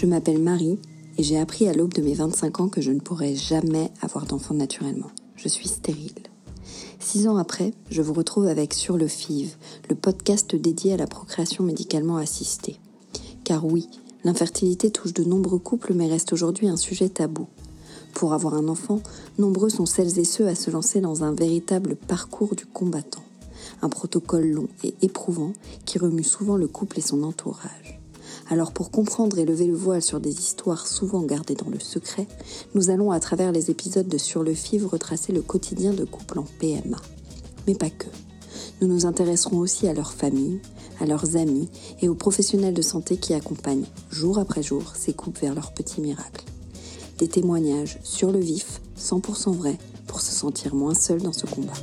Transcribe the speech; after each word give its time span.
Je 0.00 0.06
m'appelle 0.06 0.40
Marie 0.40 0.78
et 1.18 1.22
j'ai 1.22 1.38
appris 1.38 1.68
à 1.68 1.74
l'aube 1.74 1.92
de 1.92 2.00
mes 2.00 2.14
25 2.14 2.60
ans 2.60 2.68
que 2.68 2.80
je 2.80 2.90
ne 2.90 3.00
pourrais 3.00 3.34
jamais 3.34 3.90
avoir 4.00 4.24
d'enfant 4.24 4.54
naturellement. 4.54 5.10
Je 5.36 5.46
suis 5.46 5.68
stérile. 5.68 6.22
Six 6.98 7.28
ans 7.28 7.36
après, 7.36 7.74
je 7.90 8.00
vous 8.00 8.14
retrouve 8.14 8.46
avec 8.46 8.72
Sur 8.72 8.96
le 8.96 9.06
FIV, 9.06 9.58
le 9.90 9.94
podcast 9.94 10.56
dédié 10.56 10.94
à 10.94 10.96
la 10.96 11.06
procréation 11.06 11.64
médicalement 11.64 12.16
assistée. 12.16 12.80
Car 13.44 13.66
oui, 13.66 13.90
l'infertilité 14.24 14.90
touche 14.90 15.12
de 15.12 15.22
nombreux 15.22 15.58
couples 15.58 15.92
mais 15.92 16.08
reste 16.08 16.32
aujourd'hui 16.32 16.68
un 16.68 16.78
sujet 16.78 17.10
tabou. 17.10 17.46
Pour 18.14 18.32
avoir 18.32 18.54
un 18.54 18.68
enfant, 18.68 19.02
nombreux 19.38 19.68
sont 19.68 19.84
celles 19.84 20.18
et 20.18 20.24
ceux 20.24 20.48
à 20.48 20.54
se 20.54 20.70
lancer 20.70 21.02
dans 21.02 21.24
un 21.24 21.34
véritable 21.34 21.94
parcours 21.94 22.56
du 22.56 22.64
combattant. 22.64 23.24
Un 23.82 23.90
protocole 23.90 24.46
long 24.46 24.68
et 24.82 24.94
éprouvant 25.02 25.52
qui 25.84 25.98
remue 25.98 26.24
souvent 26.24 26.56
le 26.56 26.68
couple 26.68 27.00
et 27.00 27.02
son 27.02 27.22
entourage. 27.22 27.99
Alors 28.50 28.72
pour 28.72 28.90
comprendre 28.90 29.38
et 29.38 29.44
lever 29.44 29.68
le 29.68 29.76
voile 29.76 30.02
sur 30.02 30.18
des 30.18 30.36
histoires 30.36 30.88
souvent 30.88 31.22
gardées 31.22 31.54
dans 31.54 31.70
le 31.70 31.78
secret, 31.78 32.26
nous 32.74 32.90
allons 32.90 33.12
à 33.12 33.20
travers 33.20 33.52
les 33.52 33.70
épisodes 33.70 34.08
de 34.08 34.18
Sur 34.18 34.42
le 34.42 34.52
FIV 34.54 34.86
retracer 34.86 35.32
le 35.32 35.40
quotidien 35.40 35.92
de 35.92 36.04
couples 36.04 36.40
en 36.40 36.46
PMA. 36.58 36.96
Mais 37.68 37.76
pas 37.76 37.90
que. 37.90 38.08
Nous 38.80 38.88
nous 38.88 39.06
intéresserons 39.06 39.58
aussi 39.58 39.86
à 39.86 39.94
leurs 39.94 40.12
familles, 40.12 40.60
à 40.98 41.06
leurs 41.06 41.36
amis 41.36 41.68
et 42.00 42.08
aux 42.08 42.16
professionnels 42.16 42.74
de 42.74 42.82
santé 42.82 43.18
qui 43.18 43.34
accompagnent 43.34 43.86
jour 44.10 44.40
après 44.40 44.64
jour 44.64 44.94
ces 44.96 45.12
couples 45.12 45.40
vers 45.42 45.54
leur 45.54 45.72
petit 45.72 46.00
miracle. 46.00 46.44
Des 47.18 47.28
témoignages 47.28 48.00
sur 48.02 48.32
le 48.32 48.40
vif, 48.40 48.80
100% 48.98 49.54
vrais, 49.54 49.78
pour 50.08 50.20
se 50.20 50.32
sentir 50.32 50.74
moins 50.74 50.94
seul 50.94 51.22
dans 51.22 51.32
ce 51.32 51.46
combat. 51.46 51.74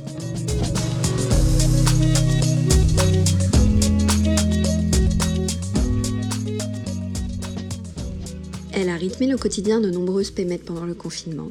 Elle 8.80 8.90
a 8.90 8.94
rythmé 8.94 9.26
le 9.26 9.36
quotidien 9.36 9.80
de 9.80 9.90
nombreuses 9.90 10.30
pémettes 10.30 10.64
pendant 10.64 10.84
le 10.84 10.94
confinement. 10.94 11.50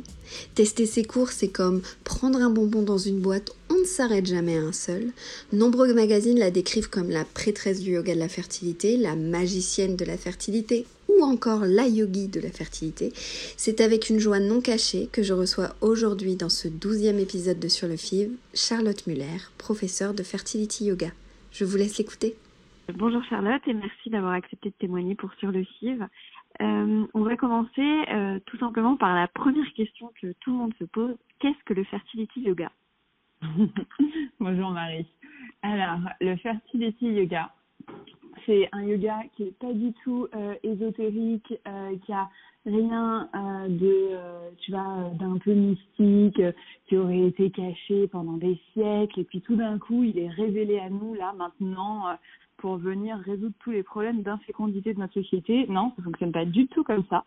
Tester 0.56 0.86
ses 0.86 1.04
cours, 1.04 1.28
c'est 1.32 1.50
comme 1.50 1.82
prendre 2.06 2.40
un 2.40 2.50
bonbon 2.50 2.84
dans 2.84 2.98
une 2.98 3.20
boîte, 3.20 3.52
on 3.70 3.80
ne 3.80 3.84
s'arrête 3.84 4.26
jamais 4.26 4.58
à 4.58 4.62
un 4.62 4.72
seul. 4.72 5.08
Nombreux 5.52 5.94
magazines 5.94 6.40
la 6.40 6.52
décrivent 6.52 6.90
comme 6.90 7.10
la 7.10 7.26
prêtresse 7.26 7.82
du 7.82 7.92
yoga 7.92 8.16
de 8.16 8.20
la 8.20 8.30
fertilité, 8.30 8.96
la 8.96 9.18
magicienne 9.18 9.98
de 9.98 10.06
la 10.06 10.16
fertilité 10.16 10.86
ou 11.10 11.22
encore 11.22 11.66
la 11.66 11.86
yogi 11.86 12.30
de 12.30 12.40
la 12.40 12.50
fertilité. 12.50 13.12
C'est 13.58 13.82
avec 13.82 14.10
une 14.10 14.20
joie 14.20 14.40
non 14.40 14.62
cachée 14.62 15.10
que 15.12 15.22
je 15.22 15.34
reçois 15.34 15.76
aujourd'hui 15.82 16.38
dans 16.38 16.48
ce 16.48 16.70
douzième 16.70 17.20
épisode 17.20 17.60
de 17.60 17.68
Sur 17.68 17.90
le 17.90 17.98
FIV 17.98 18.30
Charlotte 18.54 19.06
Muller, 19.06 19.52
professeure 19.58 20.14
de 20.14 20.24
Fertility 20.24 20.86
Yoga. 20.86 21.12
Je 21.52 21.66
vous 21.66 21.76
laisse 21.76 21.98
l'écouter. 21.98 22.38
Bonjour 22.96 23.22
Charlotte 23.26 23.62
et 23.68 23.74
merci 23.74 24.10
d'avoir 24.10 24.32
accepté 24.32 24.70
de 24.70 24.76
témoigner 24.80 25.14
pour 25.16 25.34
Sur 25.40 25.52
le 25.52 25.66
FIV. 25.66 26.08
Euh, 26.62 27.06
on 27.14 27.22
va 27.22 27.38
commencer 27.38 28.04
euh, 28.10 28.40
tout 28.46 28.58
simplement 28.58 28.98
par 28.98 29.14
la 29.14 29.28
première 29.28 29.72
question 29.74 30.12
que 30.20 30.34
tout 30.40 30.52
le 30.52 30.58
monde 30.58 30.74
se 30.80 30.86
pose. 30.86 31.16
Qu'est-ce 31.40 31.64
que 31.66 31.74
le 31.74 31.84
fertility 31.84 32.42
yoga? 32.42 32.72
Bonjour 34.40 34.72
Marie. 34.72 35.06
Alors, 35.62 36.00
le 36.20 36.36
fertility 36.38 37.08
yoga, 37.08 37.52
c'est 38.46 38.70
un 38.72 38.84
yoga 38.84 39.24
qui 39.36 39.44
est 39.44 39.60
pas 39.60 39.74
du 39.74 39.94
tout 40.04 40.28
euh, 40.36 40.56
ésotérique, 40.64 41.54
qui 42.06 42.14
a 42.14 42.30
rien 42.68 43.30
euh, 43.34 43.68
de, 43.68 44.10
euh, 44.12 44.50
tu 44.60 44.72
vois, 44.72 45.10
d'un 45.20 45.38
peu 45.38 45.54
mystique, 45.54 46.42
qui 46.88 46.98
aurait 46.98 47.28
été 47.28 47.50
caché 47.50 48.08
pendant 48.08 48.38
des 48.38 48.60
siècles, 48.74 49.22
et 49.22 49.24
puis 49.24 49.42
tout 49.42 49.56
d'un 49.56 49.80
coup, 49.80 50.04
il 50.04 50.20
est 50.20 50.30
révélé 50.30 50.80
à 50.80 50.90
nous 50.90 51.16
là 51.16 51.34
maintenant 51.38 52.18
pour 52.58 52.78
venir 52.78 53.18
résoudre 53.18 53.56
tous 53.60 53.72
les 53.72 53.84
problèmes 53.84 54.22
d'infécondité 54.22 54.94
de 54.94 55.00
notre 55.00 55.14
société. 55.14 55.66
Non, 55.68 55.94
ça 55.96 56.04
fonctionne 56.04 56.32
pas 56.32 56.46
du 56.46 56.68
tout 56.68 56.84
comme 56.84 57.04
ça. 57.10 57.24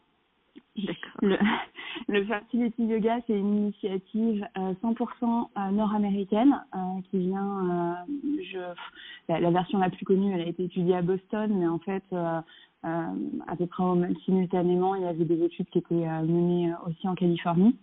Le, 1.23 1.37
le 2.09 2.25
Fertility 2.25 2.85
Yoga, 2.85 3.19
c'est 3.27 3.39
une 3.39 3.57
initiative 3.57 4.47
euh, 4.57 4.75
100% 4.83 5.49
euh, 5.57 5.71
nord-américaine 5.71 6.61
euh, 6.75 6.79
qui 7.11 7.19
vient, 7.19 7.97
euh, 8.09 8.43
je, 8.43 8.59
la, 9.29 9.41
la, 9.41 9.51
version 9.51 9.79
la 9.79 9.91
plus 9.91 10.05
connue, 10.05 10.33
elle 10.33 10.43
a 10.43 10.47
été 10.47 10.65
étudiée 10.65 10.97
à 10.97 11.03
Boston, 11.03 11.53
mais 11.59 11.67
en 11.67 11.79
fait, 11.79 12.05
euh, 12.13 12.41
à 12.83 13.57
peu 13.57 13.67
près 13.67 13.85
simultanément, 14.25 14.95
il 14.95 15.03
y 15.03 15.07
avait 15.07 15.25
des 15.25 15.45
études 15.45 15.69
qui 15.71 15.79
étaient 15.79 15.95
menées 15.95 16.73
aussi 16.87 17.07
en 17.09 17.15
Californie. 17.15 17.77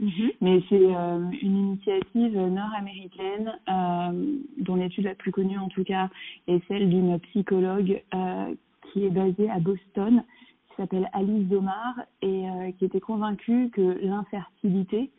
Mm-hmm. 0.00 0.32
Mais 0.40 0.62
c'est 0.68 0.94
euh, 0.96 1.30
une 1.42 1.56
initiative 1.56 2.34
nord-américaine 2.34 3.52
euh, 3.68 4.38
dont 4.58 4.76
l'étude 4.76 5.04
la 5.04 5.14
plus 5.14 5.30
connue 5.30 5.58
en 5.58 5.68
tout 5.68 5.84
cas 5.84 6.08
est 6.46 6.66
celle 6.68 6.88
d'une 6.88 7.18
psychologue 7.20 8.02
euh, 8.14 8.54
qui 8.92 9.04
est 9.04 9.10
basée 9.10 9.50
à 9.50 9.60
Boston, 9.60 10.24
qui 10.68 10.76
s'appelle 10.76 11.10
Alice 11.12 11.46
Domar 11.48 11.94
et 12.22 12.44
qui 12.78 12.86
était 12.86 13.00
convaincue 13.00 13.70
que 13.70 13.98
l'infertilité 14.02 15.10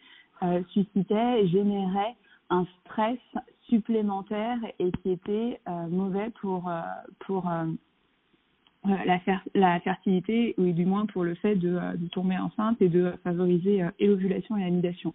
suscitait, 0.70 1.48
générait 1.48 2.16
un 2.50 2.66
stress 2.80 3.20
supplémentaire 3.70 4.58
et 4.80 4.92
qui 4.92 5.12
était 5.12 5.62
mauvais 5.90 6.32
pour 6.42 6.70
pour 7.20 7.48
euh, 7.50 7.66
la, 8.84 9.20
fer 9.20 9.42
la 9.54 9.80
fertilité, 9.80 10.56
ou 10.58 10.72
du 10.72 10.86
moins 10.86 11.06
pour 11.06 11.24
le 11.24 11.36
fait 11.36 11.56
de, 11.56 11.76
euh, 11.76 11.96
de 11.96 12.08
tomber 12.08 12.38
enceinte 12.38 12.82
et 12.82 12.90
de 12.90 13.14
favoriser 13.24 13.84
euh, 13.84 13.90
l'ovulation 14.00 14.58
et 14.58 14.62
l'anidation. 14.62 15.14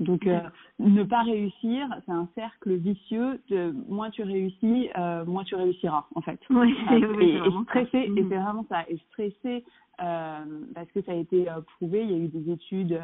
Donc, 0.00 0.26
euh, 0.26 0.40
ne 0.78 1.02
pas 1.04 1.22
réussir, 1.22 1.86
c'est 2.06 2.12
un 2.12 2.26
cercle 2.34 2.74
vicieux. 2.74 3.38
De, 3.50 3.74
moins 3.86 4.10
tu 4.10 4.22
réussis, 4.22 4.88
euh, 4.98 5.26
moins 5.26 5.44
tu 5.44 5.54
réussiras, 5.54 6.06
en 6.14 6.22
fait. 6.22 6.40
Oui, 6.50 6.74
euh, 6.90 7.20
et, 7.20 7.36
et 7.36 7.62
stresser, 7.64 8.10
et 8.16 8.24
c'est 8.28 8.36
vraiment 8.36 8.64
ça. 8.68 8.84
Et 8.88 8.96
stresser, 9.10 9.64
euh, 10.02 10.44
parce 10.74 10.90
que 10.92 11.02
ça 11.02 11.12
a 11.12 11.16
été 11.16 11.46
prouvé. 11.76 12.02
Il 12.02 12.10
y 12.10 12.14
a 12.14 12.16
eu 12.16 12.28
des 12.28 12.50
études, 12.50 12.98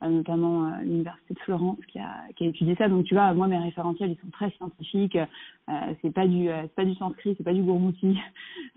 notamment 0.00 0.66
à 0.66 0.82
l'université 0.82 1.34
de 1.34 1.40
Florence, 1.40 1.78
qui 1.88 1.98
a, 1.98 2.14
qui 2.36 2.44
a 2.44 2.48
étudié 2.48 2.76
ça. 2.76 2.88
Donc, 2.88 3.06
tu 3.06 3.14
vois, 3.14 3.34
moi, 3.34 3.48
mes 3.48 3.58
référentiels, 3.58 4.12
ils 4.12 4.20
sont 4.20 4.30
très 4.30 4.50
scientifiques. 4.50 5.18
c'est 6.02 6.14
pas 6.14 6.28
du, 6.28 6.46
c'est 6.46 6.74
pas 6.76 6.84
du 6.84 6.94
sanskrit, 6.94 7.34
c'est 7.36 7.44
pas 7.44 7.54
du 7.54 7.62
gourmouti. 7.62 8.16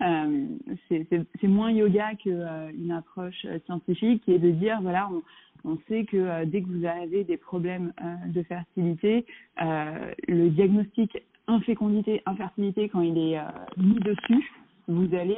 c'est 0.00 1.48
moins 1.48 1.70
yoga 1.70 2.14
que 2.16 2.72
une 2.72 2.90
approche 2.90 3.46
scientifique, 3.66 4.24
qui 4.24 4.32
est 4.32 4.40
de 4.40 4.50
dire, 4.50 4.80
voilà, 4.82 5.08
on, 5.12 5.22
on 5.64 5.78
sait 5.88 6.04
que 6.04 6.16
euh, 6.16 6.44
dès 6.44 6.62
que 6.62 6.68
vous 6.68 6.84
avez 6.84 7.24
des 7.24 7.36
problèmes 7.36 7.92
euh, 8.02 8.28
de 8.28 8.42
fertilité, 8.42 9.26
euh, 9.62 10.12
le 10.28 10.48
diagnostic 10.50 11.18
infécondité, 11.46 12.22
infertilité, 12.26 12.88
quand 12.88 13.00
il 13.00 13.18
est 13.18 13.40
mis 13.76 13.98
dessus, 13.98 14.52
vous 14.86 15.12
allez 15.14 15.36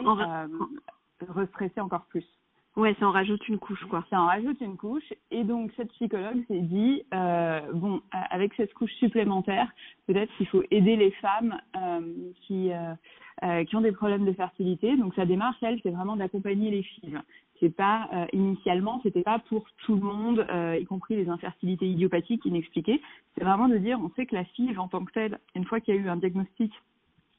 restresser 1.28 1.81
encore 1.81 2.05
plus. 2.06 2.27
Ouais, 2.75 2.97
ça 2.99 3.06
en 3.06 3.12
rajoute 3.12 3.47
une 3.49 3.59
couche, 3.59 3.84
quoi. 3.91 4.03
Ça 4.09 4.19
en 4.19 4.27
rajoute 4.27 4.59
une 4.62 4.78
couche. 4.78 5.12
Et 5.31 5.44
donc, 5.44 5.71
cette 5.77 5.91
psychologue 5.93 6.43
s'est 6.49 6.60
dit, 6.60 7.03
euh, 7.12 7.60
bon, 7.75 8.00
avec 8.31 8.54
cette 8.54 8.72
couche 8.72 8.93
supplémentaire, 8.93 9.71
peut-être 10.06 10.34
qu'il 10.37 10.47
faut 10.47 10.62
aider 10.71 10.97
les 10.97 11.10
femmes 11.12 11.59
euh, 11.77 12.00
qui, 12.47 12.71
euh, 12.72 13.65
qui 13.65 13.77
ont 13.77 13.83
des 13.83 13.93
problèmes 13.93 14.25
de 14.25 14.33
fertilité. 14.33 14.97
Donc, 14.97 15.15
sa 15.15 15.27
démarche, 15.27 15.59
elle, 15.60 15.81
c'est 15.83 15.91
vraiment 15.91 16.16
d'accompagner 16.16 16.71
les 16.71 16.83
filles 16.83 17.19
c'est 17.62 17.74
pas 17.74 18.08
euh, 18.12 18.26
initialement 18.32 19.00
c'était 19.04 19.22
pas 19.22 19.38
pour 19.38 19.64
tout 19.84 19.94
le 19.94 20.00
monde 20.00 20.44
euh, 20.50 20.76
y 20.80 20.84
compris 20.84 21.14
les 21.14 21.28
infertilités 21.28 21.86
idiopathiques 21.86 22.44
inexpliquées. 22.44 23.00
C'est 23.38 23.44
vraiment 23.44 23.68
de 23.68 23.78
dire 23.78 24.00
on 24.02 24.10
sait 24.16 24.26
que 24.26 24.34
la 24.34 24.44
FIV 24.44 24.80
en 24.80 24.88
tant 24.88 25.04
que 25.04 25.12
telle 25.12 25.38
une 25.54 25.64
fois 25.64 25.80
qu'il 25.80 25.94
y 25.94 25.98
a 25.98 26.00
eu 26.00 26.08
un 26.08 26.16
diagnostic 26.16 26.72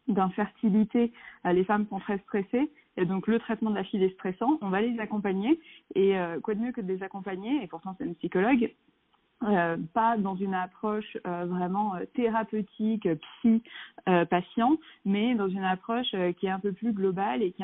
d'infertilité 0.07 1.11
euh, 1.45 1.51
les 1.51 1.65
femmes 1.65 1.85
sont 1.89 1.99
très 1.99 2.17
stressées. 2.19 2.71
Et 2.95 3.05
donc 3.05 3.27
le 3.27 3.39
traitement 3.39 3.71
de 3.71 3.75
la 3.75 3.83
FIV 3.83 4.03
est 4.03 4.13
stressant. 4.13 4.57
On 4.61 4.69
va 4.69 4.81
les 4.81 4.99
accompagner. 4.99 5.59
Et 5.95 6.17
euh, 6.17 6.39
quoi 6.39 6.55
de 6.55 6.61
mieux 6.61 6.71
que 6.71 6.81
de 6.81 6.87
les 6.87 7.03
accompagner? 7.03 7.61
Et 7.63 7.67
pourtant 7.67 7.95
c'est 7.97 8.05
une 8.05 8.15
psychologue 8.15 8.71
euh, 9.45 9.77
pas 9.93 10.17
dans 10.17 10.35
une 10.35 10.53
approche 10.53 11.17
euh, 11.27 11.45
vraiment 11.45 11.95
euh, 11.95 12.05
thérapeutique, 12.15 13.07
psy, 13.41 13.61
patient, 14.29 14.77
mais 15.05 15.33
dans 15.35 15.47
une 15.47 15.63
approche 15.63 16.13
qui 16.37 16.45
est 16.45 16.49
un 16.49 16.59
peu 16.59 16.73
plus 16.73 16.91
globale 16.91 17.41
et 17.41 17.51
qui, 17.51 17.63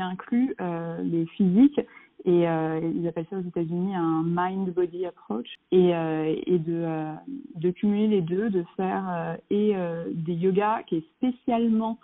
inclut 0.00 0.54
les 1.02 1.26
physiques. 1.26 1.80
Et 2.24 2.44
ils 2.44 3.06
appellent 3.06 3.26
ça 3.28 3.36
aux 3.36 3.46
États-Unis 3.46 3.94
un 3.94 4.22
mind-body 4.24 5.04
approach. 5.04 5.46
Et, 5.70 5.92
de 5.92 7.70
cumuler 7.72 8.06
les 8.08 8.22
deux, 8.22 8.48
de 8.48 8.64
faire 8.78 9.36
et 9.50 9.74
des 10.14 10.34
yogas 10.34 10.84
qui 10.84 10.96
est 10.96 11.04
spécialement 11.18 11.98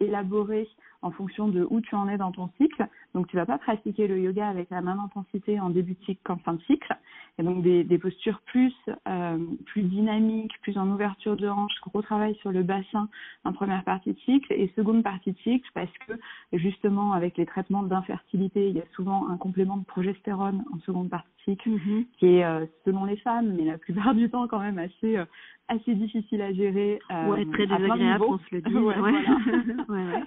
élaboré 0.00 0.68
en 1.02 1.10
fonction 1.10 1.48
de 1.48 1.66
où 1.70 1.80
tu 1.80 1.94
en 1.94 2.08
es 2.08 2.18
dans 2.18 2.32
ton 2.32 2.50
cycle. 2.58 2.86
Donc, 3.14 3.28
tu 3.28 3.36
vas 3.36 3.46
pas 3.46 3.58
pratiquer 3.58 4.06
le 4.08 4.18
yoga 4.18 4.48
avec 4.48 4.70
la 4.70 4.80
même 4.80 4.98
intensité 4.98 5.60
en 5.60 5.70
début 5.70 5.94
de 5.94 6.04
cycle 6.04 6.20
qu'en 6.24 6.36
fin 6.38 6.54
de 6.54 6.62
cycle. 6.62 6.96
Et 7.38 7.42
donc, 7.42 7.62
des, 7.62 7.84
des 7.84 7.98
postures 7.98 8.40
plus, 8.46 8.74
euh, 9.06 9.38
plus 9.66 9.82
dynamiques, 9.82 10.58
plus 10.62 10.76
en 10.78 10.90
ouverture 10.90 11.36
de 11.36 11.48
hanche, 11.48 11.72
gros 11.82 12.02
travail 12.02 12.34
sur 12.36 12.50
le 12.50 12.62
bassin 12.62 13.08
en 13.44 13.52
première 13.52 13.84
partie 13.84 14.14
de 14.14 14.18
cycle 14.20 14.52
et 14.52 14.72
seconde 14.74 15.02
partie 15.02 15.32
de 15.32 15.38
cycle 15.38 15.68
parce 15.74 15.92
que, 16.06 16.14
justement, 16.52 17.12
avec 17.12 17.36
les 17.36 17.46
traitements 17.46 17.82
d'infertilité, 17.82 18.70
il 18.70 18.76
y 18.76 18.80
a 18.80 18.86
souvent 18.94 19.28
un 19.28 19.36
complément 19.36 19.76
de 19.76 19.84
progestérone 19.84 20.64
en 20.74 20.80
seconde 20.80 21.10
partie 21.10 21.35
mm-hmm. 21.54 22.06
qui 22.18 22.26
est, 22.26 22.44
euh, 22.44 22.66
selon 22.84 23.04
les 23.04 23.16
femmes, 23.18 23.54
mais 23.56 23.64
la 23.64 23.78
plupart 23.78 24.14
du 24.14 24.28
temps 24.28 24.48
quand 24.48 24.60
même 24.60 24.78
assez, 24.78 25.16
euh, 25.16 25.24
assez 25.68 25.94
difficile 25.94 26.42
à 26.42 26.52
gérer. 26.52 26.98
Euh, 27.10 27.28
ouais, 27.28 27.46
très 27.46 27.66
désagréable, 27.66 28.24
on 28.28 28.38
se 28.38 28.44
le 28.54 28.60
dit. 28.62 28.74
ouais. 28.74 28.94
Voilà. 28.98 29.18
ouais, 29.88 30.06
ouais. 30.06 30.22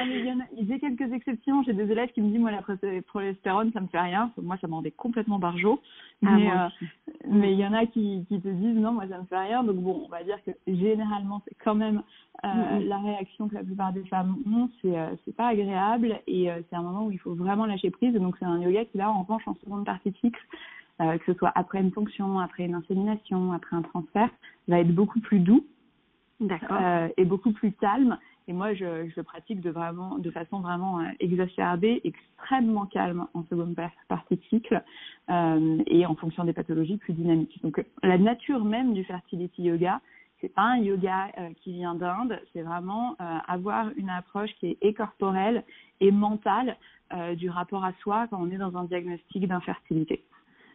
j'ai 0.68 0.78
quelques 0.78 1.12
exceptions. 1.12 1.62
J'ai 1.62 1.72
des 1.72 1.90
élèves 1.90 2.10
qui 2.12 2.20
me 2.20 2.30
disent 2.30 2.40
moi 2.40 2.50
la 2.50 2.62
progestérone 3.02 3.72
ça 3.72 3.80
me 3.80 3.86
fait 3.86 4.00
rien. 4.00 4.30
Moi 4.40 4.56
ça 4.60 4.66
me 4.66 4.74
rendait 4.74 4.90
complètement 4.90 5.38
barjot. 5.38 5.80
Ah, 6.24 6.30
mais 6.36 6.50
euh, 6.50 6.68
mais 7.28 7.52
il 7.52 7.58
y 7.58 7.66
en 7.66 7.72
a 7.72 7.86
qui, 7.86 8.24
qui 8.28 8.40
te 8.40 8.48
disent 8.48 8.76
non 8.76 8.92
moi 8.92 9.04
ça 9.08 9.18
me 9.18 9.24
fait 9.24 9.38
rien. 9.38 9.64
Donc 9.64 9.76
bon 9.76 10.02
on 10.06 10.08
va 10.08 10.22
dire 10.22 10.38
que 10.44 10.52
généralement 10.66 11.42
c'est 11.46 11.56
quand 11.62 11.74
même 11.74 12.02
euh, 12.44 12.48
mm-hmm. 12.48 12.88
la 12.88 12.98
réaction 12.98 13.48
que 13.48 13.54
la 13.54 13.62
plupart 13.62 13.92
des 13.92 14.04
femmes 14.04 14.36
ont. 14.46 14.68
C'est 14.82 14.96
euh, 14.96 15.10
c'est 15.24 15.34
pas 15.34 15.48
agréable 15.48 16.20
et 16.26 16.48
c'est 16.68 16.76
un 16.76 16.82
moment 16.82 17.06
où 17.06 17.10
il 17.10 17.18
faut 17.18 17.34
vraiment 17.34 17.66
lâcher 17.66 17.90
prise. 17.90 18.14
Donc 18.14 18.36
c'est 18.38 18.46
un 18.46 18.60
yoga 18.60 18.84
qui 18.86 18.98
là 18.98 19.10
en 19.10 19.22
revanche 19.22 19.46
en 19.46 19.54
seconde 19.54 19.84
partie 19.84 20.12
fixe 20.12 20.40
euh, 21.00 21.18
que 21.18 21.32
ce 21.32 21.38
soit 21.38 21.52
après 21.54 21.80
une 21.80 21.92
fonction, 21.92 22.38
après 22.38 22.64
une 22.64 22.74
insémination, 22.74 23.52
après 23.52 23.76
un 23.76 23.82
transfert, 23.82 24.30
va 24.68 24.80
être 24.80 24.94
beaucoup 24.94 25.20
plus 25.20 25.40
doux 25.40 25.64
euh, 26.42 27.08
et 27.16 27.24
beaucoup 27.24 27.52
plus 27.52 27.72
calme. 27.72 28.18
Et 28.48 28.52
moi, 28.52 28.74
je, 28.74 29.08
je 29.08 29.14
le 29.16 29.22
pratique 29.22 29.60
de, 29.60 29.70
vraiment, 29.70 30.18
de 30.18 30.30
façon 30.30 30.60
vraiment 30.60 31.00
euh, 31.00 31.04
exacerbée, 31.20 32.00
extrêmement 32.04 32.86
calme 32.86 33.26
en 33.34 33.44
seconde 33.44 33.76
partie 34.08 34.36
de 34.36 34.42
cycle 34.48 34.82
euh, 35.30 35.78
et 35.86 36.04
en 36.04 36.16
fonction 36.16 36.44
des 36.44 36.52
pathologies 36.52 36.96
plus 36.96 37.12
dynamiques. 37.12 37.60
Donc, 37.62 37.84
la 38.02 38.18
nature 38.18 38.64
même 38.64 38.92
du 38.92 39.04
fertility 39.04 39.62
yoga, 39.62 40.00
c'est 40.40 40.52
pas 40.52 40.62
un 40.62 40.78
yoga 40.78 41.28
euh, 41.38 41.50
qui 41.62 41.72
vient 41.72 41.94
d'Inde, 41.94 42.40
c'est 42.52 42.62
vraiment 42.62 43.14
euh, 43.20 43.38
avoir 43.46 43.90
une 43.96 44.10
approche 44.10 44.50
qui 44.58 44.68
est 44.68 44.78
et 44.80 44.94
corporelle 44.94 45.62
et 46.00 46.10
mentale 46.10 46.76
euh, 47.12 47.34
du 47.34 47.50
rapport 47.50 47.84
à 47.84 47.92
soi 48.00 48.26
quand 48.28 48.40
on 48.40 48.50
est 48.50 48.56
dans 48.58 48.76
un 48.76 48.84
diagnostic 48.84 49.46
d'infertilité 49.46 50.24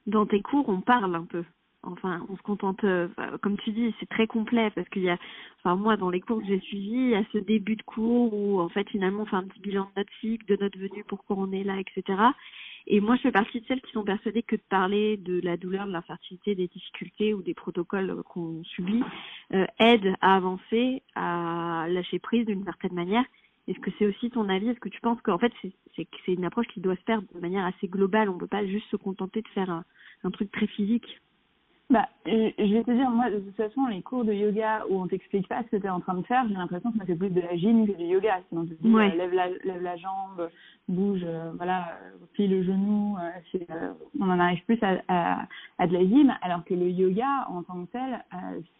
dans 0.07 0.25
tes 0.25 0.42
cours, 0.42 0.69
on 0.69 0.81
parle 0.81 1.16
un 1.16 1.25
peu. 1.25 1.44
Enfin, 1.84 2.25
on 2.30 2.36
se 2.36 2.42
contente, 2.42 2.84
euh, 2.84 3.07
comme 3.44 3.57
tu 3.57 3.72
dis, 3.72 3.94
c'est 4.00 4.10
très 4.10 4.25
complet 4.25 4.72
parce 4.72 4.90
qu'il 4.90 5.04
y 5.04 5.10
a, 5.10 5.18
enfin 5.60 5.75
moi, 5.75 5.98
dans 5.98 6.10
les 6.10 6.19
cours 6.19 6.40
que 6.40 6.48
j'ai 6.48 6.60
suivis, 6.60 6.90
il 6.90 7.10
y 7.10 7.16
a 7.16 7.24
ce 7.31 7.38
début 7.38 7.75
de 7.75 7.84
cours 7.84 8.34
où 8.34 8.60
en 8.60 8.69
fait 8.69 8.90
finalement 8.90 9.22
on 9.24 9.25
fait 9.28 9.36
un 9.36 9.44
petit 9.44 9.60
bilan 9.60 9.84
de 9.84 10.00
notre 10.00 10.13
cycle, 10.19 10.46
de 10.48 10.57
notre 10.60 10.80
venue, 10.80 11.04
pourquoi 11.07 11.36
on 11.38 11.52
est 11.52 11.63
là, 11.63 11.80
etc. 11.80 12.18
Et 12.88 13.02
moi, 13.02 13.16
je 13.16 13.22
fais 13.22 13.31
partie 13.31 13.62
de 13.62 13.66
celles 13.68 13.81
qui 13.81 13.92
sont 13.92 14.04
persuadées 14.04 14.44
que 14.44 14.56
de 14.56 14.62
parler 14.69 15.18
de 15.18 15.42
la 15.42 15.57
douleur, 15.57 15.88
de 15.88 15.92
l'infertilité, 15.92 16.56
des 16.56 16.68
difficultés 16.68 17.34
ou 17.34 17.42
des 17.42 17.56
protocoles 17.56 18.16
qu'on 18.30 18.63
subit 18.63 19.04
euh, 19.54 19.66
aide 19.80 20.16
à 20.22 20.36
avancer, 20.36 21.02
à 21.16 21.88
lâcher 21.90 22.19
prise 22.19 22.46
d'une 22.46 22.63
certaine 22.63 22.94
manière 22.94 23.25
est-ce 23.68 23.80
que 23.80 23.92
c'est 23.98 24.06
aussi 24.06 24.30
ton 24.30 24.48
avis? 24.50 24.70
Est-ce 24.70 24.80
que 24.80 24.90
tu 24.90 25.02
penses 25.02 25.22
qu'en 25.22 25.38
fait 25.38 25.54
c'est 25.96 26.34
une 26.34 26.46
approche 26.46 26.68
qui 26.68 26.80
doit 26.80 26.96
se 26.96 27.04
faire 27.04 27.22
de 27.22 27.40
manière 27.40 27.66
assez 27.66 27.88
globale? 27.88 28.30
On 28.30 28.38
peut 28.38 28.48
pas 28.48 28.66
juste 28.66 28.90
se 28.90 28.96
contenter 28.96 29.42
de 29.42 29.48
faire 29.50 29.70
un, 29.70 29.84
un 30.24 30.32
truc 30.32 30.52
très 30.52 30.68
physique? 30.68 31.22
Bah, 31.88 32.10
je 32.26 32.74
vais 32.74 32.84
te 32.84 32.90
dire, 32.90 33.12
moi, 33.12 33.30
de 33.30 33.38
toute 33.38 33.56
façon, 33.56 33.86
les 33.86 34.02
cours 34.02 34.26
de 34.26 34.34
yoga 34.34 34.84
où 34.90 35.00
on 35.00 35.08
t'explique 35.08 35.48
pas 35.48 35.62
ce 35.62 35.68
que 35.68 35.78
tu 35.78 35.86
es 35.86 35.90
en 35.90 36.00
train 36.00 36.16
de 36.16 36.26
faire, 36.26 36.44
j'ai 36.48 36.56
l'impression 36.56 36.92
que 36.92 36.98
c'est 37.06 37.16
plus 37.16 37.30
de 37.30 37.42
la 37.42 37.56
gym 37.56 37.86
que 37.86 37.92
du 37.92 38.06
yoga. 38.06 38.42
Sinon, 38.50 38.62
on 38.62 38.66
te 38.66 38.74
euh, 38.88 39.16
lève, 39.16 39.32
la, 39.32 39.50
lève 39.50 39.84
la 39.84 39.96
jambe, 39.96 40.50
bouge, 40.88 41.22
euh, 41.24 41.52
voilà, 41.58 42.00
plie 42.34 42.48
le 42.48 42.64
genou. 42.64 43.18
Euh, 43.20 43.60
euh, 43.70 43.94
on 44.20 44.32
en 44.32 44.40
arrive 44.40 44.66
plus 44.66 44.80
à, 44.82 45.00
à, 45.08 45.48
à, 45.78 45.86
de 45.86 45.94
la 45.94 46.04
gym, 46.04 46.34
alors 46.42 46.64
que 46.66 46.74
le 46.74 46.90
yoga, 46.90 47.46
en 47.50 47.62
tant 47.62 47.86
que 47.86 47.92
tel, 47.92 48.26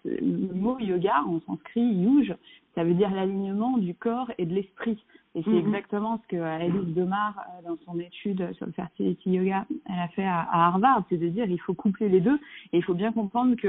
le 0.06 0.54
mot 0.56 0.80
yoga, 0.80 1.22
en 1.28 1.40
sanskrit, 1.42 1.86
yuj, 1.86 2.34
ça 2.75 2.83
veut 2.83 2.94
dire 2.94 3.10
l'alignement 3.12 3.77
du 3.77 3.95
corps 3.95 4.31
et 4.38 4.45
de 4.45 4.54
l'esprit. 4.54 4.98
Et 5.33 5.44
c'est 5.44 5.50
mm-hmm. 5.50 5.68
exactement 5.68 6.22
ce 6.24 6.36
que 6.36 6.42
Alice 6.42 6.94
Demar, 6.94 7.36
dans 7.66 7.77
son 7.86 8.00
étude 8.00 8.54
sur 8.54 8.66
le 8.68 8.72
fertility 8.72 9.31
yoga, 9.31 9.66
elle 9.89 10.00
a 10.00 10.07
fait 10.10 10.25
à, 10.25 10.42
à 10.42 10.68
Harvard, 10.68 11.04
c'est 11.10 11.18
de 11.18 11.27
dire 11.27 11.45
il 11.50 11.60
faut 11.60 11.74
coupler 11.74 12.07
les 12.07 12.22
deux 12.22 12.39
et 12.72 12.77
il 12.77 12.83
faut 12.83 12.94
bien 12.94 13.12
comprendre 13.12 13.56
que 13.56 13.68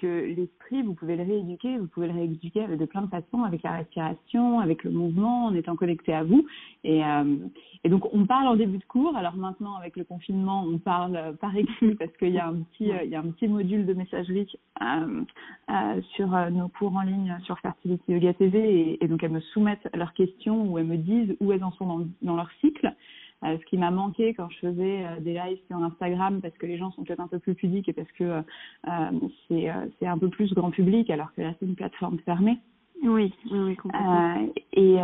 que 0.00 0.34
l'esprit, 0.34 0.82
vous 0.82 0.94
pouvez 0.94 1.16
le 1.16 1.24
rééduquer, 1.24 1.78
vous 1.78 1.86
pouvez 1.86 2.08
le 2.08 2.14
rééduquer 2.14 2.66
de 2.66 2.84
plein 2.84 3.02
de 3.02 3.08
façons, 3.08 3.42
avec 3.44 3.62
la 3.62 3.72
respiration, 3.72 4.60
avec 4.60 4.84
le 4.84 4.90
mouvement, 4.90 5.46
en 5.46 5.54
étant 5.54 5.76
connecté 5.76 6.12
à 6.12 6.24
vous. 6.24 6.46
Et, 6.84 7.04
euh, 7.04 7.36
et 7.84 7.88
donc, 7.88 8.12
on 8.12 8.26
parle 8.26 8.48
en 8.48 8.56
début 8.56 8.78
de 8.78 8.84
cours. 8.84 9.16
Alors 9.16 9.36
maintenant, 9.36 9.76
avec 9.76 9.96
le 9.96 10.04
confinement, 10.04 10.64
on 10.64 10.78
parle 10.78 11.36
par 11.40 11.54
écrit 11.56 11.94
parce 11.96 12.16
qu'il 12.18 12.30
y 12.30 12.38
a 12.38 12.48
un 12.48 12.62
petit, 12.62 12.90
il 13.04 13.10
y 13.10 13.14
a 13.14 13.20
un 13.20 13.30
petit 13.30 13.48
module 13.48 13.86
de 13.86 13.94
messagerie 13.94 14.48
euh, 14.80 15.22
euh, 15.70 16.00
sur 16.14 16.28
nos 16.50 16.68
cours 16.68 16.96
en 16.96 17.02
ligne 17.02 17.36
sur 17.44 17.58
Fertility 17.60 18.12
Yoga 18.12 18.34
TV. 18.34 18.98
Et, 19.00 19.08
donc, 19.08 19.22
elles 19.22 19.30
me 19.30 19.40
soumettent 19.40 19.88
leurs 19.94 20.14
questions 20.14 20.70
ou 20.70 20.78
elles 20.78 20.86
me 20.86 20.96
disent 20.96 21.36
où 21.40 21.52
elles 21.52 21.64
en 21.64 21.72
sont 21.72 22.08
dans 22.22 22.36
leur 22.36 22.50
cycle. 22.60 22.94
Euh, 23.42 23.56
ce 23.58 23.64
qui 23.64 23.78
m'a 23.78 23.90
manqué 23.90 24.34
quand 24.34 24.50
je 24.50 24.58
faisais 24.58 25.04
euh, 25.06 25.20
des 25.20 25.32
lives 25.32 25.58
sur 25.66 25.78
Instagram, 25.78 26.40
parce 26.42 26.56
que 26.58 26.66
les 26.66 26.76
gens 26.76 26.90
sont 26.92 27.04
peut-être 27.04 27.20
un 27.20 27.26
peu 27.26 27.38
plus 27.38 27.54
pudiques 27.54 27.88
et 27.88 27.94
parce 27.94 28.10
que 28.12 28.24
euh, 28.24 29.20
c'est 29.48 30.06
un 30.06 30.18
peu 30.18 30.28
plus 30.28 30.52
grand 30.52 30.70
public, 30.70 31.08
alors 31.08 31.32
que 31.32 31.40
là 31.40 31.54
c'est 31.58 31.66
une 31.66 31.74
plateforme 31.74 32.18
fermée. 32.20 32.58
Oui, 33.02 33.32
oui, 33.50 33.76
complètement. 33.76 34.46
et 34.74 34.96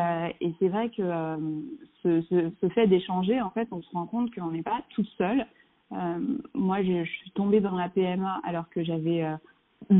et 0.43 0.55
c'est 0.59 0.69
vrai 0.69 0.91
que 0.91 1.03
ce, 2.03 2.21
ce, 2.29 2.51
ce, 2.61 2.69
fait 2.69 2.87
d'échanger, 2.87 3.41
en 3.41 3.49
fait, 3.49 3.69
on 3.71 3.81
se 3.81 3.91
rend 3.91 4.05
compte 4.05 4.35
qu'on 4.35 4.51
n'est 4.51 4.63
pas 4.63 4.83
tout 4.91 5.07
seul. 5.17 5.47
moi, 6.53 6.83
je, 6.83 7.05
je, 7.05 7.11
suis 7.11 7.31
tombée 7.31 7.61
dans 7.61 7.75
la 7.75 7.89
PMA 7.89 8.43
alors 8.45 8.69
que 8.69 8.85
j'avais 8.85 9.25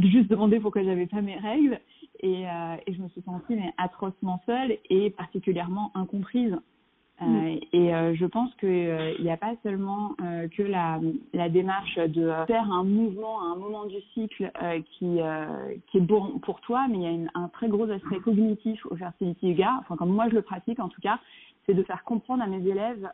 juste 0.03 0.29
demandé 0.29 0.61
pourquoi 0.61 0.83
j'avais 0.83 1.07
pas 1.07 1.23
mes 1.23 1.39
règles 1.39 1.81
et, 2.21 2.43
et 2.43 2.93
je 2.93 3.01
me 3.01 3.09
suis 3.09 3.23
sentie 3.23 3.55
mais 3.55 3.73
atrocement 3.79 4.43
seule 4.45 4.77
et 4.91 5.09
particulièrement 5.09 5.91
incomprise. 5.95 6.55
Euh, 7.23 7.25
mm. 7.25 7.59
et 7.73 7.95
euh, 7.95 8.15
je 8.15 8.27
pense 8.27 8.55
qu'il 8.57 8.69
euh, 8.69 9.15
n'y 9.21 9.31
a 9.31 9.39
pas 9.39 9.55
seulement 9.63 10.15
que 10.57 10.63
la, 10.63 11.01
la 11.33 11.49
démarche 11.49 11.97
de 11.97 12.31
faire 12.47 12.71
un 12.71 12.85
mouvement 12.85 13.41
à 13.41 13.55
un 13.55 13.57
moment 13.57 13.87
du 13.87 14.01
cycle 14.13 14.51
qui, 14.93 15.19
qui 15.87 15.99
est 15.99 16.01
bon 16.01 16.39
pour 16.41 16.61
toi, 16.61 16.87
mais 16.89 16.97
il 16.97 17.03
y 17.03 17.07
a 17.07 17.11
une, 17.11 17.31
un 17.35 17.49
très 17.49 17.69
gros 17.69 17.89
aspect 17.91 18.21
cognitif 18.21 18.85
au 18.87 18.97
fertility 18.97 19.49
yoga, 19.49 19.77
enfin 19.81 19.97
comme 19.97 20.11
moi 20.11 20.29
je 20.29 20.35
le 20.35 20.43
pratique 20.43 20.79
en 20.79 20.89
tout 20.89 21.01
cas, 21.01 21.19
c'est 21.65 21.75
de 21.75 21.83
faire 21.83 22.05
comprendre 22.05 22.43
à 22.43 22.47
mes 22.47 22.65
élèves 22.67 23.09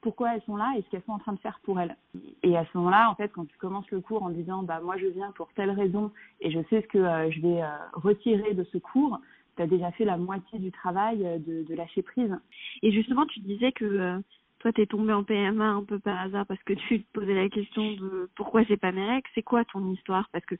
pourquoi 0.00 0.34
elles 0.34 0.42
sont 0.42 0.56
là 0.56 0.74
et 0.76 0.82
ce 0.82 0.90
qu'elles 0.90 1.02
sont 1.06 1.12
en 1.12 1.18
train 1.18 1.32
de 1.32 1.38
faire 1.40 1.60
pour 1.64 1.80
elles. 1.80 1.96
Et 2.42 2.56
à 2.56 2.64
ce 2.64 2.78
moment-là, 2.78 3.10
en 3.10 3.14
fait, 3.14 3.28
quand 3.28 3.46
tu 3.46 3.56
commences 3.58 3.90
le 3.90 4.00
cours 4.00 4.22
en 4.22 4.30
disant 4.30 4.62
bah 4.62 4.80
moi 4.82 4.96
je 4.98 5.06
viens 5.06 5.32
pour 5.32 5.48
telle 5.54 5.70
raison 5.70 6.10
et 6.40 6.50
je 6.50 6.60
sais 6.70 6.82
ce 6.82 6.86
que 6.86 6.98
je 7.30 7.40
vais 7.40 7.62
retirer 7.94 8.54
de 8.54 8.64
ce 8.72 8.78
cours, 8.78 9.20
tu 9.56 9.62
as 9.62 9.66
déjà 9.66 9.90
fait 9.92 10.04
la 10.04 10.16
moitié 10.16 10.58
du 10.58 10.70
travail 10.70 11.24
euh, 11.26 11.38
de, 11.38 11.62
de 11.62 11.74
lâcher 11.74 12.02
prise. 12.02 12.34
Et 12.82 12.92
justement, 12.92 13.26
tu 13.26 13.40
disais 13.40 13.72
que 13.72 13.84
euh, 13.84 14.18
toi, 14.58 14.72
tu 14.72 14.82
es 14.82 14.86
tombée 14.86 15.12
en 15.12 15.24
PMA 15.24 15.64
un 15.64 15.84
peu 15.84 15.98
par 15.98 16.20
hasard 16.20 16.46
parce 16.46 16.62
que 16.62 16.74
tu 16.74 17.02
te 17.02 17.12
posais 17.12 17.34
la 17.34 17.48
question 17.48 17.92
de 17.92 18.28
pourquoi 18.36 18.62
j'ai 18.64 18.76
pas 18.76 18.92
mes 18.92 19.04
règles. 19.04 19.28
C'est 19.34 19.42
quoi 19.42 19.64
ton 19.64 19.92
histoire? 19.92 20.28
Parce 20.32 20.44
que 20.46 20.54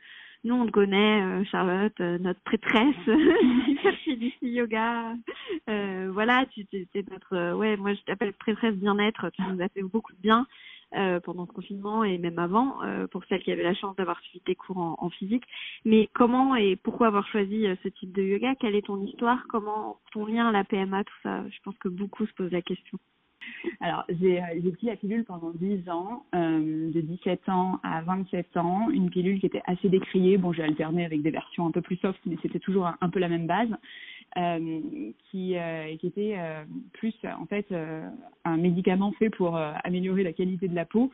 nous, 0.45 0.55
on 0.55 0.67
te 0.67 0.71
connaît, 0.71 1.23
euh, 1.23 1.45
Charlotte, 1.45 1.99
notre 2.01 2.41
prêtresse 2.41 2.95
du 4.07 4.33
yoga. 4.43 5.15
voilà, 5.67 6.45
tu 6.53 6.67
es 6.73 7.05
notre... 7.11 7.55
ouais, 7.55 7.77
moi, 7.77 7.95
je 7.95 8.01
t'appelle 8.03 8.33
prêtresse 8.35 8.75
bien-être. 8.75 9.31
Tu 9.31 9.43
nous 9.43 9.61
as 9.63 9.69
fait 9.69 9.83
beaucoup 9.83 10.13
de 10.13 10.21
bien. 10.21 10.47
Euh, 10.97 11.21
pendant 11.21 11.45
ce 11.47 11.53
confinement 11.53 12.05
et 12.05 12.17
même 12.17 12.39
avant, 12.39 12.83
euh, 12.83 13.07
pour 13.07 13.23
celles 13.27 13.43
qui 13.43 13.53
avaient 13.53 13.63
la 13.63 13.75
chance 13.75 13.95
d'avoir 13.97 14.19
suivi 14.21 14.41
tes 14.41 14.55
cours 14.55 14.79
en, 14.79 15.11
physique. 15.11 15.45
Mais 15.85 16.09
comment 16.15 16.57
et 16.57 16.77
pourquoi 16.77 17.09
avoir 17.09 17.29
choisi 17.29 17.67
euh, 17.67 17.75
ce 17.83 17.89
type 17.89 18.13
de 18.13 18.23
yoga? 18.23 18.55
Quelle 18.55 18.75
est 18.75 18.87
ton 18.87 19.05
histoire? 19.05 19.45
Comment 19.51 19.99
ton 20.13 20.25
lien 20.25 20.49
à 20.49 20.53
la 20.53 20.65
PMA, 20.65 21.03
ça? 21.23 21.47
Je 21.51 21.59
pense 21.65 21.77
que 21.79 21.89
beaucoup 21.89 22.25
se 22.25 22.33
posent 22.33 22.53
la 22.53 22.63
question. 22.63 22.99
Alors, 23.81 24.05
j'ai 24.09 24.41
pris 24.73 24.87
la 24.87 24.97
pilule 24.97 25.25
pendant 25.25 25.51
10 25.51 25.89
ans, 25.91 26.25
de 26.33 27.01
17 27.01 27.49
ans 27.51 27.79
à 27.83 28.01
27 28.01 28.57
ans, 28.57 28.89
une 28.91 29.11
pilule 29.11 29.39
qui 29.39 29.47
était 29.47 29.63
assez 29.67 29.89
décriée. 29.89 30.39
Bon, 30.39 30.53
j'ai 30.53 30.65
alterné 30.65 31.05
avec 31.05 31.23
des 31.23 31.31
versions 31.31 31.67
un 31.67 31.71
peu 31.71 31.83
plus 31.83 31.97
soft, 31.97 32.19
mais 32.25 32.37
c'était 32.43 32.59
toujours 32.59 32.91
un, 33.01 33.09
peu 33.11 33.21
la 33.21 33.29
même 33.29 33.47
base. 33.47 33.69
Euh, 34.37 34.81
qui, 35.31 35.57
euh, 35.57 35.97
qui 35.97 36.09
était 36.09 36.35
euh, 36.37 36.63
plus 36.93 37.15
en 37.41 37.47
fait 37.47 37.67
un 38.45 38.57
médicament 38.59 39.13
fait 39.13 39.31
pour 39.31 39.57
améliorer 39.57 40.23
la 40.25 40.35
qualité 40.35 40.69
de 40.69 40.75
la 40.75 40.85
peau 40.85 41.11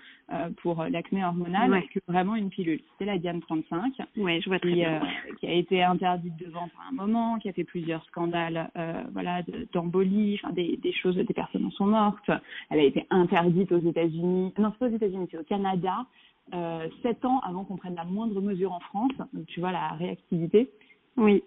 pour 0.62 0.84
l'acné 0.84 1.24
hormonal 1.24 1.82
que 1.94 2.00
vraiment 2.08 2.34
une 2.34 2.50
pilule. 2.50 2.80
C'était 2.92 3.10
la 3.10 3.18
Diane 3.18 3.40
35 3.40 3.94
ouais, 4.16 4.40
je 4.40 4.48
vois 4.48 4.58
très 4.58 4.70
qui, 4.70 4.74
bien. 4.74 5.00
qui 5.38 5.46
a 5.46 5.52
été 5.52 5.82
interdite 5.82 6.36
de 6.36 6.50
vente 6.50 6.70
à 6.84 6.88
un 6.88 6.92
moment, 6.92 7.38
qui 7.38 7.48
a 7.48 7.52
fait 7.52 7.64
plusieurs 7.64 8.04
scandales 8.06 8.70
voilà 9.12 9.42
d'embolie, 9.72 10.40
enfin 10.42 10.52
des, 10.52 10.76
des 10.76 10.92
choses, 10.92 11.16
des 11.16 11.34
personnes 11.34 11.66
en 11.66 11.70
sont 11.70 11.86
mortes. 11.86 12.30
Elle 12.70 12.80
a 12.80 12.84
été 12.84 13.06
interdite 13.10 13.70
aux 13.72 13.88
États-Unis, 13.88 14.52
non 14.58 14.72
c'est 14.72 14.78
pas 14.78 14.86
aux 14.86 14.96
États-Unis, 14.96 15.28
c'est 15.30 15.38
au 15.38 15.44
Canada. 15.44 16.06
Euh, 16.54 16.88
sept 17.02 17.24
ans 17.24 17.40
avant 17.40 17.64
qu'on 17.64 17.76
prenne 17.76 17.94
la 17.94 18.04
moindre 18.04 18.38
mesure 18.42 18.72
en 18.72 18.80
France, 18.80 19.12
donc 19.32 19.46
tu 19.46 19.60
vois 19.60 19.72
la 19.72 19.92
réactivité. 19.92 20.70
Oui. 21.16 21.42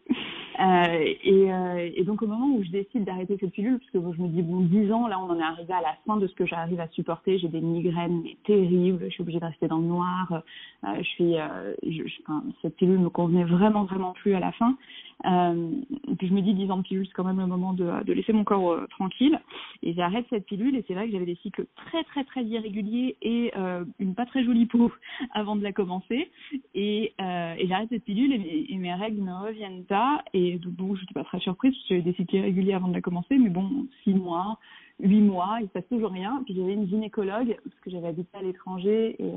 Euh, 0.59 1.13
et, 1.23 1.51
euh, 1.51 1.89
et, 1.95 2.03
donc 2.05 2.21
au 2.21 2.27
moment 2.27 2.55
où 2.55 2.63
je 2.63 2.69
décide 2.69 3.03
d'arrêter 3.03 3.37
cette 3.39 3.51
pilule, 3.51 3.77
parce 3.79 3.91
que 3.91 4.15
je 4.15 4.21
me 4.21 4.29
dis 4.29 4.41
bon, 4.41 4.61
10 4.61 4.91
ans, 4.91 5.07
là 5.07 5.19
on 5.19 5.29
en 5.29 5.37
est 5.37 5.43
arrivé 5.43 5.73
à 5.73 5.81
la 5.81 5.97
fin 6.05 6.15
de 6.15 6.27
ce 6.27 6.33
que 6.33 6.45
j'arrive 6.45 6.79
à 6.79 6.87
supporter. 6.89 7.37
J'ai 7.39 7.49
des 7.49 7.59
migraines 7.59 8.23
terribles, 8.45 9.03
je 9.05 9.09
suis 9.09 9.21
obligée 9.21 9.39
de 9.39 9.45
rester 9.45 9.67
dans 9.67 9.79
le 9.79 9.87
noir. 9.87 10.43
Euh, 10.85 10.87
je 10.97 11.03
suis, 11.09 11.37
euh, 11.37 11.73
je, 11.83 12.03
je, 12.07 12.33
cette 12.61 12.77
pilule 12.77 12.99
me 12.99 13.09
convenait 13.09 13.43
vraiment 13.43 13.83
vraiment 13.83 14.13
plus 14.13 14.33
à 14.33 14.39
la 14.39 14.53
fin. 14.53 14.77
Euh, 15.23 15.71
et 16.09 16.15
puis 16.15 16.27
je 16.27 16.33
me 16.33 16.41
dis 16.41 16.53
10 16.53 16.69
ans 16.71 16.77
de 16.77 16.83
pilule, 16.83 17.05
c'est 17.07 17.13
quand 17.13 17.23
même 17.23 17.39
le 17.39 17.47
moment 17.47 17.73
de, 17.73 18.03
de 18.03 18.13
laisser 18.13 18.33
mon 18.33 18.43
corps 18.43 18.71
euh, 18.71 18.87
tranquille. 18.89 19.39
Et 19.81 19.93
j'arrête 19.93 20.25
cette 20.29 20.45
pilule 20.45 20.75
et 20.75 20.83
c'est 20.87 20.93
vrai 20.93 21.07
que 21.07 21.13
j'avais 21.13 21.25
des 21.25 21.35
cycles 21.35 21.65
très 21.75 22.03
très 22.03 22.23
très 22.25 22.43
irréguliers 22.43 23.15
et 23.21 23.51
euh, 23.55 23.85
une 23.99 24.13
pas 24.13 24.25
très 24.25 24.43
jolie 24.43 24.65
peau 24.65 24.91
avant 25.31 25.55
de 25.55 25.63
la 25.63 25.71
commencer. 25.71 26.29
Et, 26.73 27.13
et 27.17 27.67
j'arrête 27.67 27.89
cette 27.89 28.03
pilule 28.03 28.33
et, 28.33 28.77
mes 28.77 28.93
règles 28.93 29.23
ne 29.23 29.33
reviennent 29.33 29.85
pas. 29.85 30.23
Et, 30.33 30.59
donc 30.59 30.95
je 30.95 31.01
n'étais 31.01 31.13
pas 31.13 31.23
très 31.23 31.39
surprise 31.39 31.73
j'avais 31.87 32.01
des 32.01 32.13
cycles 32.13 32.35
irréguliers 32.35 32.73
avant 32.73 32.87
de 32.87 32.93
la 32.93 33.01
commencer, 33.01 33.37
mais 33.37 33.49
bon, 33.49 33.87
six 34.03 34.13
mois, 34.13 34.59
huit 34.99 35.21
mois, 35.21 35.57
il 35.61 35.67
se 35.67 35.71
passe 35.71 35.87
toujours 35.87 36.11
rien. 36.11 36.41
Puis 36.45 36.55
j'avais 36.55 36.73
une 36.73 36.87
gynécologue 36.87 37.57
parce 37.63 37.79
que 37.81 37.89
j'avais 37.89 38.07
habité 38.07 38.37
à 38.37 38.41
l'étranger 38.41 39.15
et, 39.19 39.33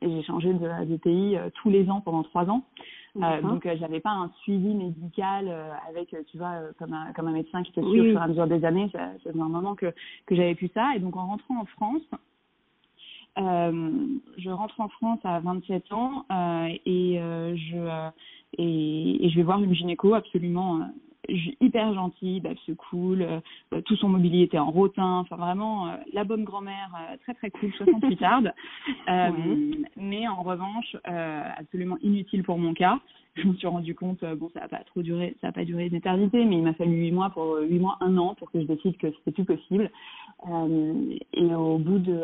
et 0.00 0.10
j'ai 0.10 0.22
changé 0.22 0.52
de, 0.52 0.84
de 0.86 0.96
pays 0.96 1.38
tous 1.56 1.70
les 1.70 1.88
ans 1.90 2.00
pendant 2.00 2.22
trois 2.22 2.48
ans. 2.48 2.64
Donc 3.14 3.68
j'avais 3.78 4.00
pas 4.00 4.10
un 4.10 4.30
suivi 4.42 4.74
médical 4.74 5.54
avec, 5.88 6.14
tu 6.30 6.38
vois, 6.38 6.60
comme 6.78 6.92
un, 6.94 7.12
comme 7.12 7.28
un 7.28 7.32
médecin 7.32 7.62
qui 7.62 7.72
te 7.72 7.80
suit 7.80 8.00
au 8.00 8.04
fur 8.04 8.20
et 8.20 8.24
à 8.24 8.26
mesure 8.28 8.46
des 8.46 8.64
années. 8.64 8.90
C'est 9.22 9.30
un 9.30 9.48
moment 9.48 9.74
que, 9.74 9.92
que 10.26 10.34
j'avais 10.34 10.54
plus 10.54 10.70
ça. 10.72 10.96
Et 10.96 10.98
donc 10.98 11.16
en 11.16 11.26
rentrant 11.26 11.60
en 11.60 11.66
France, 11.66 12.02
euh, 13.38 14.18
je 14.36 14.50
rentre 14.50 14.78
en 14.80 14.88
France 14.88 15.20
à 15.24 15.40
27 15.40 15.92
ans 15.92 16.26
euh, 16.30 16.68
et, 16.84 17.18
euh, 17.18 17.56
je, 17.56 18.10
et, 18.58 19.24
et, 19.24 19.30
je 19.30 19.36
vais 19.36 19.42
voir 19.42 19.62
une 19.62 19.74
gynéco 19.74 20.12
absolument 20.12 20.80
hyper 21.28 21.94
gentille, 21.94 22.40
bah, 22.40 22.50
c'est 22.66 22.76
cool, 22.76 23.26
tout 23.84 23.96
son 23.96 24.08
mobilier 24.08 24.42
était 24.42 24.58
en 24.58 24.70
rotin, 24.70 25.18
enfin 25.18 25.36
vraiment 25.36 25.96
la 26.12 26.24
bonne 26.24 26.44
grand-mère, 26.44 26.90
très 27.22 27.34
très 27.34 27.50
cool, 27.50 27.72
68 27.74 28.16
tarde, 28.16 28.54
mais 29.96 30.26
en 30.28 30.42
revanche 30.42 30.96
absolument 31.04 31.98
inutile 32.02 32.42
pour 32.42 32.58
mon 32.58 32.74
cas. 32.74 32.98
Je 33.42 33.48
me 33.48 33.54
suis 33.54 33.66
rendu 33.66 33.94
compte, 33.94 34.22
bon 34.36 34.50
ça 34.52 34.60
n'a 34.60 34.68
pas 34.68 34.84
trop 34.84 35.02
duré, 35.02 35.36
ça 35.40 35.48
n'a 35.48 35.52
pas 35.52 35.64
duré 35.64 35.86
une 35.86 35.94
éternité, 35.94 36.44
mais 36.44 36.56
il 36.56 36.62
m'a 36.62 36.74
fallu 36.74 36.92
huit 36.92 37.12
mois 37.12 37.30
pour 37.30 37.56
huit 37.58 37.78
mois, 37.78 37.96
un 38.00 38.16
an 38.18 38.34
pour 38.34 38.50
que 38.50 38.60
je 38.60 38.66
décide 38.66 38.96
que 38.98 39.08
c'était 39.10 39.32
plus 39.32 39.44
possible. 39.44 39.90
et 41.32 41.54
au 41.54 41.78
bout 41.78 41.98
de 41.98 42.20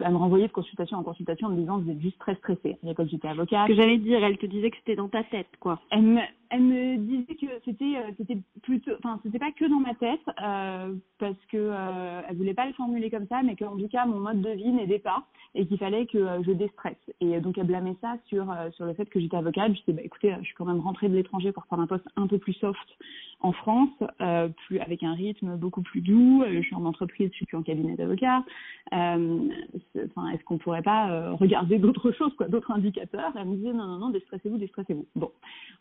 elle 0.00 0.12
me 0.12 0.16
renvoyait 0.16 0.48
de 0.48 0.52
consultation 0.52 0.98
en 0.98 1.02
consultation 1.02 1.48
en 1.48 1.50
me 1.50 1.60
disant 1.60 1.78
que 1.78 1.84
vous 1.84 1.90
êtes 1.90 2.00
juste 2.00 2.18
très 2.18 2.34
stressée. 2.36 2.78
À 2.82 2.86
l'époque, 2.86 3.08
j'étais 3.10 3.28
avocate. 3.28 3.68
Ce 3.68 3.72
que 3.72 3.80
j'allais 3.80 3.98
dire, 3.98 4.22
elle 4.24 4.38
te 4.38 4.46
disait 4.46 4.70
que 4.70 4.76
c'était 4.78 4.96
dans 4.96 5.08
ta 5.08 5.22
tête, 5.24 5.48
quoi. 5.60 5.80
Elle 5.90 6.02
me, 6.02 6.20
elle 6.50 6.62
me 6.62 6.96
disait 6.96 7.34
que 7.34 7.46
c'était, 7.64 7.96
euh, 7.96 8.10
c'était 8.16 8.38
plutôt, 8.62 8.92
enfin, 8.98 9.20
c'était 9.22 9.38
pas 9.38 9.52
que 9.52 9.64
dans 9.66 9.80
ma 9.80 9.94
tête, 9.94 10.20
euh, 10.42 10.94
parce 11.18 11.38
que 11.50 11.56
euh, 11.56 12.20
elle 12.28 12.36
voulait 12.36 12.54
pas 12.54 12.66
le 12.66 12.72
formuler 12.72 13.10
comme 13.10 13.26
ça, 13.28 13.42
mais 13.42 13.56
qu'en 13.56 13.76
tout 13.76 13.88
cas, 13.88 14.06
mon 14.06 14.20
mode 14.20 14.40
de 14.40 14.50
vie 14.50 14.72
n'aidait 14.72 14.98
pas 14.98 15.24
et 15.54 15.66
qu'il 15.66 15.78
fallait 15.78 16.06
que 16.06 16.18
euh, 16.18 16.42
je 16.42 16.52
déstresse. 16.52 16.96
Et 17.20 17.40
donc, 17.40 17.58
elle 17.58 17.66
blâmait 17.66 17.96
ça 18.00 18.16
sur 18.26 18.52
sur 18.72 18.86
le 18.86 18.94
fait 18.94 19.06
que 19.06 19.20
j'étais 19.20 19.36
avocate. 19.36 19.72
Je 19.74 19.80
disais, 19.80 19.92
bah, 19.92 20.02
écoutez, 20.04 20.34
je 20.40 20.44
suis 20.44 20.54
quand 20.54 20.64
même 20.64 20.80
rentrée 20.80 21.08
de 21.08 21.14
l'étranger 21.14 21.52
pour 21.52 21.64
prendre 21.66 21.82
un 21.82 21.86
poste 21.86 22.06
un 22.16 22.26
peu 22.26 22.38
plus 22.38 22.52
soft 22.54 22.78
en 23.40 23.52
France, 23.52 23.90
plus 24.66 24.78
avec 24.80 25.02
un 25.02 25.12
rythme 25.12 25.56
beaucoup 25.56 25.82
plus 25.82 26.00
doux. 26.00 26.44
je 26.46 26.60
suis 26.60 26.74
en 26.74 26.84
entreprise, 26.84 27.30
je 27.32 27.36
suis 27.36 27.46
plus 27.46 27.56
en 27.56 27.62
cabinet 27.62 27.94
d'avocat 27.96 28.42
enfin, 28.92 30.28
est-ce 30.30 30.44
qu'on 30.44 30.58
pourrait 30.58 30.82
pas 30.82 31.10
euh, 31.10 31.32
regarder 31.34 31.78
d'autres 31.78 32.12
choses, 32.18 32.34
quoi, 32.36 32.48
d'autres 32.48 32.70
indicateurs 32.70 33.32
Elle 33.36 33.46
me 33.46 33.56
disait 33.56 33.72
non, 33.72 33.86
non, 33.86 33.98
non, 33.98 34.10
déstressez-vous, 34.10 34.58
déstressez-vous. 34.58 35.06
Bon, 35.16 35.26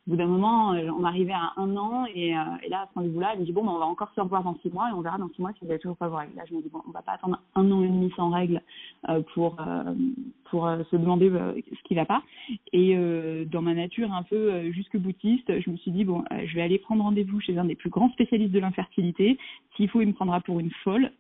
au 0.08 0.12
bout 0.12 0.16
d'un 0.16 0.28
moment, 0.28 0.74
euh, 0.74 0.90
on 0.98 1.04
arrivait 1.04 1.34
à 1.34 1.54
un 1.58 1.76
an 1.78 2.06
et, 2.14 2.36
euh, 2.36 2.42
là, 2.70 2.82
à 2.82 2.88
ce 2.88 2.94
rendez-vous-là, 2.96 3.32
elle 3.34 3.40
me 3.40 3.46
dit 3.46 3.52
bon, 3.52 3.64
ben, 3.64 3.72
on 3.72 3.80
va 3.80 3.86
encore 3.86 4.12
se 4.16 4.22
revoir 4.22 4.44
dans 4.44 4.58
six 4.62 4.70
mois 4.70 4.90
et 4.90 4.94
on 4.94 5.02
verra 5.02 5.18
dans 5.18 5.30
six 5.30 5.42
mois 5.42 5.52
si 5.54 5.60
vous 5.62 5.68
n'avez 5.68 5.80
toujours 5.80 5.98
pas 5.98 6.08
vos 6.08 6.18
règles. 6.18 6.36
Là, 6.36 6.44
je 6.50 6.56
me 6.56 6.62
dis 6.62 6.70
bon, 6.70 6.82
on 6.88 6.92
va 6.92 7.02
pas 7.02 7.14
attendre 7.14 7.40
un 7.56 7.72
an 7.72 7.84
et 7.84 7.88
demi 7.88 8.12
sans 8.16 8.30
règles 8.30 8.62
pour 9.34 9.58
pour 10.54 10.70
se 10.92 10.96
demander 10.96 11.32
ce 11.32 11.84
qui 11.88 11.96
va 11.96 12.06
pas. 12.06 12.22
Et 12.74 12.96
dans 13.48 13.64
ma 13.64 13.74
nature 13.74 14.14
un 14.14 14.22
peu 14.22 14.70
jusque 14.72 14.98
boutiste, 14.98 15.60
je 15.60 15.70
me 15.72 15.78
suis 15.78 15.90
dit 15.90 16.06
bon, 16.06 16.24
je 16.46 16.54
vais 16.54 16.62
aller 16.62 16.78
prendre 16.78 17.02
rendez-vous 17.02 17.40
chez 17.40 17.58
un 17.58 17.66
des 17.66 17.74
plus 17.74 17.90
grands 17.90 18.12
spécialistes 18.12 18.52
de 18.52 18.60
l'infertilité. 18.60 19.40
S'il 19.76 19.90
faut, 19.90 20.02
il 20.02 20.10
me 20.10 20.14
prendra 20.14 20.42
pour 20.42 20.60
une 20.60 20.70
folle. 20.84 21.12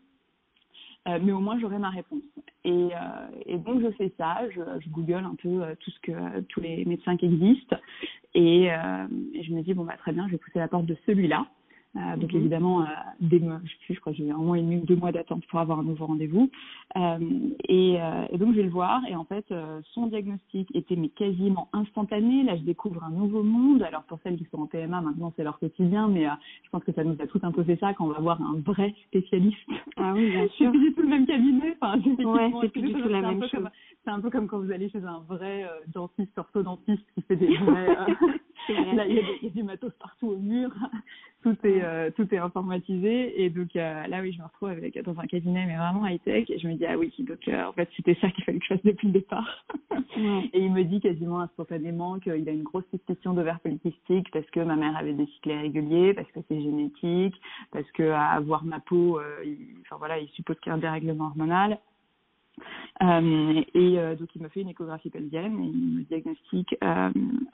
Euh, 1.07 1.19
mais 1.21 1.33
au 1.33 1.39
moins 1.39 1.59
j'aurai 1.59 1.79
ma 1.79 1.89
réponse. 1.89 2.21
Et, 2.63 2.71
euh, 2.71 3.57
donc 3.57 3.81
je 3.81 3.91
fais 3.91 4.13
ça, 4.17 4.41
je, 4.51 4.89
google 4.89 5.25
un 5.25 5.35
peu 5.35 5.63
euh, 5.63 5.75
tout 5.79 5.91
ce 5.91 5.99
que 5.99 6.39
tous 6.43 6.61
les 6.61 6.85
médecins 6.85 7.17
qui 7.17 7.25
existent, 7.25 7.75
et, 8.33 8.65
et 8.65 9.43
je 9.43 9.51
me 9.51 9.61
dis 9.61 9.73
bon 9.73 9.83
bah 9.83 9.97
très 9.97 10.13
bien, 10.13 10.27
je 10.27 10.33
vais 10.33 10.37
pousser 10.37 10.59
la 10.59 10.67
porte 10.67 10.85
de 10.85 10.95
celui-là. 11.05 11.45
Euh, 11.95 12.17
donc 12.17 12.33
mhm. 12.33 12.39
évidemment, 12.39 12.81
euh, 12.81 12.85
des 13.19 13.39
mois, 13.39 13.59
je, 13.63 13.93
je 13.93 13.99
crois 13.99 14.13
que 14.13 14.17
j'ai 14.17 14.25
eu 14.25 14.31
un 14.31 14.37
mois 14.37 14.57
et 14.57 14.61
demi 14.61 14.77
ou 14.77 14.85
deux 14.85 14.95
mois 14.95 15.11
d'attente 15.11 15.45
pour 15.47 15.59
avoir 15.59 15.79
un 15.79 15.83
nouveau 15.83 16.07
rendez-vous. 16.07 16.49
Euh, 16.95 17.19
et, 17.67 17.97
euh, 18.01 18.25
et, 18.31 18.37
donc 18.37 18.51
je 18.51 18.57
vais 18.57 18.63
le 18.63 18.69
voir 18.69 19.01
et 19.07 19.15
en 19.15 19.25
fait 19.25 19.45
euh, 19.51 19.79
son 19.93 20.07
diagnostic 20.07 20.75
était 20.75 20.95
mais 20.95 21.09
quasiment 21.09 21.69
instantané. 21.71 22.43
Là 22.43 22.55
je 22.55 22.63
découvre 22.63 23.03
un 23.03 23.11
nouveau 23.11 23.43
monde. 23.43 23.83
Alors 23.83 24.03
pour 24.03 24.19
celles 24.23 24.37
qui 24.37 24.45
sont 24.45 24.61
en 24.61 24.65
PMA 24.65 25.01
maintenant 25.01 25.33
c'est 25.35 25.43
leur 25.43 25.59
quotidien, 25.59 26.07
mais 26.07 26.25
je 26.63 26.69
pense 26.71 26.83
que 26.83 26.91
ça 26.93 27.03
nous 27.03 27.15
a 27.19 27.27
tout 27.27 27.39
imposé 27.43 27.77
ça 27.77 27.93
quand 27.93 28.05
on 28.05 28.11
va 28.11 28.19
voir 28.19 28.41
un 28.41 28.59
vrai 28.65 28.95
spécialiste. 29.07 29.57
Ah 29.97 30.13
oui 30.15 30.31
bien 30.31 30.47
sûr. 30.57 30.71
c'est 30.71 30.79
plus 30.79 30.89
du 30.89 30.93
tout 30.95 31.01
le 31.03 31.09
même 31.09 31.27
cabinet. 31.27 31.77
Enfin, 31.79 31.99
ouais, 31.99 32.51
c'est 32.61 32.69
plus 32.69 32.81
du 32.81 32.93
tout 32.93 33.07
la 33.07 33.21
même 33.21 33.43
chose. 33.47 33.67
C'est 34.03 34.11
un 34.11 34.19
peu 34.19 34.31
comme 34.31 34.47
quand 34.47 34.59
vous 34.59 34.71
allez 34.71 34.89
chez 34.89 35.03
un 35.03 35.19
vrai 35.27 35.65
dentiste, 35.93 36.37
orthodontiste 36.37 37.05
qui 37.13 37.21
fait 37.21 37.35
des 37.35 37.55
vrais. 37.57 37.95
Là, 38.95 39.05
il 39.05 39.15
y, 39.15 39.19
a 39.19 39.23
il 39.41 39.43
y, 39.43 39.47
a 39.47 39.49
du 39.49 39.63
matos 39.63 39.91
partout 39.99 40.29
au 40.29 40.37
mur, 40.37 40.71
tout 41.43 41.57
est 41.63 41.83
euh, 41.83 42.09
tout 42.15 42.33
est 42.33 42.37
informatisé 42.37 43.43
et 43.43 43.49
donc 43.49 43.75
euh, 43.75 44.07
là 44.07 44.21
oui, 44.21 44.31
je 44.33 44.39
me 44.39 44.45
retrouve 44.45 44.69
avec 44.69 44.97
dans 45.03 45.19
un 45.19 45.27
cabinet 45.27 45.65
mais 45.65 45.75
vraiment 45.75 46.07
high 46.07 46.21
tech 46.23 46.49
et 46.49 46.57
je 46.57 46.67
me 46.67 46.73
dis 46.73 46.85
ah 46.85 46.97
oui 46.97 47.13
donc 47.19 47.47
euh, 47.47 47.65
en 47.65 47.73
fait 47.73 47.89
c'était 47.95 48.17
ça 48.21 48.29
qu'il 48.31 48.43
fallait 48.45 48.59
que 48.59 48.65
je 48.65 48.73
fasse 48.73 48.83
depuis 48.83 49.07
le 49.07 49.13
départ. 49.13 49.65
Et 50.15 50.59
il 50.59 50.71
me 50.71 50.83
dit 50.83 50.99
quasiment 50.99 51.39
instantanément 51.39 52.19
qu'il 52.19 52.47
a 52.47 52.51
une 52.51 52.63
grosse 52.63 52.85
suspicion 52.91 53.33
d'ovaire 53.33 53.59
polycystique 53.61 54.29
parce 54.31 54.45
que 54.51 54.59
ma 54.59 54.75
mère 54.75 54.95
avait 54.95 55.13
des 55.13 55.25
cycles 55.25 55.49
irréguliers, 55.49 56.13
parce 56.13 56.31
que 56.31 56.39
c'est 56.47 56.61
génétique, 56.61 57.35
parce 57.71 57.89
que 57.91 58.11
à 58.11 58.27
avoir 58.27 58.63
ma 58.63 58.79
peau, 58.79 59.19
il, 59.43 59.57
enfin 59.81 59.95
voilà, 59.97 60.19
il 60.19 60.29
suppose 60.29 60.59
qu'il 60.59 60.69
y 60.69 60.71
a 60.71 60.75
un 60.75 60.79
dérèglement 60.79 61.25
hormonal. 61.25 61.73
euh, 61.73 61.92
et 63.01 63.99
euh, 63.99 64.15
donc, 64.15 64.29
il 64.35 64.41
me 64.41 64.49
fait 64.49 64.61
une 64.61 64.69
échographie 64.69 65.09
pelvienne 65.09 65.59
et 65.59 65.67
il 65.67 65.97
me 65.97 66.03
diagnostique 66.03 66.75
euh, 66.83 67.09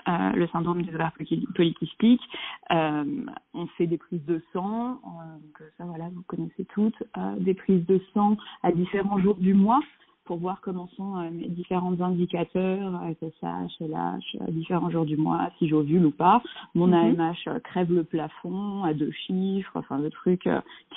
euh 0.08 0.32
le 0.34 0.48
syndrome 0.48 0.82
des 0.84 0.94
ovaires 0.94 1.14
polykystiques. 1.56 2.22
on 2.70 3.68
fait 3.78 3.88
des 3.88 3.98
prises 3.98 4.26
de 4.26 4.42
sang, 4.54 5.00
donc 5.42 5.64
ça, 5.78 5.86
voilà, 5.86 6.10
vous 6.14 6.24
connaissez 6.28 6.66
toutes, 6.74 7.02
des 7.40 7.54
prises 7.54 7.86
de 7.88 8.00
sang 8.14 8.38
à 8.64 8.72
différents 8.72 9.20
jours 9.20 9.36
du 9.36 9.54
mois 9.54 9.80
pour 10.26 10.38
voir 10.38 10.62
comment 10.62 10.88
sont 10.96 11.16
mes 11.32 11.48
différents 11.48 12.00
indicateurs, 12.00 13.02
SSH, 13.20 13.82
LH, 13.82 14.38
à 14.48 14.52
différents 14.52 14.92
jours 14.92 15.06
du 15.06 15.18
mois, 15.18 15.50
si 15.58 15.68
j'ovule 15.68 16.06
ou 16.06 16.12
pas. 16.12 16.44
Mon 16.76 16.94
AMH 16.94 17.60
crève 17.64 17.92
le 17.92 18.04
plafond 18.04 18.84
à 18.84 18.94
deux 18.94 19.12
chiffres, 19.12 19.72
enfin 19.74 19.98
le 19.98 20.12
truc 20.12 20.48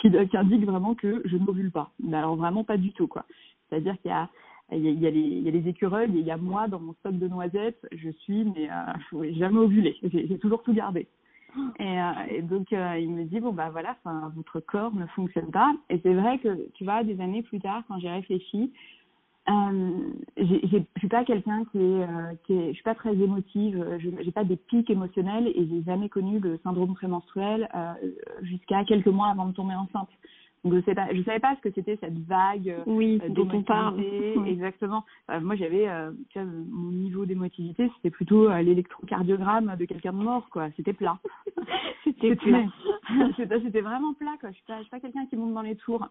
qui, 0.00 0.10
qui 0.10 0.36
indique 0.36 0.66
vraiment 0.66 0.94
que 0.94 1.22
je 1.24 1.38
n'ovule 1.38 1.70
pas. 1.70 1.90
Mais 2.02 2.18
alors 2.18 2.36
vraiment 2.36 2.62
pas 2.62 2.76
du 2.76 2.92
tout, 2.92 3.06
quoi. 3.06 3.24
C'est-à-dire 3.72 3.96
qu'il 4.02 4.10
y 4.10 5.06
a 5.06 5.10
les, 5.10 5.68
écureuils 5.68 6.10
il 6.12 6.20
y 6.20 6.30
a 6.30 6.36
moi 6.36 6.68
dans 6.68 6.78
mon 6.78 6.92
stock 6.94 7.18
de 7.18 7.26
noisettes, 7.26 7.86
je 7.92 8.10
suis 8.10 8.44
mais 8.44 8.68
euh, 8.70 9.32
jamais 9.38 9.58
ovulé, 9.58 9.96
j'ai 10.02 10.38
toujours 10.38 10.62
tout 10.62 10.74
gardé. 10.74 11.08
Et, 11.78 12.00
euh, 12.00 12.42
donc 12.42 12.72
euh, 12.72 12.98
il 12.98 13.10
me 13.10 13.24
dit 13.24 13.40
bon 13.40 13.52
bah 13.52 13.70
voilà, 13.70 13.96
votre 14.36 14.60
corps 14.60 14.94
ne 14.94 15.06
fonctionne 15.06 15.50
pas. 15.50 15.74
Et 15.88 15.98
c'est 16.02 16.14
vrai 16.14 16.38
que 16.38 16.70
tu 16.74 16.84
vois 16.84 17.02
des 17.02 17.18
années 17.20 17.42
plus 17.42 17.60
tard 17.60 17.82
quand 17.88 17.98
j'ai 17.98 18.10
réfléchi, 18.10 18.72
euh, 19.48 20.12
je 20.36 20.78
suis 20.98 21.08
pas 21.08 21.24
quelqu'un 21.24 21.64
qui 21.72 21.78
est, 21.78 22.02
euh, 22.02 22.34
qui 22.46 22.52
est, 22.52 22.68
je 22.68 22.74
suis 22.74 22.82
pas 22.82 22.94
très 22.94 23.12
émotive, 23.12 23.98
je 23.98 24.08
j'ai 24.22 24.30
pas 24.30 24.44
des 24.44 24.56
pics 24.56 24.88
émotionnels 24.88 25.48
et 25.48 25.66
j'ai 25.68 25.82
jamais 25.82 26.08
connu 26.08 26.38
le 26.38 26.60
syndrome 26.62 26.94
prémenstruel 26.94 27.68
euh, 27.74 27.92
jusqu'à 28.42 28.84
quelques 28.84 29.08
mois 29.08 29.28
avant 29.28 29.46
de 29.46 29.52
tomber 29.52 29.74
enceinte. 29.74 30.10
Donc 30.64 30.74
je 30.74 30.80
sais 30.82 30.94
pas, 30.94 31.08
je 31.12 31.22
savais 31.22 31.40
pas 31.40 31.56
ce 31.56 31.60
que 31.60 31.74
c'était 31.74 31.96
cette 31.96 32.18
vague 32.20 32.68
euh, 32.68 32.82
oui, 32.86 33.20
dont 33.30 33.48
on 33.52 33.62
parle. 33.62 34.00
Exactement. 34.46 35.04
Euh, 35.30 35.40
moi 35.40 35.56
j'avais, 35.56 35.88
euh, 35.88 36.12
mon 36.36 36.92
niveau 36.92 37.26
d'émotivité, 37.26 37.90
c'était 37.96 38.10
plutôt 38.10 38.48
euh, 38.48 38.62
l'électrocardiogramme 38.62 39.74
de 39.76 39.84
quelqu'un 39.86 40.12
de 40.12 40.18
mort, 40.18 40.48
quoi. 40.50 40.68
C'était 40.76 40.92
plat. 40.92 41.18
c'était 42.04 42.36
plat. 42.36 42.64
c'était 43.62 43.80
vraiment 43.80 44.14
plat, 44.14 44.36
quoi. 44.40 44.50
Je 44.50 44.56
suis 44.56 44.64
pas, 44.66 44.78
je 44.78 44.82
suis 44.82 44.90
pas 44.90 45.00
quelqu'un 45.00 45.26
qui 45.26 45.36
monte 45.36 45.54
dans 45.54 45.62
les 45.62 45.76
tours. 45.76 46.06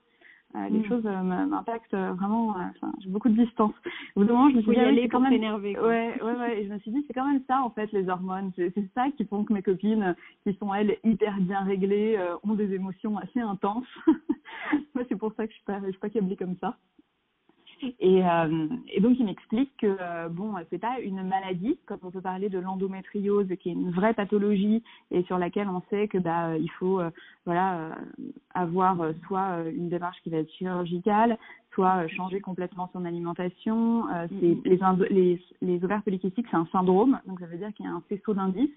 Euh, 0.56 0.70
les 0.70 0.80
mm. 0.80 0.86
choses 0.86 1.06
euh, 1.06 1.24
m'impactent 1.24 1.94
vraiment. 1.94 2.50
Enfin, 2.50 2.92
j'ai 3.00 3.10
beaucoup 3.10 3.30
de 3.30 3.42
distance. 3.42 3.74
Au 4.16 4.22
bout 4.22 4.26
d'un 4.26 4.34
moment, 4.34 4.50
je 4.50 4.58
me 4.58 4.62
suis 4.62 4.72
dit, 4.72 4.80
aller 4.80 5.08
quand 5.08 5.20
même. 5.20 5.32
Ouais, 5.42 5.78
ouais, 5.80 6.16
ouais. 6.22 6.62
Et 6.62 6.68
je 6.68 6.74
me 6.74 6.80
suis 6.80 6.92
dit, 6.92 7.04
c'est 7.08 7.14
quand 7.14 7.28
même 7.28 7.42
ça 7.48 7.62
en 7.62 7.70
fait 7.70 7.92
les 7.92 8.10
hormones. 8.10 8.52
C'est 8.56 8.74
ça 8.94 9.06
qui 9.16 9.26
font 9.26 9.44
que 9.44 9.54
mes 9.54 9.62
copines, 9.62 10.16
qui 10.44 10.54
sont 10.56 10.74
elles 10.74 10.98
hyper 11.04 11.38
bien 11.40 11.62
réglées, 11.62 12.18
ont 12.44 12.54
des 12.54 12.74
émotions 12.74 13.18
assez 13.18 13.40
intenses. 13.40 13.88
Moi, 14.94 15.06
c'est 15.08 15.16
pour 15.16 15.34
ça 15.34 15.46
que 15.46 15.52
je 15.52 15.56
suis 15.56 15.66
pas, 15.66 15.80
je 15.86 15.92
suis 15.92 16.00
pas 16.00 16.10
câblée 16.10 16.36
comme 16.36 16.56
ça. 16.60 16.78
Et, 18.00 18.24
euh, 18.26 18.68
et, 18.92 19.02
donc 19.02 19.18
il 19.20 19.26
m'explique 19.26 19.72
que 19.78 19.98
euh, 20.00 20.30
bon, 20.30 20.54
c'est 20.70 20.80
pas 20.80 21.00
une 21.00 21.24
maladie, 21.24 21.78
comme 21.86 22.00
on 22.04 22.12
peut 22.12 22.22
parler 22.22 22.50
de 22.50 22.60
l'endométriose, 22.60 23.48
qui 23.60 23.70
est 23.70 23.74
une 23.74 23.92
vraie 23.92 24.14
pathologie 24.14 24.84
et 25.10 25.24
sur 25.24 25.38
laquelle 25.38 25.68
on 25.68 25.82
sait 25.90 26.08
que 26.08 26.18
bah 26.18 26.58
il 26.58 26.70
faut 26.72 27.00
euh, 27.00 27.10
voilà 27.46 27.78
euh, 27.78 27.92
avoir 28.54 28.98
soit 29.28 29.64
une 29.74 29.90
démarche 29.90 30.22
qui 30.24 30.30
va 30.30 30.38
être 30.38 30.52
chirurgicale, 30.52 31.38
soit 31.74 32.08
changer 32.08 32.42
complètement 32.42 32.90
son 32.94 33.06
alimentation. 33.06 34.06
mm-hmm. 34.08 35.08
les, 35.10 35.10
les, 35.10 35.42
les 35.62 35.84
ovaires 35.84 36.04
polykystiques, 36.04 36.48
c'est 36.52 36.58
un 36.58 36.68
syndrome, 36.72 37.20
donc 37.28 37.40
ça 37.40 37.46
veut 37.46 37.58
dire 37.58 37.74
qu'il 37.74 37.86
y 37.86 37.90
a 37.90 37.94
un 37.94 38.04
faisceau 38.10 38.34
d'indices 38.34 38.70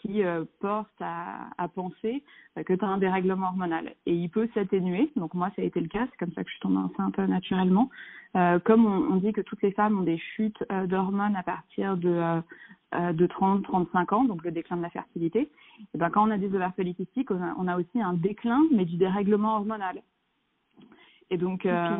qui 0.00 0.22
portent 0.60 0.88
à, 1.00 1.68
penser 1.74 2.24
que 2.64 2.72
tu 2.72 2.84
as 2.84 2.88
un 2.88 2.98
dérèglement 2.98 3.48
hormonal. 3.48 3.94
Et 4.06 4.14
il 4.14 4.30
peut 4.30 4.48
s'atténuer. 4.54 5.10
Donc 5.16 5.34
moi, 5.34 5.50
ça 5.54 5.62
a 5.62 5.64
été 5.64 5.80
le 5.80 5.88
cas. 5.88 6.06
C'est 6.10 6.16
comme 6.18 6.32
ça 6.32 6.42
que 6.42 6.48
je 6.48 6.54
suis 6.54 6.62
tombée 6.62 6.78
enceinte 6.78 7.18
naturellement. 7.18 7.90
comme 8.64 8.86
on, 8.86 9.16
dit 9.16 9.32
que 9.32 9.42
toutes 9.42 9.62
les 9.62 9.72
femmes 9.72 9.98
ont 9.98 10.02
des 10.02 10.18
chutes 10.18 10.64
d'hormones 10.86 11.36
à 11.36 11.42
partir 11.42 11.96
de 11.96 12.40
de 12.92 13.26
30-35 13.26 14.14
ans, 14.14 14.24
donc 14.24 14.44
le 14.44 14.52
déclin 14.52 14.76
de 14.76 14.82
la 14.82 14.90
fertilité. 14.90 15.50
Et 15.94 15.98
ben 15.98 16.10
quand 16.10 16.26
on 16.26 16.30
a 16.30 16.38
des 16.38 16.54
ovaires 16.54 16.72
polykystiques, 16.74 17.30
on 17.30 17.66
a, 17.66 17.76
aussi 17.76 18.00
un 18.00 18.14
déclin, 18.14 18.62
mais 18.70 18.84
du 18.84 18.96
dérèglement 18.96 19.56
hormonal. 19.56 20.00
Et 21.30 21.36
donc, 21.36 21.66
euh, 21.66 21.96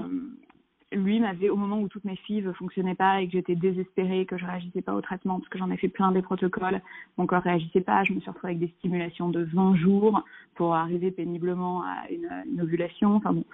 lui 0.94 1.20
m'avait, 1.20 1.48
au 1.48 1.56
moment 1.56 1.80
où 1.80 1.88
toutes 1.88 2.04
mes 2.04 2.16
filles 2.16 2.42
ne 2.42 2.52
fonctionnaient 2.52 2.94
pas 2.94 3.20
et 3.20 3.26
que 3.26 3.32
j'étais 3.32 3.54
désespérée, 3.54 4.26
que 4.26 4.36
je 4.36 4.46
réagissais 4.46 4.82
pas 4.82 4.94
au 4.94 5.00
traitement, 5.00 5.38
parce 5.38 5.48
que 5.48 5.58
j'en 5.58 5.70
ai 5.70 5.76
fait 5.76 5.88
plein 5.88 6.12
des 6.12 6.22
protocoles, 6.22 6.80
mon 7.18 7.26
corps 7.26 7.42
réagissait 7.42 7.80
pas, 7.80 8.04
je 8.04 8.12
me 8.12 8.20
suis 8.20 8.30
retrouvée 8.30 8.54
avec 8.54 8.60
des 8.60 8.74
stimulations 8.78 9.28
de 9.28 9.42
20 9.42 9.76
jours 9.76 10.22
pour 10.54 10.74
arriver 10.74 11.10
péniblement 11.10 11.82
à 11.82 12.10
une, 12.10 12.60
ovulation. 12.60 13.16
Enfin 13.16 13.32
bon. 13.32 13.44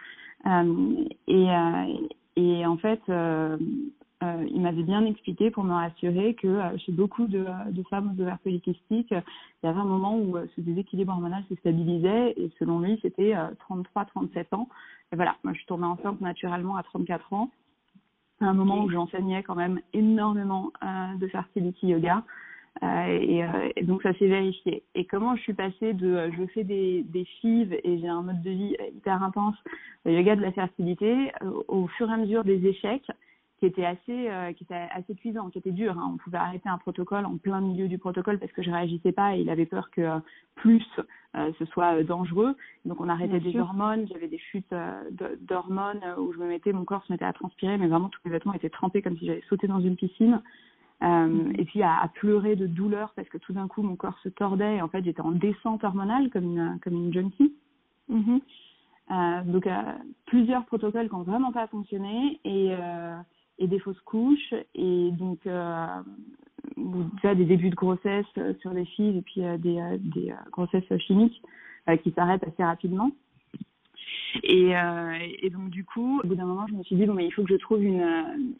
Euh, 0.47 1.05
et, 1.27 1.51
euh, 1.51 2.07
et 2.37 2.67
en 2.67 2.77
fait, 2.77 3.01
euh, 3.09 3.57
euh, 4.23 4.45
il 4.51 4.61
m'avait 4.61 4.83
bien 4.83 5.05
expliqué 5.07 5.51
pour 5.51 5.65
me 5.65 5.73
rassurer 5.73 6.35
que 6.35 6.47
euh, 6.47 6.77
chez 6.79 6.93
beaucoup 6.93 7.27
de, 7.27 7.45
de 7.71 7.83
femmes 7.85 8.15
aux 8.15 8.21
ovaires 8.21 8.39
polykystiques, 8.41 9.13
il 9.13 9.67
y 9.67 9.67
avait 9.67 9.81
un 9.81 9.85
moment 9.85 10.19
où 10.19 10.37
ce 10.55 10.61
déséquilibre 10.61 11.13
hormonal 11.13 11.43
se 11.49 11.55
stabilisait 11.57 12.35
et 12.37 12.51
selon 12.59 12.81
lui, 12.81 12.99
c'était 13.03 13.35
33-37 13.69 14.55
ans. 14.55 14.69
Et 15.13 15.17
voilà, 15.17 15.37
moi 15.43 15.53
je 15.53 15.59
suis 15.59 15.67
tombée 15.67 15.85
enceinte 15.85 16.21
naturellement 16.21 16.77
à 16.77 16.83
34 16.83 17.33
ans, 17.33 17.51
à 18.41 18.47
un 18.47 18.55
moment 18.55 18.85
où 18.85 18.91
j'enseignais 18.91 19.43
quand 19.43 19.55
même 19.55 19.81
énormément 19.93 20.73
euh, 20.83 21.17
de 21.19 21.27
fertility 21.29 21.89
yoga. 21.89 22.23
Euh, 22.85 23.19
et, 23.21 23.45
euh, 23.45 23.69
et, 23.75 23.83
donc 23.83 24.03
ça 24.03 24.15
s'est 24.15 24.29
vérifié. 24.29 24.85
Et 24.95 25.05
comment 25.05 25.35
je 25.37 25.43
suis 25.43 25.55
passée 25.55 25.93
de 25.93 26.31
je 26.39 26.47
fais 26.55 26.63
des, 26.63 27.03
des 27.03 27.25
fives 27.41 27.77
et 27.83 27.99
j'ai 27.99 28.09
un 28.09 28.23
mode 28.23 28.43
de 28.43 28.51
vie 28.51 28.77
hyper 28.95 29.23
intense, 29.23 29.57
le 30.05 30.13
yoga 30.13 30.37
de 30.37 30.43
la 30.43 30.53
fertilité, 30.53 31.33
au 31.69 31.89
fur 31.89 32.09
et 32.09 32.13
à 32.13 32.17
mesure 32.17 32.45
des 32.45 32.65
échecs, 32.65 33.11
qui 33.61 33.67
était 33.67 33.85
assez 33.85 34.29
euh, 34.31 34.53
qui 34.55 34.65
était 34.65 34.89
assez 34.91 35.15
cuisant, 35.15 35.51
qui 35.51 35.59
était 35.59 35.71
dur. 35.71 35.97
Hein. 35.99 36.13
On 36.15 36.17
pouvait 36.17 36.39
arrêter 36.39 36.69
un 36.69 36.79
protocole 36.79 37.27
en 37.27 37.37
plein 37.37 37.61
milieu 37.61 37.89
du 37.89 37.99
protocole 37.99 38.39
parce 38.39 38.51
que 38.53 38.63
je 38.63 38.71
réagissais 38.71 39.13
pas 39.13 39.37
et 39.37 39.41
il 39.41 39.51
avait 39.51 39.67
peur 39.67 39.91
que 39.91 40.01
euh, 40.01 40.19
plus 40.55 40.85
euh, 41.37 41.53
ce 41.59 41.67
soit 41.67 42.03
dangereux. 42.03 42.57
Donc 42.87 43.01
on 43.01 43.09
arrêtait 43.11 43.39
des 43.39 43.59
hormones, 43.59 44.07
j'avais 44.11 44.29
des 44.29 44.39
chutes 44.39 44.75
d'hormones 45.43 46.01
où 46.19 46.33
je 46.33 46.39
me 46.39 46.49
mettais, 46.49 46.73
mon 46.73 46.87
corps 46.87 47.05
se 47.05 47.13
mettait 47.13 47.27
à 47.27 47.35
transpirer, 47.35 47.77
mais 47.77 47.87
vraiment 47.87 48.09
tous 48.09 48.21
mes 48.25 48.31
vêtements 48.31 48.55
étaient 48.55 48.71
trempés 48.71 49.03
comme 49.03 49.19
si 49.19 49.27
j'avais 49.27 49.45
sauté 49.49 49.67
dans 49.67 49.81
une 49.81 49.97
piscine. 49.97 50.41
Mm. 51.03 51.53
Et 51.59 51.65
puis 51.67 51.83
à, 51.83 52.01
à, 52.01 52.09
pleurer 52.09 52.57
de 52.57 52.67
douleur 52.67 53.13
parce 53.15 53.29
que 53.29 53.39
tout 53.39 53.53
d'un 53.53 53.69
coup 53.69 53.83
mon 53.83 53.97
corps 53.97 54.19
se 54.23 54.31
tordait 54.31 54.77
et 54.77 54.83
en 54.83 54.89
fait 54.89 55.05
j'étais 55.05 55.23
en 55.23 55.33
descente 55.33 55.85
hormonale 55.85 56.31
comme 56.31 56.45
une 56.45 56.79
comme 56.83 56.95
une 56.95 57.13
junkie. 57.13 57.55
Euh, 58.11 59.43
donc 59.45 59.69
plusieurs 60.27 60.65
protocoles 60.65 61.09
qui 61.09 61.15
n'ont 61.15 61.23
vraiment 61.23 61.53
pas 61.53 61.67
fonctionné 61.67 62.41
et, 62.45 62.73
et 63.61 63.69
des 63.69 63.79
fausses 63.79 64.01
couches 64.01 64.55
et 64.75 65.11
donc 65.13 65.47
euh, 65.47 65.87
déjà 66.77 67.35
des 67.35 67.45
débuts 67.45 67.71
de 67.71 67.77
grossesse 67.77 68.27
euh, 68.39 68.55
sur 68.61 68.73
les 68.73 68.87
filles 68.87 69.19
et 69.19 69.23
puis 69.23 69.45
euh, 69.45 69.59
des, 69.59 69.79
des 69.99 70.35
grossesses 70.51 70.99
chimiques 71.07 71.41
qui 72.05 72.13
s'arrêtent 72.13 72.45
assez 72.45 72.63
rapidement. 72.63 73.11
Et, 74.43 74.77
euh, 74.77 75.13
et, 75.43 75.51
donc 75.51 75.71
du 75.71 75.85
coup, 75.85 76.21
au 76.23 76.27
bout 76.27 76.35
d'un 76.35 76.47
moment, 76.47 76.67
je 76.69 76.75
me 76.75 76.83
suis 76.83 76.97
dit 76.97 77.07
bon 77.07 77.15
mais 77.15 77.27
il 77.27 77.33
faut 77.33 77.43
que 77.43 77.53
je 77.53 77.59
trouve 77.59 77.83
une, 77.83 78.05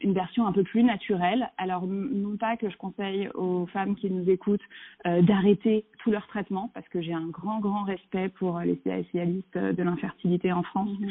une 0.03 0.13
version 0.13 0.47
un 0.47 0.53
peu 0.53 0.63
plus 0.63 0.83
naturelle. 0.83 1.51
Alors 1.59 1.87
non 1.87 2.37
pas 2.37 2.57
que 2.57 2.71
je 2.71 2.77
conseille 2.77 3.29
aux 3.35 3.67
femmes 3.67 3.97
qui 3.97 4.11
nous 4.11 4.29
écoutent 4.29 4.61
euh, 5.07 5.23
d'arrêter 5.23 5.85
tout 5.99 6.11
leur 6.11 6.27
traitement 6.27 6.71
parce 6.75 6.89
que 6.89 7.01
j'ai 7.01 7.13
un 7.13 7.27
grand 7.27 7.61
grand 7.61 7.85
respect 7.85 8.29
pour 8.29 8.61
les 8.61 8.77
spécialistes 8.77 9.57
de 9.57 9.83
l'infertilité 9.83 10.53
en 10.53 10.63
France. 10.63 10.91
Mhm. 10.99 11.11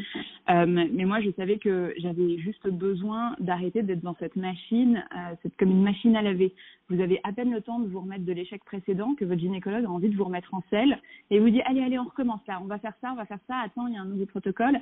Euh, 0.49 0.87
mais 0.91 1.05
moi, 1.05 1.21
je 1.21 1.31
savais 1.31 1.57
que 1.57 1.93
j'avais 1.97 2.37
juste 2.37 2.67
besoin 2.67 3.35
d'arrêter 3.39 3.83
d'être 3.83 4.01
dans 4.01 4.15
cette 4.19 4.35
machine, 4.35 5.03
euh, 5.15 5.35
c'est 5.41 5.55
comme 5.57 5.71
une 5.71 5.83
machine 5.83 6.15
à 6.15 6.21
laver. 6.21 6.53
Vous 6.89 7.01
avez 7.01 7.19
à 7.23 7.31
peine 7.31 7.51
le 7.51 7.61
temps 7.61 7.79
de 7.79 7.87
vous 7.87 8.01
remettre 8.01 8.25
de 8.25 8.33
l'échec 8.33 8.63
précédent 8.63 9.13
que 9.15 9.25
votre 9.25 9.39
gynécologue 9.39 9.85
a 9.85 9.89
envie 9.89 10.09
de 10.09 10.15
vous 10.15 10.23
remettre 10.23 10.53
en 10.53 10.63
selle 10.69 10.99
et 11.29 11.39
vous 11.39 11.49
dit 11.49 11.61
allez 11.61 11.81
allez 11.81 11.99
on 11.99 12.05
recommence 12.05 12.41
là, 12.47 12.59
on 12.61 12.65
va 12.65 12.79
faire 12.79 12.93
ça, 13.01 13.11
on 13.11 13.15
va 13.15 13.25
faire 13.25 13.39
ça. 13.47 13.57
Attends, 13.59 13.87
il 13.87 13.93
y 13.93 13.97
a 13.97 14.01
un 14.01 14.05
nouveau 14.05 14.25
protocole 14.25 14.79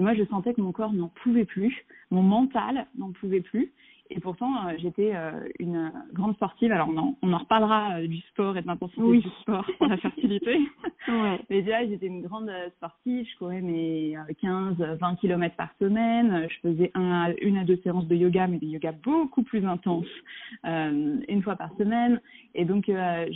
moi, 0.00 0.14
je 0.14 0.24
sentais 0.24 0.54
que 0.54 0.62
mon 0.62 0.72
corps 0.72 0.92
n'en 0.92 1.08
pouvait 1.08 1.44
plus, 1.44 1.84
mon 2.10 2.22
mental 2.22 2.86
n'en 2.96 3.12
pouvait 3.12 3.42
plus. 3.42 3.70
Et 4.12 4.18
pourtant, 4.18 4.66
euh, 4.66 4.72
j'étais 4.78 5.12
euh, 5.14 5.30
une 5.60 5.92
grande 6.12 6.34
sportive. 6.34 6.72
Alors, 6.72 6.88
on 6.88 6.96
en, 6.96 7.18
on 7.22 7.32
en 7.32 7.38
reparlera 7.38 7.98
euh, 7.98 8.08
du 8.08 8.18
sport 8.32 8.56
et 8.56 8.62
de 8.62 8.66
l'intensité 8.66 9.02
du 9.02 9.30
sport 9.40 9.64
pour 9.78 9.86
la 9.86 9.96
fertilité. 9.98 10.58
ouais. 11.08 11.40
Mais 11.48 11.62
déjà, 11.62 11.86
j'étais 11.86 12.06
une 12.06 12.22
grande 12.22 12.50
sportive. 12.76 13.24
Je 13.32 13.38
courais 13.38 13.60
mes 13.60 14.16
15, 14.40 14.76
20 14.78 15.14
km 15.16 15.54
par 15.54 15.70
semaine. 15.78 16.48
Je 16.50 16.68
faisais 16.68 16.90
un, 16.94 17.32
une 17.40 17.58
à 17.58 17.64
deux 17.64 17.78
séances 17.84 18.08
de 18.08 18.16
yoga, 18.16 18.48
mais 18.48 18.58
des 18.58 18.66
yoga 18.66 18.92
beaucoup 18.92 19.44
plus 19.44 19.64
intenses, 19.64 20.06
une 20.64 21.42
fois 21.42 21.54
par 21.54 21.70
semaine. 21.78 22.20
Et 22.54 22.64
donc, 22.64 22.84
je, 22.88 23.30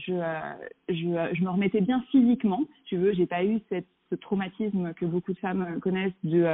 je, 0.89 0.95
je 1.35 1.45
me 1.45 1.51
remettais 1.51 1.81
bien 1.81 2.03
physiquement. 2.11 2.61
Si 2.79 2.85
tu 2.85 2.97
veux, 2.97 3.13
j'ai 3.13 3.27
pas 3.27 3.45
eu 3.45 3.61
cette 3.69 3.87
ce 4.11 4.17
traumatisme 4.17 4.93
que 4.95 5.07
beaucoup 5.07 5.33
de 5.33 5.39
femmes 5.39 5.81
connaissent 5.81 6.13
de, 6.25 6.47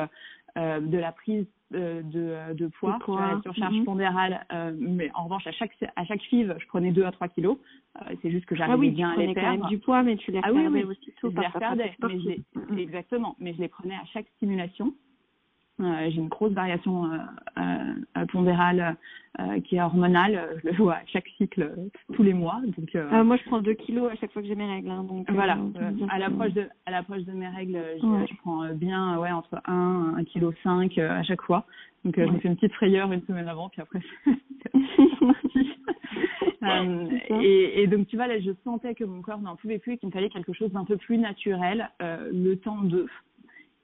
euh, 0.56 0.60
euh 0.60 0.80
de 0.80 0.98
la 0.98 1.12
prise 1.12 1.46
euh, 1.72 2.02
de, 2.02 2.54
de 2.54 2.66
poids, 2.66 2.98
de 3.06 3.12
la 3.12 3.40
surcharge 3.42 3.76
mhm. 3.76 3.84
pondérale. 3.84 4.44
Euh, 4.52 4.72
mais 4.76 5.08
en 5.14 5.24
revanche, 5.24 5.46
à 5.46 5.52
chaque 5.52 5.70
à 5.94 6.04
chaque 6.04 6.20
FIV, 6.22 6.56
je 6.58 6.66
prenais 6.66 6.90
2 6.90 7.04
à 7.04 7.12
3 7.12 7.28
kilos. 7.28 7.58
Euh, 7.96 8.14
c'est 8.20 8.30
juste 8.30 8.46
que 8.46 8.56
j'arrivais 8.56 8.74
ah 8.74 8.80
oui, 8.80 8.90
bien 8.90 9.10
à 9.10 9.16
les 9.16 9.34
perdre. 9.34 9.40
Quand 9.40 9.62
même 9.62 9.68
du 9.68 9.78
poids, 9.78 10.02
mais 10.02 10.16
tu 10.16 10.32
les 10.32 10.40
ah, 10.42 10.52
oui, 10.52 10.66
oui. 10.66 10.80
Je 11.22 11.28
les 11.28 11.34
mais 11.34 12.18
je 12.18 12.28
les, 12.28 12.42
mm. 12.54 12.78
exactement. 12.78 13.36
Mais 13.38 13.54
je 13.54 13.60
les 13.60 13.68
prenais 13.68 13.94
à 13.94 14.04
chaque 14.12 14.26
stimulation. 14.36 14.92
Euh, 15.80 16.10
j'ai 16.10 16.18
une 16.18 16.28
grosse 16.28 16.52
variation 16.52 17.06
euh, 17.06 17.18
euh, 17.58 18.26
pondérale 18.26 18.96
qui 19.64 19.76
est 19.76 19.80
hormonale. 19.80 20.58
Je 20.62 20.68
le 20.68 20.74
vois 20.74 20.94
à 20.94 21.06
chaque 21.06 21.26
cycle 21.38 21.72
tous 22.12 22.22
les 22.22 22.34
mois. 22.34 22.60
Donc, 22.76 23.24
moi, 23.24 23.36
je 23.36 23.44
prends 23.44 23.60
2 23.60 23.72
kilos 23.74 24.10
à 24.12 24.16
chaque 24.16 24.32
fois 24.32 24.42
que 24.42 24.48
j'ai 24.48 24.54
mes 24.54 24.66
règles. 24.66 24.90
Hein, 24.90 25.04
donc, 25.04 25.30
voilà. 25.30 25.56
à 26.10 26.18
l'approche 26.18 26.52
de 26.52 26.68
à 26.84 26.90
l'approche 26.90 27.22
de 27.22 27.32
mes 27.32 27.48
règles, 27.48 27.80
je, 28.02 28.26
je 28.28 28.36
prends 28.38 28.68
bien 28.74 29.18
ouais 29.18 29.30
entre 29.30 29.62
1 29.64 30.14
1 30.18 30.24
kg 30.24 30.52
5 30.62 30.98
à 30.98 31.22
chaque 31.22 31.42
fois. 31.42 31.64
Donc 32.04 32.16
je 32.18 32.24
me 32.24 32.38
fais 32.40 32.48
une 32.48 32.56
petite 32.56 32.74
frayeur 32.74 33.12
une 33.12 33.22
semaine 33.22 33.48
avant, 33.48 33.68
puis 33.68 33.80
après 33.80 34.00
euh, 36.62 37.08
et, 37.40 37.82
et, 37.82 37.86
donc 37.86 38.06
tu 38.06 38.16
vois 38.16 38.26
là, 38.26 38.38
je 38.40 38.50
sentais 38.64 38.94
que 38.94 39.04
mon 39.04 39.22
corps 39.22 39.40
n'en 39.40 39.56
pouvait 39.56 39.78
plus 39.78 39.94
et 39.94 39.98
qu'il 39.98 40.08
me 40.08 40.12
fallait 40.12 40.28
quelque 40.28 40.52
chose 40.52 40.70
d'un 40.72 40.84
peu 40.84 40.96
plus 40.96 41.18
naturel, 41.18 41.90
euh, 42.02 42.30
le 42.32 42.56
temps 42.56 42.82
de. 42.82 43.06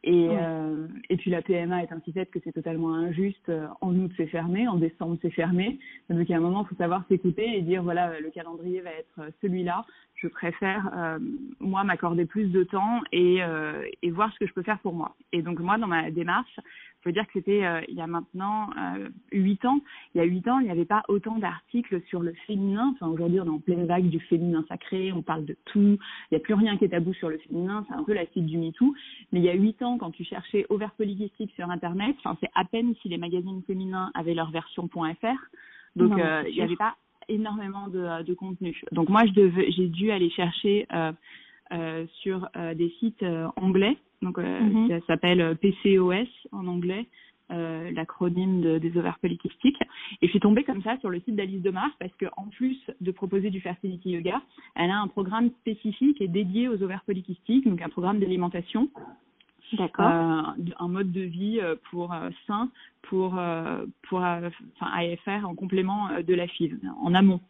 Et, 0.07 0.29
euh, 0.31 0.87
et 1.11 1.17
puis 1.17 1.33
la 1.33 1.43
PMA 1.43 1.83
est 1.83 1.93
ainsi 1.93 2.13
faite 2.13 2.31
que 2.31 2.39
c'est 2.45 2.53
totalement 2.53 2.95
injuste. 2.95 3.51
En 3.81 3.93
août, 3.97 4.13
c'est 4.17 4.29
fermé, 4.29 4.69
en 4.69 4.77
décembre, 4.77 5.19
c'est 5.21 5.31
fermé. 5.31 5.81
Donc 6.09 6.29
il 6.29 6.31
y 6.31 6.35
a 6.35 6.39
un 6.39 6.41
moment, 6.41 6.65
il 6.65 6.69
faut 6.69 6.77
savoir 6.77 7.03
s'écouter 7.09 7.59
et 7.59 7.63
dire 7.63 7.83
voilà, 7.83 8.21
le 8.21 8.31
calendrier 8.31 8.81
va 8.83 8.91
être 8.93 9.33
celui-là. 9.43 9.85
Je 10.17 10.29
préfère 10.29 10.91
euh, 10.95 11.19
moi 11.61 11.85
m'accorder 11.85 12.25
plus 12.25 12.47
de 12.47 12.65
temps 12.65 13.03
et, 13.13 13.43
euh, 13.43 13.85
et 14.03 14.11
voir 14.11 14.33
ce 14.33 14.39
que 14.39 14.47
je 14.47 14.53
peux 14.53 14.63
faire 14.63 14.79
pour 14.79 14.95
moi. 14.95 15.15
Et 15.33 15.43
donc 15.43 15.61
moi, 15.61 15.79
dans 15.79 15.87
ma 15.87 16.11
démarche, 16.11 16.59
faut 17.07 17.13
dire 17.13 17.27
que 17.27 17.35
c'était 17.35 17.65
euh, 17.65 17.81
il 17.89 17.95
y 17.95 18.01
a 18.01 18.09
maintenant 18.09 18.71
euh, 18.77 19.09
huit 19.31 19.65
ans. 19.65 19.79
Il 20.15 20.19
y 20.19 20.21
a 20.21 20.25
huit 20.25 20.47
ans, 20.49 20.59
il 20.59 20.65
n'y 20.65 20.73
avait 20.73 20.85
pas 20.85 21.05
autant 21.07 21.39
d'articles 21.39 22.03
sur 22.09 22.21
le 22.21 22.33
féminin. 22.49 22.93
Enfin, 22.95 23.07
aujourd'hui, 23.07 23.41
on 23.41 23.47
est 23.47 23.49
en 23.49 23.61
pleine 23.61 23.87
vague 23.87 24.09
du 24.09 24.19
féminin 24.19 24.65
sacré, 24.69 25.13
on 25.13 25.23
parle 25.23 25.45
de 25.45 25.57
tout. 25.67 25.79
Il 25.79 26.33
n'y 26.33 26.37
a 26.37 26.41
plus 26.41 26.55
rien 26.55 26.77
qui 26.77 26.85
est 26.85 26.89
tabou 26.89 27.15
sur 27.15 27.29
le 27.29 27.39
féminin. 27.39 27.85
C'est 27.89 27.95
un 27.95 28.03
peu 28.03 28.13
la 28.13 28.27
suite 28.27 28.47
du 28.47 28.59
MeToo. 28.59 28.93
Mais 29.31 29.39
il 29.39 29.45
y 29.45 29.49
a 29.49 29.55
huit 29.55 29.81
ans, 29.83 29.99
quand 29.99 30.11
tu 30.11 30.25
cherchais 30.25 30.67
ovaire 30.69 30.91
sur 31.55 31.71
Internet, 31.71 32.17
enfin, 32.19 32.37
c'est 32.41 32.51
à 32.55 32.65
peine 32.65 32.95
si 33.03 33.09
les 33.09 33.19
magazines 33.19 33.63
féminins 33.67 34.11
avaient 34.15 34.35
leur 34.35 34.51
version 34.51 34.89
.fr. 34.89 35.27
Donc, 35.95 36.19
euh, 36.19 36.43
il 36.49 36.55
n'y 36.55 36.63
avait 36.63 36.77
pas 36.77 36.97
énormément 37.29 37.89
de, 37.89 38.23
de 38.23 38.35
contenu. 38.35 38.81
Donc 38.93 39.09
moi, 39.09 39.23
j'ai 39.35 39.89
dû 39.89 40.11
aller 40.11 40.31
chercher 40.31 40.87
euh, 40.93 41.13
euh, 41.73 42.07
sur 42.23 42.49
euh, 42.57 42.75
des 42.75 42.91
sites 43.01 43.25
anglais 43.57 43.97
donc, 44.23 44.39
euh, 44.39 44.61
mhm. 44.61 44.89
ça 44.89 45.07
s'appelle 45.07 45.57
PCOS 45.57 46.29
en 46.53 46.67
anglais, 46.67 47.07
euh, 47.53 47.91
l'acronyme 47.93 48.61
de, 48.61 48.79
des 48.79 48.97
ovaires 48.97 49.19
polykystiques. 49.21 49.81
Et 50.23 50.27
je 50.27 50.31
suis 50.31 50.41
tombée 50.41 50.65
comme 50.65 50.83
ça 50.83 50.99
sur 50.99 51.11
le 51.11 51.21
site 51.21 51.37
d'Alice 51.37 51.63
Demar 51.63 51.91
parce 51.99 52.13
que 52.15 52.27
en 52.37 52.47
plus 52.47 52.79
de 53.01 53.11
proposer 53.11 53.51
du 53.51 53.61
fertility 53.61 54.11
yoga, 54.11 54.41
elle 54.75 54.91
a 54.91 54.99
un 54.99 55.09
programme 55.09 55.51
spécifique 55.61 56.21
et 56.21 56.29
dédié 56.29 56.69
aux 56.69 56.83
ovaires 56.83 57.05
polykystiques, 57.05 57.69
donc 57.69 57.83
un 57.83 57.89
programme 57.89 58.19
d'alimentation. 58.19 58.89
D'accord. 59.73 60.07
Euh, 60.07 60.43
un 60.79 60.89
mode 60.89 61.13
de 61.13 61.23
vie 61.23 61.59
euh, 61.61 61.75
pour 61.91 62.13
euh, 62.13 62.31
sain, 62.47 62.71
pour 63.03 63.39
pour 64.09 64.19
enfin 64.19 64.91
AFR 64.93 65.47
en 65.47 65.55
complément 65.55 66.09
de 66.27 66.35
la 66.35 66.47
FIV, 66.47 66.79
en 67.01 67.15
amont. 67.15 67.41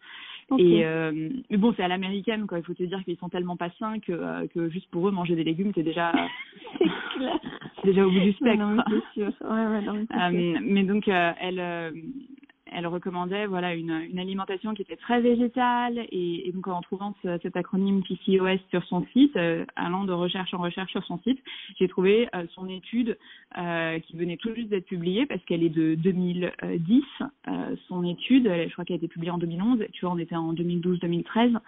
Et 0.59 0.85
euh, 0.85 1.29
mais 1.51 1.57
bon, 1.57 1.75
c'est 1.77 1.83
à 1.83 1.89
l'américaine, 1.89 2.47
quoi. 2.47 2.59
Il 2.59 2.65
faut 2.65 2.75
te 2.75 2.85
dire 2.85 3.03
qu'ils 3.05 3.17
sont 3.17 3.29
tellement 3.29 3.57
pas 3.57 3.71
sains 3.81 3.99
que, 3.99 4.13
euh, 4.13 4.47
que 4.55 4.69
juste 4.69 4.89
pour 4.91 5.09
eux, 5.09 5.11
manger 5.11 5.35
des 5.35 5.43
légumes, 5.43 5.73
c'est 5.75 5.83
déjà, 5.83 6.13
déjà 7.85 8.07
au 8.07 8.11
bout 8.11 8.21
du 8.21 8.33
spectre. 8.33 8.65
Non, 8.65 8.77
mais, 8.77 9.01
sûr. 9.13 9.33
Ouais, 9.41 9.67
ouais, 9.67 9.81
non, 9.83 10.07
mais, 10.31 10.57
euh, 10.57 10.59
mais 10.63 10.85
donc, 10.85 11.09
elle, 11.09 11.93
elle 12.73 12.87
recommandait 12.87 13.47
voilà 13.47 13.75
une, 13.75 13.91
une, 14.11 14.19
alimentation 14.19 14.75
qui 14.75 14.83
était 14.83 14.97
très 14.97 15.21
végétale 15.21 15.99
et, 16.11 16.49
et 16.49 16.53
donc 16.53 16.67
en 16.69 16.81
trouvant 16.81 17.15
ce, 17.23 17.39
cet 17.43 17.57
acronyme 17.57 18.03
PCOS 18.03 18.59
sur 18.71 18.85
son 18.85 19.07
site, 19.13 19.37
euh, 19.37 19.65
allant 19.77 20.05
de 20.05 20.13
recherche 20.13 20.53
en 20.55 20.59
recherche 20.59 20.91
sur 20.91 21.05
son 21.05 21.19
site, 21.19 21.39
j'ai 21.79 21.89
trouvé 21.89 22.29
euh, 22.35 22.45
son 22.55 22.69
étude 22.69 23.17
euh, 23.57 23.99
qui 24.01 24.17
venait 24.17 24.37
tout 24.37 24.55
juste 24.55 24.69
d'être 24.69 24.87
publiée 24.87 25.27
parce 25.27 25.43
qu'elle 25.45 25.63
est 25.63 25.71
de 25.71 25.95
2010. 25.95 27.05
son 27.89 28.05
étude, 28.05 28.45
je 28.45 28.73
crois 28.73 28.85
qu'elle 28.85 28.95
a 28.95 28.99
été 28.99 29.09
publiée 29.09 29.31
en 29.31 29.39
2011. 29.39 29.85
Tu 29.93 30.05
vois, 30.05 30.15
on 30.15 30.19
était 30.19 30.37
en 30.37 30.53
2012-2013 30.53 31.59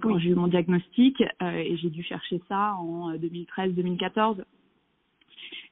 quand 0.00 0.18
j'ai 0.18 0.30
eu 0.30 0.34
mon 0.34 0.48
diagnostic 0.48 1.22
et 1.40 1.76
j'ai 1.76 1.90
dû 1.90 2.02
chercher 2.02 2.40
ça 2.48 2.74
en 2.76 3.14
2013-2014 3.14 4.42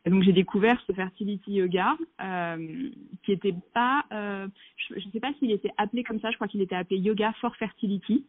donc 0.09 0.23
j'ai 0.23 0.33
découvert 0.33 0.81
ce 0.87 0.93
fertility 0.93 1.53
yoga 1.53 1.97
euh, 2.23 2.91
qui 3.25 3.33
était 3.33 3.55
pas, 3.75 4.05
euh, 4.13 4.47
je 4.91 5.07
ne 5.07 5.11
sais 5.13 5.21
pas 5.21 5.33
s'il 5.39 5.51
était 5.51 5.73
appelé 5.77 6.05
comme 6.05 6.21
ça, 6.21 6.31
je 6.31 6.37
crois 6.37 6.49
qu'il 6.49 6.63
était 6.63 6.77
appelé 6.77 6.99
yoga 7.01 7.33
for 7.41 7.57
fertility. 7.57 8.25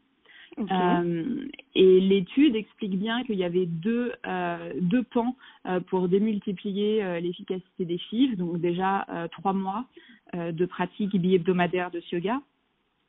Euh, 0.58 1.48
et 1.76 2.00
l'étude 2.00 2.56
explique 2.56 2.98
bien 2.98 3.24
qu'il 3.24 3.36
y 3.36 3.44
avait 3.44 3.66
deux, 3.66 4.14
euh, 4.26 4.74
deux 4.82 5.04
pans 5.04 5.36
euh, 5.68 5.80
pour 5.80 6.10
démultiplier 6.10 7.20
l'efficacité 7.22 7.86
des 7.86 7.98
FIV, 7.98 8.36
donc 8.36 8.60
déjà 8.60 9.06
trois 9.32 9.54
mois 9.54 9.86
de 10.34 10.66
pratique 10.66 11.16
bi-hebdomadaire 11.16 11.92
de 11.92 12.00
ce 12.02 12.16
yoga 12.16 12.42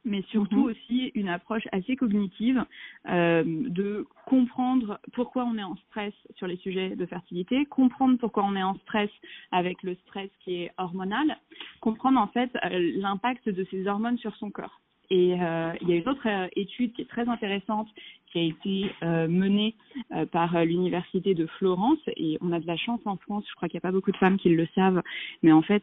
mais 0.04 0.22
surtout 0.30 0.64
mhm. 0.64 0.70
aussi 0.70 1.12
une 1.14 1.28
approche 1.28 1.66
assez 1.72 1.96
cognitive 1.96 2.64
euh, 3.08 3.44
de 3.46 4.06
comprendre 4.26 4.98
pourquoi 5.12 5.44
on 5.44 5.58
est 5.58 5.62
en 5.62 5.76
stress 5.88 6.14
sur 6.36 6.46
les 6.46 6.56
sujets 6.56 6.96
de 6.96 7.06
fertilité, 7.06 7.66
comprendre 7.66 8.18
pourquoi 8.18 8.44
on 8.44 8.56
est 8.56 8.62
en 8.62 8.76
stress 8.78 9.10
avec 9.52 9.82
le 9.82 9.94
stress 10.06 10.30
qui 10.40 10.62
est 10.62 10.72
hormonal, 10.78 11.36
comprendre 11.80 12.18
en 12.18 12.28
fait 12.28 12.50
euh, 12.64 12.92
l'impact 12.96 13.48
de 13.48 13.66
ces 13.70 13.86
hormones 13.86 14.18
sur 14.18 14.34
son 14.36 14.50
corps. 14.50 14.80
Et 15.10 15.34
euh, 15.40 15.72
il 15.80 15.88
y 15.88 15.92
a 15.92 15.96
une 15.96 16.08
autre 16.08 16.26
euh, 16.26 16.46
étude 16.54 16.92
qui 16.92 17.02
est 17.02 17.08
très 17.08 17.28
intéressante 17.28 17.88
qui 18.30 18.38
a 18.38 18.42
été 18.42 18.92
euh, 19.02 19.26
menée 19.26 19.74
euh, 20.12 20.24
par 20.24 20.64
l'université 20.64 21.34
de 21.34 21.46
Florence. 21.58 21.98
Et 22.16 22.38
on 22.40 22.52
a 22.52 22.60
de 22.60 22.66
la 22.66 22.76
chance 22.76 23.00
en 23.04 23.16
France, 23.16 23.44
je 23.48 23.54
crois 23.56 23.68
qu'il 23.68 23.76
n'y 23.76 23.80
a 23.80 23.88
pas 23.88 23.90
beaucoup 23.90 24.12
de 24.12 24.16
femmes 24.18 24.38
qui 24.38 24.50
le 24.50 24.68
savent, 24.72 25.02
mais 25.42 25.50
en 25.50 25.62
fait 25.62 25.82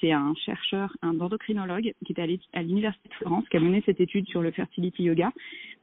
c'est 0.00 0.10
un 0.10 0.34
chercheur, 0.34 0.96
un 1.02 1.20
endocrinologue 1.20 1.92
qui 2.04 2.12
est 2.12 2.20
allé 2.20 2.40
à 2.52 2.62
l'université 2.62 3.08
de 3.08 3.14
Florence 3.14 3.48
qui 3.48 3.56
a 3.56 3.60
mené 3.60 3.80
cette 3.86 4.00
étude 4.00 4.26
sur 4.28 4.42
le 4.42 4.50
fertility 4.50 5.04
yoga. 5.04 5.30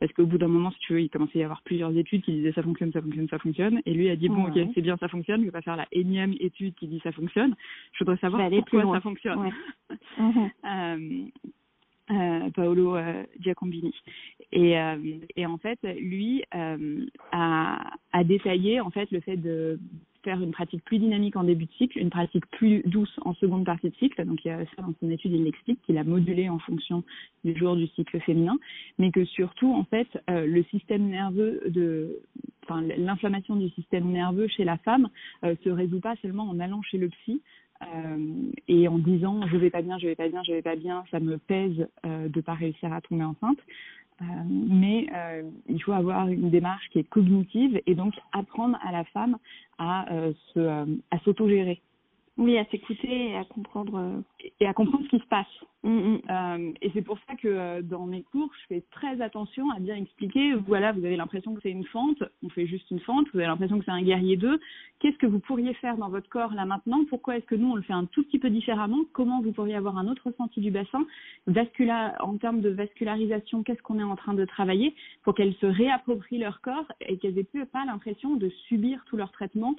Parce 0.01 0.11
qu'au 0.11 0.25
bout 0.25 0.38
d'un 0.38 0.49
moment, 0.49 0.71
si 0.71 0.79
tu 0.79 0.93
veux, 0.93 1.01
il 1.01 1.09
commençait 1.09 1.39
à 1.39 1.41
y 1.41 1.43
avoir 1.45 1.61
plusieurs 1.61 1.95
études 1.95 2.23
qui 2.23 2.33
disaient 2.33 2.51
ça 2.51 2.63
fonctionne, 2.63 2.91
ça 2.91 3.01
fonctionne, 3.01 3.29
ça 3.29 3.39
fonctionne. 3.39 3.81
Et 3.85 3.93
lui 3.93 4.09
a 4.09 4.17
dit 4.17 4.27
bon 4.27 4.47
ok 4.47 4.59
c'est 4.73 4.81
bien 4.81 4.97
ça 4.97 5.07
fonctionne, 5.07 5.39
je 5.39 5.45
vais 5.45 5.51
pas 5.51 5.61
faire 5.61 5.77
la 5.77 5.88
énième 5.93 6.33
étude 6.41 6.75
qui 6.75 6.88
dit 6.88 6.99
ça 7.03 7.13
fonctionne, 7.13 7.55
je 7.93 8.03
voudrais 8.03 8.17
savoir 8.17 8.49
pourquoi 8.49 8.95
ça 8.95 9.01
fonctionne. 9.01 9.39
Ouais. 9.39 11.31
euh, 12.11 12.49
Paolo 12.51 12.95
euh, 12.95 13.23
Giacombini. 13.39 13.93
Et, 14.51 14.77
euh, 14.77 14.97
et, 15.35 15.45
en 15.45 15.57
fait, 15.57 15.79
lui 15.83 16.43
a, 16.51 16.77
a, 18.11 18.23
détaillé 18.23 18.79
en 18.79 18.91
fait 18.91 19.09
le 19.11 19.19
fait 19.21 19.37
de 19.37 19.79
faire 20.25 20.41
une 20.41 20.51
pratique 20.51 20.83
plus 20.83 20.97
dynamique 20.97 21.35
en 21.37 21.43
début 21.43 21.65
de 21.65 21.71
cycle, 21.73 21.99
une 21.99 22.09
pratique 22.09 22.45
plus 22.47 22.81
douce 22.85 23.13
en 23.23 23.33
seconde 23.35 23.63
partie 23.63 23.89
de 23.89 23.95
cycle. 23.95 24.25
Donc 24.25 24.43
il 24.43 24.51
ça 24.75 24.81
dans 24.81 24.93
son 24.99 25.09
étude, 25.09 25.31
il 25.31 25.43
l'explique 25.43 25.79
qu'il 25.83 25.97
a 25.97 26.03
modulé 26.03 26.49
en 26.49 26.59
fonction 26.59 27.03
du 27.45 27.55
jour 27.55 27.75
du 27.75 27.87
cycle 27.89 28.19
féminin, 28.21 28.57
mais 28.97 29.11
que 29.11 29.23
surtout 29.23 29.71
en 29.71 29.83
fait 29.83 30.07
euh, 30.29 30.45
le 30.47 30.63
système 30.65 31.07
nerveux 31.07 31.61
de 31.67 32.19
Enfin, 32.67 32.81
l'inflammation 32.97 33.55
du 33.55 33.69
système 33.69 34.09
nerveux 34.09 34.47
chez 34.47 34.63
la 34.63 34.77
femme 34.79 35.09
euh, 35.43 35.55
se 35.63 35.69
résout 35.69 35.99
pas 35.99 36.15
seulement 36.23 36.49
en 36.49 36.59
allant 36.59 36.81
chez 36.81 36.97
le 36.97 37.09
psy, 37.09 37.43
euh, 37.81 38.51
et 38.67 38.88
en 38.88 38.97
disant 38.97 39.47
je 39.47 39.57
vais 39.57 39.69
pas 39.69 39.81
bien, 39.81 39.97
je 39.97 40.07
vais 40.07 40.15
pas 40.15 40.29
bien, 40.29 40.41
je 40.43 40.53
vais 40.53 40.61
pas 40.61 40.75
bien, 40.75 41.03
ça 41.11 41.19
me 41.19 41.38
pèse 41.38 41.88
euh, 42.05 42.27
de 42.29 42.41
pas 42.41 42.53
réussir 42.53 42.91
à 42.93 43.01
tomber 43.01 43.23
enceinte. 43.23 43.59
Euh, 44.21 44.25
mais 44.47 45.07
euh, 45.13 45.43
il 45.67 45.81
faut 45.83 45.91
avoir 45.91 46.29
une 46.29 46.49
démarche 46.49 46.88
qui 46.91 46.99
est 46.99 47.09
cognitive 47.09 47.81
et 47.85 47.95
donc 47.95 48.13
apprendre 48.31 48.77
à 48.88 48.93
la 48.93 49.03
femme 49.05 49.38
à 49.77 50.05
se 50.53 50.85
à 51.11 51.19
s'autogérer. 51.19 51.81
Oui, 52.38 52.58
à 52.58 52.65
s'écouter 52.65 53.30
et 53.30 53.38
à 53.38 53.45
comprendre 53.45 54.24
et 54.60 54.67
à 54.67 54.74
comprendre 54.74 55.06
ce 55.06 55.10
qui 55.10 55.19
se 55.19 55.28
passe. 55.28 55.48
Mm, 55.84 55.89
mm. 55.89 56.21
Euh, 56.30 56.71
et 56.82 56.91
c'est 56.93 57.04
pour 57.04 57.19
ça 57.28 57.36
que 57.36 57.48
euh, 57.48 57.82
dans 57.84 58.08
mes 58.08 58.24
cours, 58.24 58.50
je 58.62 58.76
fais 58.76 58.84
très 58.91 59.21
attention 59.21 59.69
à 59.69 59.80
bien 59.80 59.95
expliquer. 59.95 60.54
Voilà, 60.56 60.91
vous 60.91 61.06
avez 61.06 61.15
l'impression 61.15 61.54
que 61.54 61.62
c'est 61.62 61.69
une 61.71 61.86
fente, 61.86 62.24
on 62.43 62.50
fait 62.50 62.65
juste 62.65 62.89
une 62.89 63.00
fente. 63.00 63.28
Vous 63.32 63.39
avez 63.39 63.48
l'impression 63.48 63.78
que 63.78 63.86
c'est 63.86 63.91
un 63.91 64.02
guerrier 64.02 64.36
2. 64.36 64.60
Qu'est-ce 65.00 65.17
que 65.17 65.28
vous 65.28 65.39
pourriez 65.39 65.76
faire 65.76 65.98
dans 65.98 66.10
votre 66.10 66.28
corps 66.28 66.54
là 66.54 66.65
maintenant? 66.65 67.06
Pourquoi 67.08 67.38
est-ce 67.38 67.45
que 67.45 67.56
nous 67.56 67.71
on 67.71 67.76
le 67.76 67.84
fait 67.84 67.93
un 67.93 68.06
tout 68.06 68.24
petit 68.24 68.39
peu 68.39 68.50
différemment? 68.50 69.02
Comment 69.13 69.41
vous 69.41 69.52
pourriez 69.52 69.76
avoir 69.76 69.98
un 70.00 70.08
autre 70.08 70.24
ressenti 70.26 70.60
du 70.60 70.71
bassin? 70.71 71.06
Vascula, 71.45 72.15
En 72.21 72.38
termes 72.38 72.62
de 72.62 72.69
vascularisation, 72.69 73.62
qu'est-ce 73.62 73.82
qu'on 73.84 74.00
est 74.00 74.04
en 74.04 74.15
train 74.15 74.34
de 74.34 74.45
travailler 74.45 74.95
pour 75.24 75.36
qu'elles 75.36 75.56
se 75.56 75.67
réapproprient 75.67 76.39
leur 76.39 76.62
corps 76.62 76.91
et 77.00 77.17
qu'elles 77.17 77.38
aient 77.38 77.43
plus 77.43 77.65
pas 77.67 77.86
l'impression 77.86 78.36
de 78.36 78.50
subir 78.67 79.04
tout 79.06 79.17
leur 79.17 79.32
traitement 79.32 79.76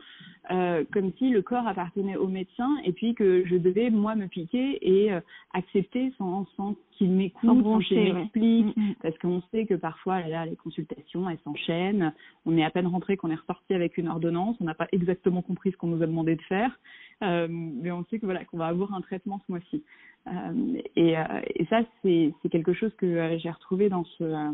euh, 0.52 0.84
comme 0.92 1.12
si 1.18 1.30
le 1.30 1.42
corps 1.42 1.66
appartenait 1.66 2.16
au 2.16 2.28
médecin? 2.28 2.45
Et 2.84 2.92
puis 2.92 3.14
que 3.14 3.44
je 3.46 3.56
devais 3.56 3.90
moi 3.90 4.14
me 4.14 4.26
piquer 4.26 4.78
et 4.80 5.12
euh, 5.12 5.20
accepter 5.52 6.12
sans, 6.18 6.46
sans 6.56 6.76
qu'il 6.92 7.10
m'écoute, 7.10 7.62
sans 7.62 7.78
qu'il 7.80 8.14
m'explique, 8.14 8.76
mm, 8.76 8.80
mm. 8.80 8.94
parce 9.02 9.16
qu'on 9.18 9.42
sait 9.50 9.66
que 9.66 9.74
parfois 9.74 10.20
là, 10.22 10.46
les 10.46 10.56
consultations 10.56 11.28
elles 11.28 11.38
s'enchaînent, 11.44 12.12
on 12.44 12.56
est 12.56 12.64
à 12.64 12.70
peine 12.70 12.86
rentré 12.86 13.16
qu'on 13.16 13.30
est 13.30 13.36
ressorti 13.36 13.74
avec 13.74 13.98
une 13.98 14.08
ordonnance, 14.08 14.56
on 14.60 14.64
n'a 14.64 14.74
pas 14.74 14.88
exactement 14.92 15.42
compris 15.42 15.72
ce 15.72 15.76
qu'on 15.76 15.88
nous 15.88 16.02
a 16.02 16.06
demandé 16.06 16.36
de 16.36 16.42
faire, 16.42 16.78
euh, 17.22 17.46
mais 17.50 17.90
on 17.90 18.04
sait 18.06 18.18
que 18.18 18.26
voilà 18.26 18.44
qu'on 18.44 18.58
va 18.58 18.66
avoir 18.66 18.94
un 18.94 19.00
traitement 19.00 19.40
ce 19.46 19.52
mois-ci. 19.52 19.82
Euh, 20.28 20.80
et, 20.96 21.14
et, 21.54 21.66
ça 21.66 21.82
c'est 22.02 22.32
quelque 22.50 22.72
chose 22.72 22.92
que 22.96 23.38
j'ai 23.38 23.50
retrouvé 23.50 23.88
dans 23.88 24.04
ce 24.18 24.52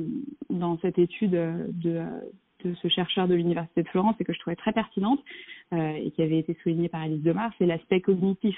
dans 0.50 0.78
cette 0.81 0.98
étude 0.98 1.31
de 1.31 2.02
de 2.64 2.75
ce 2.75 2.88
chercheur 2.88 3.29
de 3.29 3.35
l'université 3.35 3.83
de 3.83 3.88
Florence 3.88 4.16
et 4.20 4.25
que 4.25 4.33
je 4.33 4.38
trouvais 4.40 4.57
très 4.57 4.72
pertinente 4.72 5.20
euh, 5.72 5.92
et 5.92 6.11
qui 6.11 6.22
avait 6.22 6.38
été 6.38 6.57
soulignée 6.62 6.88
par 6.88 7.03
Alice 7.03 7.22
Demar, 7.22 7.53
c'est 7.59 7.66
l'aspect 7.66 8.01
cognitif 8.01 8.57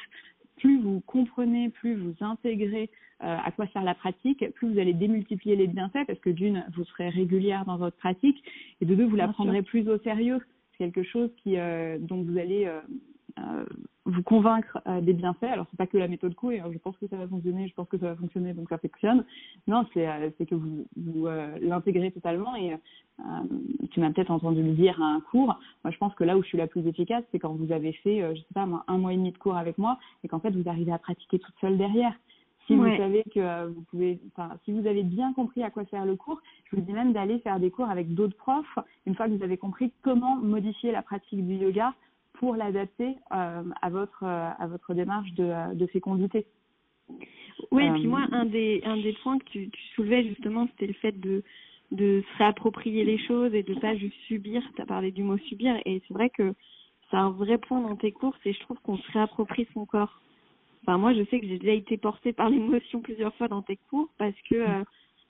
plus 0.57 0.81
vous 0.81 1.01
comprenez, 1.07 1.69
plus 1.71 1.97
vous 1.97 2.14
intégrez 2.21 2.90
euh, 3.23 3.37
à 3.45 3.51
quoi 3.51 3.67
sert 3.69 3.83
la 3.83 3.95
pratique, 3.95 4.45
plus 4.55 4.73
vous 4.73 4.79
allez 4.79 4.93
démultiplier 4.93 5.57
les 5.57 5.67
bienfaits 5.67 6.07
parce 6.07 6.19
que 6.21 6.31
d'une, 6.31 6.64
vous 6.77 6.85
serez 6.85 7.09
régulière 7.09 7.64
dans 7.64 7.77
votre 7.77 7.97
pratique 7.97 8.43
et 8.81 8.85
de 8.85 8.95
deux, 8.95 9.05
vous 9.05 9.17
la 9.17 9.29
prendrez 9.29 9.62
plus 9.62 9.88
au 9.88 9.99
sérieux. 9.99 10.38
C'est 10.73 10.85
quelque 10.85 11.03
chose 11.03 11.31
qui, 11.43 11.57
euh, 11.57 11.99
dont 12.01 12.23
vous 12.23 12.38
allez 12.38 12.71
vous 14.07 14.23
convaincre 14.23 14.79
euh, 14.87 15.01
des 15.01 15.12
bienfaits. 15.12 15.44
Alors 15.44 15.66
c'est 15.70 15.77
pas 15.77 15.87
que 15.87 15.97
la 15.97 16.09
méthode 16.09 16.35
couée, 16.35 16.61
hein. 16.61 16.68
je 16.73 16.79
pense 16.79 16.97
que 16.99 17.07
ça 17.09 17.16
va 17.16 17.27
fonctionner, 17.27 17.68
je 17.68 17.75
pense 17.75 17.88
que 17.88 17.99
ça 17.99 18.07
va 18.07 18.16
fonctionner, 18.16 18.53
donc 18.53 18.68
ça 18.68 18.79
fonctionne. 18.79 19.25
Non, 19.66 19.87
c'est 19.94 20.07
euh, 20.07 20.31
que 20.47 20.55
vous, 20.55 20.87
vous 20.97 21.27
l'intégrez 21.61 22.11
totalement 22.11 22.55
et 22.57 22.77
tu 23.92 24.01
m'as 24.01 24.11
peut-être 24.11 24.31
entendu 24.31 24.62
le 24.62 24.73
dire 24.73 25.01
à 25.01 25.07
un 25.07 25.20
cours. 25.20 25.59
Moi, 25.85 25.90
je 25.90 25.99
pense 25.99 26.14
que 26.14 26.25
là 26.25 26.37
où 26.37 26.42
je 26.42 26.49
suis 26.49 26.59
la 26.59 26.66
plus 26.66 26.87
efficace, 26.87 27.23
c'est 27.31 27.38
quand 27.38 27.55
vous 27.55 27.73
avez 27.73 27.92
fait, 27.92 28.35
je 28.35 28.40
sais 28.40 28.55
pas 28.55 28.66
moi, 28.66 28.85
un 28.88 28.99
mois 28.99 29.12
et 29.12 29.16
demi 29.16 29.31
de 29.31 29.38
cours 29.38 29.57
avec 29.57 29.79
moi 29.79 29.99
et 30.23 30.29
qu'en 30.29 30.40
fait 30.40 30.51
vous 30.51 30.68
arrivez 30.68 30.92
à 30.92 30.99
pratiquer 30.99 31.38
toute 31.38 31.55
seule 31.61 31.79
derrière. 31.79 32.12
Si 32.66 32.75
vous 32.75 32.97
savez 32.97 33.23
que 33.35 33.66
vous 33.68 33.83
pouvez, 33.90 34.20
enfin, 34.33 34.55
si 34.64 34.73
vous 34.73 34.87
avez 34.87 35.03
bien 35.03 35.33
compris 35.35 35.62
à 35.62 35.70
quoi 35.70 35.85
sert 35.87 36.07
le 36.07 36.16
cours, 36.16 36.40
je 36.64 36.77
vous 36.77 36.83
dis 36.83 36.92
même 36.92 37.12
d'aller 37.12 37.38
faire 37.40 37.61
des 37.61 37.70
cours 37.70 37.88
avec 37.90 38.14
d'autres 38.14 38.37
profs 38.37 38.79
une 39.07 39.14
fois 39.14 39.29
que 39.29 39.33
vous 39.33 39.42
avez 39.42 39.59
compris 39.59 39.92
comment 40.03 40.37
modifier 40.37 40.90
la 40.90 41.03
pratique 41.03 41.47
du 41.47 41.55
yoga 41.55 41.94
pour 42.35 42.57
l'adapter 42.57 43.16
euh, 43.33 43.62
à 43.81 43.90
votre 43.90 44.23
euh, 44.23 44.51
à 44.59 44.66
votre 44.66 44.94
démarche 44.94 45.33
de, 45.33 45.44
euh, 45.44 45.75
de 45.75 45.87
fécondité. 45.87 46.47
Oui, 47.70 47.85
et 47.85 47.90
puis 47.92 48.07
moi 48.07 48.27
un 48.33 48.47
des 48.47 48.83
un 48.85 48.97
des 48.97 49.12
points 49.23 49.38
que 49.38 49.44
tu, 49.44 49.70
tu 49.70 49.83
soulevais 49.94 50.25
justement, 50.25 50.66
c'était 50.68 50.87
le 50.87 50.94
fait 50.94 51.18
de 51.18 51.42
de 51.90 52.23
se 52.23 52.38
réapproprier 52.38 53.05
les 53.05 53.18
choses 53.18 53.55
et 53.55 53.62
de 53.62 53.75
pas 53.75 53.94
juste 53.97 54.16
subir. 54.27 54.62
Tu 54.75 54.83
as 54.83 54.87
parlé 54.87 55.12
du 55.12 55.23
mot 55.23 55.38
subir 55.38 55.77
et 55.85 56.03
c'est 56.07 56.14
vrai 56.14 56.31
que 56.31 56.55
c'est 57.11 57.16
un 57.16 57.31
vrai 57.31 57.59
point 57.59 57.81
dans 57.81 57.97
tes 57.97 58.12
courses 58.12 58.38
et 58.44 58.53
je 58.53 58.61
trouve 58.61 58.79
qu'on 58.83 58.97
se 58.97 59.12
réapproprie 59.12 59.68
son 59.75 59.87
corps. 59.87 60.20
Enfin 60.83 60.99
moi 60.99 61.14
je 61.14 61.25
sais 61.27 61.40
que 61.40 61.47
j'ai 61.47 61.59
déjà 61.59 61.73
été 61.73 61.97
portée 61.97 62.33
par 62.33 62.51
l'émotion 62.51 63.01
plusieurs 63.01 63.35
fois 63.37 63.49
dans 63.49 63.62
tes 63.62 63.79
cours 63.90 64.09
parce 64.18 64.37
que 64.51 64.64
à 64.64 64.85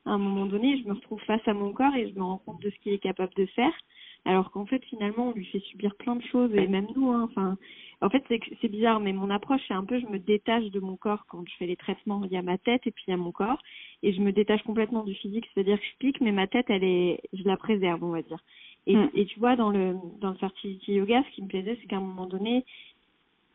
un 0.07 0.19
moment 0.19 0.47
donné 0.47 0.79
je 0.79 0.89
me 0.89 0.95
retrouve 0.95 1.21
face 1.23 1.47
à 1.47 1.55
mon 1.55 1.73
corps 1.73 1.95
et 1.95 2.09
je 2.09 2.15
me 2.15 2.23
rends 2.23 2.39
compte 2.39 2.63
de 2.63 2.71
ce 2.71 2.77
qu'il 2.79 2.93
est 2.93 2.99
capable 2.99 3.35
de 3.35 3.47
faire 3.47 3.73
alors 4.25 4.51
qu'en 4.51 4.67
fait 4.67 4.83
finalement 4.85 5.29
on 5.29 5.33
lui 5.33 5.45
fait 5.47 5.61
subir 5.61 5.95
plein 5.97 6.17
de 6.17 6.23
choses 6.23 6.55
et 6.55 6.67
même 6.67 6.87
nous 6.97 7.11
hein, 7.11 7.23
enfin 7.25 7.57
en 8.01 8.09
fait 8.11 8.25
c'est 8.29 8.69
bizarre 8.69 9.01
mais 9.01 9.13
mon 9.13 9.31
approche 9.31 9.61
c'est 9.69 9.75
un 9.75 9.85
peu 9.85 10.01
je 10.01 10.07
me 10.07 10.19
détache 10.19 10.65
de 10.71 10.81
mon 10.81 10.97
corps 10.97 11.27
quand 11.29 11.45
je 11.47 11.55
fais 11.59 11.67
les 11.67 11.77
traitements 11.77 12.23
il 12.25 12.33
y 12.33 12.37
a 12.37 12.43
ma 12.43 12.59
tête 12.59 12.87
et 12.87 12.91
puis 12.91 13.05
il 13.09 13.11
y 13.11 13.15
a 13.15 13.19
mon 13.19 13.33
corps 13.33 13.63
et 14.03 14.13
je 14.13 14.21
me 14.21 14.33
détache 14.33 14.63
complètement 14.63 15.05
du 15.05 15.15
physique 15.15 15.47
c'est-à-dire 15.53 15.79
que 15.79 15.85
je 15.85 15.99
pique 15.99 16.21
mais 16.21 16.33
ma 16.33 16.47
tête 16.47 16.67
elle 16.69 16.85
est 16.85 17.21
je 17.33 17.45
la 17.45 17.57
préserve 17.57 18.03
on 18.03 18.11
va 18.11 18.23
dire 18.23 18.39
et, 18.87 18.97
mm. 18.97 19.11
et 19.15 19.27
tu 19.27 19.39
vois 19.39 19.57
dans 19.57 19.71
le 19.71 19.97
dans 20.21 20.31
le 20.31 20.37
fertility 20.37 20.95
yoga 20.95 21.23
ce 21.29 21.35
qui 21.35 21.43
me 21.43 21.49
plaisait 21.49 21.79
c'est 21.81 21.89
qu'à 21.89 21.97
un 21.97 22.01
moment 22.01 22.27
donné 22.27 22.65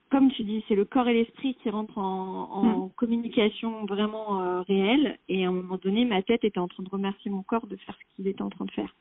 comme 0.09 0.31
tu 0.31 0.43
dis, 0.43 0.63
c'est 0.67 0.75
le 0.75 0.85
corps 0.85 1.07
et 1.07 1.13
l'esprit 1.13 1.55
qui 1.61 1.69
rentrent 1.69 1.97
en, 1.97 2.51
en 2.51 2.85
mm. 2.85 2.89
communication 2.95 3.85
vraiment 3.85 4.41
euh, 4.41 4.61
réelle. 4.61 5.19
Et 5.29 5.45
à 5.45 5.49
un 5.49 5.51
moment 5.51 5.77
donné, 5.77 6.05
ma 6.05 6.21
tête 6.23 6.43
était 6.43 6.59
en 6.59 6.67
train 6.67 6.83
de 6.83 6.89
remercier 6.89 7.29
mon 7.29 7.43
corps 7.43 7.67
de 7.67 7.75
faire 7.75 7.95
ce 7.95 8.15
qu'il 8.15 8.27
était 8.27 8.41
en 8.41 8.49
train 8.49 8.65
de 8.65 8.71
faire. 8.71 8.95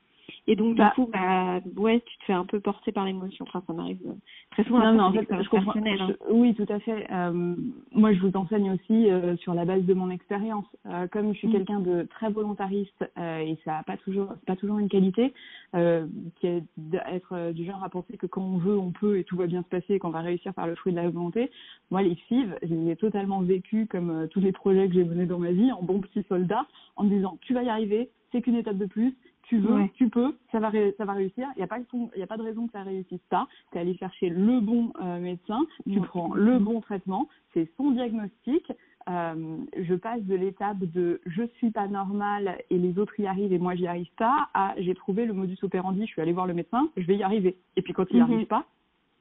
Et 0.46 0.56
donc, 0.56 0.70
du 0.70 0.80
bah. 0.80 0.92
coup, 0.94 1.08
bah, 1.12 1.60
ouais, 1.76 2.02
tu 2.04 2.18
te 2.18 2.24
fais 2.24 2.32
un 2.32 2.44
peu 2.44 2.60
porter 2.60 2.90
par 2.92 3.04
l'émotion. 3.04 3.44
Enfin, 3.48 3.62
ça 3.66 3.72
m'arrive 3.72 4.00
euh, 4.06 4.14
très 4.50 4.64
souvent. 4.64 4.80
Non, 4.80 4.94
non, 4.94 5.04
en 5.04 5.12
fait, 5.12 5.26
je 5.30 5.48
comprends. 5.48 5.74
Hein. 5.76 6.14
oui, 6.30 6.54
tout 6.54 6.66
à 6.68 6.78
fait. 6.80 7.06
Euh, 7.10 7.54
moi, 7.92 8.12
je 8.14 8.20
vous 8.20 8.32
enseigne 8.34 8.72
aussi 8.72 9.10
euh, 9.10 9.36
sur 9.36 9.54
la 9.54 9.64
base 9.64 9.84
de 9.84 9.94
mon 9.94 10.10
expérience. 10.10 10.64
Euh, 10.86 11.06
comme 11.08 11.32
je 11.32 11.38
suis 11.38 11.48
mm. 11.48 11.52
quelqu'un 11.52 11.80
de 11.80 12.06
très 12.10 12.30
volontariste 12.30 13.04
et 13.18 13.58
ça 13.64 13.72
n'a 13.72 13.82
pas 13.82 13.96
toujours, 13.98 14.34
pas 14.46 14.56
toujours 14.56 14.78
une 14.78 14.88
qualité, 14.88 15.32
qui 15.72 16.46
est 16.46 16.62
d'être 16.76 17.52
du 17.52 17.64
genre 17.64 17.82
à 17.84 17.88
penser 17.88 18.16
que 18.16 18.26
quand 18.26 18.42
on 18.42 18.58
veut, 18.58 18.78
on 18.78 18.90
peut 18.90 19.18
et 19.18 19.24
tout 19.24 19.36
va 19.36 19.46
bien 19.46 19.62
se 19.62 19.68
passer 19.68 19.94
et 19.94 19.98
qu'on 19.98 20.10
va 20.10 20.20
réussir 20.20 20.54
par 20.54 20.66
le 20.66 20.74
fruit 20.74 20.92
de 20.92 20.96
la 20.96 21.08
volonté. 21.08 21.50
Moi, 21.90 22.02
les 22.02 22.14
FIV, 22.14 22.58
je 22.62 22.74
les 22.74 22.92
ai 22.92 22.96
totalement 22.96 23.40
vécu 23.40 23.86
comme 23.86 24.28
tous 24.30 24.40
les 24.40 24.52
projets 24.52 24.88
que 24.88 24.94
j'ai 24.94 25.04
menés 25.04 25.26
dans 25.26 25.38
ma 25.38 25.52
vie 25.52 25.72
en 25.72 25.82
bon 25.82 26.00
petit 26.00 26.22
soldat, 26.28 26.66
en 26.96 27.04
me 27.04 27.10
disant, 27.10 27.38
tu 27.42 27.54
vas 27.54 27.62
y 27.62 27.68
arriver, 27.68 28.10
c'est 28.32 28.42
qu'une 28.42 28.56
étape 28.56 28.78
de 28.78 28.86
plus, 28.86 29.14
tu 29.48 29.58
veux, 29.58 29.88
tu 29.94 30.10
peux, 30.10 30.36
ça 30.52 30.60
va, 30.60 30.70
ça 30.98 31.04
va 31.06 31.14
réussir. 31.14 31.48
Il 31.56 31.58
n'y 31.58 31.64
a, 31.64 31.66
pas 31.66 31.76
a 31.76 32.26
pas 32.26 32.36
de 32.36 32.42
raison 32.42 32.66
que 32.66 32.72
ça 32.72 32.82
réussisse 32.82 33.24
pas. 33.30 33.48
Tu 33.72 33.78
es 33.78 33.80
allé 33.80 33.96
chercher 33.96 34.28
le 34.28 34.60
bon 34.60 34.92
euh, 35.00 35.18
médecin, 35.18 35.60
tu 35.90 36.00
prends 36.02 36.34
le 36.34 36.58
bon 36.58 36.80
traitement, 36.82 37.28
c'est 37.54 37.68
son 37.76 37.92
diagnostic. 37.92 38.70
Euh, 39.08 39.56
je 39.78 39.94
passe 39.94 40.22
de 40.24 40.34
l'étape 40.34 40.80
de 40.80 41.22
je 41.24 41.44
suis 41.56 41.70
pas 41.70 41.88
normal 41.88 42.58
et 42.68 42.76
les 42.76 42.98
autres 42.98 43.18
y 43.18 43.26
arrivent 43.26 43.54
et 43.54 43.58
moi 43.58 43.74
j'y 43.74 43.86
arrive 43.86 44.10
pas 44.18 44.50
à 44.52 44.74
j'ai 44.76 44.94
trouvé 44.94 45.24
le 45.24 45.32
modus 45.32 45.56
operandi, 45.62 46.02
je 46.02 46.12
suis 46.12 46.20
allée 46.20 46.34
voir 46.34 46.46
le 46.46 46.52
médecin, 46.52 46.90
je 46.94 47.06
vais 47.06 47.16
y 47.16 47.22
arriver. 47.22 47.56
Et 47.76 47.82
puis 47.82 47.94
quand 47.94 48.04
il 48.10 48.16
n'y 48.16 48.22
arrive 48.22 48.40
mhm. 48.40 48.46
pas 48.46 48.66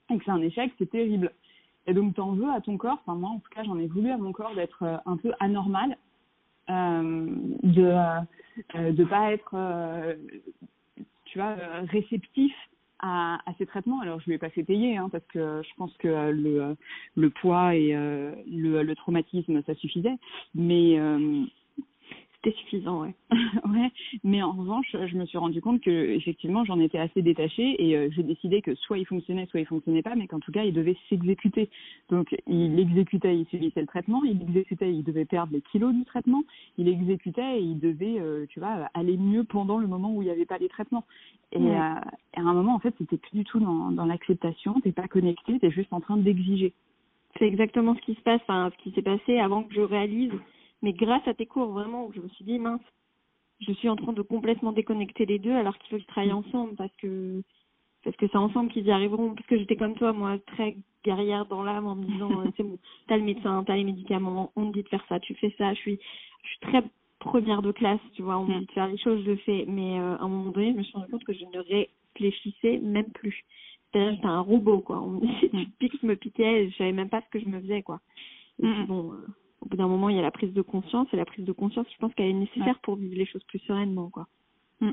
et 0.10 0.18
que 0.18 0.26
c'est 0.26 0.32
un 0.32 0.42
échec, 0.42 0.74
c'est 0.78 0.90
terrible. 0.90 1.32
Et 1.86 1.94
donc 1.94 2.16
t'en 2.16 2.34
veux 2.34 2.50
à 2.50 2.60
ton 2.60 2.76
corps, 2.76 3.00
enfin 3.06 3.18
moi 3.18 3.30
en 3.30 3.40
tout 3.40 3.50
cas 3.56 3.64
j'en 3.64 3.80
ai 3.80 3.88
voulu 3.88 4.12
à 4.12 4.18
mon 4.18 4.34
corps 4.34 4.54
d'être 4.56 4.84
euh, 4.84 4.98
un 5.06 5.16
peu 5.16 5.32
anormal 5.40 5.98
de 6.68 8.26
euh, 8.76 8.92
de 8.92 9.04
pas 9.04 9.32
être 9.32 9.54
euh, 9.54 10.16
tu 11.26 11.38
vois 11.38 11.56
réceptif 11.92 12.54
à, 13.00 13.40
à, 13.46 13.54
ces 13.58 13.66
traitements. 13.66 14.02
Alors 14.02 14.20
je 14.20 14.26
lui 14.26 14.34
ai 14.34 14.38
pas 14.38 14.50
fait 14.50 14.64
payer 14.64 14.98
hein, 14.98 15.10
parce 15.12 15.26
que 15.28 15.62
je 15.64 15.76
pense 15.78 15.96
que 15.98 16.32
le, 16.32 16.76
le 17.16 17.30
poids 17.30 17.76
et 17.76 17.94
le, 17.94 18.84
le, 18.84 18.96
traumatisme 18.96 19.62
ça 19.64 19.76
suffisait. 19.76 20.18
Mais 20.56 20.98
c'était 22.48 22.58
suffisant, 22.60 23.02
ouais. 23.02 23.16
ouais. 23.70 23.92
Mais 24.24 24.42
en 24.42 24.52
revanche, 24.52 24.88
je 24.92 25.18
me 25.18 25.26
suis 25.26 25.38
rendu 25.38 25.62
compte 25.62 25.82
que 25.82 26.16
effectivement, 26.16 26.64
j'en 26.66 26.80
étais 26.80 26.98
assez 26.98 27.22
détachée 27.22 27.76
et 27.84 27.96
euh, 27.96 28.10
j'ai 28.12 28.24
décidé 28.24 28.62
que 28.62 28.76
soit 28.76 28.98
il 28.98 29.06
fonctionnait, 29.06 29.46
soit 29.48 29.60
il 29.60 29.66
fonctionnait 29.66 30.02
pas, 30.02 30.16
mais 30.16 30.28
qu'en 30.28 30.40
tout 30.40 30.52
cas, 30.52 30.64
il 30.64 30.74
devait 30.74 30.98
s'exécuter. 31.10 31.70
Donc, 32.10 32.36
il 32.48 32.80
exécutait, 32.80 33.38
il 33.38 33.46
subissait 33.48 33.82
le 33.82 33.88
traitement, 33.88 34.24
il 34.24 34.42
exécutait, 34.42 34.94
il 34.94 35.04
devait 35.04 35.26
perdre 35.26 35.54
les 35.54 35.62
kilos 35.62 35.94
du 35.94 36.06
traitement, 36.06 36.44
il 36.78 36.88
exécutait 36.88 37.60
et 37.60 37.62
il 37.62 37.80
devait, 37.80 38.20
euh, 38.20 38.46
tu 38.50 38.60
vois, 38.60 38.90
aller 38.94 39.18
mieux 39.18 39.44
pendant 39.44 39.78
le 39.78 39.88
moment 39.88 40.14
où 40.14 40.22
il 40.22 40.26
n'y 40.26 40.32
avait 40.32 40.46
pas 40.46 40.58
les 40.58 40.70
traitements. 40.70 41.06
Et, 41.52 41.60
euh, 41.60 41.80
à 41.80 42.42
un 42.42 42.54
moment, 42.54 42.76
en 42.76 42.80
fait, 42.80 42.94
c'était 42.98 43.18
plus 43.18 43.38
du 43.38 43.44
tout 43.44 43.60
dans, 43.60 43.92
dans 43.92 44.06
l'acceptation, 44.06 44.80
t'es 44.82 44.92
pas 44.92 45.08
connecté, 45.08 45.60
t'es 45.60 45.72
juste 45.72 45.92
en 45.92 46.02
train 46.02 46.18
d'exiger. 46.18 46.74
C'est 47.38 47.46
exactement 47.48 47.96
ce 47.96 48.02
qui 48.02 48.16
se 48.16 48.22
passe, 48.22 48.42
enfin, 48.44 48.72
ce 48.76 48.84
qui 48.84 48.92
s'est 48.96 49.02
passé 49.02 49.38
avant 49.38 49.64
que 49.64 49.74
je 49.74 49.82
réalise 49.82 50.32
mais 50.82 50.94
grâce 50.94 51.28
à 51.28 51.34
tes 51.34 51.46
cours, 51.46 51.72
vraiment, 51.72 52.06
où 52.06 52.14
je 52.14 52.22
me 52.22 52.30
suis 52.30 52.46
dit, 52.46 52.60
mince, 52.60 52.82
je 53.60 53.72
suis 53.74 53.90
en 53.90 53.96
train 53.96 54.14
de 54.14 54.22
complètement 54.22 54.72
déconnecter 54.72 55.26
les 55.26 55.40
deux 55.40 55.54
alors 55.54 55.78
qu'il 55.78 55.90
faut 55.90 55.98
qu'ils 55.98 56.06
travaillent 56.06 56.32
ensemble 56.32 56.76
parce 56.76 56.96
que 56.98 57.42
parce 58.04 58.16
que 58.16 58.28
c'est 58.28 58.38
ensemble 58.38 58.72
qu'ils 58.72 58.86
y 58.86 58.92
arriveront. 58.92 59.36
Parce 59.36 59.48
que 59.48 59.58
j'étais 59.58 59.76
comme 59.76 59.96
toi, 59.96 60.14
moi, 60.14 60.38
très 60.56 60.78
guerrière 61.04 61.46
dans 61.46 61.64
l'âme 61.64 61.88
en 61.88 61.96
me 61.96 62.06
disant, 62.06 62.32
euh, 62.40 62.50
c'est 62.56 62.64
bon, 62.64 62.78
t'as 63.08 63.18
le 63.18 63.24
médecin, 63.24 63.64
t'as 63.66 63.76
les 63.76 63.84
médicaments, 63.84 64.52
on 64.56 64.70
te 64.70 64.76
dit 64.76 64.84
de 64.84 64.88
faire 64.88 65.04
ça, 65.10 65.20
tu 65.20 65.36
fais 65.36 65.54
ça. 65.58 65.74
Je 65.74 65.80
suis, 65.80 66.00
je 66.44 66.48
suis 66.48 66.60
très 66.62 66.84
première 67.20 67.62
de 67.62 67.72
classe, 67.74 68.00
tu 68.14 68.22
vois, 68.22 68.38
on 68.38 68.46
me 68.46 68.56
mm. 68.56 68.60
dit 68.60 68.66
de 68.68 68.72
faire 68.72 68.88
les 68.88 68.98
choses, 68.98 69.24
je 69.26 69.32
le 69.32 69.38
fais. 69.38 69.66
Mais 69.68 70.00
euh, 70.00 70.16
à 70.16 70.24
un 70.24 70.28
moment 70.30 70.52
donné, 70.52 70.72
je 70.72 70.78
me 70.78 70.84
suis 70.84 70.94
rendu 70.94 71.12
compte 71.12 71.24
que 71.26 71.34
je 71.34 71.44
ne 71.44 71.60
réfléchissais 71.60 72.78
même 72.78 73.12
plus. 73.12 73.44
C'est-à-dire 73.92 74.14
j'étais 74.14 74.28
un 74.28 74.42
robot, 74.42 74.80
quoi. 74.80 75.02
On 75.02 75.08
me 75.08 75.20
dit, 75.22 75.50
tu 75.50 75.70
piques, 75.80 76.04
me 76.04 76.16
piquais, 76.16 76.70
je 76.70 76.78
savais 76.78 76.94
même 76.94 77.10
pas 77.10 77.22
ce 77.22 77.30
que 77.30 77.44
je 77.44 77.50
me 77.50 77.60
faisais, 77.60 77.82
quoi. 77.82 78.00
Et 78.62 78.68
mm. 78.68 78.86
bon, 78.86 79.12
euh, 79.12 79.28
au 79.62 79.68
bout 79.68 79.78
d'un 79.78 79.88
moment, 79.88 80.10
il 80.10 80.16
y 80.16 80.20
a 80.20 80.24
la 80.24 80.32
prise 80.32 80.54
de 80.54 80.62
conscience 80.62 81.08
et 81.14 81.18
la 81.18 81.26
prise 81.26 81.46
de 81.46 81.52
conscience, 81.52 81.88
je 81.92 81.98
pense 81.98 82.14
qu'elle 82.14 82.28
est 82.28 82.34
nécessaire 82.34 82.80
pour 82.80 82.96
vivre 82.96 83.16
les 83.16 83.26
choses 83.26 83.44
plus 83.44 83.60
sereinement, 83.60 84.10
quoi. 84.10 84.28
Mm. 84.82 84.92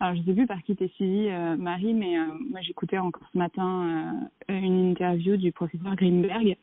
Alors, 0.00 0.16
je 0.16 0.22
sais 0.22 0.34
plus 0.34 0.46
par 0.46 0.62
qui 0.62 0.74
t'es 0.74 0.88
suivi, 0.88 1.28
euh, 1.28 1.56
Marie, 1.56 1.94
mais 1.94 2.18
euh, 2.18 2.26
moi, 2.50 2.60
j'écoutais 2.60 2.98
encore 2.98 3.28
ce 3.32 3.38
matin 3.38 4.28
euh, 4.50 4.58
une 4.58 4.90
interview 4.90 5.36
du 5.36 5.52
professeur 5.52 5.94
Greenberg. 5.96 6.56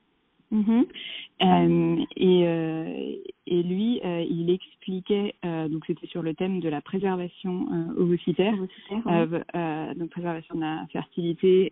Mm-hmm. 0.51 2.05
et, 2.15 3.23
et 3.47 3.63
lui, 3.63 3.99
il 4.03 4.51
expliquait, 4.51 5.33
donc 5.41 5.83
c'était 5.87 6.05
sur 6.05 6.21
le 6.21 6.35
thème 6.35 6.59
de 6.59 6.69
la 6.69 6.79
préservation 6.79 7.65
ovocitaire, 7.97 8.53
donc 8.53 10.09
préservation 10.11 10.53
de 10.53 10.61
la 10.61 10.85
fertilité 10.91 11.71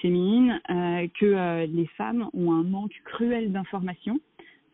féminine, 0.00 0.58
que 0.68 1.66
les 1.66 1.86
femmes 1.98 2.30
ont 2.32 2.52
un 2.52 2.62
manque 2.62 2.98
cruel 3.04 3.52
d'informations 3.52 4.18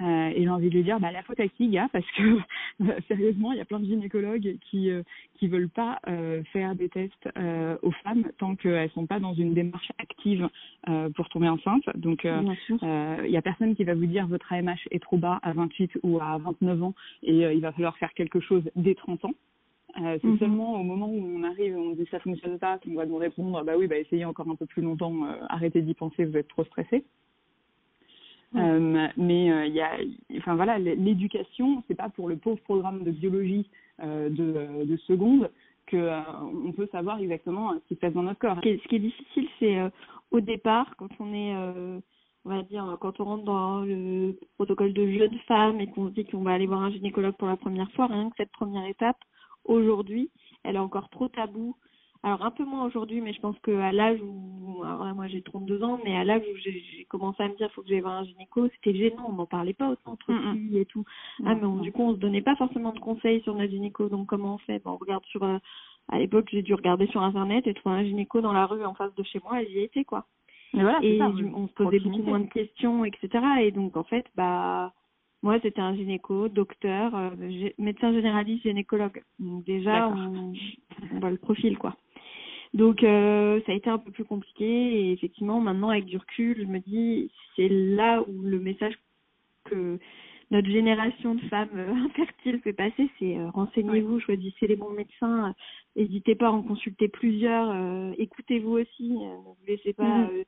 euh, 0.01 0.29
et 0.29 0.43
j'ai 0.43 0.49
envie 0.49 0.69
de 0.69 0.75
lui 0.75 0.85
dire, 0.85 1.01
bah, 1.01 1.11
la 1.11 1.23
faute 1.23 1.41
à 1.41 1.49
qui, 1.49 1.69
gars 1.69 1.89
Parce 1.93 2.07
que 2.13 2.39
sérieusement, 3.09 3.53
il 3.53 3.59
y 3.59 3.61
a 3.61 3.65
plein 3.65 3.81
de 3.81 3.87
gynécologues 3.87 4.57
qui 4.71 4.91
euh, 4.91 5.03
qui 5.39 5.49
veulent 5.49 5.69
pas 5.69 6.01
euh, 6.09 6.43
faire 6.53 6.75
des 6.75 6.89
tests 6.89 7.29
euh, 7.39 7.77
aux 7.83 7.93
femmes 8.03 8.25
tant 8.39 8.57
qu'elles 8.57 8.91
sont 8.91 9.07
pas 9.07 9.21
dans 9.21 9.35
une 9.35 9.55
démarche 9.55 9.91
active 9.99 10.49
euh, 10.89 11.09
pour 11.11 11.29
tomber 11.29 11.49
enceinte. 11.49 11.85
Donc, 11.95 12.25
il 12.25 13.31
y 13.31 13.37
a 13.37 13.43
personne 13.43 13.75
qui 13.75 13.85
va 13.85 13.95
vous 13.95 14.07
dire 14.07 14.27
votre 14.27 14.53
AMH 14.53 14.89
est 14.91 15.03
trop 15.03 15.17
bas 15.17 15.39
à 15.43 15.53
28 15.53 15.99
ou 16.03 16.19
à 16.21 16.39
29 16.39 16.83
ans 16.83 16.95
et 17.23 17.39
il 17.39 17.61
va 17.61 17.73
falloir 17.73 17.97
faire 17.99 18.13
quelque 18.15 18.41
chose 18.41 18.63
dès 18.77 18.95
30 18.95 19.25
ans. 19.25 19.35
c'est 19.97 20.25
mhm. 20.25 20.39
seulement 20.39 20.81
au 20.81 20.85
moment 20.85 21.09
où 21.09 21.39
on 21.39 21.43
arrive 21.45 21.73
et 21.73 21.77
on 21.77 21.93
dit 21.93 22.07
ça 22.11 22.19
fonctionne 22.21 22.59
pas 22.59 22.79
qu'on 22.79 22.95
va 22.95 23.07
nous 23.07 23.17
répondre 23.17 23.63
bah 23.65 23.73
oui 23.77 23.87
bah 23.87 23.97
essayez 23.97 24.25
encore 24.25 24.49
un 24.49 24.55
peu 24.55 24.67
plus 24.67 24.83
longtemps 24.83 25.15
arrêtez 25.49 25.83
d'y 25.83 25.95
penser 25.95 26.25
vous 26.25 26.37
êtes 26.37 26.49
trop 26.49 26.65
stressé 26.65 27.05
euh, 28.57 29.09
mais 29.17 29.53
euh, 29.53 29.67
il 29.67 29.75
y 29.75 29.81
a, 29.81 29.99
enfin 30.39 30.55
voilà, 30.55 30.79
l'éducation, 30.79 31.83
c'est 31.87 31.95
pas 31.95 32.09
pour 32.09 32.29
le 32.29 32.37
pauvre 32.37 32.61
programme 32.63 33.05
de 33.05 33.11
biologie 33.11 33.69
euh, 34.03 34.31
de, 34.31 34.85
de 34.85 34.97
seconde 34.99 35.51
que 35.87 36.11
on 36.67 36.73
peut 36.73 36.89
savoir 36.93 37.19
exactement 37.19 37.73
ce 37.73 37.89
qui 37.89 37.95
se 37.95 38.01
passe 38.01 38.13
dans 38.13 38.23
notre 38.23 38.39
corps. 38.39 38.57
Ce 38.57 38.61
qui 38.61 38.69
est, 38.69 38.83
ce 38.83 38.89
qui 38.89 38.97
est 38.97 39.01
difficile, 39.01 39.49
c'est 39.59 39.79
au 40.31 40.41
départ 40.41 40.95
quand 40.97 41.09
on 41.19 41.33
est 41.33 41.55
on 42.45 42.51
va 42.51 42.63
dire, 42.63 42.97
quand 43.01 43.21
on 43.21 43.25
rentre 43.25 43.45
dans 43.45 43.81
le 43.81 44.39
protocole 44.57 44.93
de 44.93 45.11
jeune 45.11 45.39
femme 45.47 45.81
et 45.81 45.87
qu'on 45.89 46.09
se 46.09 46.15
dit 46.15 46.25
qu'on 46.25 46.43
va 46.43 46.53
aller 46.53 46.67
voir 46.67 46.83
un 46.83 46.91
gynécologue 46.91 47.37
pour 47.37 47.49
la 47.49 47.57
première 47.57 47.91
fois, 47.93 48.07
rien 48.07 48.29
que 48.31 48.37
cette 48.37 48.53
première 48.53 48.87
étape, 48.87 49.17
aujourd'hui, 49.65 50.31
elle 50.63 50.77
est 50.77 50.79
encore 50.79 51.09
trop 51.09 51.29
taboue 51.29 51.75
alors 52.25 52.45
un 52.45 52.51
peu 52.51 52.65
moins 52.65 52.85
aujourd'hui, 52.85 53.21
mais 53.21 53.33
je 53.33 53.41
pense 53.41 53.57
qu'à 53.61 53.93
l'âge 53.93 54.19
où, 54.21 54.83
alors 54.83 55.05
là, 55.05 55.15
moi 55.15 55.29
j'ai 55.29 55.41
32 55.41 55.83
ans, 55.85 56.01
mais 56.05 56.17
à 56.17 56.25
l'âge 56.25 56.43
où 56.53 56.57
j'ai 56.59 57.07
commencé 57.09 57.43
à 57.43 57.49
me 57.49 57.55
dire 57.55 57.71
faut 57.73 57.83
que 57.83 57.89
j'aille 57.89 58.01
voir 58.01 58.15
un 58.15 58.25
gynéco, 58.25 58.69
c'était 58.69 58.97
gênant, 58.97 59.27
on 59.29 59.35
n'en 59.35 59.47
parlait 59.47 59.73
pas 59.73 59.91
autant 59.91 60.13
entre 60.13 60.33
mm, 60.33 60.37
mm. 60.37 60.55
filles 60.55 60.79
et 60.79 60.87
tout. 60.87 61.05
Ah 61.45 61.55
mais 61.55 61.81
du 61.83 61.93
coup 61.93 62.03
on 62.03 62.15
se 62.15 62.19
donnait 62.19 62.43
pas 62.43 62.57
forcément 62.57 62.93
de 62.93 62.99
conseils 62.99 63.41
sur 63.43 63.55
notre 63.55 63.71
gynéco, 63.71 64.09
donc 64.09 64.27
comment 64.27 64.55
on 64.55 64.59
fait? 64.59 64.83
On 64.85 64.97
regarde 64.97 65.25
sur, 65.27 65.45
euh, 65.45 65.59
à 66.09 66.19
l'époque 66.19 66.49
j'ai 66.51 66.63
dû 66.63 66.75
regarder 66.75 67.07
sur 67.07 67.23
internet 67.23 67.67
et 67.69 67.75
trouver 67.75 67.97
un 67.97 68.05
gynéco 68.05 68.41
dans 68.41 68.53
la 68.53 68.67
rue 68.67 68.85
en 68.85 68.95
face 68.95 69.15
de 69.15 69.23
chez 69.23 69.41
moi, 69.45 69.63
et 69.63 69.69
j'y 69.69 69.81
étais 69.81 70.05
quoi. 70.05 70.27
Et, 70.75 70.83
voilà, 70.83 70.99
et 71.03 71.23
on 71.23 71.69
se 71.69 71.73
posait 71.73 72.01
beaucoup 72.01 72.23
moins 72.23 72.41
de 72.41 72.51
questions, 72.51 73.05
etc. 73.05 73.29
Et 73.61 73.71
donc 73.71 73.97
en 73.97 74.05
fait 74.05 74.27
bah 74.37 74.93
moi, 75.43 75.59
c'était 75.63 75.81
un 75.81 75.95
gynéco, 75.95 76.49
docteur, 76.49 77.15
euh, 77.15 77.31
médecin 77.79 78.13
généraliste, 78.13 78.65
gynécologue. 78.65 79.23
Donc 79.39 79.65
déjà, 79.65 80.09
on, 80.09 80.53
on 81.13 81.21
voit 81.21 81.31
le 81.31 81.37
profil, 81.37 81.79
quoi. 81.79 81.95
Donc 82.75 83.03
euh, 83.03 83.61
ça 83.67 83.73
a 83.73 83.75
été 83.75 83.91
un 83.91 83.99
peu 83.99 84.11
plus 84.11 84.25
compliqué. 84.25 84.67
Et 84.67 85.13
effectivement 85.13 85.61
maintenant 85.61 85.91
avec 85.91 86.05
du 86.05 86.17
recul, 86.17 86.57
je 86.59 86.67
me 86.67 86.81
dis 86.81 87.31
c'est 87.57 87.69
là 87.69 88.23
où 88.23 88.43
le 88.43 88.59
message 88.59 88.95
que 89.65 89.99
notre 90.51 90.69
génération 90.69 91.35
de 91.35 91.41
femmes 91.43 91.69
euh, 91.75 91.93
infertiles 92.07 92.61
fait 92.61 92.73
passer, 92.73 93.11
c'est 93.19 93.37
euh, 93.37 93.51
renseignez-vous, 93.51 94.21
choisissez 94.21 94.67
les 94.67 94.77
bons 94.77 94.93
médecins, 94.93 95.55
n'hésitez 95.97 96.35
pas 96.35 96.49
à 96.49 96.51
en 96.51 96.63
consulter 96.63 97.09
plusieurs, 97.09 97.75
écoutez-vous 98.19 98.79
aussi, 98.79 99.11
ne 99.11 99.37
vous 99.37 99.57
laissez 99.67 99.93
pas 99.93 100.05
mhm. 100.05 100.45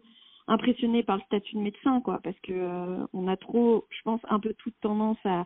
impressionner 0.48 1.02
par 1.02 1.16
le 1.16 1.22
statut 1.24 1.56
de 1.56 1.60
médecin 1.60 2.00
quoi, 2.00 2.20
parce 2.22 2.38
que 2.40 3.06
on 3.12 3.28
a 3.28 3.36
trop, 3.36 3.84
je 3.90 4.02
pense, 4.02 4.20
un 4.30 4.40
peu 4.40 4.54
toute 4.54 4.78
tendance 4.80 5.18
à 5.24 5.44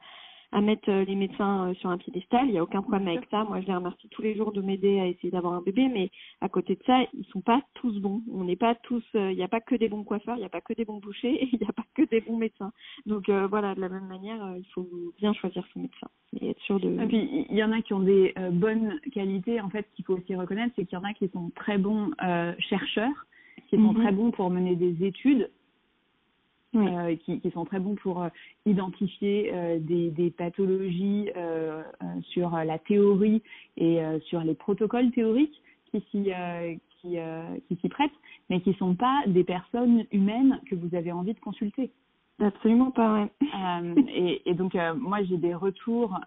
à 0.54 0.60
mettre 0.60 0.88
euh, 0.88 1.04
les 1.04 1.16
médecins 1.16 1.68
euh, 1.68 1.74
sur 1.74 1.90
un 1.90 1.98
piédestal. 1.98 2.46
Il 2.46 2.52
n'y 2.52 2.58
a 2.58 2.62
aucun 2.62 2.80
problème 2.80 3.08
avec 3.08 3.28
ça. 3.28 3.42
Moi, 3.42 3.60
je 3.60 3.66
les 3.66 3.74
remercie 3.74 4.08
tous 4.08 4.22
les 4.22 4.36
jours 4.36 4.52
de 4.52 4.62
m'aider 4.62 5.00
à 5.00 5.06
essayer 5.08 5.30
d'avoir 5.30 5.54
un 5.54 5.60
bébé, 5.60 5.88
mais 5.92 6.10
à 6.40 6.48
côté 6.48 6.76
de 6.76 6.82
ça, 6.86 7.00
ils 7.12 7.26
sont 7.26 7.40
pas 7.40 7.60
tous 7.74 8.00
bons. 8.00 8.22
On 8.32 8.44
n'est 8.44 8.54
pas 8.54 8.76
tous. 8.76 9.02
Euh, 9.16 9.32
il 9.32 9.36
n'y 9.36 9.42
a 9.42 9.48
pas 9.48 9.60
que 9.60 9.74
des 9.74 9.88
bons 9.88 10.04
coiffeurs, 10.04 10.36
il 10.36 10.40
n'y 10.40 10.46
a 10.46 10.50
pas 10.50 10.60
que 10.60 10.72
des 10.72 10.84
bons 10.84 11.00
bouchers, 11.00 11.42
et 11.42 11.48
il 11.52 11.58
n'y 11.58 11.66
a 11.68 11.72
pas 11.72 11.84
que 11.94 12.02
des 12.02 12.20
bons 12.20 12.36
médecins. 12.36 12.72
Donc 13.04 13.28
voilà, 13.28 13.74
de 13.74 13.80
la 13.80 13.88
même 13.88 14.06
manière, 14.06 14.54
il 14.56 14.66
faut 14.72 14.88
bien 15.18 15.32
choisir 15.34 15.66
son 15.72 15.80
médecin 15.80 16.08
et 16.40 16.50
être 16.50 16.60
sûr 16.60 16.78
de. 16.78 16.88
Et 16.88 17.06
puis 17.06 17.46
il 17.50 17.56
y 17.56 17.64
en 17.64 17.72
a 17.72 17.82
qui 17.82 17.92
ont 17.92 18.00
des 18.00 18.32
bonnes 18.52 19.00
qualités. 19.12 19.60
En 19.60 19.70
fait, 19.70 19.88
qu'il 19.94 20.04
faut 20.04 20.14
aussi 20.14 20.36
reconnaître, 20.36 20.72
c'est 20.76 20.84
qu'il 20.84 20.96
y 20.96 21.00
en 21.00 21.04
a 21.04 21.14
qui 21.14 21.28
sont 21.28 21.50
très 21.56 21.78
bons 21.78 22.12
chercheurs, 22.58 23.26
qui 23.68 23.76
sont 23.76 23.92
mhm. 23.92 24.02
très 24.02 24.12
bons 24.12 24.30
pour 24.30 24.50
mener 24.50 24.76
des 24.76 25.04
études 25.04 25.50
euh, 26.74 27.16
qui, 27.24 27.40
qui, 27.40 27.50
sont 27.52 27.64
très 27.64 27.78
bons 27.78 27.94
pour 27.94 28.22
euh, 28.22 28.28
identifier 28.66 29.50
euh, 29.52 29.78
des, 29.78 30.10
des, 30.10 30.30
pathologies 30.30 31.28
sur 32.30 32.50
la 32.50 32.78
théorie 32.78 33.42
et 33.76 34.00
sur 34.26 34.40
les 34.40 34.54
protocoles 34.54 35.10
théoriques 35.12 35.62
qui 35.90 36.00
s'y 36.10 36.30
qui, 37.00 37.16
qui 37.68 37.76
s'y 37.80 37.88
prêtent, 37.88 38.10
mais 38.50 38.60
qui 38.60 38.72
sont 38.74 38.94
pas 38.94 39.22
des 39.26 39.44
personnes 39.44 40.04
humaines 40.10 40.60
que 40.68 40.74
vous 40.74 40.94
avez 40.94 41.12
envie 41.12 41.34
de 41.34 41.40
consulter. 41.40 41.90
Absolument 42.40 42.90
pas, 42.90 43.14
ouais. 43.14 43.30
et, 44.08 44.42
et, 44.50 44.54
donc 44.54 44.76
moi 44.96 45.22
j'ai 45.22 45.36
des 45.36 45.54
retours 45.54 46.18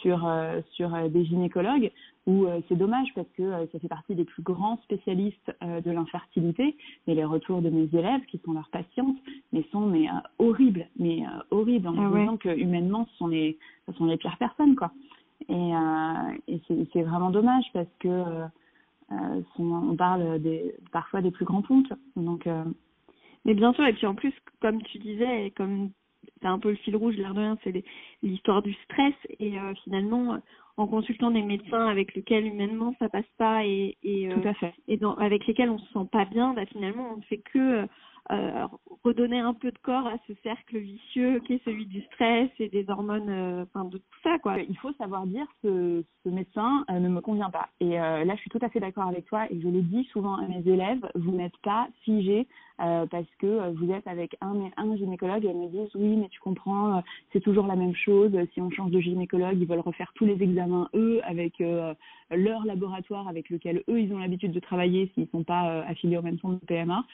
sur 0.00 0.30
sur 0.72 1.10
des 1.10 1.24
gynécologues 1.24 1.90
où 2.26 2.46
euh, 2.46 2.60
c'est 2.68 2.76
dommage 2.76 3.08
parce 3.14 3.28
que 3.36 3.42
euh, 3.42 3.66
ça 3.72 3.78
fait 3.78 3.88
partie 3.88 4.14
des 4.14 4.24
plus 4.24 4.42
grands 4.42 4.78
spécialistes 4.84 5.52
euh, 5.62 5.80
de 5.80 5.90
l'infertilité. 5.90 6.76
Et 7.06 7.14
les 7.14 7.24
retours 7.24 7.62
de 7.62 7.70
mes 7.70 7.88
élèves 7.92 8.24
qui 8.26 8.40
sont 8.44 8.52
leurs 8.52 8.68
patientes 8.68 9.16
mais 9.52 9.64
sont 9.72 9.86
mais 9.86 10.06
horribles. 10.38 10.86
Mais 10.98 11.24
horribles 11.50 11.88
en 11.88 11.98
ah 11.98 12.18
disant 12.18 12.36
que 12.36 12.56
humainement 12.56 13.06
ce 13.10 13.16
sont 13.18 13.26
les 13.26 13.58
ce 13.86 13.92
sont 13.94 14.06
les 14.06 14.16
pires 14.16 14.38
personnes 14.38 14.76
quoi. 14.76 14.92
Et, 15.48 15.72
et 16.46 16.60
c'est 16.92 17.02
vraiment 17.02 17.30
dommage 17.30 17.64
parce 17.72 17.88
que 17.98 18.22
on 19.58 19.96
parle 19.96 20.40
des 20.40 20.74
parfois 20.92 21.20
des 21.20 21.32
plus 21.32 21.44
grands 21.44 21.62
pontes. 21.62 21.92
Donc 22.14 22.48
mais 23.44 23.54
bien 23.54 23.72
sûr 23.72 23.84
et 23.84 23.92
puis 23.92 24.06
en 24.06 24.14
plus 24.14 24.32
comme 24.60 24.80
tu 24.82 24.98
disais 24.98 25.52
comme 25.56 25.90
c'est 26.40 26.46
un 26.46 26.60
peu 26.60 26.70
le 26.70 26.76
fil 26.76 26.94
rouge 26.94 27.16
l'air 27.16 27.34
de 27.34 27.40
rien 27.40 27.58
c'est 27.64 27.84
l'histoire 28.22 28.62
du 28.62 28.72
stress. 28.84 29.14
Et 29.40 29.54
finalement 29.82 30.38
en 30.76 30.86
consultant 30.86 31.30
des 31.30 31.42
médecins 31.42 31.86
avec 31.86 32.14
lesquels 32.14 32.46
humainement 32.46 32.94
ça 32.98 33.08
passe 33.08 33.24
pas 33.38 33.64
et 33.64 33.96
et, 34.02 34.28
euh, 34.30 34.52
et 34.88 34.96
dans, 34.96 35.14
avec 35.16 35.46
lesquels 35.46 35.70
on 35.70 35.78
se 35.78 35.92
sent 35.92 36.08
pas 36.10 36.24
bien, 36.24 36.54
bah, 36.54 36.66
finalement 36.66 37.12
on 37.12 37.16
ne 37.18 37.22
fait 37.22 37.38
que 37.38 37.86
euh, 38.30 38.66
redonner 39.04 39.40
un 39.40 39.52
peu 39.52 39.70
de 39.72 39.78
corps 39.78 40.06
à 40.06 40.16
ce 40.28 40.32
cercle 40.42 40.78
vicieux 40.78 41.40
qui 41.40 41.54
est 41.54 41.64
celui 41.64 41.86
du 41.86 42.02
stress 42.02 42.48
et 42.60 42.68
des 42.68 42.88
hormones, 42.88 43.28
euh, 43.28 43.64
enfin 43.64 43.84
de 43.84 43.98
tout 43.98 44.18
ça 44.22 44.38
quoi. 44.38 44.58
Il 44.60 44.76
faut 44.78 44.92
savoir 44.92 45.26
dire 45.26 45.46
ce, 45.62 46.04
ce 46.24 46.28
médecin 46.28 46.84
ne 46.88 47.08
me 47.08 47.20
convient 47.20 47.50
pas. 47.50 47.68
Et 47.80 47.90
là 47.90 48.34
je 48.34 48.40
suis 48.40 48.50
tout 48.50 48.60
à 48.62 48.68
fait 48.68 48.80
d'accord 48.80 49.08
avec 49.08 49.26
toi 49.26 49.46
et 49.50 49.60
je 49.60 49.68
le 49.68 49.82
dis 49.82 50.04
souvent 50.12 50.36
à 50.36 50.46
mes 50.46 50.66
élèves, 50.66 51.06
vous 51.14 51.32
n'êtes 51.32 51.56
pas 51.62 51.88
figé 52.04 52.46
euh, 52.82 53.06
parce 53.06 53.26
que 53.38 53.46
euh, 53.46 53.70
vous 53.76 53.92
êtes 53.92 54.06
avec 54.08 54.36
un, 54.40 54.54
un 54.76 54.96
gynécologue 54.96 55.44
et 55.44 55.48
elles 55.48 55.56
me 55.56 55.68
disent 55.68 55.94
oui 55.94 56.16
mais 56.16 56.28
tu 56.28 56.40
comprends 56.40 56.96
euh, 56.96 57.00
c'est 57.32 57.40
toujours 57.40 57.66
la 57.68 57.76
même 57.76 57.94
chose. 57.94 58.32
Si 58.54 58.60
on 58.60 58.70
change 58.70 58.90
de 58.90 58.98
gynécologue 58.98 59.56
ils 59.60 59.66
veulent 59.66 59.80
refaire 59.80 60.12
tous 60.16 60.24
les 60.24 60.42
examens 60.42 60.88
eux 60.94 61.20
avec 61.24 61.62
leur 62.30 62.66
laboratoire 62.66 63.28
avec 63.28 63.50
lequel 63.50 63.84
eux 63.88 64.00
ils 64.00 64.12
ont 64.12 64.18
l'habitude 64.18 64.52
de 64.52 64.60
travailler 64.60 65.10
s'ils 65.14 65.28
sont 65.28 65.44
pas 65.44 65.82
affiliés 65.82 66.16
au 66.16 66.22
même 66.22 66.38
centre 66.40 66.58
de 66.60 66.66
PMA 66.66 67.04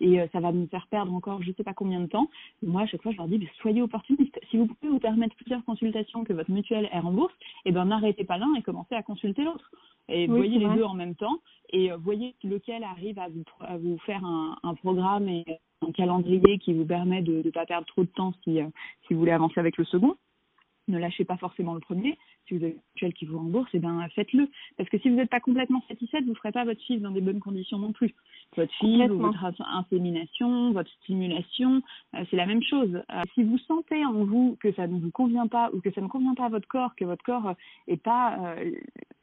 et 0.00 0.18
ça 0.32 0.40
va 0.40 0.50
me 0.50 0.66
faire 0.66 0.86
perdre 0.88 1.12
encore 1.14 1.42
je 1.42 1.52
sais 1.52 1.64
pas 1.64 1.74
combien 1.74 2.00
de 2.00 2.06
temps. 2.06 2.28
Moi 2.62 2.82
à 2.82 2.86
chaque 2.86 3.02
fois 3.02 3.12
je 3.12 3.18
leur 3.18 3.28
dis 3.28 3.46
soyez 3.60 3.82
opportunistes. 3.82 4.40
Si 4.50 4.56
vous 4.56 4.66
pouvez 4.66 4.90
vous 4.90 4.98
permettre 4.98 5.36
plusieurs 5.36 5.64
consultations 5.64 6.24
que 6.24 6.32
votre 6.32 6.50
mutuelle 6.50 6.88
est 6.92 6.98
rembourse 6.98 7.34
et 7.64 7.68
eh 7.68 7.72
ben 7.72 7.84
n'arrêtez 7.84 8.24
pas 8.24 8.38
l'un 8.38 8.54
et 8.54 8.62
commencez 8.62 8.94
à 8.94 9.02
consulter 9.02 9.44
l'autre. 9.44 9.70
Et 10.08 10.26
voyez 10.26 10.58
les 10.58 10.68
deux 10.74 10.82
en 10.82 10.94
même 10.94 11.14
temps 11.14 11.38
et 11.72 11.92
euh, 11.92 11.96
voyez 11.96 12.34
lequel 12.44 12.84
arrive 12.84 13.18
à 13.18 13.28
vous, 13.28 13.44
vous 13.80 13.98
faire 13.98 14.24
un, 14.24 14.56
un, 14.62 14.74
programme 14.74 15.28
et 15.28 15.44
un 15.86 15.92
calendrier 15.92 16.58
qui 16.58 16.72
vous 16.72 16.84
permet 16.84 17.22
de 17.22 17.42
ne 17.44 17.50
pas 17.50 17.66
perdre 17.66 17.86
trop 17.86 18.02
de 18.02 18.08
temps 18.08 18.34
si, 18.44 18.60
euh, 18.60 18.66
si 19.06 19.14
vous 19.14 19.20
voulez 19.20 19.32
avancer 19.32 19.58
avec 19.58 19.76
le 19.76 19.84
second. 19.84 20.16
Ne 20.88 20.98
lâchez 20.98 21.24
pas 21.24 21.36
forcément 21.36 21.74
le 21.74 21.80
premier. 21.80 22.18
Mutuelle 22.54 23.14
qui 23.14 23.26
vous 23.26 23.38
rembourse, 23.38 23.70
eh 23.74 23.78
ben, 23.78 24.06
faites-le. 24.14 24.48
Parce 24.76 24.88
que 24.88 24.98
si 24.98 25.08
vous 25.08 25.16
n'êtes 25.16 25.30
pas 25.30 25.40
complètement 25.40 25.82
satisfaite, 25.88 26.24
vous 26.24 26.30
ne 26.30 26.36
ferez 26.36 26.52
pas 26.52 26.64
votre 26.64 26.82
fils 26.82 27.00
dans 27.00 27.10
des 27.10 27.20
bonnes 27.20 27.40
conditions 27.40 27.78
non 27.78 27.92
plus. 27.92 28.14
Votre 28.56 28.72
fils, 28.74 29.08
votre 29.08 29.44
insémination, 29.60 30.72
votre 30.72 30.90
stimulation, 31.02 31.82
euh, 32.14 32.24
c'est 32.30 32.36
la 32.36 32.46
même 32.46 32.62
chose. 32.62 33.00
si 33.34 33.44
vous 33.44 33.58
sentez 33.58 34.04
en 34.04 34.24
vous 34.24 34.56
que 34.60 34.72
ça 34.72 34.86
ne 34.86 34.98
vous 34.98 35.10
convient 35.10 35.46
pas 35.46 35.70
ou 35.72 35.80
que 35.80 35.92
ça 35.92 36.00
ne 36.00 36.08
convient 36.08 36.34
pas 36.34 36.46
à 36.46 36.48
votre 36.48 36.66
corps, 36.66 36.94
que 36.96 37.04
votre 37.04 37.24
corps 37.24 37.54
est 37.86 38.02
pas 38.02 38.56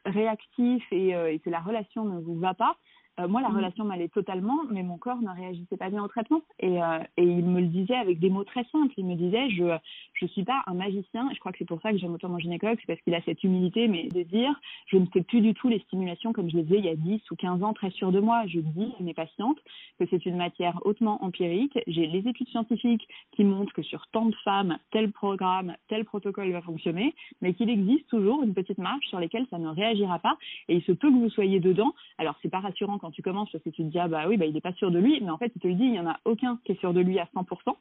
réactif 0.08 0.84
et, 0.90 1.14
euh, 1.14 1.32
et 1.32 1.38
que 1.38 1.50
la 1.50 1.60
relation 1.60 2.04
ne 2.04 2.20
vous 2.20 2.38
va 2.38 2.54
pas, 2.54 2.76
euh, 3.18 3.28
moi, 3.28 3.42
la 3.42 3.48
mm. 3.48 3.56
relation 3.56 3.84
m'allait 3.84 4.08
totalement, 4.08 4.58
mais 4.70 4.82
mon 4.82 4.96
corps 4.96 5.20
ne 5.20 5.30
réagissait 5.30 5.76
pas 5.76 5.90
bien 5.90 6.02
au 6.02 6.08
traitement. 6.08 6.42
Et, 6.60 6.82
euh, 6.82 6.98
et 7.16 7.24
il 7.24 7.44
me 7.44 7.60
le 7.60 7.66
disait 7.66 7.96
avec 7.96 8.18
des 8.18 8.30
mots 8.30 8.44
très 8.44 8.64
simples. 8.72 8.94
Il 8.96 9.06
me 9.06 9.14
disait, 9.14 9.50
je 9.50 9.78
je 10.14 10.26
suis 10.26 10.44
pas 10.44 10.62
un 10.66 10.74
magicien. 10.74 11.28
Je 11.32 11.38
crois 11.38 11.52
que 11.52 11.58
c'est 11.58 11.64
pour 11.64 11.80
ça 11.80 11.92
que 11.92 11.98
j'aime 11.98 12.12
autant 12.12 12.28
mon 12.28 12.38
gynécologue, 12.38 12.78
c'est 12.80 12.86
parce 12.86 13.00
qu'il 13.02 13.14
a 13.14 13.22
cette 13.22 13.44
humilité, 13.44 13.88
mais 13.88 14.08
de 14.08 14.22
dire, 14.22 14.52
je 14.86 14.96
ne 14.96 15.06
fais 15.06 15.22
plus 15.22 15.40
du 15.40 15.54
tout 15.54 15.68
les 15.68 15.78
stimulations 15.80 16.32
comme 16.32 16.50
je 16.50 16.56
les 16.56 16.64
faisais 16.64 16.78
il 16.78 16.84
y 16.84 16.88
a 16.88 16.96
10 16.96 17.30
ou 17.30 17.36
15 17.36 17.62
ans, 17.62 17.72
très 17.72 17.90
sûr 17.90 18.10
de 18.10 18.20
moi. 18.20 18.46
Je 18.46 18.60
dis 18.60 18.92
à 18.98 19.02
mes 19.02 19.14
patientes 19.14 19.58
que 19.98 20.06
c'est 20.10 20.26
une 20.26 20.36
matière 20.36 20.78
hautement 20.84 21.22
empirique. 21.22 21.78
J'ai 21.86 22.06
les 22.06 22.28
études 22.28 22.48
scientifiques 22.48 23.06
qui 23.32 23.44
montrent 23.44 23.72
que 23.72 23.82
sur 23.82 24.06
tant 24.08 24.26
de 24.26 24.34
femmes, 24.44 24.78
tel 24.90 25.12
programme, 25.12 25.74
tel 25.88 26.04
protocole 26.04 26.50
va 26.50 26.62
fonctionner, 26.62 27.14
mais 27.40 27.54
qu'il 27.54 27.70
existe 27.70 28.08
toujours 28.08 28.42
une 28.42 28.54
petite 28.54 28.78
marge 28.78 29.04
sur 29.06 29.20
lesquelles 29.20 29.46
ça 29.50 29.58
ne 29.58 29.68
réagira 29.68 30.18
pas. 30.18 30.36
Et 30.68 30.76
il 30.76 30.82
se 30.82 30.92
peut 30.92 31.10
que 31.10 31.16
vous 31.16 31.30
soyez 31.30 31.60
dedans. 31.60 31.94
Alors, 32.18 32.34
c'est 32.42 32.50
pas 32.50 32.60
rassurant 32.60 32.98
quand 32.98 33.07
quand 33.08 33.12
tu 33.12 33.22
commences 33.22 33.50
parce 33.50 33.64
que 33.64 33.70
tu 33.70 33.82
te 33.82 33.88
dis 33.88 33.98
ah 33.98 34.06
bah 34.06 34.28
oui 34.28 34.36
bah 34.36 34.44
il 34.44 34.54
est 34.54 34.60
pas 34.60 34.74
sûr 34.74 34.90
de 34.90 34.98
lui 34.98 35.18
mais 35.22 35.30
en 35.30 35.38
fait 35.38 35.50
il 35.56 35.62
te 35.62 35.66
le 35.66 35.74
dit 35.74 35.84
il 35.84 35.94
y 35.94 36.00
en 36.00 36.06
a 36.06 36.20
aucun 36.26 36.58
qui 36.64 36.72
est 36.72 36.80
sûr 36.80 36.92
de 36.92 37.00
lui 37.00 37.18
à 37.18 37.26
100% 37.34 37.74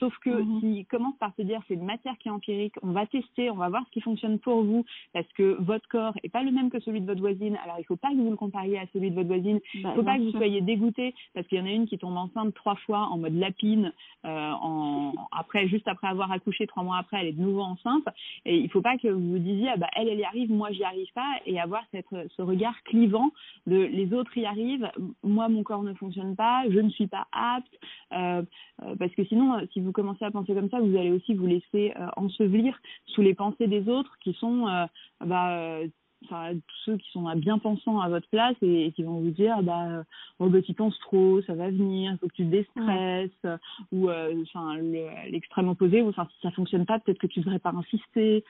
Sauf 0.00 0.16
que 0.18 0.30
mhm. 0.30 0.60
s'il 0.60 0.86
commence 0.86 1.14
par 1.16 1.32
se 1.36 1.42
dire 1.42 1.60
c'est 1.68 1.74
une 1.74 1.84
matière 1.84 2.16
qui 2.18 2.28
est 2.28 2.30
empirique, 2.30 2.74
on 2.82 2.92
va 2.92 3.06
tester, 3.06 3.50
on 3.50 3.56
va 3.56 3.68
voir 3.68 3.84
ce 3.86 3.90
qui 3.92 4.00
fonctionne 4.00 4.38
pour 4.38 4.62
vous, 4.62 4.84
parce 5.12 5.30
que 5.34 5.56
votre 5.60 5.86
corps 5.88 6.14
est 6.22 6.30
pas 6.30 6.42
le 6.42 6.50
même 6.50 6.70
que 6.70 6.80
celui 6.80 7.02
de 7.02 7.06
votre 7.06 7.20
voisine. 7.20 7.58
Alors 7.62 7.76
il 7.78 7.84
faut 7.84 7.96
pas 7.96 8.08
que 8.08 8.16
vous 8.16 8.30
le 8.30 8.36
compariez 8.36 8.78
à 8.78 8.86
celui 8.94 9.10
de 9.10 9.14
votre 9.14 9.28
voisine. 9.28 9.60
Il 9.74 9.82
bah, 9.82 9.92
faut 9.94 10.02
pas 10.02 10.16
que 10.16 10.22
vous 10.22 10.30
soyez 10.30 10.62
dégoûté 10.62 11.14
parce 11.34 11.46
qu'il 11.46 11.58
y 11.58 11.60
en 11.60 11.66
a 11.66 11.70
une 11.70 11.86
qui 11.86 11.98
tombe 11.98 12.16
enceinte 12.16 12.54
trois 12.54 12.76
fois 12.76 13.08
en 13.10 13.18
mode 13.18 13.34
lapine, 13.34 13.92
euh, 14.24 14.50
en 14.52 15.12
après 15.32 15.68
juste 15.68 15.86
après 15.86 16.08
avoir 16.08 16.32
accouché 16.32 16.66
trois 16.66 16.82
mois 16.82 16.96
après, 16.96 17.18
elle 17.20 17.26
est 17.28 17.32
de 17.32 17.42
nouveau 17.42 17.62
enceinte. 17.62 18.04
Et 18.46 18.56
il 18.56 18.70
faut 18.70 18.82
pas 18.82 18.96
que 18.96 19.08
vous 19.08 19.32
vous 19.32 19.38
disiez 19.38 19.68
ah 19.74 19.76
bah 19.76 19.88
elle 19.96 20.08
elle 20.08 20.18
y 20.18 20.24
arrive, 20.24 20.50
moi 20.50 20.72
j'y 20.72 20.84
arrive 20.84 21.12
pas, 21.14 21.34
et 21.44 21.60
avoir 21.60 21.82
cette, 21.90 22.06
ce 22.36 22.42
regard 22.42 22.82
clivant 22.84 23.30
de 23.66 23.76
les 23.76 24.14
autres 24.14 24.36
y 24.38 24.46
arrivent, 24.46 24.90
moi 25.22 25.50
mon 25.50 25.62
corps 25.62 25.82
ne 25.82 25.92
fonctionne 25.92 26.36
pas, 26.36 26.64
je 26.70 26.78
ne 26.78 26.88
suis 26.88 27.06
pas 27.06 27.26
apte, 27.32 27.78
euh, 28.12 28.42
euh, 28.82 28.94
parce 28.98 29.12
que 29.12 29.24
sinon 29.24 29.60
si 29.72 29.80
vous 29.80 29.89
vous 29.90 29.92
commencez 29.92 30.24
à 30.24 30.30
penser 30.30 30.54
comme 30.54 30.70
ça, 30.70 30.78
vous 30.78 30.96
allez 30.96 31.10
aussi 31.10 31.34
vous 31.34 31.48
laisser 31.48 31.92
euh, 31.96 32.06
ensevelir 32.16 32.78
sous 33.06 33.22
les 33.22 33.34
pensées 33.34 33.66
des 33.66 33.88
autres 33.88 34.16
qui 34.22 34.32
sont 34.34 34.68
euh, 34.68 34.86
bah, 35.26 35.58
euh, 35.58 35.88
enfin, 36.26 36.52
ceux 36.84 36.96
qui 36.96 37.10
sont 37.10 37.28
bien 37.34 37.58
pensants 37.58 37.98
à 37.98 38.08
votre 38.08 38.28
place 38.28 38.54
et, 38.62 38.92
qui 38.92 39.02
vont 39.02 39.18
vous 39.18 39.32
dire 39.32 39.64
bah 39.64 40.04
oh, 40.38 40.48
bah 40.48 40.62
tu 40.62 40.74
penses 40.74 40.96
trop 41.00 41.42
ça 41.42 41.54
va 41.54 41.70
venir 41.70 42.12
il 42.12 42.18
faut 42.18 42.28
que 42.28 42.34
tu 42.34 42.44
te 42.44 42.50
déstresses 42.50 43.58
ou 43.90 44.10
enfin 44.10 44.76
l'extrême 45.28 45.68
opposé 45.68 46.02
ou 46.02 46.08
enfin 46.10 46.28
si 46.32 46.40
ça 46.40 46.52
fonctionne 46.52 46.86
pas 46.86 47.00
peut-être 47.00 47.18
que 47.18 47.26
tu 47.26 47.40
devrais 47.40 47.58
pas 47.58 47.72
insister. 47.74 48.44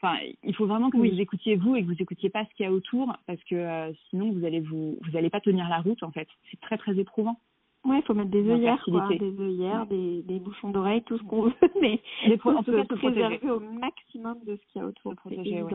Enfin 0.00 0.16
il 0.44 0.54
faut 0.54 0.66
vraiment 0.66 0.90
que 0.90 0.96
vous 0.96 1.20
écoutiez 1.20 1.56
vous 1.56 1.74
et 1.74 1.82
que 1.82 1.88
vous 1.88 2.00
écoutiez 2.02 2.30
pas 2.30 2.44
ce 2.44 2.54
qu'il 2.54 2.66
y 2.66 2.68
a 2.68 2.72
autour 2.72 3.16
parce 3.26 3.42
que 3.50 3.92
sinon 4.10 4.30
vous 4.30 4.44
allez 4.44 4.60
vous 4.60 4.96
vous 5.02 5.16
allez 5.16 5.30
pas 5.30 5.40
tenir 5.40 5.68
la 5.68 5.80
route 5.80 6.04
en 6.04 6.12
fait. 6.12 6.28
C'est 6.52 6.60
très 6.60 6.78
très 6.78 6.96
éprouvant 7.00 7.40
Ouais, 7.84 7.98
il 7.98 8.02
faut 8.04 8.14
mettre 8.14 8.30
des 8.30 8.48
œillères, 8.48 8.82
quoi, 8.84 9.08
des 9.08 9.40
œillères, 9.40 9.86
des, 9.86 10.22
des 10.22 10.38
bouchons 10.38 10.70
d'oreilles, 10.70 11.02
tout 11.02 11.18
ce 11.18 11.22
qu'on 11.24 11.42
veut, 11.42 11.52
mais 11.82 12.00
les 12.26 12.38
en 12.42 12.62
tout 12.62 12.72
cas, 12.72 12.82
se 12.82 12.94
préserver 12.94 13.50
au 13.50 13.60
maximum 13.60 14.38
de 14.46 14.56
ce 14.56 14.72
qu'il 14.72 14.80
y 14.80 14.84
a 14.84 14.86
autour. 14.86 15.14
Protéger, 15.16 15.62
ouais. 15.62 15.72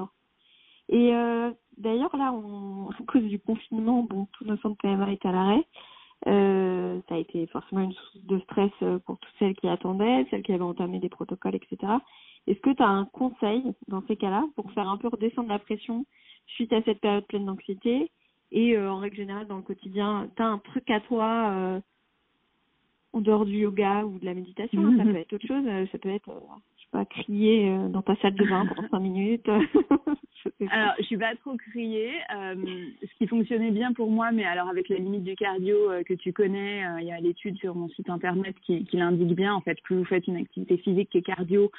Et 0.89 1.13
euh, 1.13 1.51
d'ailleurs, 1.77 2.15
là, 2.17 2.33
on, 2.33 2.89
à 2.99 3.03
cause 3.07 3.23
du 3.23 3.39
confinement, 3.39 4.03
bon, 4.03 4.27
tous 4.33 4.45
nos 4.45 4.57
centres 4.57 4.77
PMA 4.81 5.11
étaient 5.11 5.29
à 5.29 5.31
l'arrêt. 5.31 5.65
Euh, 6.27 6.99
ça 7.07 7.15
a 7.15 7.17
été 7.17 7.47
forcément 7.47 7.81
une 7.81 7.93
source 7.93 8.25
de 8.25 8.39
stress 8.39 8.71
euh, 8.81 8.99
pour 8.99 9.17
toutes 9.19 9.33
celles 9.39 9.55
qui 9.55 9.69
attendaient, 9.69 10.27
celles 10.29 10.43
qui 10.43 10.51
avaient 10.51 10.63
entamé 10.63 10.99
des 10.99 11.07
protocoles, 11.07 11.55
etc. 11.55 11.93
Est-ce 12.45 12.59
que 12.59 12.71
tu 12.71 12.83
as 12.83 12.89
un 12.89 13.05
conseil 13.05 13.63
dans 13.87 14.03
ces 14.07 14.17
cas-là 14.17 14.43
pour 14.55 14.69
faire 14.73 14.89
un 14.89 14.97
peu 14.97 15.07
redescendre 15.07 15.47
la 15.47 15.59
pression 15.59 16.05
suite 16.47 16.73
à 16.73 16.81
cette 16.81 16.99
période 16.99 17.25
pleine 17.27 17.45
d'anxiété? 17.45 18.11
Et 18.51 18.75
euh, 18.75 18.91
en 18.91 18.97
règle 18.97 19.15
générale 19.15 19.47
dans 19.47 19.57
le 19.57 19.63
quotidien, 19.63 20.29
tu 20.35 20.41
as 20.41 20.47
un 20.47 20.57
truc 20.57 20.89
à 20.89 20.99
toi 21.01 21.79
en 23.13 23.21
dehors 23.21 23.45
du 23.45 23.57
yoga 23.57 24.03
ou 24.05 24.19
de 24.19 24.25
la 24.25 24.33
méditation, 24.33 24.81
ça 24.97 25.03
mhm. 25.03 25.13
peut 25.13 25.19
être 25.19 25.33
autre 25.33 25.47
chose, 25.47 25.65
euh, 25.65 25.85
ça 25.91 25.97
peut 25.97 26.09
être, 26.09 26.29
euh, 26.29 26.39
pas, 26.91 27.05
crier 27.05 27.69
euh, 27.69 27.87
dans 27.87 28.01
ta 28.01 28.15
salle 28.17 28.35
de 28.35 28.45
bain 28.45 28.65
pendant 28.65 28.87
cinq 28.89 28.99
minutes. 28.99 29.47
alors, 30.71 30.93
je 30.99 31.03
suis 31.03 31.17
pas 31.17 31.35
trop 31.35 31.55
crier. 31.57 32.11
ce 32.29 33.17
qui 33.17 33.27
fonctionnait 33.27 33.71
bien 33.71 33.93
pour 33.93 34.09
moi, 34.09 34.31
mais 34.31 34.45
alors 34.45 34.69
avec 34.69 34.89
la 34.89 34.97
limite 34.97 35.23
du 35.23 35.35
cardio 35.35 35.75
que 36.05 36.13
tu 36.13 36.33
connais, 36.33 36.83
il 36.99 37.07
y 37.07 37.11
a 37.11 37.19
l'étude 37.19 37.57
sur 37.57 37.75
mon 37.75 37.89
site 37.89 38.09
internet 38.09 38.55
qui, 38.65 38.85
qui 38.85 38.97
l'indique 38.97 39.35
bien. 39.35 39.53
En 39.53 39.61
fait, 39.61 39.79
plus 39.81 39.97
vous 39.97 40.05
faites 40.05 40.27
une 40.27 40.37
activité 40.37 40.77
physique 40.77 41.09
qui 41.09 41.19
est 41.19 41.21
cardio, 41.21 41.71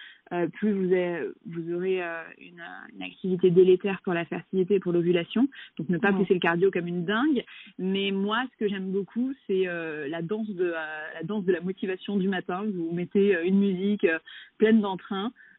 plus 0.52 0.72
vous, 0.72 0.92
avez, 0.92 1.28
vous 1.46 1.74
aurez 1.74 2.00
une, 2.38 2.62
une, 2.94 3.02
activité 3.02 3.50
délétère 3.50 4.00
pour 4.04 4.14
la 4.14 4.24
fertilité 4.24 4.74
et 4.74 4.80
pour 4.80 4.92
l'ovulation. 4.92 5.48
Donc, 5.78 5.88
ne 5.88 5.98
pas 5.98 6.12
pousser 6.12 6.34
le 6.34 6.40
cardio 6.40 6.70
comme 6.70 6.86
une 6.86 7.04
dingue. 7.04 7.44
Mais 7.78 8.10
moi, 8.10 8.44
ce 8.52 8.64
que 8.64 8.68
j'aime 8.68 8.90
beaucoup, 8.90 9.32
c'est 9.46 9.64
la 9.64 10.22
danse 10.22 10.48
de 10.48 10.74
la 11.14 11.22
danse 11.24 11.44
de 11.44 11.52
la 11.52 11.60
motivation 11.60 12.16
du 12.16 12.28
matin. 12.28 12.64
Vous 12.72 12.90
mettez 12.92 13.36
euh, 13.36 13.44
une 13.44 13.58
musique 13.58 14.04
euh, 14.04 14.18
pleine 14.58 14.80
d'entrain. 14.80 14.99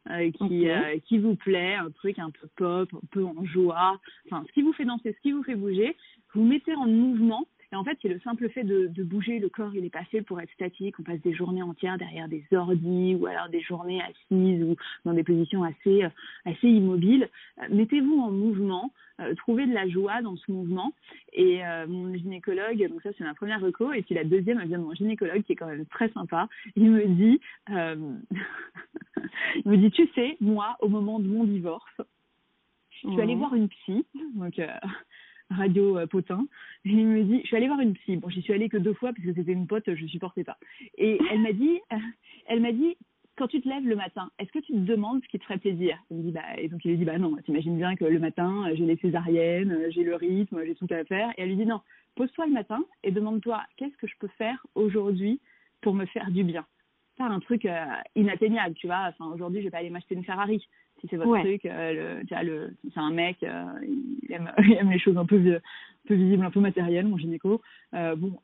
Euh, 0.10 0.32
qui 0.32 0.68
qui 1.06 1.20
vous 1.20 1.36
plaît, 1.36 1.76
un 1.76 1.92
truc 1.92 2.18
un 2.18 2.32
peu 2.32 2.48
pop, 2.56 2.89
un 2.92 3.08
peu 3.12 3.24
en 3.24 3.46
joie, 3.46 4.00
enfin 4.26 4.44
ce 4.48 4.52
qui 4.52 4.64
vous 4.64 4.74
fait 4.74 4.84
danser, 4.84 5.14
ce 5.14 5.22
qui 5.22 5.32
vous 5.32 5.44
fait 5.44 5.54
bouger, 5.54 5.96
vous 6.34 6.44
mettez 6.44 6.74
en 6.74 6.88
mouvement 6.88 7.46
Et 7.72 7.76
en 7.76 7.84
fait, 7.84 7.97
c'est 8.01 8.09
le 8.09 8.19
simple 8.19 8.49
fait 8.49 8.63
de, 8.63 8.88
de, 8.88 9.03
bouger. 9.03 9.39
Le 9.39 9.49
corps, 9.49 9.74
il 9.76 9.86
est 9.86 9.89
passé 9.89 10.22
pour 10.22 10.41
être 10.41 10.51
statique. 10.51 10.99
On 10.99 11.03
passe 11.03 11.22
des 11.22 11.34
journées 11.34 11.63
entières 11.63 11.97
derrière 11.97 12.28
des 12.28 12.43
ordis 12.51 13.15
ou 13.15 13.28
alors 13.28 13.49
des 13.49 13.61
journées 13.61 14.01
assises 14.01 14.63
ou 14.63 14.76
dans 15.05 15.13
des 15.13 15.24
positions 15.24 15.63
assez, 15.63 16.03
assez 16.45 16.67
immobiles. 16.67 17.30
Mettez-vous 17.69 18.19
en 18.19 18.32
mouvement. 18.32 18.91
Euh, 19.22 19.36
trouver 19.36 19.67
de 19.67 19.74
la 19.74 19.88
joie 19.88 20.22
dans 20.22 20.36
ce 20.36 20.51
mouvement. 20.51 20.93
Et 21.34 21.63
euh, 21.65 21.86
mon 21.88 22.13
gynécologue, 22.13 22.88
donc 22.88 23.01
ça 23.03 23.09
c'est 23.17 23.24
ma 23.24 23.34
première 23.34 23.61
reco, 23.61 23.91
et 23.93 24.01
puis 24.01 24.15
la 24.15 24.24
deuxième, 24.24 24.59
elle 24.59 24.67
vient 24.67 24.80
de 24.80 24.84
mon 24.84 24.93
gynécologue 24.93 25.43
qui 25.43 25.53
est 25.53 25.55
quand 25.55 25.67
même 25.67 25.86
très 25.86 26.09
sympa. 26.09 26.47
Il 26.76 26.91
me 26.91 27.05
dit, 27.05 27.39
euh, 27.69 28.15
il 29.65 29.72
me 29.72 29.78
dit, 29.78 29.91
tu 29.91 30.07
sais, 30.15 30.38
moi, 30.39 30.76
au 30.80 30.89
moment 30.89 31.19
de 31.19 31.28
mon 31.28 31.43
divorce, 31.43 32.01
je 32.89 33.09
suis 33.09 33.22
allée 33.22 33.36
voir 33.36 33.53
une 33.55 33.67
psy, 33.67 34.05
donc 34.36 34.61
radio 35.52 35.99
potin, 36.08 36.47
et 36.86 36.89
il 36.89 37.08
me 37.08 37.24
dit, 37.24 37.41
je 37.41 37.47
suis 37.47 37.56
allée 37.56 37.68
voir 37.68 37.80
une 37.80 37.93
psy. 37.93 38.18
Bon, 38.18 38.30
j'y 38.30 38.41
suis 38.41 38.54
allée 38.54 38.70
que 38.70 38.78
deux 38.78 38.93
fois 38.93 39.14
parce 39.14 39.26
que 39.26 39.34
c'était 39.34 39.52
une 39.52 39.68
pote, 39.68 39.84
je 39.93 40.06
supportais 40.08 40.43
pas. 40.43 40.58
Et 40.97 41.20
elle 41.32 41.41
m'a 41.41 41.54
dit, 41.54 41.80
elle 42.47 42.62
m'a 42.62 42.72
dit, 42.72 42.97
quand 43.38 43.47
tu 43.47 43.62
te 43.62 43.68
lèves 43.68 43.88
le 43.88 43.95
matin, 43.95 44.30
est-ce 44.39 44.52
que 44.52 44.60
tu 44.60 44.74
te 44.74 44.78
demandes 44.78 45.24
ce 45.24 45.28
qui 45.28 45.39
te 45.39 45.43
ferait 45.43 45.58
plaisir? 45.58 45.97
Bah, 46.10 46.41
et 46.58 46.68
donc 46.68 46.84
il 46.86 46.91
lui 46.91 46.97
dit, 46.97 47.06
bah 47.06 47.18
non, 47.18 47.36
t'imagines 47.38 47.78
bien 47.78 47.95
que 47.95 48.06
le 48.06 48.20
matin, 48.20 48.66
j'ai 48.74 48.86
les 48.86 48.97
césariennes, 48.97 49.88
j'ai 49.89 50.04
le 50.04 50.16
rythme, 50.16 50.64
j'ai 50.66 50.76
tout 50.76 50.88
à 50.91 51.04
faire. 51.06 51.30
Et 51.32 51.41
elle 51.41 51.49
lui 51.49 51.56
dit, 51.56 51.66
non, 51.66 51.82
pose-toi 52.16 52.45
le 52.45 52.54
matin 52.54 52.84
et 53.04 53.12
demande-toi, 53.12 53.62
qu'est-ce 53.78 53.95
que 53.97 54.08
je 54.08 54.16
peux 54.20 54.30
faire 54.38 54.66
aujourd'hui 54.76 55.39
pour 55.82 55.93
me 55.93 56.06
faire 56.06 56.30
du 56.30 56.43
bien? 56.43 56.66
Pas 57.18 57.26
un 57.26 57.39
truc 57.39 57.66
euh, 57.66 57.86
inatteignable, 58.16 58.76
tu 58.76 58.88
vois. 58.88 59.14
Aujourd'hui, 59.20 59.62
je 59.62 59.66
vais 59.66 59.72
pas 59.72 59.80
aller 59.80 59.89
m'acheter 59.89 60.16
une 60.16 60.24
Ferrari. 60.24 60.68
Si 61.02 61.08
c'est 61.10 61.18
votre 61.18 61.39
truc, 61.39 61.66
euh, 61.66 62.22
le, 62.22 62.43
le, 62.43 62.76
c'est 62.93 62.99
un 62.99 63.12
mec, 63.12 63.38
euh, 63.43 63.66
il, 63.84 64.32
aime, 64.32 64.52
il, 64.64 64.74
aime, 64.74 64.91
les 64.91 64.99
choses 64.99 65.18
un 65.18 65.26
peu, 65.26 65.38
un 65.38 65.60
peu 66.08 66.14
visibles, 66.14 66.45
un 66.45 66.52
peu 66.52 66.60
matérielles, 66.60 67.08
mon 67.08 67.18
gynéco. 67.18 67.62
bon, 67.91 68.39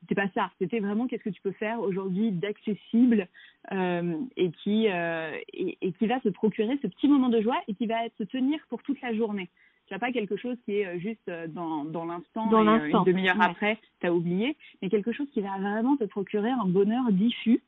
c'était 0.00 0.14
pas 0.14 0.28
ça. 0.34 0.50
C'était 0.58 0.80
vraiment 0.80 1.06
qu'est-ce 1.06 1.24
que 1.24 1.30
tu 1.30 1.42
peux 1.42 1.52
faire 1.52 1.80
aujourd'hui 1.80 2.30
d'accessible 2.30 3.26
euh, 3.72 4.16
et 4.36 4.50
qui 4.50 4.88
euh, 4.88 5.36
et, 5.52 5.78
et, 5.80 5.92
qui 5.92 6.06
va 6.06 6.20
se 6.20 6.28
procurer 6.28 6.78
ce 6.82 6.86
petit 6.86 7.08
moment 7.08 7.28
de 7.28 7.40
joie 7.40 7.60
et 7.68 7.74
qui 7.74 7.86
va 7.86 7.96
se 8.16 8.24
tenir 8.24 8.60
pour 8.68 8.82
toute 8.82 9.00
la 9.00 9.14
journée. 9.14 9.48
Tu 9.88 9.94
n'as 9.94 9.98
pas 10.00 10.12
quelque 10.12 10.36
chose 10.36 10.56
qui 10.64 10.76
est 10.76 10.86
euh, 10.86 10.98
juste 10.98 11.28
euh, 11.28 11.46
dans, 11.48 11.84
dans 11.84 12.04
l'instant 12.04 12.50
et 12.50 12.68
euh, 12.68 12.88
une 12.88 13.04
demi-heure 13.04 13.40
après, 13.40 13.78
tu 14.00 14.06
as 14.06 14.12
oublié, 14.12 14.54
mais 14.82 14.90
quelque 14.90 15.12
chose 15.12 15.28
qui 15.32 15.40
va 15.40 15.56
vraiment 15.58 15.96
te 15.96 16.04
procurer 16.04 16.50
un 16.50 16.66
bonheur 16.66 17.10
diffus 17.10 17.54
euh, 17.54 17.58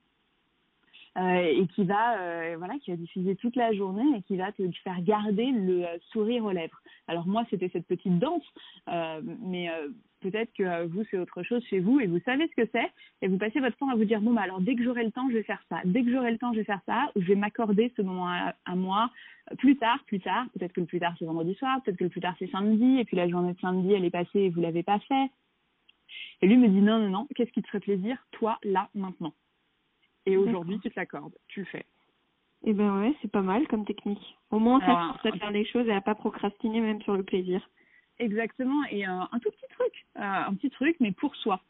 et 1.16 1.66
qui 1.74 1.84
va 1.84 2.18
euh, 2.18 2.54
voilà 2.58 2.74
qui 2.78 2.90
va 2.90 2.96
diffuser 2.96 3.34
toute 3.36 3.56
la 3.56 3.72
journée 3.72 4.16
et 4.16 4.22
qui 4.22 4.36
va 4.36 4.52
te 4.52 4.62
faire 4.84 5.00
garder 5.02 5.50
le 5.50 5.84
euh, 5.84 5.98
sourire 6.12 6.44
aux 6.44 6.52
lèvres. 6.52 6.80
Alors 7.08 7.26
moi 7.26 7.44
c'était 7.50 7.68
cette 7.72 7.86
petite 7.86 8.18
danse, 8.18 8.44
mais 9.40 9.68
peut-être 10.20 10.52
que 10.52 10.86
vous 10.86 11.02
c'est 11.10 11.18
autre 11.18 11.42
chose 11.42 11.64
chez 11.68 11.80
vous 11.80 11.98
et 11.98 12.06
vous 12.06 12.20
savez 12.20 12.48
ce 12.48 12.62
que 12.62 12.68
c'est 12.72 12.90
et 13.22 13.28
vous 13.28 13.38
passez 13.38 13.58
votre 13.58 13.76
temps 13.76 13.88
à 13.88 13.96
vous 13.96 14.04
dire 14.04 14.20
bon 14.20 14.32
bah 14.32 14.42
alors 14.42 14.60
dès 14.60 14.76
que 14.76 14.84
j'aurai 14.84 15.04
le 15.04 15.10
temps 15.10 15.28
je 15.28 15.34
vais 15.34 15.42
faire 15.42 15.62
ça, 15.68 15.80
dès 15.84 16.04
que 16.04 16.12
j'aurai 16.12 16.30
le 16.30 16.38
temps 16.38 16.52
je 16.52 16.58
vais 16.58 16.64
faire 16.64 16.82
ça. 16.86 17.10
Ou 17.16 17.22
je 17.22 17.26
vais 17.26 17.34
m'accorder 17.34 17.92
ce 17.96 18.02
moment 18.02 18.28
à, 18.28 18.54
à, 18.64 18.76
moi 18.76 19.10
plus 19.58 19.76
tard, 19.76 19.98
plus 20.06 20.20
tard, 20.20 20.46
peut-être 20.56 20.72
que 20.72 20.80
le 20.80 20.86
plus 20.86 21.00
tard 21.00 21.14
c'est 21.18 21.24
vendredi 21.24 21.54
soir, 21.54 21.82
peut-être 21.82 21.98
que 21.98 22.04
le 22.04 22.10
plus 22.10 22.20
tard 22.20 22.36
c'est 22.38 22.50
samedi. 22.50 22.98
Et 23.00 23.04
puis 23.04 23.16
la 23.16 23.28
journée 23.28 23.54
de 23.54 23.60
samedi 23.60 23.92
elle 23.92 24.04
est 24.04 24.10
passée 24.10 24.40
et 24.40 24.50
vous 24.50 24.60
l'avez 24.60 24.84
pas 24.84 25.00
fait. 25.00 25.30
Et 26.42 26.46
lui 26.46 26.56
me 26.56 26.68
dit 26.68 26.80
non 26.80 26.98
non 27.00 27.08
non, 27.08 27.28
qu'est-ce 27.34 27.50
qui 27.50 27.62
te 27.62 27.66
ferait 27.66 27.80
plaisir 27.80 28.16
toi 28.30 28.58
là 28.62 28.88
maintenant? 28.94 29.32
Et 30.30 30.36
aujourd'hui 30.36 30.78
tu 30.80 30.90
te 30.90 30.98
l'accordes, 30.98 31.34
tu 31.48 31.60
le 31.60 31.66
fais. 31.66 31.84
Eh 32.64 32.72
ben 32.74 33.00
ouais, 33.00 33.14
c'est 33.22 33.30
pas 33.30 33.40
mal 33.42 33.66
comme 33.68 33.84
technique. 33.84 34.36
Au 34.50 34.58
moins 34.58 34.80
ça 34.80 35.30
te 35.30 35.38
faire 35.38 35.50
les 35.50 35.64
choses 35.64 35.88
et 35.88 35.92
à 35.92 36.00
pas 36.00 36.14
procrastiner 36.14 36.80
même 36.80 37.00
sur 37.02 37.16
le 37.16 37.22
plaisir. 37.22 37.68
Exactement, 38.18 38.84
et 38.90 39.08
euh, 39.08 39.12
un 39.32 39.38
tout 39.38 39.50
petit 39.50 39.68
truc, 39.70 40.06
euh, 40.16 40.20
un 40.20 40.54
petit 40.54 40.68
truc, 40.70 40.96
mais 41.00 41.10
pour 41.10 41.34
soi. 41.36 41.62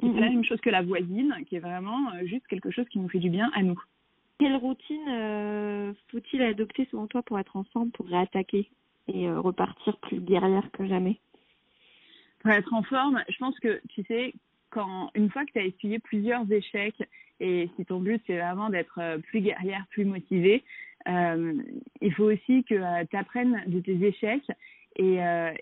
C'est 0.00 0.08
la 0.08 0.30
même 0.30 0.44
chose 0.44 0.60
que 0.62 0.70
la 0.70 0.80
voisine, 0.80 1.36
qui 1.46 1.56
est 1.56 1.60
vraiment 1.60 2.10
euh, 2.12 2.24
juste 2.24 2.46
quelque 2.46 2.70
chose 2.70 2.88
qui 2.88 2.98
nous 2.98 3.08
fait 3.10 3.18
du 3.18 3.28
bien 3.28 3.50
à 3.54 3.62
nous. 3.62 3.78
Quelle 4.38 4.56
routine 4.56 5.94
faut-il 6.08 6.42
adopter 6.42 6.88
selon 6.90 7.06
toi 7.06 7.22
pour 7.22 7.38
être 7.38 7.54
ensemble, 7.54 7.92
pour 7.92 8.06
réattaquer 8.06 8.68
et 9.08 9.30
repartir 9.30 9.96
plus 9.98 10.20
guerrière 10.20 10.70
que 10.72 10.86
jamais? 10.86 11.20
Pour 12.40 12.50
être 12.50 12.72
en 12.72 12.82
forme, 12.82 13.22
je 13.28 13.36
pense 13.36 13.58
que, 13.60 13.80
tu 13.90 14.02
sais, 14.04 14.34
quand 14.74 15.10
une 15.14 15.30
fois 15.30 15.46
que 15.46 15.52
tu 15.52 15.58
as 15.60 15.64
essuyé 15.64 16.00
plusieurs 16.00 16.50
échecs 16.50 17.02
et 17.40 17.70
si 17.76 17.84
ton 17.84 18.00
but 18.00 18.20
c'est 18.26 18.38
vraiment 18.38 18.68
d'être 18.70 19.20
plus 19.28 19.40
guerrière, 19.40 19.86
plus 19.90 20.04
motivée, 20.04 20.64
euh, 21.08 21.54
il 22.00 22.12
faut 22.14 22.30
aussi 22.30 22.64
que 22.64 22.74
euh, 22.74 23.04
tu 23.10 23.16
apprennes 23.16 23.62
de 23.66 23.80
tes 23.80 24.02
échecs 24.04 24.50
et, 24.96 25.22
euh, 25.22 25.52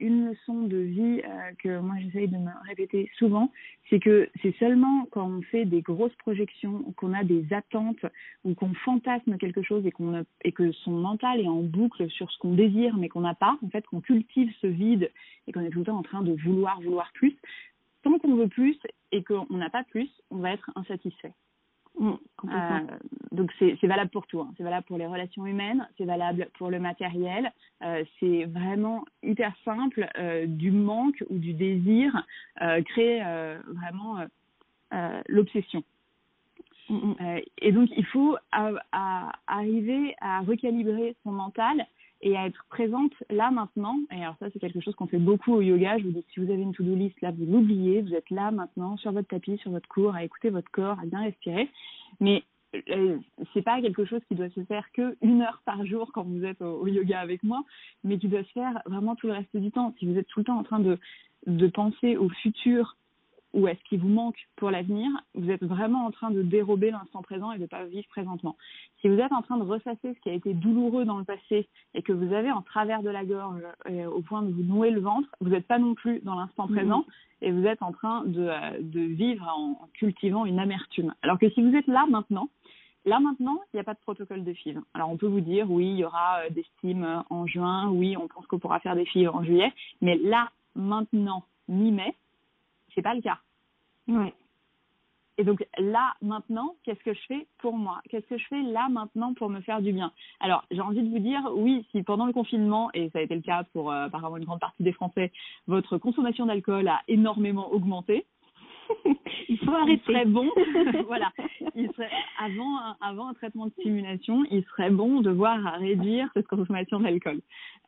une 0.00 0.30
leçon 0.30 0.62
de 0.62 0.78
vie 0.78 1.20
euh, 1.22 1.52
que 1.62 1.78
moi 1.78 1.96
j'essaye 2.00 2.26
de 2.26 2.36
me 2.36 2.50
répéter 2.66 3.10
souvent, 3.18 3.52
c'est 3.90 4.00
que 4.00 4.28
c'est 4.42 4.56
seulement 4.58 5.06
quand 5.10 5.28
on 5.28 5.42
fait 5.42 5.66
des 5.66 5.82
grosses 5.82 6.14
projections, 6.16 6.82
qu'on 6.96 7.12
a 7.12 7.22
des 7.22 7.44
attentes 7.52 8.04
ou 8.44 8.54
qu'on 8.54 8.72
fantasme 8.74 9.36
quelque 9.36 9.62
chose 9.62 9.84
et, 9.86 9.92
qu'on 9.92 10.24
et 10.42 10.52
que 10.52 10.72
son 10.72 10.92
mental 10.92 11.40
est 11.40 11.48
en 11.48 11.62
boucle 11.62 12.08
sur 12.10 12.30
ce 12.30 12.38
qu'on 12.38 12.54
désire 12.54 12.96
mais 12.96 13.08
qu'on 13.08 13.20
n'a 13.20 13.34
pas, 13.34 13.58
en 13.62 13.68
fait 13.68 13.86
qu'on 13.86 14.00
cultive 14.00 14.50
ce 14.60 14.66
vide 14.66 15.10
et 15.46 15.52
qu'on 15.52 15.60
est 15.60 15.70
tout 15.70 15.80
le 15.80 15.84
temps 15.84 15.98
en 15.98 16.02
train 16.02 16.22
de 16.22 16.32
vouloir, 16.32 16.80
vouloir 16.80 17.12
plus, 17.12 17.36
tant 18.02 18.18
qu'on 18.18 18.34
veut 18.34 18.48
plus 18.48 18.78
et 19.12 19.22
qu'on 19.24 19.46
n'a 19.50 19.70
pas 19.70 19.84
plus, 19.84 20.10
on 20.30 20.38
va 20.38 20.52
être 20.52 20.70
insatisfait. 20.76 21.32
Mmh, 21.98 22.12
euh, 22.44 22.80
donc 23.32 23.52
c'est 23.58 23.86
valable 23.86 24.10
pour 24.10 24.26
tout. 24.26 24.40
Hein. 24.40 24.52
C'est 24.56 24.62
valable 24.62 24.86
pour 24.86 24.98
les 24.98 25.06
relations 25.06 25.44
humaines, 25.46 25.88
c'est 25.96 26.04
valable 26.04 26.48
pour 26.56 26.70
le 26.70 26.78
matériel. 26.78 27.52
Euh, 27.82 28.04
c'est 28.20 28.44
vraiment 28.44 29.04
hyper 29.22 29.52
simple. 29.64 30.08
Euh, 30.18 30.46
du 30.46 30.70
manque 30.70 31.24
ou 31.28 31.38
du 31.38 31.54
désir 31.54 32.24
crée 32.56 33.20
euh, 33.24 33.58
vraiment 33.66 34.18
l'obsession. 35.28 35.82
Mmh. 36.90 37.12
et 37.58 37.70
donc 37.70 37.90
il 37.94 38.06
faut 38.06 38.38
à, 38.50 38.70
à 38.92 39.32
arriver 39.46 40.16
à 40.22 40.40
recalibrer 40.40 41.16
son 41.22 41.32
mental 41.32 41.86
et 42.20 42.36
à 42.36 42.46
être 42.46 42.64
présente 42.68 43.12
là 43.30 43.50
maintenant. 43.50 43.98
Et 44.10 44.22
alors 44.22 44.36
ça, 44.40 44.46
c'est 44.52 44.58
quelque 44.58 44.80
chose 44.80 44.94
qu'on 44.94 45.06
fait 45.06 45.18
beaucoup 45.18 45.52
au 45.52 45.60
yoga. 45.60 45.98
Je 45.98 46.04
vous 46.04 46.10
dis, 46.10 46.24
si 46.32 46.40
vous 46.40 46.50
avez 46.50 46.62
une 46.62 46.74
to-do 46.74 46.94
list, 46.94 47.20
là, 47.20 47.30
vous 47.30 47.46
l'oubliez. 47.46 48.02
Vous 48.02 48.14
êtes 48.14 48.30
là 48.30 48.50
maintenant, 48.50 48.96
sur 48.96 49.12
votre 49.12 49.28
tapis, 49.28 49.58
sur 49.58 49.70
votre 49.70 49.88
cours, 49.88 50.14
à 50.14 50.24
écouter 50.24 50.50
votre 50.50 50.70
corps, 50.70 50.98
à 51.00 51.06
bien 51.06 51.22
respirer. 51.22 51.68
Mais 52.20 52.42
euh, 52.90 53.18
c'est 53.54 53.62
pas 53.62 53.80
quelque 53.80 54.04
chose 54.04 54.20
qui 54.28 54.34
doit 54.34 54.50
se 54.50 54.64
faire 54.64 54.90
que 54.92 55.16
une 55.22 55.42
heure 55.42 55.62
par 55.64 55.86
jour 55.86 56.10
quand 56.12 56.24
vous 56.24 56.44
êtes 56.44 56.60
au, 56.60 56.86
yoga 56.86 57.20
avec 57.20 57.42
moi, 57.42 57.62
mais 58.04 58.18
qui 58.18 58.28
doit 58.28 58.44
se 58.44 58.52
faire 58.52 58.82
vraiment 58.84 59.14
tout 59.14 59.26
le 59.26 59.34
reste 59.34 59.56
du 59.56 59.70
temps. 59.70 59.94
Si 59.98 60.06
vous 60.06 60.18
êtes 60.18 60.26
tout 60.26 60.40
le 60.40 60.44
temps 60.44 60.58
en 60.58 60.64
train 60.64 60.80
de, 60.80 60.98
de 61.46 61.66
penser 61.68 62.16
au 62.16 62.28
futur, 62.28 62.96
ou 63.58 63.68
est-ce 63.68 63.82
qu'il 63.88 64.00
vous 64.00 64.08
manque 64.08 64.36
pour 64.56 64.70
l'avenir, 64.70 65.10
vous 65.34 65.50
êtes 65.50 65.64
vraiment 65.64 66.06
en 66.06 66.10
train 66.10 66.30
de 66.30 66.42
dérober 66.42 66.90
l'instant 66.90 67.22
présent 67.22 67.52
et 67.52 67.56
de 67.56 67.62
ne 67.62 67.66
pas 67.66 67.84
vivre 67.84 68.06
présentement. 68.08 68.56
Si 69.00 69.08
vous 69.08 69.18
êtes 69.18 69.32
en 69.32 69.42
train 69.42 69.58
de 69.58 69.64
ressasser 69.64 70.14
ce 70.14 70.20
qui 70.20 70.30
a 70.30 70.32
été 70.32 70.54
douloureux 70.54 71.04
dans 71.04 71.18
le 71.18 71.24
passé 71.24 71.68
et 71.94 72.02
que 72.02 72.12
vous 72.12 72.32
avez 72.32 72.52
en 72.52 72.62
travers 72.62 73.02
de 73.02 73.10
la 73.10 73.24
gorge 73.24 73.62
euh, 73.90 74.06
au 74.06 74.20
point 74.22 74.42
de 74.42 74.52
vous 74.52 74.62
nouer 74.62 74.90
le 74.90 75.00
ventre, 75.00 75.28
vous 75.40 75.50
n'êtes 75.50 75.66
pas 75.66 75.78
non 75.78 75.94
plus 75.94 76.20
dans 76.20 76.36
l'instant 76.36 76.68
mmh. 76.68 76.74
présent 76.74 77.04
et 77.40 77.50
vous 77.50 77.64
êtes 77.66 77.82
en 77.82 77.92
train 77.92 78.24
de, 78.24 78.48
euh, 78.48 78.78
de 78.80 79.00
vivre 79.00 79.46
en 79.48 79.88
cultivant 79.94 80.46
une 80.46 80.58
amertume. 80.58 81.14
Alors 81.22 81.38
que 81.38 81.50
si 81.50 81.62
vous 81.62 81.74
êtes 81.74 81.88
là 81.88 82.06
maintenant, 82.08 82.48
Là 83.04 83.20
maintenant, 83.20 83.60
il 83.72 83.76
n'y 83.76 83.80
a 83.80 83.84
pas 83.84 83.94
de 83.94 84.00
protocole 84.00 84.44
de 84.44 84.52
FIV. 84.52 84.80
Alors 84.92 85.08
on 85.08 85.16
peut 85.16 85.28
vous 85.28 85.40
dire 85.40 85.70
oui, 85.70 85.86
il 85.86 85.96
y 85.96 86.04
aura 86.04 86.40
euh, 86.40 86.50
des 86.50 86.64
stims 86.76 87.24
en 87.30 87.46
juin, 87.46 87.88
oui, 87.88 88.18
on 88.18 88.28
pense 88.28 88.46
qu'on 88.46 88.58
pourra 88.58 88.80
faire 88.80 88.96
des 88.96 89.06
FIV 89.06 89.30
en 89.30 89.42
juillet, 89.42 89.72
mais 90.02 90.18
là 90.18 90.50
maintenant, 90.74 91.44
mi-mai, 91.68 92.14
c'est 92.94 93.02
pas 93.02 93.14
le 93.14 93.22
cas. 93.22 93.38
Ouais. 94.08 94.34
Et 95.40 95.44
donc 95.44 95.64
là, 95.78 96.14
maintenant, 96.20 96.74
qu'est-ce 96.82 97.02
que 97.04 97.14
je 97.14 97.20
fais 97.28 97.46
pour 97.58 97.76
moi? 97.76 98.00
Qu'est-ce 98.10 98.26
que 98.26 98.36
je 98.36 98.46
fais 98.48 98.60
là, 98.62 98.88
maintenant, 98.88 99.34
pour 99.34 99.48
me 99.48 99.60
faire 99.60 99.80
du 99.80 99.92
bien? 99.92 100.12
Alors, 100.40 100.64
j'ai 100.72 100.80
envie 100.80 101.02
de 101.02 101.08
vous 101.08 101.20
dire, 101.20 101.40
oui, 101.54 101.86
si 101.92 102.02
pendant 102.02 102.26
le 102.26 102.32
confinement, 102.32 102.90
et 102.92 103.08
ça 103.10 103.20
a 103.20 103.22
été 103.22 103.36
le 103.36 103.40
cas 103.40 103.62
pour 103.72 103.92
euh, 103.92 104.06
apparemment 104.06 104.36
une 104.36 104.44
grande 104.44 104.58
partie 104.58 104.82
des 104.82 104.92
Français, 104.92 105.30
votre 105.68 105.96
consommation 105.96 106.46
d'alcool 106.46 106.88
a 106.88 107.02
énormément 107.06 107.72
augmenté, 107.72 108.26
il 109.48 109.58
faut 109.58 109.70
arrêter. 109.74 110.02
Il 110.08 110.12
serait 110.12 110.24
bon, 110.24 110.50
voilà, 111.06 111.30
il 111.76 111.88
serait, 111.92 112.10
avant, 112.40 112.78
un, 112.78 112.96
avant 113.00 113.28
un 113.28 113.34
traitement 113.34 113.66
de 113.66 113.72
stimulation, 113.72 114.44
il 114.50 114.64
serait 114.64 114.90
bon 114.90 115.20
de 115.20 115.30
voir 115.30 115.64
à 115.66 115.72
réduire 115.72 116.28
cette 116.34 116.48
consommation 116.48 116.98
d'alcool. 116.98 117.40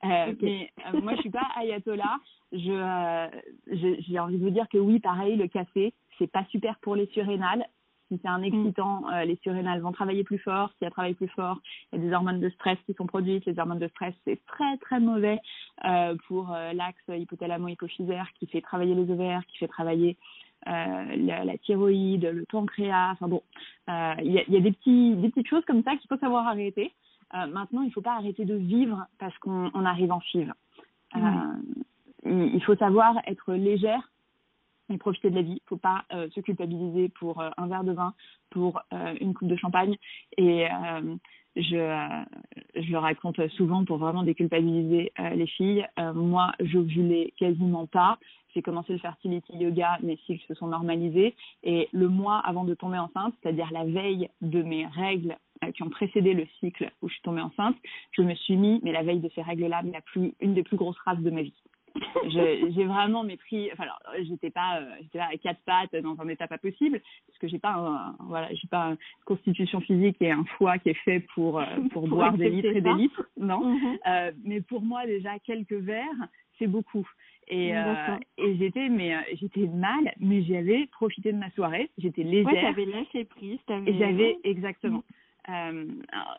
Euh, 0.05 0.33
okay. 0.33 0.37
Mais 0.43 0.71
euh, 0.87 1.01
moi, 1.01 1.15
je 1.17 1.21
suis 1.23 1.31
pas 1.31 1.47
ayatollah. 1.57 2.19
Je, 2.53 2.71
euh, 2.71 3.29
j'ai 4.09 4.19
envie 4.19 4.39
de 4.39 4.45
vous 4.45 4.51
dire 4.51 4.69
que 4.69 4.79
oui, 4.79 4.99
pareil, 4.99 5.37
le 5.37 5.47
café, 5.47 5.95
c'est 6.21 6.31
pas 6.31 6.45
super 6.51 6.79
pour 6.81 6.95
les 6.95 7.07
surrénales. 7.07 7.65
Si 8.09 8.19
c'est 8.23 8.29
un 8.29 8.43
excitant, 8.43 9.01
mm. 9.01 9.13
euh, 9.13 9.25
les 9.25 9.37
surrénales 9.43 9.81
vont 9.81 9.93
travailler 9.93 10.25
plus 10.25 10.39
fort. 10.39 10.71
Si 10.79 10.85
elles 10.85 10.91
travaillent 10.91 11.15
plus 11.15 11.29
fort, 11.29 11.59
il 11.93 11.99
y 11.99 12.03
a 12.03 12.09
des 12.09 12.13
hormones 12.13 12.41
de 12.41 12.51
stress 12.51 12.79
qui 12.87 12.95
sont 12.95 13.07
produites. 13.07 13.47
Les 13.47 13.59
hormones 13.59 13.79
de 13.79 13.89
stress, 13.89 14.15
c'est 14.25 14.45
très 14.47 14.77
très 14.79 15.01
mauvais 15.01 15.41
euh, 15.85 16.17
pour 16.27 16.53
euh, 16.53 16.73
l'axe 16.73 17.09
hypothalamo-hypophysaire 17.09 18.27
qui 18.39 18.47
fait 18.47 18.61
travailler 18.61 18.95
les 18.95 19.11
ovaires, 19.11 19.43
qui 19.47 19.59
fait 19.59 19.69
travailler 19.69 20.17
euh, 20.69 21.17
la, 21.17 21.45
la, 21.45 21.57
thyroïde, 21.59 22.25
le 22.25 22.45
pancréas. 22.45 23.13
Enfin 23.13 23.29
bon, 23.29 23.43
euh, 23.89 24.15
il 24.23 24.33
y, 24.33 24.39
a, 24.39 24.43
y, 24.47 24.57
a, 24.57 24.61
des 24.61 24.73
petits 24.73 25.15
des 25.15 25.31
petites 25.31 25.49
choses 25.49 25.65
comme 25.65 25.83
ça 25.85 25.97
qu'il 25.97 26.07
faut 26.09 26.19
savoir 26.19 26.47
arrêter. 26.47 26.93
Euh, 27.35 27.47
maintenant, 27.47 27.81
il 27.81 27.87
ne 27.87 27.93
faut 27.93 28.03
pas 28.03 28.17
arrêter 28.17 28.45
de 28.45 28.57
vivre 28.57 29.07
parce 29.19 29.37
qu'on 29.39 29.85
arrive 29.85 30.13
en 30.13 30.21
FIV. 30.21 30.53
Il 32.27 32.63
faut 32.65 32.77
savoir 32.77 33.17
être 33.27 33.55
légère 33.55 34.11
profiter 34.99 35.31
de 35.31 35.37
la 35.37 35.43
vie. 35.43 35.63
Faut 35.67 35.77
pas 35.77 36.05
se 36.11 36.41
culpabiliser 36.41 37.09
pour 37.09 37.43
un 37.43 37.67
verre 37.67 37.85
de 37.85 37.93
vin, 37.93 38.15
pour 38.51 38.83
une 39.21 39.35
coupe 39.35 39.49
de 39.49 39.57
champagne. 39.57 39.97
Et 40.37 40.67
je, 41.57 42.17
je 42.75 42.91
le 42.91 42.99
raconte 42.99 43.47
souvent 43.51 43.85
pour 43.85 43.99
vraiment 43.99 44.23
déculpabiliser 44.23 45.13
les 45.19 45.47
filles. 45.47 45.87
moi, 46.15 46.53
j'ovulais 46.61 47.33
quasiment 47.39 47.87
pas. 47.87 48.19
J'ai 48.55 48.63
commencé 48.63 48.93
le 48.93 48.99
fertility 48.99 49.57
yoga, 49.57 49.99
mes 50.03 50.17
cycles 50.27 50.45
se 50.47 50.55
sont 50.55 50.67
normalisés. 50.67 51.35
Et 51.63 51.89
le 51.93 52.09
mois 52.09 52.39
avant 52.39 52.65
de 52.65 52.75
tomber 52.75 52.99
enceinte, 52.99 53.35
c'est-à-dire 53.41 53.71
la 53.73 53.85
veille 53.85 54.29
de 54.41 54.63
mes 54.63 54.87
règles 54.87 55.37
euh, 55.65 55.71
qui 55.73 55.83
ont 55.83 55.91
précédé 55.91 56.35
le 56.35 56.47
cycle 56.59 56.91
où 57.03 57.09
je 57.09 57.15
suis 57.15 57.23
tombée 57.23 57.43
enceinte, 57.43 57.77
je 58.13 58.23
me 58.23 58.35
suis 58.35 58.57
mis, 58.57 58.81
mais 58.83 58.93
la 58.93 59.03
veille 59.03 59.21
de 59.21 59.31
ces 59.35 59.43
règles-là, 59.43 59.83
une 60.41 60.55
des 60.55 60.63
plus 60.63 60.77
grosses 60.77 60.99
races 61.05 61.21
de 61.21 61.31
ma 61.31 61.43
vie. 61.43 61.55
j'ai 62.31 62.85
vraiment 62.85 63.23
mépris. 63.23 63.71
Enfin, 63.73 63.85
alors, 63.85 64.01
j'étais 64.23 64.51
pas, 64.51 64.81
euh, 64.81 64.91
j'étais 65.03 65.19
à 65.19 65.37
quatre 65.37 65.61
pattes 65.65 65.95
dans 65.97 66.21
un 66.21 66.29
état 66.29 66.47
pas 66.47 66.59
possible, 66.59 67.01
parce 67.27 67.39
que 67.39 67.49
j'ai 67.49 67.59
pas, 67.59 67.75
un, 67.75 68.17
voilà, 68.27 68.49
j'ai 68.53 68.69
pas 68.69 68.91
une 68.91 68.97
constitution 69.25 69.81
physique 69.81 70.17
et 70.21 70.31
un 70.31 70.45
foie 70.57 70.79
qui 70.79 70.91
est 70.91 71.05
fait 71.05 71.21
pour 71.35 71.61
euh, 71.61 71.65
pour, 71.93 72.09
boire 72.09 72.37
des 72.37 72.51
litres 72.51 72.77
et 72.77 72.81
des 72.81 72.95
litres, 72.95 73.23
non. 73.37 73.65
Mhm. 73.65 73.99
euh, 74.07 74.33
mais 74.45 74.61
pour 74.61 74.83
moi 74.83 75.07
déjà 75.07 75.39
quelques 75.41 75.73
verres, 75.73 76.29
c'est 76.59 76.67
beaucoup. 76.67 77.09
Et, 77.53 77.73
et 78.39 78.57
j'étais 78.59 78.89
mais 78.89 79.17
j'étais 79.35 79.67
mal, 79.67 80.15
mais 80.21 80.45
j'avais 80.45 80.87
profité 80.93 81.33
de 81.33 81.37
ma 81.37 81.51
soirée. 81.51 81.91
J'étais 81.99 82.23
légère. 82.23 82.53
Ouais, 82.53 82.63
t'avais 82.63 82.85
lâché 82.85 83.25
prise. 83.25 83.59
Et 83.87 83.99
j'avais 83.99 84.39
exactement. 84.45 85.03
Euh, 85.49 85.87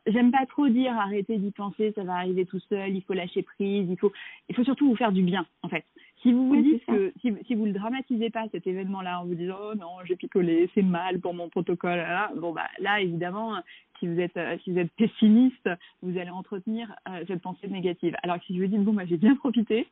J'aime 0.08 0.32
pas 0.32 0.46
trop 0.46 0.68
dire 0.68 0.94
arrêtez 0.98 1.38
d'y 1.38 1.52
penser, 1.52 1.92
ça 1.96 2.04
va 2.04 2.16
arriver 2.16 2.46
tout 2.46 2.60
seul, 2.70 2.96
il 2.96 3.02
faut 3.02 3.14
lâcher 3.14 3.42
prise, 3.42 3.88
il 3.90 3.98
faut, 3.98 4.12
il 4.50 4.56
faut 4.56 4.64
surtout 4.64 4.90
vous 4.90 4.96
faire 4.96 5.12
du 5.12 5.24
bien 5.24 5.46
en 5.64 5.70
fait. 5.70 5.86
Si 6.22 6.32
vous 6.34 6.48
vous 6.48 6.62
dites 6.62 6.86
que 6.86 7.12
si, 7.20 7.34
si 7.48 7.56
vous 7.56 7.66
le 7.66 7.72
dramatisez 7.72 8.30
pas 8.30 8.46
cet 8.52 8.68
événement-là 8.68 9.22
en 9.22 9.26
vous 9.26 9.36
disant 9.36 9.58
oh 9.60 9.76
non 9.76 9.98
j'ai 10.06 10.16
picolé, 10.16 10.70
c'est 10.76 10.84
mal 10.84 11.20
pour 11.20 11.34
mon 11.34 11.50
protocole, 11.50 11.98
là, 11.98 12.32
bon 12.36 12.54
bah 12.54 12.68
là 12.80 13.02
évidemment 13.02 13.56
si 14.00 14.08
vous 14.08 14.20
êtes 14.20 14.40
si 14.64 14.72
vous 14.72 14.78
êtes 14.78 14.92
pessimiste, 14.94 15.70
vous 16.02 16.18
allez 16.18 16.30
entretenir 16.30 16.94
euh, 17.10 17.24
cette 17.28 17.42
pensée 17.42 17.68
négative. 17.68 18.16
Alors 18.22 18.38
que 18.40 18.46
si 18.46 18.56
je 18.56 18.62
vous 18.62 18.68
dis 18.68 18.78
bon 18.78 18.94
bah 18.94 19.06
j'ai 19.06 19.18
bien 19.18 19.36
profité, 19.36 19.88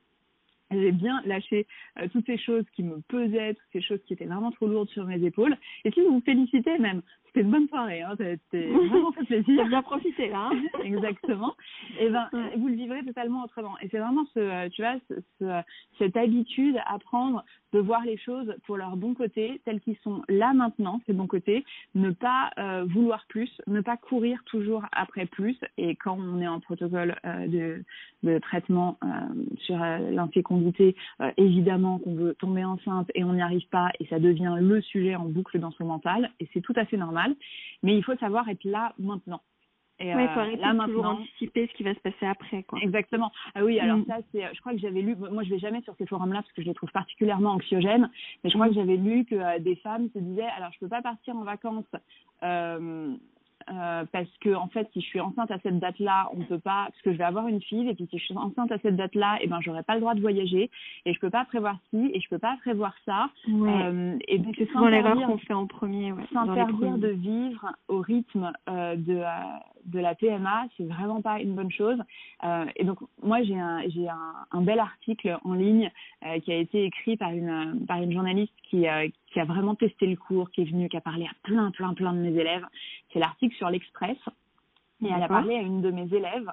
j'ai 0.71 0.91
bien 0.91 1.21
lâché 1.25 1.65
euh, 1.99 2.07
toutes 2.11 2.25
ces 2.25 2.37
choses 2.37 2.65
qui 2.75 2.83
me 2.83 3.01
pesaient, 3.07 3.55
toutes 3.55 3.71
ces 3.73 3.81
choses 3.81 3.99
qui 4.05 4.13
étaient 4.13 4.25
vraiment 4.25 4.51
trop 4.51 4.67
lourdes 4.67 4.89
sur 4.89 5.05
mes 5.05 5.23
épaules. 5.23 5.55
Et 5.83 5.91
si 5.91 6.01
vous 6.01 6.11
vous 6.11 6.21
félicitez 6.21 6.77
même, 6.77 7.01
c'était 7.29 7.41
une 7.41 7.51
bonne 7.51 7.67
soirée, 7.67 8.01
hein, 8.01 8.15
c'était 8.17 8.67
vraiment 8.89 9.11
fait 9.11 9.25
plaisir. 9.25 9.65
bien 9.67 9.81
profité 9.81 10.29
là. 10.29 10.49
Hein. 10.51 10.61
Exactement. 10.83 11.55
Et 11.99 12.09
ben, 12.09 12.29
vous 12.57 12.67
le 12.67 12.75
vivrez 12.75 13.03
totalement 13.05 13.43
autrement. 13.43 13.77
Et 13.81 13.89
c'est 13.89 13.99
vraiment 13.99 14.25
ce, 14.33 14.39
euh, 14.39 14.69
tu 14.69 14.81
vois, 14.81 14.95
ce, 15.09 15.61
cette 15.97 16.17
habitude 16.17 16.77
à 16.85 16.97
prendre 16.99 17.43
de 17.73 17.79
voir 17.79 18.03
les 18.03 18.17
choses 18.17 18.53
pour 18.65 18.77
leur 18.77 18.97
bon 18.97 19.13
côté, 19.13 19.61
tels 19.65 19.79
qu'ils 19.81 19.97
sont 19.97 20.23
là 20.27 20.53
maintenant, 20.53 21.01
ces 21.05 21.13
bons 21.13 21.27
côtés, 21.27 21.63
ne 21.95 22.11
pas 22.11 22.49
euh, 22.57 22.85
vouloir 22.89 23.25
plus, 23.27 23.49
ne 23.67 23.81
pas 23.81 23.97
courir 23.97 24.41
toujours 24.45 24.83
après 24.91 25.25
plus. 25.25 25.57
Et 25.77 25.95
quand 25.95 26.17
on 26.19 26.41
est 26.41 26.47
en 26.47 26.59
protocole 26.59 27.15
euh, 27.25 27.47
de, 27.47 27.83
de, 28.23 28.39
traitement 28.39 28.97
euh, 29.03 29.07
sur 29.59 29.77
l'infécondité, 29.77 30.95
évidemment 31.37 31.99
qu'on 31.99 32.15
veut 32.15 32.35
tomber 32.35 32.63
enceinte 32.63 33.09
et 33.13 33.23
on 33.23 33.33
n'y 33.33 33.41
arrive 33.41 33.67
pas 33.69 33.89
et 33.99 34.05
ça 34.07 34.19
devient 34.19 34.55
le 34.59 34.81
sujet 34.81 35.15
en 35.15 35.25
boucle 35.25 35.59
dans 35.59 35.71
son 35.71 35.85
mental 35.85 36.31
et 36.39 36.47
c'est 36.53 36.61
tout 36.61 36.73
à 36.75 36.85
fait 36.85 36.97
normal. 36.97 37.18
Mais 37.83 37.95
il 37.95 38.03
faut 38.03 38.15
savoir 38.17 38.47
être 38.49 38.63
là 38.63 38.93
maintenant. 38.97 39.41
Et 40.01 40.07
il 40.07 40.29
faut 40.29 40.39
arrêter 40.39 40.61
là, 40.61 40.73
de 40.73 40.85
toujours 40.85 41.05
anticiper 41.05 41.67
ce 41.67 41.73
qui 41.73 41.83
va 41.83 41.93
se 41.93 41.99
passer 41.99 42.25
après. 42.25 42.63
Quoi. 42.63 42.79
Exactement. 42.81 43.31
Ah 43.53 43.65
oui, 43.65 43.79
alors 43.79 43.97
mm. 43.97 44.05
ça, 44.07 44.17
c'est, 44.31 44.45
je 44.53 44.59
crois 44.61 44.71
que 44.71 44.79
j'avais 44.79 45.01
lu, 45.01 45.15
moi 45.17 45.43
je 45.43 45.49
vais 45.49 45.59
jamais 45.59 45.81
sur 45.81 45.93
ces 45.97 46.05
forums-là 46.05 46.41
parce 46.41 46.53
que 46.53 46.61
je 46.61 46.67
les 46.67 46.73
trouve 46.73 46.91
particulièrement 46.91 47.51
anxiogènes, 47.51 48.09
mais 48.43 48.49
je 48.49 48.55
crois 48.55 48.67
mm. 48.67 48.69
que 48.69 48.75
j'avais 48.75 48.95
lu 48.95 49.25
que 49.25 49.35
euh, 49.35 49.59
des 49.59 49.75
femmes 49.77 50.09
se 50.13 50.19
disaient, 50.19 50.47
alors 50.55 50.71
je 50.71 50.79
peux 50.79 50.87
pas 50.87 51.01
partir 51.01 51.35
en 51.35 51.43
vacances 51.43 51.83
euh, 52.43 53.13
euh, 53.71 54.03
parce 54.11 54.29
que 54.41 54.53
en 54.55 54.67
fait 54.67 54.89
si 54.93 55.01
je 55.01 55.05
suis 55.05 55.19
enceinte 55.19 55.51
à 55.51 55.59
cette 55.59 55.79
date-là 55.79 56.29
on 56.33 56.43
peut 56.43 56.59
pas 56.59 56.87
parce 56.89 57.01
que 57.03 57.11
je 57.11 57.17
vais 57.17 57.23
avoir 57.23 57.47
une 57.47 57.61
fille 57.61 57.87
et 57.87 57.93
puis 57.93 58.07
si 58.09 58.17
je 58.17 58.23
suis 58.23 58.37
enceinte 58.37 58.71
à 58.71 58.79
cette 58.79 58.95
date-là 58.95 59.37
et 59.37 59.41
eh 59.43 59.47
ben 59.47 59.59
j'aurai 59.61 59.83
pas 59.83 59.95
le 59.95 60.01
droit 60.01 60.15
de 60.15 60.21
voyager 60.21 60.69
et 61.05 61.13
je 61.13 61.19
peux 61.19 61.29
pas 61.29 61.45
prévoir 61.45 61.75
ci 61.89 62.09
et 62.13 62.19
je 62.19 62.29
peux 62.29 62.39
pas 62.39 62.57
prévoir 62.61 62.93
ça. 63.05 63.29
Euh, 63.47 64.17
et 64.27 64.39
donc 64.39 64.55
c'est 64.57 64.67
souvent 64.69 64.87
l'erreur 64.87 65.21
qu'on 65.25 65.37
fait 65.37 65.53
en 65.53 65.67
premier 65.67 66.11
ouais, 66.11 66.23
s'interdire 66.33 66.97
de 66.97 67.09
vivre 67.09 67.73
au 67.87 67.99
rythme 67.99 68.51
euh, 68.69 68.95
de 68.95 69.23
de 69.85 69.99
la 69.99 70.13
PMA 70.13 70.65
c'est 70.75 70.83
vraiment 70.83 71.21
pas 71.21 71.39
une 71.39 71.55
bonne 71.55 71.71
chose. 71.71 71.97
Et 72.75 72.83
donc 72.83 72.99
moi 73.23 73.43
j'ai 73.43 73.57
un 73.59 73.81
j'ai 73.87 74.07
un, 74.09 74.33
un, 74.51 74.61
bel 74.61 74.79
article 74.79 75.37
en 75.43 75.53
ligne 75.53 75.89
qui 76.43 76.51
a 76.51 76.55
été 76.55 76.85
écrit 76.85 77.17
par 77.17 77.31
une 77.31 77.85
par 77.87 78.01
une 78.01 78.11
journaliste 78.11 78.53
qui 78.69 78.87
qui 79.31 79.39
a 79.39 79.45
vraiment 79.45 79.75
testé 79.75 80.07
le 80.07 80.15
cours, 80.15 80.49
qui 80.51 80.61
est 80.61 80.65
venue, 80.65 80.89
qui 80.89 80.97
a 80.97 81.01
parlé 81.01 81.25
à 81.25 81.31
plein, 81.43 81.71
plein, 81.71 81.93
plein 81.93 82.13
de 82.13 82.19
mes 82.19 82.39
élèves. 82.39 82.65
C'est 83.11 83.19
l'article 83.19 83.55
sur 83.55 83.69
l'Express. 83.69 84.17
Et 85.01 85.07
elle 85.07 85.23
a 85.23 85.27
parlé 85.27 85.55
à 85.55 85.61
une 85.61 85.81
de 85.81 85.91
mes 85.91 86.13
élèves 86.13 86.51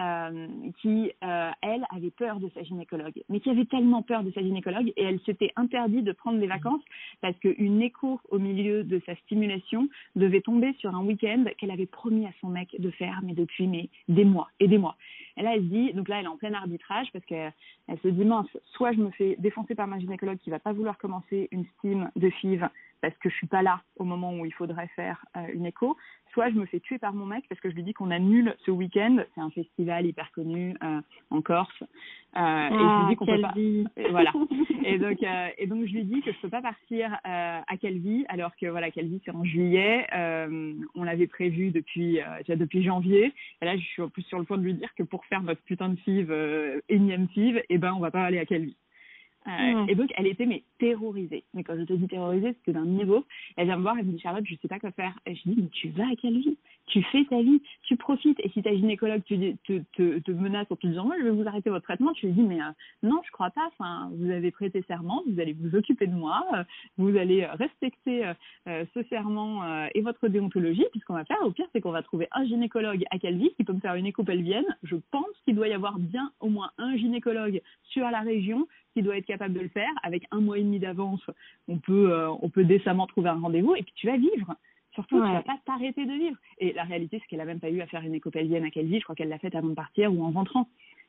euh, 0.00 0.46
qui, 0.80 1.10
euh, 1.24 1.50
elle, 1.62 1.86
avait 1.94 2.10
peur 2.10 2.38
de 2.38 2.50
sa 2.50 2.62
gynécologue, 2.62 3.22
mais 3.28 3.40
qui 3.40 3.50
avait 3.50 3.64
tellement 3.64 4.02
peur 4.02 4.22
de 4.22 4.30
sa 4.30 4.42
gynécologue 4.42 4.92
et 4.96 5.02
elle 5.02 5.20
s'était 5.20 5.52
interdit 5.56 6.02
de 6.02 6.12
prendre 6.12 6.38
des 6.38 6.46
vacances 6.46 6.82
parce 7.20 7.36
qu'une 7.38 7.80
écho 7.80 8.20
au 8.30 8.38
milieu 8.38 8.84
de 8.84 9.00
sa 9.06 9.14
stimulation 9.16 9.88
devait 10.14 10.42
tomber 10.42 10.74
sur 10.80 10.94
un 10.94 11.02
week-end 11.02 11.44
qu'elle 11.58 11.70
avait 11.70 11.86
promis 11.86 12.26
à 12.26 12.30
son 12.40 12.48
mec 12.48 12.74
de 12.78 12.90
faire, 12.90 13.20
mais 13.22 13.32
depuis 13.32 13.66
mais 13.66 13.88
des 14.08 14.24
mois 14.24 14.48
et 14.60 14.68
des 14.68 14.78
mois. 14.78 14.96
Et 15.36 15.42
là, 15.42 15.54
elle 15.54 15.62
se 15.62 15.66
dit, 15.66 15.92
donc 15.92 16.08
là, 16.08 16.18
elle 16.18 16.24
est 16.24 16.28
en 16.28 16.36
plein 16.36 16.54
arbitrage 16.54 17.08
parce 17.12 17.24
qu'elle 17.26 17.52
se 18.02 18.08
dit, 18.08 18.24
mince, 18.24 18.48
soit 18.72 18.92
je 18.92 18.98
me 18.98 19.10
fais 19.10 19.36
défoncer 19.38 19.74
par 19.74 19.86
ma 19.86 19.98
gynécologue 19.98 20.38
qui 20.38 20.50
va 20.50 20.58
pas 20.58 20.72
vouloir 20.72 20.98
commencer 20.98 21.48
une 21.52 21.66
stime 21.78 22.10
de 22.16 22.30
FIV 22.30 22.68
parce 23.00 23.16
que 23.18 23.28
je 23.28 23.34
suis 23.34 23.46
pas 23.46 23.62
là 23.62 23.82
au 23.96 24.04
moment 24.04 24.32
où 24.34 24.44
il 24.44 24.52
faudrait 24.52 24.88
faire 24.88 25.24
euh, 25.36 25.46
une 25.52 25.66
écho, 25.66 25.96
soit 26.36 26.50
je 26.50 26.54
me 26.54 26.66
fais 26.66 26.80
tuer 26.80 26.98
par 26.98 27.14
mon 27.14 27.24
mec 27.24 27.46
parce 27.48 27.58
que 27.62 27.70
je 27.70 27.74
lui 27.74 27.82
dis 27.82 27.94
qu'on 27.94 28.10
annule 28.10 28.54
ce 28.66 28.70
week-end, 28.70 29.16
c'est 29.34 29.40
un 29.40 29.48
festival 29.48 30.04
hyper 30.04 30.30
connu 30.32 30.76
euh, 30.82 31.00
en 31.30 31.40
Corse, 31.40 31.82
euh, 31.82 32.66
et 32.66 32.72
je 32.72 32.76
lui 32.76 32.84
ah, 32.84 33.06
dis 33.08 33.16
qu'on 33.16 33.24
peut 33.24 33.40
pas. 33.40 33.54
voilà. 34.10 34.32
et 34.84 34.98
donc 34.98 35.22
euh, 35.22 35.48
et 35.56 35.66
donc 35.66 35.86
je 35.86 35.92
lui 35.94 36.04
dis 36.04 36.20
que 36.20 36.30
je 36.32 36.38
peux 36.42 36.50
pas 36.50 36.60
partir 36.60 37.18
à 37.24 37.76
Calvi 37.80 38.26
alors 38.28 38.54
que 38.56 38.66
voilà 38.66 38.90
Calvi 38.90 39.22
c'est 39.24 39.30
en 39.30 39.44
juillet, 39.44 40.06
on 40.94 41.04
l'avait 41.04 41.26
prévu 41.26 41.70
depuis 41.70 42.20
déjà 42.40 42.56
depuis 42.56 42.82
janvier. 42.82 43.32
Et 43.62 43.64
là 43.64 43.78
je 43.78 43.82
suis 43.82 44.02
en 44.02 44.10
plus 44.10 44.22
sur 44.22 44.38
le 44.38 44.44
point 44.44 44.58
de 44.58 44.62
lui 44.62 44.74
dire 44.74 44.94
que 44.94 45.04
pour 45.04 45.24
faire 45.24 45.42
notre 45.42 45.62
putain 45.62 45.88
de 45.88 45.96
FIV 45.96 46.82
énième 46.90 47.28
FIV, 47.28 47.62
eh 47.70 47.78
ben 47.78 47.94
on 47.94 48.00
va 48.00 48.10
pas 48.10 48.24
aller 48.24 48.38
à 48.38 48.44
Calvi. 48.44 48.76
Euh, 49.46 49.86
Et 49.88 49.94
donc, 49.94 50.10
elle 50.16 50.26
était 50.26 50.46
mais 50.46 50.62
terrorisée. 50.78 51.44
Mais 51.54 51.62
quand 51.62 51.76
je 51.76 51.84
te 51.84 51.92
dis 51.92 52.08
terrorisée, 52.08 52.54
c'était 52.58 52.72
d'un 52.72 52.84
niveau. 52.84 53.24
Elle 53.56 53.66
vient 53.66 53.76
me 53.76 53.82
voir, 53.82 53.96
elle 53.98 54.06
me 54.06 54.12
dit 54.12 54.20
Charlotte, 54.20 54.44
je 54.46 54.54
sais 54.60 54.68
pas 54.68 54.78
quoi 54.78 54.90
faire. 54.92 55.18
Et 55.26 55.34
je 55.34 55.42
dis 55.46 55.54
mais 55.56 55.68
tu 55.68 55.88
vas 55.90 56.04
à 56.04 56.16
quelle 56.20 56.38
vie 56.38 56.56
Tu 56.86 57.02
fais 57.04 57.24
ta 57.24 57.40
vie, 57.40 57.62
tu 57.82 57.96
profites. 57.96 58.38
Et 58.40 58.48
si 58.50 58.62
ta 58.62 58.74
gynécologue 58.74 59.22
te, 59.24 59.52
te, 59.64 59.82
te, 59.94 60.18
te 60.18 60.30
menace 60.30 60.66
en 60.70 60.76
te 60.76 60.86
disant 60.86 61.04
moi 61.04 61.16
je 61.18 61.24
vais 61.24 61.30
vous 61.30 61.46
arrêter 61.46 61.70
votre 61.70 61.84
traitement, 61.84 62.12
tu 62.12 62.26
lui 62.26 62.32
dis 62.34 62.42
mais 62.42 62.60
euh, 62.60 62.70
non, 63.02 63.20
je 63.24 63.30
crois 63.30 63.50
pas. 63.50 63.68
Enfin, 63.78 64.10
vous 64.14 64.30
avez 64.30 64.50
prêté 64.50 64.82
serment, 64.88 65.22
vous 65.26 65.40
allez 65.40 65.52
vous 65.52 65.76
occuper 65.76 66.06
de 66.06 66.14
moi, 66.14 66.44
euh, 66.54 66.64
vous 66.98 67.16
allez 67.16 67.44
respecter 67.44 68.26
euh, 68.68 68.84
ce 68.94 69.02
serment 69.04 69.62
et 69.94 70.00
votre 70.00 70.28
déontologie. 70.28 70.84
Puis 70.90 71.00
ce 71.00 71.04
qu'on 71.04 71.14
va 71.14 71.24
faire, 71.24 71.38
au 71.44 71.50
pire, 71.50 71.66
c'est 71.72 71.80
qu'on 71.80 71.90
va 71.90 72.02
trouver 72.02 72.28
un 72.32 72.44
gynécologue 72.44 73.04
à 73.10 73.18
Calvi 73.18 73.50
qui 73.56 73.64
peut 73.64 73.72
me 73.72 73.80
faire 73.80 73.94
une 73.94 74.06
écho 74.06 74.24
pelvienne. 74.24 74.64
Je 74.82 74.96
pense 75.10 75.26
qu'il 75.44 75.54
doit 75.54 75.68
y 75.68 75.72
avoir 75.72 75.98
bien 75.98 76.30
au 76.40 76.48
moins 76.48 76.70
un 76.78 76.96
gynécologue 76.96 77.60
sur 77.84 78.08
la 78.10 78.20
région 78.20 78.66
qui 78.96 79.02
doit 79.02 79.18
être 79.18 79.26
capable 79.26 79.52
de 79.52 79.60
le 79.60 79.68
faire. 79.68 79.90
Avec 80.02 80.24
un 80.30 80.40
mois 80.40 80.58
et 80.58 80.62
demi 80.62 80.78
d'avance, 80.78 81.20
on 81.68 81.76
peut, 81.76 82.10
euh, 82.12 82.30
on 82.40 82.48
peut 82.48 82.64
décemment 82.64 83.06
trouver 83.06 83.28
un 83.28 83.38
rendez-vous 83.38 83.74
et 83.74 83.82
puis 83.82 83.92
tu 83.94 84.06
vas 84.06 84.16
vivre. 84.16 84.54
Surtout, 84.94 85.16
tu 85.16 85.30
vas 85.30 85.42
pas 85.42 85.58
t'arrêter 85.66 86.06
de 86.06 86.12
vivre. 86.12 86.36
Et 86.58 86.72
la 86.72 86.84
réalité, 86.84 87.18
c'est 87.20 87.26
qu'elle 87.26 87.42
a 87.42 87.44
même 87.44 87.60
pas 87.60 87.68
eu 87.68 87.82
à 87.82 87.86
faire 87.86 88.02
une 88.02 88.14
écopélienne 88.14 88.64
à 88.64 88.70
Calvi. 88.70 88.98
Je 88.98 89.04
crois 89.04 89.14
qu'elle 89.14 89.28
l'a 89.28 89.38
faite 89.38 89.54
avant 89.54 89.68
de 89.68 89.74
partir 89.74 90.10
ou 90.10 90.24
en 90.24 90.30
rentrant. 90.30 90.68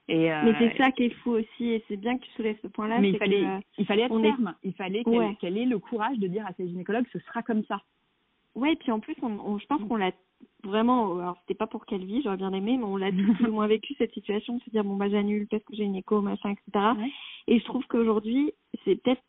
Et 0.09 0.31
euh, 0.31 0.41
mais 0.43 0.53
c'est 0.59 0.77
ça 0.77 0.91
qui 0.91 1.03
est 1.03 1.13
fou 1.21 1.31
aussi, 1.31 1.71
et 1.71 1.83
c'est 1.87 1.97
bien 1.97 2.17
que 2.17 2.23
tu 2.23 2.31
soulèves 2.31 2.57
ce 2.61 2.67
point-là. 2.67 2.99
Mais 2.99 3.09
il 3.09 3.17
fallait, 3.17 3.43
il 3.77 3.85
fallait 3.85 4.03
être 4.03 4.21
ferme. 4.21 4.55
Il 4.63 4.73
fallait 4.73 5.03
qu'elle 5.39 5.57
ait 5.57 5.65
le 5.65 5.79
courage 5.79 6.17
de 6.19 6.27
dire 6.27 6.45
à 6.45 6.53
ses 6.53 6.67
gynécologues, 6.67 7.05
ce 7.13 7.19
sera 7.19 7.41
comme 7.43 7.63
ça. 7.65 7.81
Ouais, 8.55 8.73
et 8.73 8.75
puis 8.75 8.91
en 8.91 8.99
plus, 8.99 9.15
on, 9.21 9.57
je 9.57 9.65
pense 9.67 9.81
qu'on 9.83 9.97
l'a 9.97 10.11
vraiment, 10.63 11.17
alors 11.19 11.37
c'était 11.41 11.57
pas 11.57 11.67
pour 11.67 11.85
Calvi, 11.85 12.21
j'aurais 12.21 12.37
bien 12.37 12.53
aimé, 12.53 12.77
mais 12.77 12.83
on 12.83 12.97
l'a 12.97 13.11
plus 13.11 13.25
ou 13.47 13.53
moins 13.53 13.67
vécu 13.67 13.93
cette 13.97 14.13
situation 14.13 14.57
de 14.57 14.61
se 14.63 14.69
dire 14.69 14.83
bon 14.83 14.95
bah 14.95 15.09
j'annule 15.09 15.47
parce 15.47 15.63
que 15.63 15.75
j'ai 15.75 15.83
une 15.83 15.95
écho, 15.95 16.21
machin, 16.21 16.51
etc. 16.51 16.85
Et 17.47 17.59
je 17.59 17.65
trouve 17.65 17.85
qu'aujourd'hui, 17.87 18.51
c'est 18.83 18.95
peut-être 18.95 19.23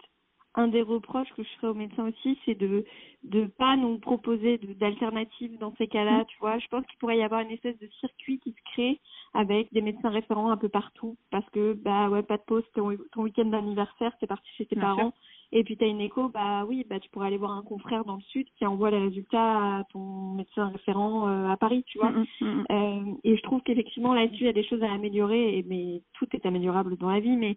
un 0.55 0.69
des 0.69 0.83
reproches 0.83 1.29
que 1.37 1.43
je 1.43 1.49
ferais 1.57 1.69
aux 1.69 1.75
médecins 1.75 2.09
aussi, 2.09 2.39
c'est 2.45 2.57
de 2.57 2.85
de 3.25 3.47
pas 3.47 3.77
nous 3.77 3.99
proposer 3.99 4.59
d'alternatives 4.59 5.59
dans 5.59 5.75
ces 5.77 5.87
cas-là, 5.87 6.23
mm. 6.23 6.27
tu 6.27 6.39
vois. 6.41 6.59
Je 6.59 6.67
pense 6.69 6.85
qu'il 6.87 6.99
pourrait 6.99 7.19
y 7.19 7.23
avoir 7.23 7.41
une 7.41 7.51
espèce 7.51 7.79
de 7.79 7.89
circuit 8.01 8.39
qui 8.41 8.53
se 8.53 8.73
crée 8.73 9.01
avec 9.35 9.73
des 9.73 9.83
médecins 9.83 10.11
référents 10.11 10.51
un 10.51 10.57
peu 10.57 10.69
partout, 10.69 11.17
parce 11.31 11.49
que 11.51 11.75
bah 11.75 12.09
ouais, 12.09 12.23
pas 12.23 12.39
de 12.39 12.43
pause, 12.43 12.65
ton, 12.75 12.97
ton 13.13 13.23
week-end 13.23 13.47
d'anniversaire, 13.47 14.13
t'es 14.19 14.27
parti 14.27 14.49
chez 14.57 14.67
tes 14.67 14.77
parents, 14.77 15.13
et 15.51 15.65
puis 15.65 15.77
tu 15.77 15.85
as 15.85 15.89
une 15.89 16.01
écho, 16.01 16.29
bah 16.29 16.65
oui, 16.67 16.85
bah 16.89 17.01
tu 17.01 17.09
pourrais 17.11 17.29
aller 17.29 17.39
voir 17.39 17.53
un 17.53 17.63
confrère 17.63 18.05
dans 18.05 18.17
le 18.17 18.23
sud 18.23 18.47
qui 18.57 18.67
envoie 18.67 18.91
les 18.91 18.99
résultats 18.99 19.79
à 19.79 19.85
ton 19.93 20.35
médecin 20.35 20.69
référent 20.69 21.29
euh, 21.29 21.49
à 21.49 21.57
Paris, 21.57 21.85
tu 21.87 21.99
vois. 21.99 22.11
Mm, 22.11 22.27
mm, 22.41 22.65
euh, 22.71 23.15
et 23.25 23.37
je 23.37 23.43
trouve 23.43 23.63
qu'effectivement 23.63 24.15
là-dessus 24.15 24.43
il 24.43 24.47
y 24.47 24.51
a 24.51 24.53
des 24.53 24.65
choses 24.65 24.83
à 24.83 24.93
améliorer, 24.93 25.59
et, 25.59 25.65
mais 25.67 26.03
tout 26.15 26.27
est 26.33 26.45
améliorable 26.45 26.97
dans 26.97 27.11
la 27.11 27.21
vie, 27.21 27.37
mais 27.37 27.57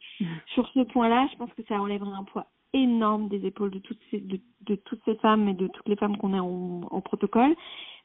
sur 0.54 0.68
ce 0.70 0.82
point-là, 0.82 1.28
je 1.32 1.38
pense 1.38 1.54
que 1.54 1.64
ça 1.68 1.82
enlèverait 1.82 2.16
un 2.18 2.24
poids 2.24 2.48
énorme 2.74 3.28
des 3.28 3.46
épaules 3.46 3.72
de 3.72 3.80
toutes 3.80 4.00
ces, 4.10 4.20
de, 4.20 4.40
de 4.62 4.76
toutes 4.76 5.02
ces 5.04 5.16
femmes 5.16 5.50
et 5.50 5.54
de 5.54 5.68
toutes 5.68 5.90
les 5.90 5.98
femmes 5.98 6.18
qu'on 6.18 6.34
a 6.34 6.42
en, 6.42 6.82
en, 6.90 7.02
protocole 7.02 7.54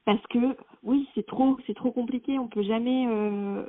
parce 0.05 0.25
que 0.29 0.57
oui, 0.83 1.09
c'est 1.15 1.27
trop, 1.27 1.59
c'est 1.67 1.75
trop 1.75 1.91
compliqué. 1.91 2.39
On 2.39 2.49
peut 2.49 2.63
jamais, 2.63 3.07
euh, 3.09 3.67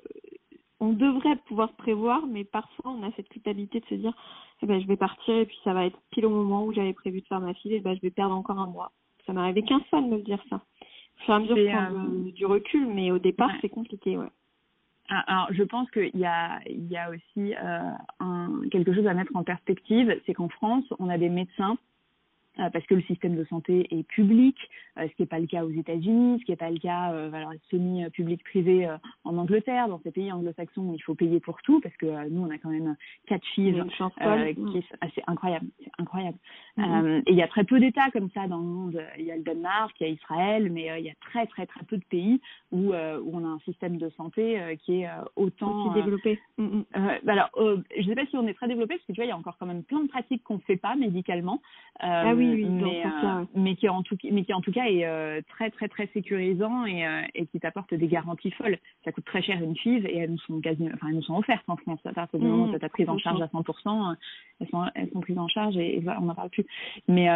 on 0.79 0.93
devrait 0.93 1.35
pouvoir 1.47 1.69
se 1.69 1.75
prévoir, 1.75 2.25
mais 2.27 2.43
parfois 2.43 2.91
on 2.91 3.03
a 3.03 3.11
cette 3.15 3.29
culpabilité 3.29 3.79
de 3.79 3.85
se 3.85 3.95
dire, 3.95 4.13
eh 4.61 4.65
ben, 4.65 4.79
je 4.81 4.87
vais 4.87 4.97
partir 4.97 5.35
et 5.35 5.45
puis 5.45 5.57
ça 5.63 5.73
va 5.73 5.85
être 5.85 5.99
pile 6.11 6.25
au 6.25 6.29
moment 6.29 6.65
où 6.65 6.73
j'avais 6.73 6.93
prévu 6.93 7.21
de 7.21 7.27
faire 7.27 7.39
ma 7.39 7.53
fille, 7.53 7.75
et 7.75 7.79
ben, 7.79 7.95
je 7.95 8.01
vais 8.01 8.11
perdre 8.11 8.35
encore 8.35 8.59
un 8.59 8.67
mois. 8.67 8.91
Ça 9.25 9.33
m'est 9.33 9.41
arrivé 9.41 9.63
qu'un 9.63 9.81
seul 9.91 10.03
de 10.09 10.15
me 10.15 10.21
dire 10.21 10.41
ça. 10.49 10.55
Au 10.57 11.25
fur 11.25 11.33
et 11.33 11.37
à 11.37 11.39
mesure, 11.39 11.99
euh... 11.99 12.31
du 12.31 12.45
recul, 12.45 12.87
mais 12.87 13.11
au 13.11 13.19
départ, 13.19 13.49
ouais. 13.49 13.57
c'est 13.61 13.69
compliqué, 13.69 14.17
ouais. 14.17 14.29
Ah, 15.09 15.23
alors, 15.27 15.47
je 15.51 15.63
pense 15.63 15.89
qu'il 15.91 16.17
y 16.17 16.25
a, 16.25 16.59
il 16.69 16.87
y 16.87 16.97
a 16.97 17.09
aussi 17.09 17.55
euh, 17.55 17.91
un, 18.19 18.61
quelque 18.71 18.93
chose 18.93 19.07
à 19.07 19.13
mettre 19.13 19.35
en 19.35 19.43
perspective, 19.43 20.19
c'est 20.25 20.33
qu'en 20.33 20.49
France, 20.49 20.83
on 20.99 21.09
a 21.09 21.17
des 21.17 21.29
médecins 21.29 21.77
euh, 22.59 22.69
parce 22.71 22.85
que 22.87 22.95
le 22.95 23.01
système 23.03 23.35
de 23.35 23.45
santé 23.45 23.87
est 23.89 24.03
public, 24.03 24.57
ce 24.99 25.13
qui 25.15 25.21
n'est 25.21 25.27
pas 25.27 25.39
le 25.39 25.47
cas 25.47 25.63
aux 25.63 25.69
États-Unis, 25.69 26.39
ce 26.39 26.45
qui 26.45 26.51
n'est 26.51 26.57
pas 26.57 26.69
le 26.69 26.79
cas 26.79 27.11
euh, 27.13 27.31
alors, 27.31 27.53
semi-public-privé 27.71 28.87
euh, 28.87 28.97
en 29.23 29.37
Angleterre, 29.37 29.87
dans 29.87 29.99
ces 30.03 30.11
pays 30.11 30.31
anglo-saxons 30.31 30.89
où 30.89 30.95
il 30.95 31.03
faut 31.03 31.15
payer 31.15 31.39
pour 31.39 31.61
tout, 31.61 31.79
parce 31.81 31.95
que 31.97 32.05
euh, 32.05 32.27
nous, 32.29 32.41
on 32.41 32.49
a 32.49 32.57
quand 32.57 32.69
même 32.69 32.95
quatre 33.27 33.45
filles 33.53 33.79
euh, 33.79 34.53
qui 34.53 34.83
incroyable, 35.27 35.67
c'est 35.83 35.91
incroyable. 35.97 36.37
Mm 36.77 36.83
-hmm. 36.83 37.17
et 37.27 37.31
il 37.31 37.35
y 37.35 37.41
a 37.41 37.47
très 37.47 37.63
peu 37.63 37.79
d'États 37.79 38.11
comme 38.11 38.29
ça 38.35 38.47
dans 38.47 38.61
le 38.65 38.71
monde. 38.77 39.01
Il 39.19 39.25
y 39.25 39.31
a 39.31 39.37
le 39.37 39.43
Danemark, 39.43 39.95
il 39.99 40.07
y 40.07 40.09
a 40.09 40.13
Israël, 40.13 40.63
mais 40.71 40.85
il 40.99 41.05
y 41.05 41.09
a 41.09 41.17
très 41.27 41.45
très 41.53 41.65
très 41.65 41.83
peu 41.89 41.97
de 41.97 42.07
pays 42.15 42.39
où, 42.71 42.81
où 43.25 43.29
on 43.37 43.43
a 43.49 43.51
un 43.57 43.61
système 43.69 43.95
de 43.97 44.09
santé 44.19 44.45
qui 44.81 44.91
est 45.01 45.09
autant 45.35 45.75
Aussi 45.77 45.93
développé. 45.99 46.31
Mm 46.57 46.67
-hmm. 46.67 47.29
alors, 47.35 47.49
je 48.01 48.03
ne 48.03 48.07
sais 48.09 48.19
pas 48.21 48.27
si 48.29 48.35
on 48.41 48.47
est 48.49 48.57
très 48.59 48.69
développé, 48.73 48.93
parce 48.95 49.07
que 49.07 49.13
tu 49.13 49.19
vois, 49.21 49.27
il 49.29 49.33
y 49.33 49.37
a 49.37 49.41
encore 49.43 49.57
quand 49.59 49.69
même 49.73 49.83
plein 49.89 50.01
de 50.05 50.09
pratiques 50.15 50.43
qu'on 50.45 50.59
ne 50.61 50.67
fait 50.69 50.81
pas 50.87 50.95
médicalement. 51.05 51.57
ah 51.99 52.33
oui, 52.35 52.47
oui, 52.57 52.65
mais, 52.65 53.03
euh, 53.05 53.45
mais 53.55 53.75
qui 53.75 53.89
en 53.89 54.03
tout 54.03 54.17
mais 54.31 54.43
qui 54.43 54.53
en 54.53 54.61
tout 54.61 54.71
cas 54.71 54.86
euh, 55.05 55.41
très 55.49 55.69
très 55.69 55.87
très 55.87 56.07
sécurisant 56.07 56.85
et, 56.85 57.05
euh, 57.05 57.21
et 57.35 57.45
qui 57.47 57.59
t'apporte 57.59 57.93
des 57.93 58.07
garanties 58.07 58.51
folles. 58.51 58.77
Ça 59.03 59.11
coûte 59.11 59.25
très 59.25 59.41
cher 59.41 59.61
une 59.61 59.75
FIV 59.75 60.05
et 60.05 60.17
elles 60.17 60.31
nous 60.31 60.39
sont 60.39 60.59
quasi 60.61 60.87
enfin 60.93 61.07
elles 61.09 61.15
nous 61.15 61.23
sont 61.23 61.35
offertes 61.35 61.63
en 61.67 61.77
France 61.77 61.99
à 62.05 62.13
partir 62.13 62.39
du 62.39 62.45
mmh, 62.45 62.49
moment 62.49 62.73
où 62.73 62.77
tu 62.77 62.85
as 62.85 62.89
prise 62.89 63.09
en 63.09 63.17
charge 63.17 63.41
à 63.41 63.47
100%, 63.47 64.15
elles 64.59 64.67
sont 64.69 64.85
elles 64.95 65.09
sont 65.11 65.21
prises 65.21 65.37
en 65.37 65.47
charge 65.47 65.77
et, 65.77 65.97
et 65.97 66.03
on 66.19 66.25
n'en 66.25 66.35
parle 66.35 66.49
plus. 66.49 66.65
Mais 67.07 67.27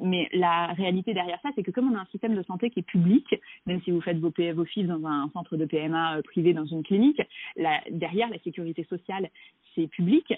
mais 0.00 0.28
la 0.32 0.68
réalité 0.68 1.14
derrière 1.14 1.40
ça, 1.42 1.50
c'est 1.54 1.62
que 1.62 1.70
comme 1.70 1.92
on 1.92 1.96
a 1.96 2.00
un 2.00 2.06
système 2.06 2.34
de 2.34 2.42
santé 2.42 2.70
qui 2.70 2.80
est 2.80 2.84
public, 2.84 3.34
même 3.66 3.80
si 3.82 3.90
vous 3.90 4.00
faites 4.00 4.18
vos 4.18 4.32
vos 4.54 4.64
FIV 4.64 4.86
dans 4.86 5.06
un 5.06 5.28
centre 5.32 5.56
de 5.56 5.64
PMA 5.64 6.20
privé 6.24 6.52
dans 6.52 6.66
une 6.66 6.82
clinique, 6.82 7.20
la, 7.56 7.80
derrière 7.90 8.28
la 8.28 8.38
sécurité 8.38 8.84
sociale, 8.84 9.28
c'est 9.74 9.86
public 9.88 10.32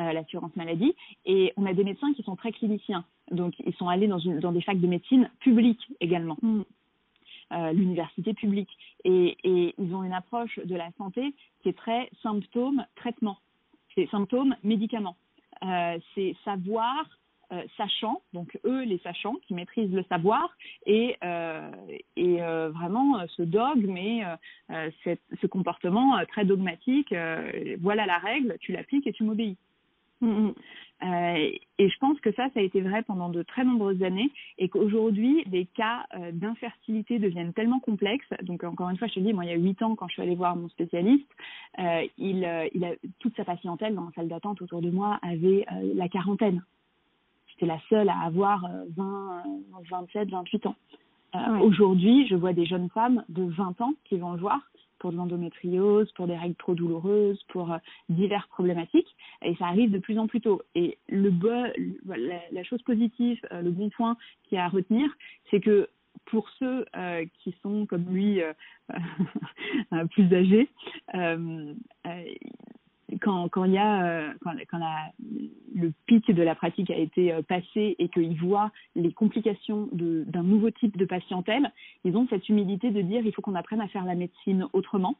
euh, 0.00 0.12
l'assurance 0.12 0.54
maladie. 0.56 0.94
Et 1.24 1.52
on 1.56 1.66
a 1.66 1.74
des 1.74 1.84
médecins 1.84 2.12
qui 2.14 2.22
sont 2.22 2.36
très 2.36 2.52
cliniciens. 2.52 3.04
Donc, 3.30 3.54
ils 3.64 3.74
sont 3.74 3.88
allés 3.88 4.08
dans, 4.08 4.18
une, 4.18 4.40
dans 4.40 4.52
des 4.52 4.62
facs 4.62 4.80
de 4.80 4.86
médecine 4.86 5.30
publiques 5.40 5.86
également. 6.00 6.36
Mm. 6.42 6.62
Euh, 7.52 7.72
l'université 7.72 8.32
publique. 8.32 8.70
Et, 9.04 9.36
et, 9.44 9.74
ils 9.78 9.94
ont 9.94 10.02
une 10.02 10.14
approche 10.14 10.58
de 10.64 10.74
la 10.74 10.90
santé 10.96 11.34
qui 11.62 11.68
est 11.68 11.76
très 11.76 12.08
symptôme-traitement. 12.22 13.36
C'est 13.94 14.08
symptômes-médicaments. 14.08 15.16
Euh, 15.62 15.98
c'est 16.14 16.34
savoir, 16.46 17.04
euh, 17.52 17.62
sachant, 17.76 18.22
donc 18.32 18.58
eux 18.64 18.84
les 18.84 18.98
sachants 19.00 19.34
qui 19.46 19.52
maîtrisent 19.52 19.92
le 19.92 20.02
savoir, 20.04 20.56
et, 20.86 21.18
et 22.16 22.36
vraiment 22.38 23.20
ce 23.36 23.42
dogme 23.42 23.98
et 23.98 24.24
cette, 25.04 25.20
ce 25.40 25.46
comportement 25.46 26.24
très 26.28 26.46
dogmatique, 26.46 27.14
voilà 27.80 28.06
la 28.06 28.16
règle, 28.16 28.56
tu 28.60 28.72
l'appliques 28.72 29.06
et 29.06 29.12
tu 29.12 29.24
m'obéis. 29.24 29.58
Mmh. 30.22 30.52
Euh, 31.02 31.50
et 31.78 31.88
je 31.88 31.98
pense 31.98 32.20
que 32.20 32.30
ça, 32.32 32.48
ça 32.54 32.60
a 32.60 32.62
été 32.62 32.80
vrai 32.80 33.02
pendant 33.02 33.28
de 33.28 33.42
très 33.42 33.64
nombreuses 33.64 34.02
années 34.04 34.30
et 34.58 34.68
qu'aujourd'hui, 34.68 35.44
les 35.50 35.66
cas 35.66 36.06
euh, 36.14 36.30
d'infertilité 36.32 37.18
deviennent 37.18 37.52
tellement 37.52 37.80
complexes. 37.80 38.32
Donc, 38.42 38.62
encore 38.62 38.88
une 38.88 38.96
fois, 38.96 39.08
je 39.08 39.14
te 39.14 39.20
dis, 39.20 39.32
moi, 39.32 39.44
il 39.44 39.50
y 39.50 39.54
a 39.54 39.56
huit 39.56 39.82
ans, 39.82 39.96
quand 39.96 40.06
je 40.06 40.12
suis 40.12 40.22
allée 40.22 40.36
voir 40.36 40.54
mon 40.54 40.68
spécialiste, 40.68 41.28
euh, 41.80 42.06
il, 42.18 42.44
euh, 42.44 42.68
il 42.72 42.84
a 42.84 42.92
toute 43.18 43.34
sa 43.36 43.44
patientèle 43.44 43.96
dans 43.96 44.04
la 44.04 44.12
salle 44.12 44.28
d'attente 44.28 44.62
autour 44.62 44.80
de 44.80 44.90
moi 44.90 45.18
avait 45.22 45.66
euh, 45.72 45.92
la 45.94 46.08
quarantaine. 46.08 46.62
J'étais 47.48 47.66
la 47.66 47.80
seule 47.88 48.08
à 48.08 48.20
avoir 48.20 48.64
20, 48.96 49.42
27, 49.90 50.30
28 50.30 50.66
ans. 50.66 50.76
Ouais. 51.34 51.60
Aujourd'hui, 51.62 52.26
je 52.28 52.36
vois 52.36 52.52
des 52.52 52.66
jeunes 52.66 52.90
femmes 52.90 53.24
de 53.28 53.42
20 53.42 53.80
ans 53.80 53.94
qui 54.04 54.18
vont 54.18 54.32
le 54.32 54.38
voir 54.38 54.60
pour 55.02 55.10
de 55.10 55.16
l'endométriose, 55.16 56.12
pour 56.12 56.28
des 56.28 56.36
règles 56.36 56.54
trop 56.54 56.76
douloureuses, 56.76 57.42
pour 57.48 57.72
euh, 57.72 57.78
diverses 58.08 58.46
problématiques. 58.50 59.16
Et 59.44 59.56
ça 59.56 59.66
arrive 59.66 59.90
de 59.90 59.98
plus 59.98 60.16
en 60.16 60.28
plus 60.28 60.40
tôt. 60.40 60.62
Et 60.76 60.96
le 61.08 61.32
la, 62.52 62.62
chose 62.62 62.80
positive, 62.82 63.40
euh, 63.50 63.62
le 63.62 63.72
bon 63.72 63.90
point 63.90 64.16
qui 64.44 64.56
a 64.56 64.66
à 64.66 64.68
retenir, 64.68 65.10
c'est 65.50 65.58
que 65.58 65.88
pour 66.26 66.48
ceux 66.50 66.86
euh, 66.96 67.24
qui 67.42 67.52
sont 67.62 67.84
comme 67.84 68.04
lui 68.14 68.40
plus 70.12 70.32
âgés, 70.32 70.68
quand, 73.20 73.48
quand 73.48 73.64
il 73.64 73.72
y 73.72 73.78
a 73.78 74.04
euh, 74.04 74.32
quand, 74.42 74.52
quand 74.70 74.78
la, 74.78 75.12
le 75.74 75.92
pic 76.06 76.30
de 76.30 76.42
la 76.42 76.54
pratique 76.54 76.90
a 76.90 76.96
été 76.96 77.32
euh, 77.32 77.42
passé 77.42 77.96
et 77.98 78.08
qu'ils 78.08 78.36
voient 78.38 78.70
les 78.94 79.12
complications 79.12 79.88
d'un 79.92 80.42
nouveau 80.42 80.70
type 80.70 80.96
de 80.96 81.04
patientèle, 81.04 81.70
ils 82.04 82.16
ont 82.16 82.26
cette 82.28 82.48
humilité 82.48 82.90
de 82.90 83.02
dire 83.02 83.24
il 83.24 83.32
faut 83.32 83.42
qu'on 83.42 83.54
apprenne 83.54 83.80
à 83.80 83.88
faire 83.88 84.04
la 84.04 84.14
médecine 84.14 84.66
autrement. 84.72 85.16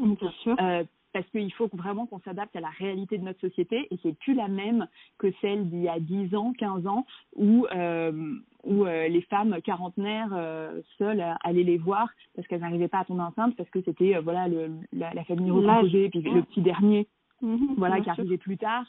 Bien 0.00 0.30
sûr. 0.42 0.56
Euh, 0.60 0.84
parce 1.14 1.26
qu'il 1.30 1.52
faut 1.54 1.70
vraiment 1.72 2.06
qu'on 2.06 2.20
s'adapte 2.20 2.54
à 2.56 2.60
la 2.60 2.68
réalité 2.68 3.16
de 3.16 3.24
notre 3.24 3.40
société 3.40 3.86
et 3.90 3.98
c'est 4.02 4.18
plus 4.18 4.34
la 4.34 4.48
même 4.48 4.86
que 5.16 5.28
celle 5.40 5.70
d'il 5.70 5.82
y 5.82 5.88
a 5.88 6.00
10 6.00 6.34
ans, 6.34 6.52
15 6.58 6.86
ans 6.86 7.06
où 7.36 7.66
euh, 7.72 8.34
où 8.64 8.84
euh, 8.84 9.08
les 9.08 9.22
femmes 9.22 9.56
quarantenaires 9.62 10.30
euh, 10.32 10.80
seules 10.98 11.24
allaient 11.44 11.62
les 11.62 11.78
voir 11.78 12.08
parce 12.34 12.48
qu'elles 12.48 12.60
n'arrivaient 12.60 12.88
pas 12.88 12.98
à 12.98 13.04
tomber 13.04 13.22
enceinte 13.22 13.54
parce 13.56 13.70
que 13.70 13.80
c'était 13.82 14.18
voilà 14.18 14.48
le, 14.48 14.72
la, 14.92 15.14
la 15.14 15.24
famille 15.24 15.52
recomposée 15.52 16.10
puis 16.10 16.20
le 16.20 16.42
petit 16.42 16.62
dernier 16.62 17.06
Mmh, 17.44 17.74
voilà, 17.76 18.00
qui 18.00 18.08
arrivait 18.08 18.38
plus 18.38 18.56
tard. 18.56 18.86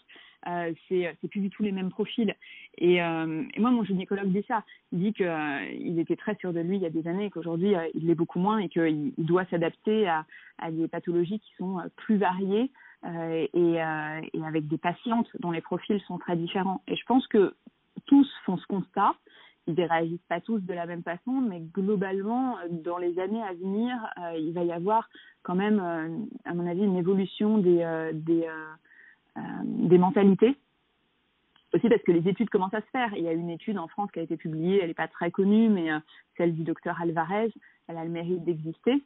Euh, 0.48 0.72
c'est 0.88 1.14
c'est 1.20 1.28
plus 1.28 1.42
du 1.42 1.50
tout 1.50 1.62
les 1.64 1.74
mêmes 1.74 1.90
profils. 1.90 2.34
Et, 2.78 3.02
euh, 3.02 3.44
et 3.54 3.60
moi, 3.60 3.72
mon 3.72 3.84
gynécologue 3.84 4.32
dit 4.32 4.46
ça. 4.48 4.64
Il 4.94 5.00
dit 5.00 5.14
qu'il 5.14 5.26
euh, 5.26 6.00
était 6.00 6.16
très 6.16 6.36
sûr 6.36 6.54
de 6.54 6.62
lui 6.62 6.78
il 6.78 6.84
y 6.84 6.86
a 6.86 6.90
des 6.90 7.08
années, 7.08 7.30
qu'aujourd'hui 7.32 7.76
euh, 7.76 7.86
il 7.96 8.08
l'est 8.08 8.16
beaucoup 8.16 8.40
moins 8.40 8.60
et 8.60 8.70
qu'il 8.70 9.12
il 9.18 9.26
doit 9.26 9.46
s'adapter 9.46 10.08
à, 10.08 10.26
à 10.60 10.72
des 10.72 10.88
pathologies 10.88 11.40
qui 11.40 11.52
sont 11.58 11.80
euh, 11.80 11.84
plus 11.98 12.18
variées 12.18 12.72
euh, 13.06 13.48
et, 13.54 13.84
euh, 13.84 14.22
et 14.34 14.46
avec 14.46 14.68
des 14.68 14.78
patientes 14.78 15.28
dont 15.40 15.52
les 15.52 15.62
profils 15.62 16.00
sont 16.08 16.18
très 16.18 16.38
différents. 16.38 16.82
Et 16.88 16.96
je 16.96 17.06
pense 17.06 17.28
que 17.28 17.56
tous 18.06 18.30
font 18.46 18.58
ce 18.58 18.68
constat 18.68 19.16
ils 19.68 19.74
ne 19.74 19.88
réagissent 19.88 20.28
pas 20.30 20.42
tous 20.42 20.60
de 20.60 20.74
la 20.74 20.86
même 20.86 21.04
façon, 21.04 21.32
mais 21.32 21.60
globalement, 21.60 22.58
dans 22.70 22.98
les 22.98 23.18
années 23.20 23.42
à 23.42 23.54
venir, 23.54 23.96
euh, 24.18 24.38
il 24.38 24.54
va 24.54 24.64
y 24.64 24.72
avoir 24.72 25.10
quand 25.44 25.56
même, 25.56 25.80
euh, 25.80 26.50
à 26.50 26.54
mon 26.54 26.68
avis, 26.68 26.84
une 26.84 26.98
évolution 26.98 27.58
des, 27.58 27.82
euh, 27.82 28.12
des, 28.14 28.48
des 29.64 29.98
mentalités. 29.98 30.56
Aussi 31.74 31.90
parce 31.90 32.02
que 32.04 32.12
les 32.12 32.30
études 32.30 32.50
commencent 32.50 32.74
à 32.74 32.82
se 32.82 32.90
faire. 32.92 33.14
Il 33.18 33.24
y 33.24 33.28
a 33.28 33.34
une 33.34 33.50
étude 33.50 33.78
en 33.78 33.88
France 33.88 34.10
qui 34.12 34.20
a 34.20 34.22
été 34.22 34.38
publiée, 34.38 34.80
elle 34.82 34.88
n'est 34.88 34.94
pas 34.94 35.10
très 35.10 35.30
connue, 35.30 35.68
mais 35.68 35.90
celle 36.38 36.56
du 36.56 36.64
docteur 36.64 37.02
Alvarez, 37.02 37.52
elle 37.88 37.98
a 37.98 38.06
le 38.06 38.10
mérite 38.12 38.46
d'exister. 38.46 39.04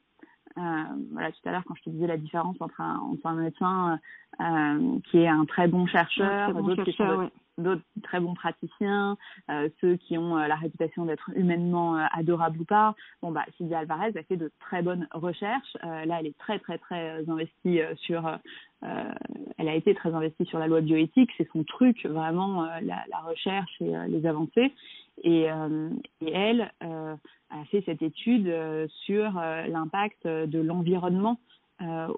Euh, 0.58 0.84
voilà, 1.12 1.32
tout 1.32 1.40
à 1.46 1.52
l'heure, 1.52 1.64
quand 1.66 1.76
je 1.76 1.84
te 1.84 1.90
disais 1.90 2.08
la 2.08 2.18
différence 2.18 2.58
entre 2.60 2.82
un, 2.82 2.98
entre 3.00 3.26
un 3.26 3.36
médecin 3.36 4.00
euh, 4.40 5.00
qui 5.06 5.20
est 5.20 5.28
un 5.28 5.46
très 5.46 5.68
bon 5.68 5.86
chercheur, 5.88 6.54
bon 6.54 6.62
d'autres 6.62 6.84
qui 6.84 6.94
sont 6.94 7.04
ouais 7.04 7.32
d'autres 7.60 7.84
très 8.04 8.20
bons 8.20 8.34
praticiens, 8.34 9.18
euh, 9.50 9.70
ceux 9.82 9.96
qui 9.98 10.18
ont 10.18 10.38
euh, 10.38 10.48
la 10.48 10.56
réputation 10.56 11.06
d'être 11.06 11.30
humainement 11.36 11.98
euh, 11.98 12.06
adorables 12.14 12.60
ou 12.60 12.66
pas. 12.66 12.96
Bon, 13.22 13.32
bah, 13.32 13.46
Sylvia 13.58 13.80
Alvarez 13.80 14.18
a 14.18 14.24
fait 14.24 14.38
de 14.38 14.52
très 14.60 14.82
bonnes 14.82 15.08
recherches. 15.12 15.78
Là, 15.84 16.20
elle 16.20 16.28
est 16.28 16.38
très, 16.38 16.60
très, 16.60 16.78
très 16.78 17.30
investie 17.30 17.80
sur. 17.98 18.40
Elle 18.82 19.68
a 19.68 19.76
été 19.76 19.94
très 19.94 20.14
investie 20.14 20.46
sur 20.46 20.60
la 20.60 20.68
loi 20.68 20.82
bioéthique. 20.82 21.30
C'est 21.38 21.50
son 21.52 21.64
truc, 21.64 22.06
vraiment, 22.06 22.64
la, 22.82 23.20
recherche 23.26 23.72
et 23.82 23.92
les 24.08 24.26
avancées. 24.26 24.72
Et, 25.24 25.48
elle 26.22 26.72
a 26.82 27.66
fait 27.72 27.84
cette 27.86 28.02
étude 28.02 28.52
sur 29.06 29.34
l'impact 29.34 30.26
de 30.26 30.60
l'environnement 30.60 31.40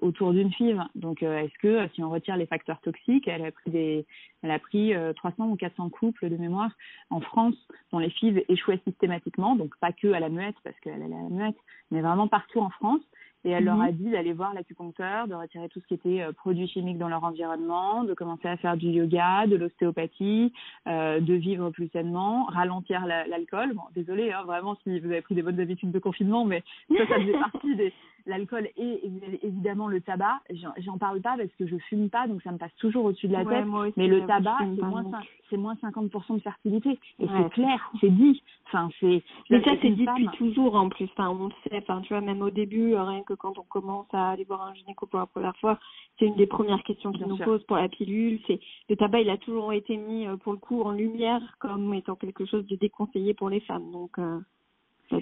autour 0.00 0.32
d'une 0.32 0.52
FIV. 0.52 0.80
Donc, 0.94 1.22
euh, 1.22 1.38
est-ce 1.38 1.58
que 1.58 1.88
si 1.94 2.02
on 2.02 2.10
retire 2.10 2.36
les 2.36 2.46
facteurs 2.46 2.80
toxiques, 2.80 3.28
elle 3.28 3.44
a 3.44 3.52
pris 3.52 3.70
des, 3.70 4.06
elle 4.42 4.50
a 4.50 4.58
pris 4.58 4.94
euh, 4.94 5.12
300 5.12 5.48
ou 5.48 5.56
400 5.56 5.88
couples 5.90 6.28
de 6.28 6.36
mémoire 6.36 6.70
en 7.10 7.20
France 7.20 7.54
dont 7.92 7.98
les 7.98 8.10
FIV 8.10 8.44
échouaient 8.48 8.80
systématiquement, 8.86 9.54
donc 9.56 9.76
pas 9.78 9.92
que 9.92 10.12
à 10.12 10.20
la 10.20 10.28
muette 10.28 10.56
parce 10.64 10.78
qu'elle 10.80 11.00
est 11.00 11.04
à 11.04 11.08
la 11.08 11.28
muette, 11.30 11.56
mais 11.90 12.00
vraiment 12.00 12.28
partout 12.28 12.60
en 12.60 12.70
France. 12.70 13.02
Et 13.44 13.50
elle 13.50 13.64
mmh. 13.64 13.66
leur 13.66 13.80
a 13.80 13.92
dit 13.92 14.10
d'aller 14.10 14.32
voir 14.32 14.54
l'acupuncteur, 14.54 15.26
de 15.26 15.34
retirer 15.34 15.68
tout 15.68 15.80
ce 15.80 15.86
qui 15.86 15.94
était 15.94 16.22
euh, 16.22 16.32
produits 16.32 16.68
chimiques 16.68 16.98
dans 16.98 17.08
leur 17.08 17.24
environnement, 17.24 18.04
de 18.04 18.14
commencer 18.14 18.48
à 18.48 18.56
faire 18.56 18.76
du 18.76 18.88
yoga, 18.88 19.46
de 19.46 19.56
l'ostéopathie, 19.56 20.52
euh, 20.86 21.20
de 21.20 21.34
vivre 21.34 21.70
plus 21.70 21.88
sainement, 21.88 22.44
ralentir 22.44 23.04
l'alcool. 23.06 23.68
La, 23.68 23.74
bon, 23.74 23.82
désolé, 23.94 24.32
hein, 24.32 24.44
vraiment, 24.44 24.76
si 24.82 25.00
vous 25.00 25.06
avez 25.06 25.22
pris 25.22 25.34
des 25.34 25.42
bonnes 25.42 25.60
habitudes 25.60 25.90
de 25.90 25.98
confinement, 25.98 26.44
mais 26.44 26.62
ça, 26.88 27.06
ça 27.06 27.14
faisait 27.16 27.32
partie 27.32 27.76
des, 27.76 27.92
l'alcool 28.26 28.68
et 28.76 29.00
évidemment 29.42 29.88
le 29.88 30.00
tabac. 30.00 30.40
J'en 30.78 30.98
parle 30.98 31.20
pas 31.20 31.36
parce 31.36 31.52
que 31.58 31.66
je 31.66 31.76
fume 31.88 32.08
pas, 32.08 32.26
donc 32.26 32.42
ça 32.42 32.52
me 32.52 32.58
passe 32.58 32.74
toujours 32.78 33.04
au-dessus 33.04 33.28
de 33.28 33.32
la 33.32 33.44
tête. 33.44 33.66
mais 33.96 34.06
le 34.06 34.26
tabac, 34.26 34.58
c'est 34.60 34.82
moins, 34.82 35.04
c'est 35.50 35.56
moins 35.56 35.74
50% 35.74 36.36
de 36.36 36.40
fertilité. 36.40 36.98
Et 37.18 37.26
c'est 37.26 37.50
clair, 37.50 37.90
c'est 38.00 38.10
dit. 38.10 38.42
Enfin, 38.66 38.88
c'est. 39.00 39.22
Mais 39.50 39.62
ça, 39.62 39.72
c'est 39.82 39.90
dit 39.90 40.06
depuis 40.06 40.28
toujours 40.38 40.76
en 40.76 40.88
plus. 40.88 41.08
Enfin, 41.16 41.28
on 41.28 41.48
le 41.48 41.52
sait. 41.64 41.76
Enfin, 41.78 42.00
tu 42.00 42.14
vois, 42.14 42.22
même 42.22 42.40
au 42.40 42.50
début, 42.50 42.94
euh, 42.94 43.04
rien 43.04 43.22
que 43.22 43.31
quand 43.34 43.58
on 43.58 43.62
commence 43.62 44.06
à 44.12 44.30
aller 44.30 44.44
voir 44.44 44.62
un 44.62 44.74
gynéco 44.74 45.06
pour 45.06 45.18
la 45.18 45.26
première 45.26 45.56
fois, 45.56 45.78
c'est 46.18 46.26
une 46.26 46.36
des 46.36 46.46
premières 46.46 46.82
questions 46.82 47.12
qu'ils 47.12 47.26
nous 47.26 47.38
posent 47.38 47.64
pour 47.64 47.76
la 47.76 47.88
pilule. 47.88 48.40
C'est 48.46 48.60
le 48.88 48.96
tabac, 48.96 49.20
il 49.20 49.30
a 49.30 49.38
toujours 49.38 49.72
été 49.72 49.96
mis 49.96 50.26
euh, 50.26 50.36
pour 50.36 50.52
le 50.52 50.58
coup 50.58 50.82
en 50.82 50.92
lumière 50.92 51.42
comme 51.58 51.92
étant 51.94 52.16
quelque 52.16 52.44
chose 52.46 52.66
de 52.66 52.76
déconseillé 52.76 53.34
pour 53.34 53.48
les 53.48 53.60
femmes. 53.60 53.90
Donc. 53.90 54.18
Euh, 54.18 54.38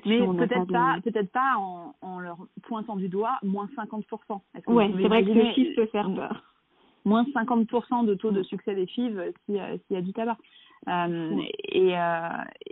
mais 0.06 0.20
peut-être 0.20 0.70
pas, 0.70 0.98
peut-être 1.02 1.32
pas 1.32 1.56
en, 1.58 1.96
en, 2.00 2.20
leur 2.20 2.38
pointant 2.62 2.94
du 2.94 3.08
doigt 3.08 3.38
moins 3.42 3.68
50%. 3.76 4.40
Ouais, 4.68 4.90
c'est 4.96 5.08
vrai 5.08 5.24
que 5.24 5.30
le 5.30 5.52
chiffre 5.52 5.74
peut 5.74 5.86
faire 5.86 6.12
peur. 6.14 6.44
Moins 7.04 7.24
50% 7.24 8.04
de 8.04 8.14
taux 8.14 8.30
de 8.30 8.44
succès 8.44 8.76
des 8.76 8.86
FIV 8.86 9.32
s'il 9.46 9.56
y 9.56 9.96
a 9.96 10.00
du 10.00 10.12
tabac. 10.12 10.36
Euh, 10.88 11.42
et, 11.68 11.98
euh, 11.98 12.28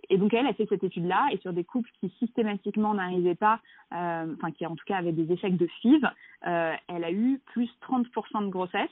et, 0.09 0.17
donc 0.17 0.33
elle 0.33 0.47
a 0.47 0.55
fait 0.55 0.67
cette 0.69 0.83
étude-là 0.83 1.29
et 1.31 1.39
sur 1.39 1.53
des 1.53 1.65
couples 1.65 1.91
qui 2.01 2.09
systématiquement 2.19 2.95
n'arrivaient 2.95 3.35
pas, 3.35 3.61
euh, 3.93 4.35
enfin 4.35 4.51
qui 4.51 4.65
en 4.65 4.75
tout 4.77 4.85
cas 4.87 4.97
avaient 4.97 5.13
des 5.13 5.31
échecs 5.31 5.57
de 5.57 5.67
FIV, 5.81 6.09
elle 6.43 7.05
a 7.05 7.13
eu 7.13 7.41
plus 7.47 7.69
30% 7.87 8.47
de 8.47 8.51
grossesse. 8.51 8.91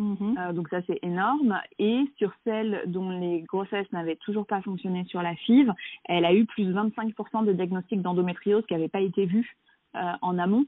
Mm-hmm. 0.00 0.52
Donc 0.54 0.68
ça 0.70 0.80
c'est 0.86 0.98
énorme. 1.02 1.60
Et 1.78 2.04
sur 2.16 2.32
celles 2.44 2.82
dont 2.86 3.10
les 3.10 3.42
grossesses 3.42 3.90
n'avaient 3.92 4.16
toujours 4.16 4.46
pas 4.46 4.62
fonctionné 4.62 5.04
sur 5.04 5.22
la 5.22 5.36
FIV, 5.36 5.72
elle 6.06 6.24
a 6.24 6.34
eu 6.34 6.44
plus 6.46 6.64
de 6.64 6.72
25% 6.72 7.44
de 7.44 7.52
diagnostics 7.52 8.02
d'endométriose 8.02 8.64
qui 8.66 8.74
n'avaient 8.74 8.88
pas 8.88 9.00
été 9.00 9.26
vus 9.26 9.56
en 9.94 10.38
amont 10.38 10.64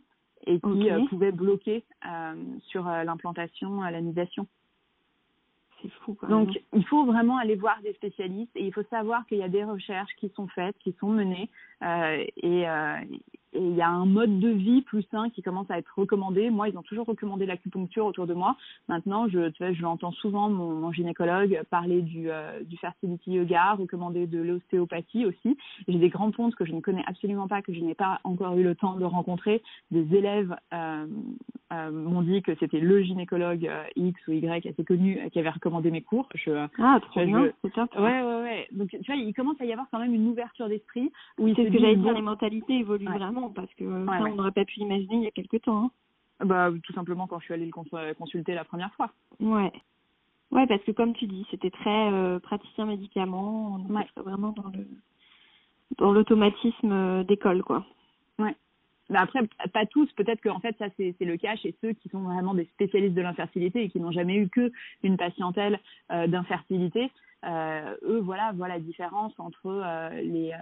et 0.46 0.60
qui 0.60 1.06
pouvaient 1.08 1.32
bloquer 1.32 1.84
sur 2.68 2.84
l'implantation, 2.84 3.80
l'anisation. 3.80 4.46
C'est 5.84 5.92
fou. 6.00 6.14
Quand 6.14 6.28
Donc 6.28 6.48
il 6.72 6.86
faut 6.86 7.04
vraiment 7.04 7.36
aller 7.36 7.56
voir 7.56 7.78
des 7.82 7.92
spécialistes 7.92 8.52
et 8.54 8.64
il 8.64 8.72
faut 8.72 8.84
savoir 8.84 9.26
qu'il 9.26 9.38
y 9.38 9.42
a 9.42 9.48
des 9.48 9.64
recherches 9.64 10.14
qui 10.16 10.30
sont 10.34 10.48
faites, 10.48 10.76
qui 10.78 10.96
sont 10.98 11.08
menées 11.08 11.50
et 11.82 12.64
et 13.54 13.60
il 13.60 13.74
y 13.74 13.82
a 13.82 13.88
un 13.88 14.06
mode 14.06 14.40
de 14.40 14.48
vie 14.48 14.82
plus 14.82 15.04
sain 15.10 15.30
qui 15.30 15.42
commence 15.42 15.70
à 15.70 15.78
être 15.78 15.92
recommandé. 15.96 16.50
Moi, 16.50 16.68
ils 16.68 16.76
ont 16.76 16.82
toujours 16.82 17.06
recommandé 17.06 17.46
l'acupuncture 17.46 18.04
autour 18.04 18.26
de 18.26 18.34
moi. 18.34 18.56
Maintenant, 18.88 19.28
je, 19.28 19.48
tu 19.50 19.62
vois, 19.62 19.72
je 19.72 19.82
l'entends 19.82 20.12
souvent 20.12 20.48
mon, 20.50 20.72
mon, 20.72 20.92
gynécologue 20.92 21.62
parler 21.70 22.02
du, 22.02 22.30
euh, 22.30 22.60
du 22.64 22.76
fertility 22.76 23.32
yoga, 23.32 23.74
recommander 23.74 24.26
de 24.26 24.40
l'ostéopathie 24.40 25.24
aussi. 25.24 25.56
J'ai 25.88 25.98
des 25.98 26.08
grands 26.08 26.30
pontes 26.30 26.54
que 26.54 26.64
je 26.64 26.72
ne 26.72 26.80
connais 26.80 27.04
absolument 27.06 27.48
pas, 27.48 27.62
que 27.62 27.72
je 27.72 27.80
n'ai 27.80 27.94
pas 27.94 28.20
encore 28.24 28.56
eu 28.56 28.62
le 28.62 28.74
temps 28.74 28.94
de 28.94 29.04
rencontrer. 29.04 29.62
Des 29.90 30.16
élèves 30.16 30.54
euh, 30.72 31.06
euh, 31.72 31.90
m'ont 31.90 32.22
dit 32.22 32.42
que 32.42 32.54
c'était 32.60 32.80
le 32.80 33.02
gynécologue 33.02 33.66
euh, 33.66 33.84
X 33.96 34.20
ou 34.28 34.32
Y 34.32 34.66
assez 34.66 34.84
connu 34.84 35.20
qui 35.32 35.38
avait 35.38 35.50
recommandé 35.50 35.90
mes 35.90 36.02
cours. 36.02 36.28
Je, 36.34 36.50
ah, 36.78 37.00
trop 37.10 37.24
bien, 37.24 37.50
c'est 37.62 37.72
top. 37.72 37.90
Ouais, 37.96 38.22
ouais, 38.22 38.42
ouais. 38.42 38.68
Donc, 38.72 38.90
tu 38.90 38.98
vois, 39.06 39.16
il 39.16 39.32
commence 39.34 39.60
à 39.60 39.64
y 39.64 39.72
avoir 39.72 39.86
quand 39.90 39.98
même 39.98 40.14
une 40.14 40.28
ouverture 40.28 40.68
d'esprit. 40.68 41.10
Oui, 41.38 41.52
c'est 41.56 41.66
ce 41.66 41.72
que 41.72 41.78
j'allais 41.78 41.96
dire, 41.96 42.12
les 42.12 42.22
mentalités 42.22 42.74
évoluent 42.74 43.06
vraiment 43.06 43.43
parce 43.50 43.72
que 43.74 44.06
ça, 44.06 44.22
on 44.22 44.34
n'aurait 44.34 44.52
pas 44.52 44.64
pu 44.64 44.80
imaginer 44.80 45.16
il 45.16 45.22
y 45.22 45.26
a 45.26 45.30
quelques 45.30 45.62
temps. 45.62 45.84
Hein. 45.84 45.90
Bah, 46.44 46.70
tout 46.82 46.92
simplement 46.92 47.26
quand 47.26 47.38
je 47.38 47.44
suis 47.44 47.54
allée 47.54 47.66
le 47.66 48.14
consulter 48.14 48.54
la 48.54 48.64
première 48.64 48.92
fois. 48.94 49.10
Ouais. 49.40 49.72
Ouais, 50.50 50.66
parce 50.66 50.82
que 50.82 50.92
comme 50.92 51.14
tu 51.14 51.26
dis, 51.26 51.46
c'était 51.50 51.70
très 51.70 52.12
euh, 52.12 52.38
praticien 52.38 52.86
médicament, 52.86 53.76
on 53.76 53.94
ouais. 53.94 54.06
vraiment 54.16 54.52
dans 54.52 54.68
le 54.70 54.86
dans 55.98 56.12
l'automatisme 56.12 56.92
euh, 56.92 57.24
d'école, 57.24 57.62
quoi. 57.62 57.84
Ouais. 58.38 58.54
Mais 59.10 59.18
après, 59.18 59.40
pas 59.72 59.86
tous. 59.86 60.10
Peut-être 60.12 60.40
qu'en 60.40 60.60
fait, 60.60 60.76
ça, 60.78 60.86
c'est 60.96 61.14
le 61.20 61.36
cas 61.36 61.56
chez 61.56 61.74
ceux 61.80 61.92
qui 61.92 62.08
sont 62.08 62.20
vraiment 62.20 62.54
des 62.54 62.64
spécialistes 62.66 63.14
de 63.14 63.22
l'infertilité 63.22 63.82
et 63.82 63.88
qui 63.90 64.00
n'ont 64.00 64.12
jamais 64.12 64.36
eu 64.36 64.48
que 64.48 64.72
une 65.02 65.16
patientèle 65.16 65.78
euh, 66.10 66.26
d'infertilité. 66.26 67.10
Euh, 67.44 67.94
eux, 68.04 68.20
voilà, 68.20 68.52
voient 68.52 68.68
la 68.68 68.80
différence 68.80 69.34
entre 69.38 69.66
euh, 69.66 70.08
les, 70.22 70.52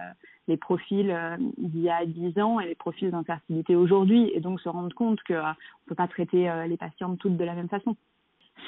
les 0.49 0.57
profils 0.57 1.15
d'il 1.57 1.81
y 1.81 1.89
a 1.89 2.05
10 2.05 2.39
ans 2.39 2.59
et 2.59 2.67
les 2.67 2.75
profils 2.75 3.09
d'infertilité 3.09 3.75
aujourd'hui, 3.77 4.29
et 4.33 4.41
donc 4.41 4.59
se 4.59 4.67
rendre 4.67 4.93
compte 4.93 5.23
qu'on 5.23 5.35
ne 5.35 5.53
peut 5.87 5.95
pas 5.95 6.09
traiter 6.09 6.51
les 6.67 6.75
patientes 6.75 7.19
toutes 7.19 7.37
de 7.37 7.43
la 7.45 7.53
même 7.53 7.69
façon. 7.69 7.95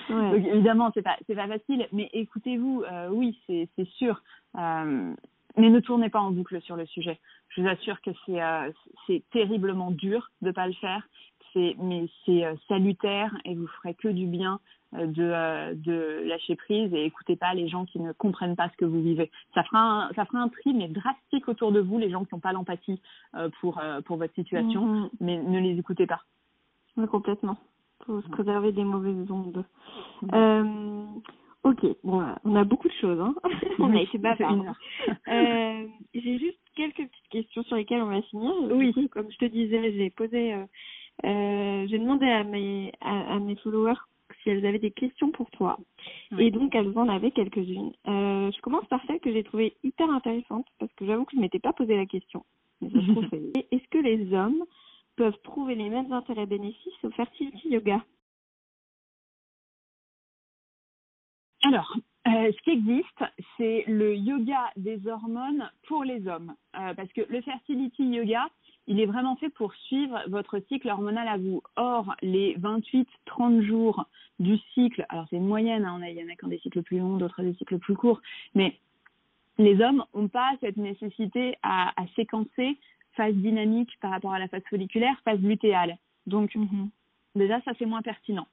Ouais. 0.10 0.40
Donc, 0.40 0.48
évidemment, 0.48 0.92
c'est 0.94 1.02
pas 1.02 1.18
c'est 1.28 1.36
pas 1.36 1.48
facile, 1.48 1.88
mais 1.92 2.10
écoutez-vous, 2.14 2.86
oui, 3.12 3.38
c'est 3.48 3.88
sûr. 3.98 4.22
Mais 5.58 5.70
ne 5.70 5.80
tournez 5.80 6.10
pas 6.10 6.20
en 6.20 6.32
boucle 6.32 6.62
sur 6.62 6.76
le 6.76 6.86
sujet. 6.86 7.20
Je 7.50 7.62
vous 7.62 7.68
assure 7.68 8.02
que 8.02 8.12
c'est 8.26 8.40
c'est 9.08 9.24
terriblement 9.32 9.92
dur 9.92 10.32
de 10.42 10.52
pas 10.52 10.68
le 10.68 10.74
faire. 10.74 11.08
Mais 11.56 12.10
c'est 12.26 12.44
salutaire 12.68 13.34
et 13.46 13.56
vous 13.56 13.68
ferez 13.68 13.94
que 13.94 14.10
du 14.10 14.26
bien 14.26 14.60
de, 15.04 15.24
euh, 15.24 15.74
de 15.76 16.24
lâcher 16.26 16.56
prise 16.56 16.94
et 16.94 17.06
écoutez 17.06 17.36
pas 17.36 17.54
les 17.54 17.68
gens 17.68 17.86
qui 17.86 18.00
ne 18.00 18.12
comprennent 18.14 18.56
pas 18.56 18.70
ce 18.70 18.78
que 18.78 18.86
vous 18.86 19.02
vivez. 19.02 19.32
Ça 19.54 19.64
fera 19.64 19.80
un, 19.80 20.14
ça 20.14 20.26
fera 20.26 20.40
un 20.40 20.50
tri 20.50 20.74
mais 20.74 20.88
drastique 20.88 21.48
autour 21.48 21.72
de 21.72 21.80
vous, 21.80 21.98
les 21.98 22.10
gens 22.10 22.26
qui 22.26 22.34
n'ont 22.34 22.40
pas 22.40 22.54
l'empathie 22.54 23.02
euh, 23.36 23.50
pour, 23.60 23.80
euh, 23.80 24.02
pour 24.02 24.18
votre 24.18 24.34
situation, 24.34 24.86
mm-hmm. 24.86 25.10
mais 25.20 25.38
ne 25.38 25.60
les 25.60 25.78
écoutez 25.78 26.08
pas. 26.08 26.22
Oui, 26.98 27.08
complètement. 27.08 27.58
Faut 28.06 28.22
se 28.22 28.30
préserver 28.30 28.72
des 28.72 28.84
mauvaises 28.84 29.30
ondes. 29.32 29.66
Mm-hmm. 30.24 31.06
Ok, 31.66 31.86
bon, 32.04 32.24
on 32.46 32.56
a 32.56 32.64
beaucoup 32.64 32.88
de 32.88 32.94
choses. 32.94 33.20
Hein. 33.20 33.36
on 33.80 33.94
a 33.96 34.02
été 34.02 34.18
bavard. 34.18 34.56
euh, 35.28 35.88
j'ai 36.14 36.40
juste 36.40 36.60
quelques 36.76 36.98
petites 36.98 37.30
questions 37.30 37.64
sur 37.64 37.76
lesquelles 37.76 38.02
on 38.02 38.10
va 38.10 38.22
finir. 38.24 38.54
Oui. 38.72 38.94
comme 39.10 39.30
je 39.32 39.38
te 39.38 39.46
disais, 39.46 39.92
j'ai 39.94 40.10
posé, 40.12 40.54
euh, 41.26 41.86
j'ai 41.88 41.98
demandé 42.00 42.28
à 42.28 42.44
mes, 42.44 42.92
à, 43.02 43.36
à 43.36 43.40
mes 43.40 43.56
followers 43.58 44.00
si 44.44 44.50
elles 44.50 44.66
avaient 44.66 44.80
des 44.80 44.92
questions 44.92 45.32
pour 45.32 45.50
toi. 45.52 45.78
Et 46.38 46.52
donc, 46.52 46.76
elles 46.76 46.98
en 46.98 47.10
avaient 47.10 47.32
quelques-unes. 47.32 47.94
Euh, 48.08 48.52
je 48.52 48.62
commence 48.62 48.86
par 48.88 49.02
celle 49.08 49.20
que 49.20 49.32
j'ai 49.32 49.44
trouvée 49.44 49.76
hyper 49.84 50.10
intéressante 50.10 50.68
parce 50.80 50.94
que 50.94 51.06
j'avoue 51.06 51.26
que 51.26 51.32
je 51.32 51.38
ne 51.38 51.42
m'étais 51.42 51.60
pas 51.60 51.74
posé 51.74 51.96
la 51.96 52.06
question. 52.06 52.46
Est-ce 52.82 53.88
que 53.90 53.98
les 53.98 54.34
hommes 54.34 54.64
peuvent 55.16 55.38
trouver 55.44 55.76
les 55.76 55.90
mêmes 55.90 56.12
intérêts 56.12 56.46
bénéfices 56.46 57.04
au 57.04 57.10
fertility 57.12 57.70
yoga? 57.70 58.04
Alors, 61.68 61.98
euh, 62.28 62.52
ce 62.52 62.62
qui 62.64 62.70
existe, 62.72 63.24
c'est 63.58 63.86
le 63.88 64.16
yoga 64.16 64.70
des 64.78 65.08
hormones 65.08 65.68
pour 65.88 66.04
les 66.04 66.28
hommes. 66.28 66.54
Euh, 66.78 66.94
parce 66.94 67.12
que 67.14 67.22
le 67.28 67.42
fertility 67.42 68.04
yoga, 68.04 68.48
il 68.86 69.00
est 69.00 69.08
vraiment 69.08 69.36
fait 69.36 69.50
pour 69.50 69.74
suivre 69.74 70.22
votre 70.28 70.60
cycle 70.68 70.90
hormonal 70.90 71.28
à 71.28 71.38
vous. 71.38 71.64
Or, 71.76 72.16
les 72.22 72.56
28-30 72.58 73.62
jours 73.62 74.06
du 74.40 74.58
cycle, 74.76 75.08
alors 75.10 75.26
c'est 75.30 75.38
une 75.38 75.48
moyenne, 75.48 75.86
hein, 75.86 76.00
il 76.08 76.16
y 76.16 76.24
en 76.24 76.30
a 76.30 76.36
qui 76.36 76.46
ont 76.46 76.50
des 76.50 76.60
cycles 76.60 76.84
plus 76.84 77.00
longs, 77.00 77.18
d'autres 77.18 77.42
des 77.42 77.56
cycles 77.56 77.80
plus 77.80 77.96
courts, 77.96 78.22
mais 78.54 78.78
les 79.58 79.82
hommes 79.82 80.04
n'ont 80.14 80.28
pas 80.28 80.52
cette 80.60 80.78
nécessité 80.78 81.58
à, 81.64 81.94
séquencer 82.16 82.78
phase 83.14 83.34
dynamique 83.34 83.98
par 84.02 84.12
rapport 84.12 84.34
à 84.34 84.40
la 84.40 84.50
phase 84.50 84.64
folliculaire, 84.70 85.16
phase 85.24 85.40
lutéale. 85.40 85.98
Donc, 86.28 86.54
mhm. 86.54 86.90
déjà, 87.34 87.60
ça 87.62 87.72
c'est 87.80 87.86
moins 87.86 88.02
pertinent. 88.04 88.46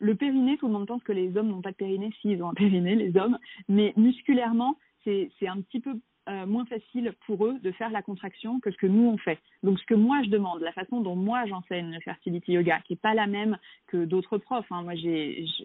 Le 0.00 0.14
périnée, 0.14 0.56
tout 0.56 0.66
le 0.66 0.72
monde 0.72 0.86
pense 0.86 1.02
que 1.02 1.12
les 1.12 1.36
hommes 1.36 1.48
n'ont 1.48 1.62
pas 1.62 1.72
de 1.72 1.76
périnée, 1.76 2.10
si 2.20 2.30
ils 2.30 2.42
ont 2.42 2.50
un 2.50 2.54
périnée, 2.54 2.94
les 2.94 3.16
hommes, 3.16 3.38
mais 3.68 3.92
musculairement, 3.96 4.76
c'est 5.04 5.48
un 5.48 5.60
petit 5.62 5.80
peu 5.80 5.94
euh, 6.28 6.44
moins 6.44 6.66
facile 6.66 7.14
pour 7.24 7.46
eux 7.46 7.58
de 7.62 7.72
faire 7.72 7.88
la 7.88 8.02
contraction 8.02 8.60
que 8.60 8.70
ce 8.70 8.76
que 8.76 8.86
nous 8.86 9.08
on 9.08 9.16
fait. 9.16 9.38
Donc 9.62 9.78
ce 9.80 9.86
que 9.86 9.94
moi 9.94 10.20
je 10.22 10.28
demande, 10.28 10.60
la 10.60 10.72
façon 10.72 11.00
dont 11.00 11.16
moi 11.16 11.46
j'enseigne 11.46 11.90
le 11.90 12.00
fertility 12.00 12.52
yoga, 12.52 12.80
qui 12.80 12.92
est 12.94 13.00
pas 13.00 13.14
la 13.14 13.26
même 13.26 13.56
que 13.86 14.04
d'autres 14.04 14.36
profs. 14.36 14.70
Hein. 14.70 14.82
Moi 14.82 14.92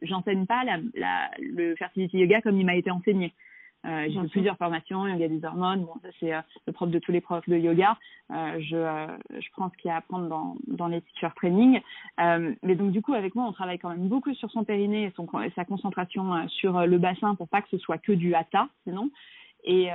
j'enseigne 0.04 0.46
pas 0.46 0.64
la, 0.64 0.80
la, 0.94 1.32
le 1.40 1.76
fertility 1.76 2.18
yoga 2.18 2.42
comme 2.42 2.58
il 2.58 2.66
m'a 2.66 2.78
été 2.78 2.92
enseigné. 2.92 3.34
Euh, 3.86 4.08
j'ai 4.08 4.22
fait 4.22 4.28
plusieurs 4.30 4.58
formations, 4.58 5.06
yoga 5.08 5.28
des 5.28 5.44
hormones, 5.44 5.82
bon 5.82 5.94
ça 6.02 6.08
c'est 6.20 6.34
euh, 6.34 6.42
le 6.68 6.74
prof 6.74 6.90
de 6.90 7.00
tous 7.00 7.12
les 7.12 7.22
profs 7.22 7.48
de 7.50 7.58
yoga. 7.58 7.98
Euh, 8.32 8.60
je, 8.62 8.78
euh, 8.78 9.08
je 9.30 9.48
prends 9.52 9.70
ce 9.70 9.78
qu'il 9.78 9.90
y 9.90 9.92
a 9.92 9.96
à 9.96 9.98
apprendre 9.98 10.28
dans, 10.30 10.56
dans 10.68 10.88
les 10.88 11.02
teacher 11.02 11.30
training. 11.36 11.82
mais 12.18 12.76
donc 12.76 12.92
du 12.92 13.02
coup 13.02 13.14
avec 13.14 13.36
moi 13.36 13.46
on 13.46 13.52
travaille 13.52 13.80
quand 13.80 13.90
même 13.90 14.08
beaucoup 14.08 14.34
sur 14.34 14.50
son 14.52 14.64
périnée 14.64 15.06
et, 15.06 15.14
son, 15.16 15.28
et 15.42 15.52
sa 15.52 15.66
concentration 15.66 16.48
sur 16.48 16.86
le 16.86 16.98
bassin 16.98 17.36
pour 17.36 17.50
pas 17.50 17.62
que 17.62 17.70
ce 17.70 17.78
soit 17.78 17.98
que 17.98 18.14
du 18.14 18.34
hatha 18.34 18.70
sinon. 18.86 19.10
Et, 19.66 19.90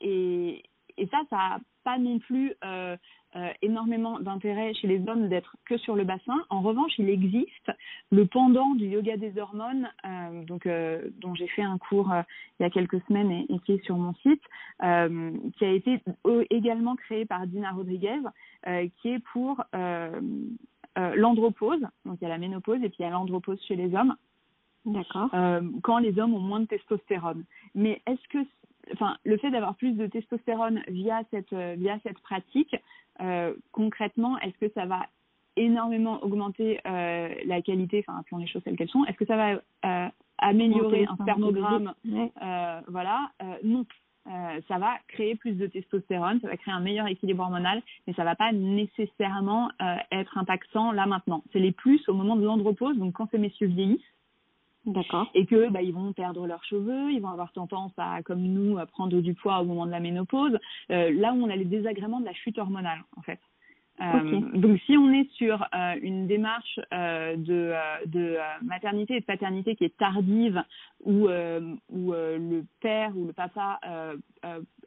et, 0.00 0.62
et 0.96 1.06
ça, 1.08 1.18
ça 1.30 1.36
n'a 1.36 1.60
pas 1.84 1.98
non 1.98 2.18
plus 2.18 2.52
euh, 2.64 2.96
euh, 3.36 3.48
énormément 3.62 4.18
d'intérêt 4.20 4.72
chez 4.74 4.86
les 4.86 5.06
hommes 5.08 5.28
d'être 5.28 5.56
que 5.66 5.76
sur 5.76 5.96
le 5.96 6.04
bassin. 6.04 6.44
En 6.50 6.62
revanche, 6.62 6.92
il 6.98 7.08
existe 7.08 7.70
le 8.10 8.26
pendant 8.26 8.74
du 8.74 8.86
yoga 8.86 9.16
des 9.16 9.38
hormones, 9.38 9.90
euh, 10.06 10.44
donc 10.44 10.68
dont 11.20 11.34
j'ai 11.34 11.48
fait 11.48 11.62
un 11.62 11.78
cours 11.78 12.12
il 12.58 12.62
y 12.62 12.66
a 12.66 12.70
quelques 12.70 13.02
semaines 13.06 13.30
et, 13.30 13.46
et, 13.48 13.58
qui 13.60 13.72
est 13.72 13.84
sur 13.84 13.96
mon 13.96 14.14
site, 14.14 14.42
qui 14.80 15.64
a 15.64 15.70
été 15.70 16.00
également 16.50 16.96
créé 16.96 17.24
par 17.26 17.46
Dina 17.46 17.72
Rodriguez, 17.72 18.20
qui 19.00 19.08
est 19.10 19.24
pour 19.32 19.62
l'andropause. 20.96 21.82
Donc 22.04 22.18
il 22.20 22.24
y 22.24 22.26
a 22.26 22.30
la 22.30 22.38
ménopause 22.38 22.82
et 22.82 22.88
puis 22.88 22.98
il 23.00 23.02
y 23.02 23.06
a 23.06 23.10
l'andropause 23.10 23.60
chez 23.66 23.76
les 23.76 23.94
hommes. 23.94 24.14
D'accord. 24.86 25.30
quand 25.82 25.96
les 25.96 26.18
hommes 26.18 26.34
ont 26.34 26.40
moins 26.40 26.60
de 26.60 26.66
testostérone. 26.66 27.44
Mais 27.74 28.02
est-ce 28.06 28.28
que 28.28 28.46
enfin, 28.92 29.16
le 29.24 29.36
fait 29.38 29.50
d'avoir 29.50 29.74
plus 29.76 29.92
de 29.92 30.06
testostérone 30.06 30.82
via 30.88 31.22
cette, 31.30 31.52
euh, 31.52 31.74
via 31.78 31.98
cette 32.02 32.18
pratique 32.20 32.74
concrètement, 33.70 34.40
est-ce 34.40 34.58
que 34.58 34.72
ça 34.74 34.86
va 34.86 35.06
énormément 35.54 36.20
augmenter 36.24 36.80
la 36.84 37.62
qualité, 37.62 38.04
enfin, 38.04 38.18
appelons 38.18 38.38
les 38.38 38.48
choses 38.48 38.64
telles 38.64 38.76
qu'elles 38.76 38.88
sont, 38.88 39.04
est-ce 39.04 39.16
que 39.16 39.24
ça 39.24 39.36
va 39.36 40.10
améliorer 40.38 41.06
un 41.08 41.14
spermogramme 41.14 41.94
Voilà, 42.88 43.30
non. 43.62 43.86
Euh, 44.26 44.60
ça 44.68 44.78
va 44.78 44.96
créer 45.08 45.34
plus 45.34 45.52
de 45.52 45.66
testostérone, 45.66 46.40
ça 46.40 46.48
va 46.48 46.56
créer 46.56 46.72
un 46.72 46.80
meilleur 46.80 47.06
équilibre 47.06 47.42
hormonal, 47.42 47.82
mais 48.06 48.14
ça 48.14 48.24
va 48.24 48.34
pas 48.34 48.52
nécessairement 48.52 49.68
euh, 49.82 49.96
être 50.12 50.38
impactant 50.38 50.92
là 50.92 51.04
maintenant. 51.04 51.42
C'est 51.52 51.58
les 51.58 51.72
plus 51.72 52.08
au 52.08 52.14
moment 52.14 52.34
de 52.36 52.44
l'andropause, 52.44 52.96
donc 52.96 53.14
quand 53.14 53.30
ces 53.30 53.38
messieurs 53.38 53.66
vieillissent, 53.66 54.00
D'accord. 54.86 55.30
Et 55.34 55.46
que 55.46 55.70
bah, 55.70 55.82
ils 55.82 55.94
vont 55.94 56.12
perdre 56.12 56.46
leurs 56.46 56.64
cheveux, 56.64 57.10
ils 57.10 57.20
vont 57.20 57.30
avoir 57.30 57.52
tendance 57.52 57.92
à, 57.96 58.22
comme 58.22 58.42
nous, 58.42 58.78
à 58.78 58.86
prendre 58.86 59.20
du 59.20 59.34
poids 59.34 59.60
au 59.60 59.64
moment 59.64 59.86
de 59.86 59.90
la 59.90 60.00
ménopause. 60.00 60.58
Euh, 60.90 61.10
là 61.12 61.32
où 61.32 61.42
on 61.42 61.50
a 61.50 61.56
les 61.56 61.64
désagréments 61.64 62.20
de 62.20 62.26
la 62.26 62.34
chute 62.34 62.58
hormonale, 62.58 63.02
en 63.16 63.22
fait. 63.22 63.40
Euh, 64.00 64.40
donc, 64.54 64.80
si 64.86 64.96
on 64.96 65.12
est 65.12 65.30
sur 65.32 65.62
euh, 65.74 65.94
une 66.02 66.26
démarche 66.26 66.80
euh, 66.92 67.36
de, 67.36 67.72
de 68.06 68.36
maternité 68.62 69.16
et 69.16 69.20
de 69.20 69.24
paternité 69.24 69.76
qui 69.76 69.84
est 69.84 69.96
tardive, 69.96 70.62
où, 71.04 71.28
où 71.28 72.12
le 72.12 72.64
père 72.80 73.16
ou 73.16 73.26
le 73.26 73.32
papa 73.32 73.78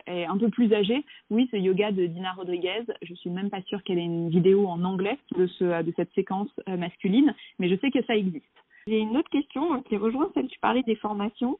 est 0.07 0.25
un 0.25 0.37
peu 0.37 0.49
plus 0.49 0.73
âgé, 0.73 1.05
oui, 1.29 1.47
ce 1.51 1.57
yoga 1.57 1.91
de 1.91 2.05
Dina 2.07 2.33
Rodriguez, 2.33 2.83
je 3.01 3.13
suis 3.13 3.29
même 3.29 3.49
pas 3.49 3.61
sûre 3.63 3.83
qu'elle 3.83 3.99
ait 3.99 4.05
une 4.05 4.29
vidéo 4.29 4.67
en 4.67 4.83
anglais 4.83 5.17
de, 5.37 5.47
ce, 5.47 5.83
de 5.83 5.93
cette 5.95 6.11
séquence 6.13 6.49
masculine, 6.67 7.33
mais 7.59 7.69
je 7.69 7.75
sais 7.75 7.91
que 7.91 8.03
ça 8.05 8.15
existe. 8.15 8.45
J'ai 8.87 8.99
une 8.99 9.17
autre 9.17 9.29
question 9.29 9.73
hein, 9.73 9.83
qui 9.87 9.97
rejoint 9.97 10.31
celle 10.33 10.47
que 10.47 10.53
tu 10.53 10.59
parlais 10.59 10.83
des 10.83 10.95
formations. 10.95 11.59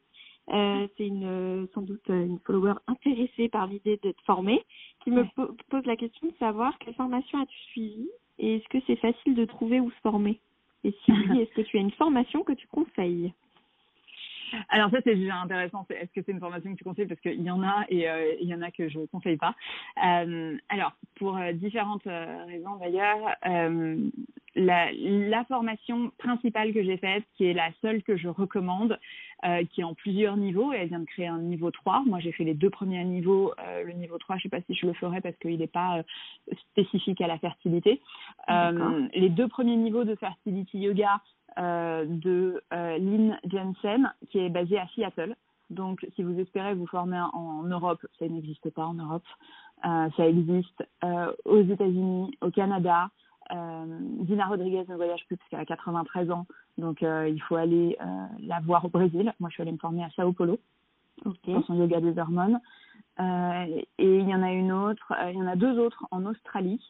Euh, 0.50 0.88
c'est 0.96 1.06
une 1.06 1.68
sans 1.74 1.82
doute 1.82 2.08
une 2.08 2.38
follower 2.46 2.74
intéressée 2.86 3.50
par 3.50 3.66
l'idée 3.66 4.00
de 4.02 4.12
te 4.12 4.22
former 4.22 4.64
qui 5.04 5.10
me 5.10 5.24
pose 5.68 5.84
la 5.84 5.96
question 5.96 6.26
de 6.26 6.34
savoir 6.38 6.78
quelle 6.78 6.94
formation 6.94 7.42
as-tu 7.42 7.58
suivi 7.70 8.08
et 8.38 8.56
est-ce 8.56 8.68
que 8.68 8.78
c'est 8.86 8.96
facile 8.96 9.34
de 9.34 9.44
trouver 9.44 9.78
où 9.80 9.90
se 9.90 10.00
former? 10.02 10.40
Et 10.84 10.94
si 11.04 11.12
oui, 11.12 11.40
est-ce 11.40 11.52
que 11.54 11.60
tu 11.62 11.76
as 11.76 11.80
une 11.80 11.90
formation 11.90 12.44
que 12.44 12.52
tu 12.52 12.66
conseilles? 12.68 13.32
Alors 14.70 14.90
ça 14.90 14.98
c'est 15.04 15.14
déjà 15.14 15.36
intéressant. 15.36 15.86
Est-ce 15.90 16.10
que 16.12 16.22
c'est 16.24 16.32
une 16.32 16.40
formation 16.40 16.72
que 16.72 16.78
tu 16.78 16.84
conseilles? 16.84 17.06
Parce 17.06 17.20
qu'il 17.20 17.42
y 17.42 17.50
en 17.50 17.62
a 17.62 17.84
et 17.90 18.08
euh, 18.08 18.34
il 18.40 18.48
y 18.48 18.54
en 18.54 18.62
a 18.62 18.70
que 18.70 18.88
je 18.88 19.00
ne 19.00 19.06
conseille 19.06 19.36
pas. 19.36 19.54
Euh, 20.02 20.56
alors 20.70 20.92
pour 21.16 21.36
euh, 21.36 21.52
différentes 21.52 22.04
raisons 22.04 22.76
d'ailleurs, 22.76 23.18
la, 24.54 24.90
la, 24.92 25.44
formation 25.44 26.10
principale 26.18 26.72
que 26.72 26.82
j'ai 26.82 26.96
faite, 26.96 27.24
qui 27.36 27.46
est 27.46 27.52
la 27.52 27.70
seule 27.80 28.02
que 28.02 28.16
je 28.16 28.28
recommande, 28.28 28.98
qui 29.70 29.82
est 29.82 29.84
en 29.84 29.94
plusieurs 29.94 30.36
niveaux, 30.36 30.72
et 30.72 30.78
elle 30.78 30.88
vient 30.88 30.98
de 30.98 31.04
créer 31.04 31.28
un 31.28 31.38
niveau 31.38 31.70
3. 31.70 32.02
Moi 32.06 32.18
j'ai 32.18 32.32
fait 32.32 32.44
les 32.44 32.54
deux 32.54 32.70
premiers 32.70 33.04
niveaux. 33.04 33.52
le 33.86 33.92
niveau 33.92 34.18
3, 34.18 34.36
je 34.36 34.40
ne 34.40 34.42
sais 34.42 34.48
pas 34.48 34.62
si 34.66 34.74
je 34.74 34.86
le 34.86 34.94
ferai 34.94 35.20
parce 35.20 35.36
qu'il 35.36 35.58
n'est 35.58 35.68
pas 35.68 36.02
spécifique 36.70 37.20
à 37.20 37.28
la 37.28 37.38
fertilité. 37.38 38.00
les 38.48 39.28
deux 39.28 39.46
premiers 39.46 39.76
niveaux 39.76 40.04
de 40.04 40.16
fertility 40.16 40.78
yoga 40.78 41.20
euh, 41.58 42.04
de 42.06 42.62
euh, 42.72 42.98
Lynn 42.98 43.36
Jensen, 43.50 44.12
qui 44.30 44.38
est 44.38 44.48
basée 44.48 44.78
à 44.78 44.86
Seattle. 44.94 45.34
Donc, 45.70 46.06
si 46.14 46.22
vous 46.22 46.38
espérez 46.38 46.74
vous 46.74 46.86
former 46.86 47.20
en, 47.32 47.64
Europe, 47.64 48.04
ça 48.18 48.28
n'existe 48.28 48.70
pas 48.70 48.86
en 48.86 48.94
Europe. 48.94 49.24
Euh, 49.84 50.08
ça 50.16 50.28
existe 50.28 50.84
aux 51.44 51.62
États-Unis, 51.62 52.36
au 52.42 52.50
Canada. 52.50 53.10
Dina 53.50 54.46
Rodriguez 54.46 54.84
ne 54.88 54.96
voyage 54.96 55.24
plus 55.26 55.36
parce 55.36 55.48
qu'elle 55.50 55.60
a 55.60 55.64
93 55.64 56.30
ans, 56.30 56.46
donc 56.76 57.02
il 57.02 57.42
faut 57.48 57.56
aller 57.56 57.96
la 58.40 58.60
voir 58.60 58.84
au 58.84 58.88
Brésil. 58.88 59.32
Moi, 59.40 59.48
je 59.50 59.54
suis 59.54 59.62
allée 59.62 59.72
me 59.72 59.78
former 59.78 60.04
à 60.04 60.10
Sao 60.10 60.32
Paulo 60.32 60.58
pour 61.22 61.34
son 61.66 61.74
yoga 61.74 62.00
des 62.00 62.18
hormones. 62.18 62.60
et 63.18 63.86
il 63.98 64.28
y 64.28 64.34
en 64.34 64.42
a 64.42 64.52
une 64.52 64.72
autre, 64.72 65.12
il 65.30 65.38
y 65.38 65.42
en 65.42 65.46
a 65.46 65.56
deux 65.56 65.78
autres 65.78 66.06
en 66.10 66.26
Australie. 66.26 66.80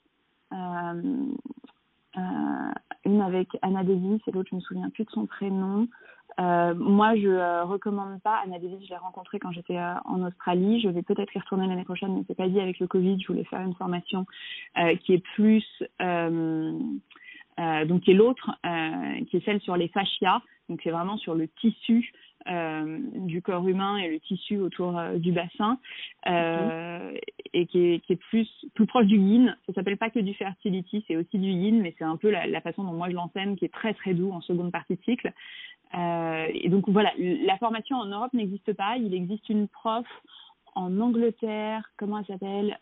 Euh, 2.19 2.73
une 3.05 3.21
avec 3.21 3.49
Anna 3.63 3.85
Davis 3.85 4.21
et 4.27 4.33
l'autre, 4.33 4.49
je 4.51 4.57
me 4.57 4.61
souviens 4.61 4.91
plus 4.91 5.05
de 5.05 5.11
son 5.11 5.27
prénom. 5.27 5.87
Euh, 6.41 6.75
moi, 6.75 7.17
je 7.17 7.29
euh, 7.29 7.65
recommande 7.65 8.21
pas 8.23 8.41
Anna. 8.45 8.57
Je 8.61 8.89
l'ai 8.89 8.97
rencontrée 8.97 9.39
quand 9.39 9.51
j'étais 9.51 9.77
euh, 9.77 9.95
en 10.05 10.23
Australie. 10.23 10.81
Je 10.81 10.89
vais 10.89 11.03
peut-être 11.03 11.35
y 11.35 11.39
retourner 11.39 11.67
l'année 11.67 11.85
prochaine, 11.85 12.15
mais 12.15 12.23
c'est 12.29 12.37
pas 12.37 12.49
dit 12.49 12.61
avec 12.61 12.79
le 12.79 12.87
Covid. 12.87 13.21
Je 13.21 13.27
voulais 13.27 13.45
faire 13.45 13.61
une 13.61 13.75
formation 13.75 14.25
qui 15.01 15.15
est 15.15 15.25
plus, 15.35 15.65
donc 15.99 18.01
qui 18.03 18.11
est 18.11 18.15
l'autre, 18.15 18.51
qui 19.29 19.37
est 19.37 19.45
celle 19.45 19.61
sur 19.61 19.77
les 19.77 19.89
fascias. 19.89 20.41
Donc 20.69 20.81
c'est 20.85 20.91
vraiment 20.91 21.17
sur 21.17 21.35
le 21.35 21.49
tissu 21.49 22.13
euh, 22.49 22.99
du 23.15 23.43
corps 23.43 23.67
humain 23.67 23.97
et 23.99 24.09
le 24.09 24.21
tissu 24.21 24.59
autour 24.59 24.99
euh, 24.99 25.17
du 25.17 25.33
bassin 25.33 25.79
euh, 26.27 27.13
et 27.53 27.67
qui 27.67 27.79
est, 27.79 28.01
qui 28.01 28.15
est, 28.15 28.17
plus 28.17 28.49
plus 28.75 28.87
proche 28.87 29.07
du 29.07 29.17
yin. 29.17 29.57
Ça 29.67 29.75
s'appelle 29.75 29.97
pas 29.97 30.11
que 30.11 30.19
du 30.19 30.35
fertility, 30.35 31.05
c'est 31.07 31.17
aussi 31.17 31.39
du 31.39 31.51
yin, 31.51 31.81
mais 31.81 31.95
c'est 31.99 32.05
un 32.05 32.17
peu 32.17 32.31
la, 32.31 32.47
la, 32.47 32.61
façon 32.61 32.85
dont 32.85 32.93
moi 32.93 33.09
je 33.11 33.15
l'enseigne 33.15 33.57
qui 33.57 33.65
est 33.65 33.73
très 33.73 33.95
très 33.95 34.15
doux 34.15 34.31
en 34.33 34.41
seconde 34.41 34.73
partie 34.73 34.97
de 34.97 35.03
cycle. 35.03 35.33
et 35.95 36.69
donc 36.69 36.89
voilà, 36.89 37.13
la 37.19 37.57
formation 37.59 37.97
en 37.97 38.07
Europe 38.07 38.33
n'existe 38.33 38.73
pas. 38.73 38.97
Il 38.97 39.15
existe 39.15 39.49
une 39.49 39.69
prof 39.69 40.07
en 40.75 41.01
Angleterre, 41.01 41.91
comment 41.97 42.19
elle 42.19 42.27
s'appelle 42.27 42.79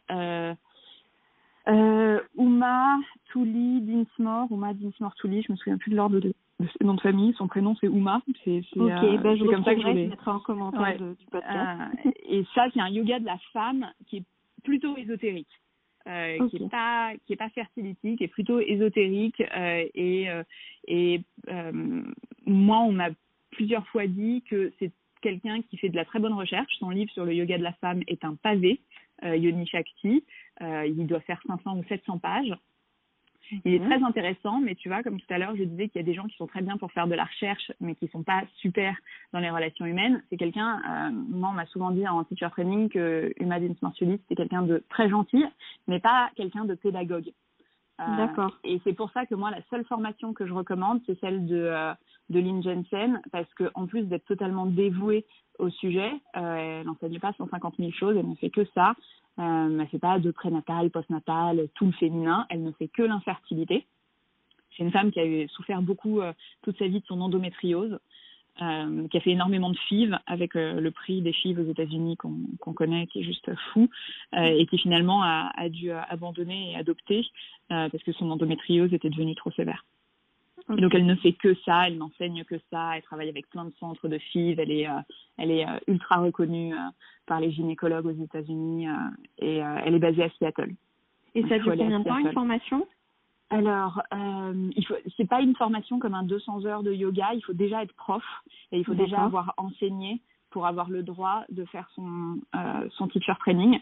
euh, 1.68 2.20
Uma 2.36 2.98
Touli 3.32 3.80
Dinsmore, 3.80 4.46
Uma 4.52 4.72
Dinsmore 4.74 5.14
Touli, 5.16 5.42
je 5.42 5.52
me 5.52 5.56
souviens 5.56 5.78
plus 5.78 5.90
de 5.90 5.96
l'ordre 5.96 6.20
de 6.20 6.32
nom 6.80 6.94
de 6.94 7.00
famille, 7.00 7.34
son 7.34 7.48
prénom 7.48 7.74
c'est 7.80 7.86
Uma. 7.86 8.22
C'est 8.44 8.62
ok, 8.76 8.90
euh, 8.90 9.18
bah, 9.18 9.36
je 9.36 9.44
comme 9.44 9.64
ça 9.64 9.74
que 9.74 9.80
je 9.80 9.86
vais 9.86 10.07
mettre 10.07 10.28
en 10.28 10.40
commentaire 10.40 10.96
du 10.96 11.26
podcast. 11.30 11.92
Euh, 12.07 12.11
et 12.28 12.44
ça, 12.54 12.66
c'est 12.72 12.80
un 12.80 12.88
yoga 12.88 13.18
de 13.18 13.26
la 13.26 13.38
femme 13.52 13.86
qui 14.07 14.18
est 14.18 14.24
plutôt 14.64 14.96
ésotérique. 14.96 15.50
Euh, 16.09 16.48
qui 16.48 16.59
est 16.59 16.68
pas 16.68 17.14
qui 17.26 17.32
est 17.32 17.36
pas 17.36 17.48
fertility, 17.48 18.16
qui 18.16 18.22
est 18.22 18.28
plutôt 18.28 18.61
ésotérique 18.61 19.40
euh, 19.40 19.84
et 19.92 20.28
et 20.86 21.20
moi 22.46 22.78
on 22.78 22.92
m'a 22.92 23.09
plusieurs 23.50 23.84
fois 23.88 24.07
dit 24.07 24.44
que 24.48 24.72
c'est 24.78 24.92
quelqu'un 25.20 25.62
qui 25.62 25.76
fait 25.78 25.88
de 25.88 25.96
la 25.96 26.04
très 26.04 26.20
bonne 26.20 26.32
recherche. 26.32 26.72
Son 26.78 26.90
livre 26.90 27.11
sur 27.11 27.24
le 27.24 27.34
yoga 27.34 27.59
de 27.59 27.64
la 27.64 27.72
femme 27.72 28.02
est 28.07 28.24
un 28.24 28.36
pavé, 28.36 28.80
Yoni 29.24 29.66
Shakti. 29.66 30.22
Il 30.61 31.07
doit 31.09 31.20
faire 31.20 31.42
500 31.44 31.78
ou 31.78 31.84
700 31.88 32.18
pages. 32.18 32.54
Il 33.64 33.74
est 33.74 33.84
très 33.84 34.03
intéressant, 34.03 34.61
mais 34.61 34.74
tu 34.74 34.88
vois, 34.88 35.03
comme 35.03 35.20
tout 35.20 35.32
à 35.32 35.38
l'heure, 35.38 35.55
je 35.57 35.64
disais 35.64 35.88
qu'il 35.88 36.01
y 36.01 36.05
a 36.05 36.07
des 36.07 36.14
gens 36.14 36.26
qui 36.26 36.36
sont 36.36 36.47
très 36.47 36.62
bien 36.62 36.76
pour 36.76 36.90
faire 36.92 37.07
de 37.07 37.14
la 37.14 37.24
recherche, 37.24 37.72
mais 37.80 37.94
qui 37.94 38.09
sont 38.09 38.22
pas 38.22 38.42
super 38.57 38.97
dans 39.32 39.40
les 39.40 39.51
relations 39.51 39.86
humaines. 39.86 40.22
C'est 40.30 40.36
quelqu'un, 40.36 40.80
euh, 40.88 41.11
moi, 41.12 41.51
on 41.51 41.55
m'a 41.55 41.66
souvent 41.66 41.90
dit 41.90 42.07
en 42.07 42.24
teacher 42.24 42.49
training 42.51 42.88
que 42.88 43.32
Uma 43.40 43.61
Dinsmore-Sully, 43.61 44.18
c'était 44.22 44.42
quelqu'un 44.42 44.62
de 44.62 44.82
très 44.88 45.09
gentil, 45.09 45.44
mais 45.86 46.01
pas 46.01 46.30
quelqu'un 46.36 46.64
de 46.64 46.74
pédagogue. 46.74 47.32
Euh, 48.01 48.16
D'accord. 48.16 48.59
Et 48.64 48.80
c'est 48.84 48.92
pour 48.92 49.11
ça 49.12 49.26
que 49.26 49.34
moi, 49.34 49.51
la 49.51 49.62
seule 49.70 49.84
formation 49.84 50.34
que 50.34 50.47
je 50.47 50.53
recommande, 50.53 51.01
c'est 51.07 51.18
celle 51.20 51.47
de, 51.47 51.57
euh, 51.57 51.94
de 52.31 52.41
Lynn 52.41 52.62
Jensen, 52.62 53.20
parce 53.33 53.53
que 53.55 53.70
en 53.74 53.87
plus 53.87 54.03
d'être 54.05 54.24
totalement 54.24 54.66
dévouée 54.66 55.24
au 55.59 55.70
sujet, 55.70 56.12
euh, 56.37 56.81
elle 56.81 56.87
n'enseigne 56.87 57.18
pas 57.18 57.33
150 57.39 57.74
000 57.79 57.91
choses, 57.93 58.16
elle 58.16 58.29
ne 58.29 58.35
fait 58.35 58.51
que 58.51 58.64
ça. 58.74 58.95
Euh, 59.39 59.66
elle 59.66 59.77
ne 59.77 59.85
fait 59.87 59.99
pas 59.99 60.18
de 60.18 60.31
prénatal, 60.31 60.91
postnatal, 60.91 61.68
tout 61.74 61.87
le 61.87 61.93
féminin. 61.93 62.47
Elle 62.49 62.62
ne 62.62 62.72
fait 62.72 62.89
que 62.89 63.03
l'infertilité. 63.03 63.87
C'est 64.77 64.83
une 64.83 64.93
femme 64.93 65.11
qui 65.11 65.20
a 65.20 65.49
souffert 65.49 65.83
beaucoup 65.83 66.20
euh, 66.20 66.33
toute 66.62 66.79
sa 66.79 66.87
vie 66.87 67.01
de 67.01 67.07
son 67.07 67.20
endométriose, 67.20 67.99
euh, 68.62 69.09
qui 69.09 69.16
a 69.16 69.20
fait 69.20 69.31
énormément 69.31 69.70
de 69.70 69.77
FIV 69.77 70.16
avec 70.27 70.55
le 70.55 70.91
prix 70.91 71.20
des 71.20 71.33
FIV 71.33 71.61
aux 71.61 71.70
États-Unis 71.70 72.16
qu'on 72.16 72.72
connaît, 72.72 73.07
qui 73.07 73.20
est 73.20 73.24
juste 73.24 73.51
fou, 73.72 73.89
et 74.35 74.66
qui 74.66 74.79
finalement 74.79 75.22
a 75.22 75.68
dû 75.68 75.91
abandonner 75.91 76.72
et 76.72 76.77
adopter 76.77 77.27
parce 77.68 78.03
que 78.03 78.12
son 78.12 78.31
endométriose 78.31 78.95
était 78.95 79.11
devenue 79.11 79.35
trop 79.35 79.51
sévère. 79.51 79.85
Donc 80.68 80.94
elle 80.94 81.06
ne 81.06 81.14
fait 81.16 81.32
que 81.32 81.54
ça, 81.64 81.86
elle 81.86 81.98
n'enseigne 81.98 82.44
que 82.44 82.56
ça, 82.70 82.96
elle 82.96 83.02
travaille 83.02 83.28
avec 83.28 83.48
plein 83.48 83.64
de 83.64 83.72
centres 83.78 84.08
de 84.08 84.18
FIV, 84.18 84.58
elle 84.58 84.72
est, 84.72 84.88
elle 85.38 85.50
est 85.50 85.66
ultra 85.86 86.16
reconnue 86.16 86.74
par 87.26 87.40
les 87.40 87.52
gynécologues 87.52 88.06
aux 88.06 88.24
États-Unis 88.24 88.88
et 89.38 89.56
elle 89.56 89.94
est 89.94 89.98
basée 89.98 90.24
à 90.24 90.30
Seattle. 90.30 90.74
Et 91.36 91.42
ça 91.48 91.58
dure 91.58 91.76
combien 91.76 92.00
de 92.00 92.04
temps 92.04 92.18
une 92.18 92.32
formation? 92.32 92.86
Alors, 93.50 94.02
euh, 94.12 94.70
il 94.74 94.86
faut, 94.86 94.96
c'est 95.16 95.28
pas 95.28 95.40
une 95.40 95.54
formation 95.54 95.98
comme 95.98 96.14
un 96.14 96.24
200 96.24 96.64
heures 96.64 96.82
de 96.82 96.92
yoga. 96.92 97.32
Il 97.34 97.42
faut 97.42 97.52
déjà 97.52 97.82
être 97.82 97.94
prof 97.94 98.24
et 98.72 98.78
il 98.78 98.84
faut 98.84 98.94
déjà 98.94 99.20
avoir 99.22 99.54
enseigné 99.56 100.20
pour 100.50 100.66
avoir 100.66 100.90
le 100.90 101.02
droit 101.02 101.44
de 101.50 101.64
faire 101.66 101.88
son 101.94 102.38
euh, 102.56 102.88
son 102.96 103.06
teacher 103.08 103.34
training 103.38 103.78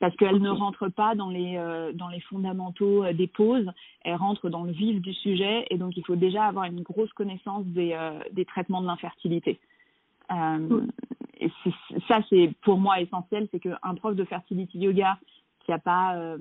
parce 0.00 0.14
qu'elle 0.16 0.40
ne 0.40 0.50
rentre 0.50 0.88
pas 0.88 1.14
dans 1.14 1.28
les 1.28 1.56
euh, 1.56 1.92
dans 1.92 2.08
les 2.08 2.20
fondamentaux 2.20 3.04
euh, 3.04 3.12
des 3.12 3.26
pauses. 3.26 3.70
Elle 4.02 4.14
rentre 4.14 4.48
dans 4.48 4.64
le 4.64 4.72
vif 4.72 5.00
du 5.00 5.12
sujet 5.12 5.66
et 5.70 5.76
donc 5.76 5.96
il 5.96 6.04
faut 6.04 6.16
déjà 6.16 6.44
avoir 6.44 6.64
une 6.64 6.82
grosse 6.82 7.12
connaissance 7.12 7.64
des 7.66 7.92
euh, 7.92 8.18
des 8.32 8.44
traitements 8.44 8.80
de 8.80 8.86
l'infertilité. 8.86 9.58
Et 11.40 11.50
ça, 12.06 12.20
c'est 12.28 12.52
pour 12.62 12.78
moi 12.78 13.00
essentiel, 13.00 13.48
c'est 13.50 13.60
qu'un 13.60 13.94
prof 13.96 14.14
de 14.14 14.24
fertility 14.24 14.78
yoga 14.78 15.16
qui 15.64 15.72
a 15.72 15.78
pas 15.78 16.36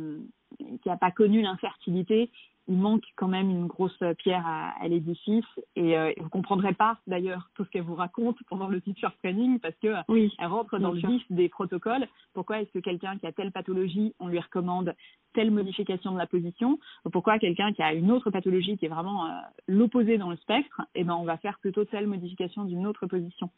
qui 0.82 0.89
a 0.89 0.97
pas 0.97 1.12
connu 1.12 1.41
l'infertilité, 1.41 2.30
il 2.68 2.78
manque 2.78 3.03
quand 3.15 3.28
même 3.28 3.49
une 3.49 3.68
grosse 3.68 4.03
pierre 4.20 4.45
à, 4.45 4.88
l'édifice 4.88 5.45
et, 5.76 5.97
euh, 5.97 6.11
vous 6.20 6.30
comprendrez 6.30 6.74
pas 6.74 6.97
d'ailleurs 7.07 7.49
tout 7.55 7.63
ce 7.65 7.70
qu'elle 7.70 7.84
vous 7.84 7.95
raconte 7.95 8.38
pendant 8.49 8.68
le 8.68 8.82
teacher 8.82 9.07
training 9.20 9.59
parce 9.59 9.76
que 9.82 9.93
oui, 10.09 10.34
elle 10.39 10.47
rentre 10.47 10.78
dans 10.78 10.91
le 10.91 10.99
vif 10.99 11.24
des 11.30 11.49
protocoles. 11.49 12.07
Pourquoi 12.34 12.61
est-ce 12.61 12.72
que 12.72 12.80
quelqu'un 12.80 13.18
qui 13.18 13.26
a 13.28 13.32
telle 13.32 13.51
pathologie, 13.51 14.13
on 14.20 14.28
lui 14.28 14.39
recommande 14.39 14.93
telle 15.34 15.51
modification 15.51 16.11
de 16.11 16.18
la 16.18 16.28
position? 16.28 16.80
Pourquoi 17.11 17.39
quelqu'un 17.39 17.74
qui 17.74 17.82
a 17.82 17.93
une 17.93 18.11
autre 18.11 18.32
pathologie 18.32 18.78
qui 18.78 18.86
est 18.86 18.89
vraiment 18.89 19.26
euh, 19.26 19.30
l'opposé 19.68 20.18
dans 20.18 20.30
le 20.30 20.38
spectre, 20.38 20.82
eh 20.95 21.03
ben 21.03 21.15
on 21.15 21.24
va 21.24 21.38
faire 21.38 21.59
plutôt 21.59 21.86
telle 21.86 22.07
modification 22.07 22.65
d'une 22.65 22.86
autre 22.86 23.07
position? 23.07 23.49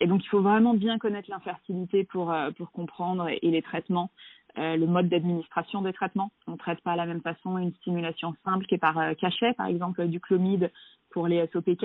Et 0.00 0.06
donc, 0.06 0.24
il 0.24 0.28
faut 0.28 0.42
vraiment 0.42 0.74
bien 0.74 0.98
connaître 0.98 1.30
l'infertilité 1.30 2.04
pour, 2.04 2.32
euh, 2.32 2.50
pour 2.52 2.70
comprendre 2.70 3.28
et, 3.28 3.38
les 3.42 3.62
traitements, 3.62 4.10
euh, 4.56 4.76
le 4.76 4.86
mode 4.86 5.08
d'administration 5.08 5.82
des 5.82 5.92
traitements. 5.92 6.30
On 6.46 6.52
ne 6.52 6.56
traite 6.56 6.80
pas 6.80 6.92
à 6.92 6.96
la 6.96 7.06
même 7.06 7.20
façon 7.20 7.58
une 7.58 7.74
stimulation 7.74 8.34
simple 8.44 8.66
qui 8.66 8.74
est 8.74 8.78
par 8.78 8.98
euh, 8.98 9.14
cachet, 9.14 9.52
par 9.54 9.66
exemple 9.66 10.06
du 10.06 10.20
chlomide 10.20 10.70
pour 11.10 11.26
les 11.26 11.46
SOPK, 11.52 11.84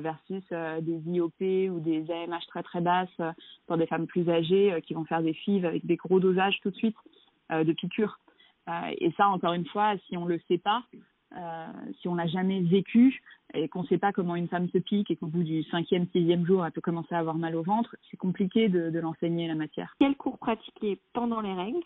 versus 0.00 0.42
des 0.48 0.98
IOP 1.10 1.68
ou 1.70 1.78
des 1.78 2.10
AMH 2.10 2.46
très 2.48 2.62
très 2.62 2.80
basses 2.80 3.20
pour 3.66 3.76
des 3.76 3.86
femmes 3.86 4.06
plus 4.06 4.30
âgées 4.30 4.80
qui 4.86 4.94
vont 4.94 5.04
faire 5.04 5.20
des 5.20 5.34
FIV 5.34 5.66
avec 5.66 5.84
des 5.84 5.96
gros 5.96 6.20
dosages 6.20 6.58
tout 6.62 6.70
de 6.70 6.76
suite 6.76 6.96
de 7.50 7.70
piqûres. 7.72 8.18
et 8.96 9.12
ça, 9.18 9.28
encore 9.28 9.52
une 9.52 9.66
fois, 9.66 9.98
si 10.06 10.16
on 10.16 10.24
ne 10.24 10.30
le 10.30 10.40
sait 10.48 10.56
pas, 10.56 10.84
euh, 11.36 11.66
si 12.00 12.08
on 12.08 12.14
n'a 12.14 12.26
jamais 12.26 12.60
vécu 12.60 13.20
et 13.54 13.68
qu'on 13.68 13.82
ne 13.82 13.86
sait 13.86 13.98
pas 13.98 14.12
comment 14.12 14.36
une 14.36 14.48
femme 14.48 14.68
se 14.70 14.78
pique 14.78 15.10
et 15.10 15.16
qu'au 15.16 15.26
bout 15.26 15.42
du 15.42 15.62
cinquième, 15.64 16.06
sixième 16.12 16.46
jour, 16.46 16.64
elle 16.64 16.72
peut 16.72 16.80
commencer 16.80 17.14
à 17.14 17.18
avoir 17.18 17.36
mal 17.36 17.56
au 17.56 17.62
ventre, 17.62 17.96
c'est 18.10 18.16
compliqué 18.16 18.68
de, 18.68 18.98
l'enseigner 18.98 19.48
la 19.48 19.54
matière. 19.54 19.94
Quel 19.98 20.16
cours 20.16 20.38
pratiquer 20.38 20.98
pendant 21.12 21.40
les 21.40 21.52
règles, 21.52 21.82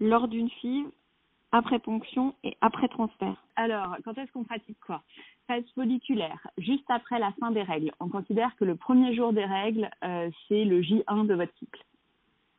lors 0.00 0.28
d'une 0.28 0.50
FIV, 0.50 0.86
après 1.52 1.78
ponction 1.78 2.34
et 2.42 2.56
après 2.60 2.88
transfert 2.88 3.44
Alors, 3.54 3.96
quand 4.04 4.18
est-ce 4.18 4.32
qu'on 4.32 4.44
pratique 4.44 4.78
quoi? 4.84 5.02
Phase 5.46 5.64
folliculaire, 5.74 6.48
juste 6.58 6.88
après 6.88 7.18
la 7.20 7.32
fin 7.38 7.52
des 7.52 7.62
règles. 7.62 7.92
On 8.00 8.08
considère 8.08 8.56
que 8.56 8.64
le 8.64 8.74
premier 8.74 9.14
jour 9.14 9.32
des 9.32 9.44
règles, 9.44 9.88
euh, 10.02 10.30
c'est 10.48 10.64
le 10.64 10.80
J1 10.80 11.26
de 11.26 11.34
votre 11.34 11.54
cycle. 11.58 11.84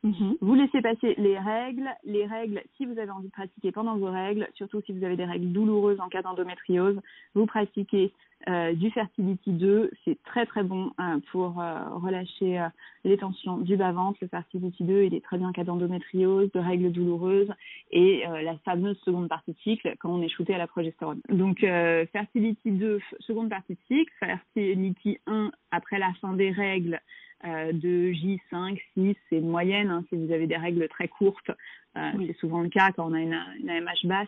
Mhm. 0.06 0.38
Vous 0.40 0.54
laissez 0.54 0.82
passer 0.84 1.16
les 1.18 1.40
règles. 1.40 1.90
Les 2.04 2.28
règles, 2.28 2.62
si 2.78 2.86
vous 2.86 2.98
avez 3.00 3.10
envie 3.10 3.28
de 3.28 3.32
pratiquer 3.32 3.72
pendant 3.72 3.98
vos 3.98 4.12
règles, 4.12 4.48
surtout 4.54 4.80
si 4.86 4.94
vous 4.94 5.04
avez 5.04 5.16
des 5.16 5.26
règles 5.26 5.52
douloureuses 5.52 6.00
en 6.00 6.10
cas 6.10 6.22
d'endométriose, 6.22 7.02
vous 7.34 7.48
pratiquez 7.48 8.14
euh, 8.48 8.74
du 8.74 8.92
Fertility 8.92 9.52
2. 9.52 9.90
C'est 10.04 10.22
très 10.24 10.46
très 10.46 10.62
bon 10.62 10.92
euh, 11.00 11.18
pour 11.32 11.60
euh, 11.60 11.90
relâcher 11.96 12.64
les 13.04 13.18
tensions 13.18 13.58
du 13.58 13.78
bas-ventre. 13.78 14.20
Le 14.22 14.28
Fertility 14.28 14.84
2, 14.84 15.06
il 15.06 15.16
est 15.16 15.24
très 15.24 15.40
bien 15.40 15.50
en 15.50 15.52
cas 15.52 15.64
d'endométriose, 15.64 16.52
de 16.52 16.60
règles 16.60 16.92
douloureuses 16.92 17.52
et 17.90 18.26
la 18.44 18.56
fameuse 18.60 19.00
seconde 19.00 19.28
partie 19.28 19.54
de 19.54 19.58
cycle 19.64 19.96
quand 20.00 20.12
on 20.12 20.22
est 20.22 20.30
shooté 20.30 20.54
à 20.54 20.60
la 20.60 20.68
progestérone. 20.68 21.22
Donc 21.30 21.62
Fertility 21.62 22.72
2, 22.72 23.00
seconde 23.22 23.50
partie 23.50 23.74
de 23.74 23.80
cycle. 23.88 24.12
Fertility 24.20 25.18
1, 25.26 25.52
après 25.72 25.98
la 25.98 26.14
fin 26.22 26.34
des 26.34 26.52
règles, 26.52 27.00
de 27.46 28.12
J5, 28.12 28.82
6, 28.96 29.16
c'est 29.30 29.38
une 29.38 29.50
moyenne. 29.50 29.90
Hein, 29.90 30.04
si 30.10 30.16
vous 30.16 30.32
avez 30.32 30.48
des 30.48 30.58
règles 30.58 30.88
très 30.88 31.08
courtes, 31.08 31.52
euh, 31.98 32.12
c'est 32.28 32.38
souvent 32.38 32.62
le 32.62 32.70
cas 32.70 32.92
quand 32.92 33.10
on 33.10 33.14
a 33.14 33.22
une, 33.22 33.34
AMH 33.34 34.06
basse. 34.06 34.28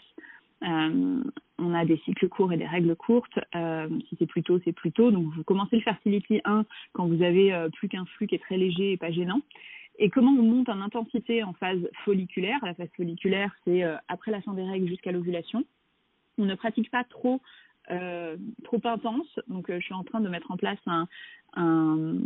Euh, 0.64 1.24
on 1.60 1.74
a 1.74 1.86
des 1.86 1.98
cycles 2.06 2.30
courts 2.30 2.54
et 2.54 2.58
des 2.58 2.66
règles 2.66 2.96
courtes. 2.96 3.40
si 3.54 4.16
c'est 4.20 4.26
plus 4.26 4.44
tôt, 4.44 4.60
c'est 4.64 4.74
plus 4.74 4.92
tôt. 4.92 5.12
Donc, 5.12 5.34
vous 5.34 5.44
commencez 5.44 5.78
le 5.78 5.82
Fertility 5.82 6.42
1 6.46 6.66
quand 6.94 7.08
vous 7.08 7.24
avez 7.24 7.68
plus 7.74 7.90
qu'un 7.90 8.06
flux 8.06 8.28
qui 8.28 8.36
est 8.36 8.40
très 8.40 8.58
léger 8.58 8.94
et 8.94 8.98
pas 8.98 9.12
gênant. 9.12 9.42
Et 10.00 10.10
comment 10.10 10.32
on 10.32 10.44
monte 10.44 10.70
en 10.70 10.80
intensité 10.82 11.44
en 11.44 11.54
phase 11.54 11.90
folliculaire? 12.06 12.60
La 12.64 12.76
phase 12.76 12.90
folliculaire, 12.96 13.52
c'est 13.66 13.84
après 14.08 14.32
la 14.32 14.42
fin 14.42 14.54
des 14.54 14.64
règles 14.64 14.88
jusqu'à 14.88 15.12
l'ovulation. 15.12 15.64
On 16.38 16.46
ne 16.46 16.56
pratique 16.56 16.92
pas 16.92 17.04
trop 17.04 17.42
trop 17.88 18.82
intense. 18.84 19.40
Donc, 19.48 19.72
je 19.72 19.80
suis 19.80 19.96
en 19.96 20.04
train 20.04 20.22
de 20.22 20.30
mettre 20.30 20.52
en 20.52 20.58
place 20.58 20.80
un, 20.86 21.08
un, 21.56 22.18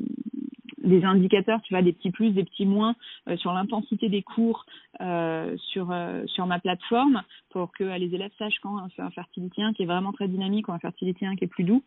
des 0.84 1.04
indicateurs, 1.04 1.62
tu 1.62 1.74
vois, 1.74 1.82
des 1.82 1.94
petits 1.94 2.12
plus, 2.12 2.32
des 2.32 2.44
petits 2.44 2.66
moins 2.66 2.96
euh, 3.28 3.38
sur 3.38 3.54
l'intensité 3.54 4.10
des 4.10 4.22
cours 4.22 4.66
euh, 5.00 5.56
sur 5.58 5.92
euh, 5.92 6.24
sur 6.28 6.46
ma 6.48 6.60
plateforme 6.60 7.22
pour 7.50 7.72
que 7.72 7.84
les 7.84 8.14
élèves 8.14 8.32
sachent 8.38 8.60
quand 8.62 8.78
c'est 8.96 9.02
un 9.02 9.10
fertilité 9.12 9.62
qui 9.76 9.84
est 9.84 9.86
vraiment 9.86 10.12
très 10.12 10.28
dynamique 10.28 10.68
ou 10.68 10.72
un 10.72 10.80
fertilité 10.80 11.28
qui 11.38 11.44
est 11.44 11.48
plus 11.48 11.64
doux. 11.64 11.84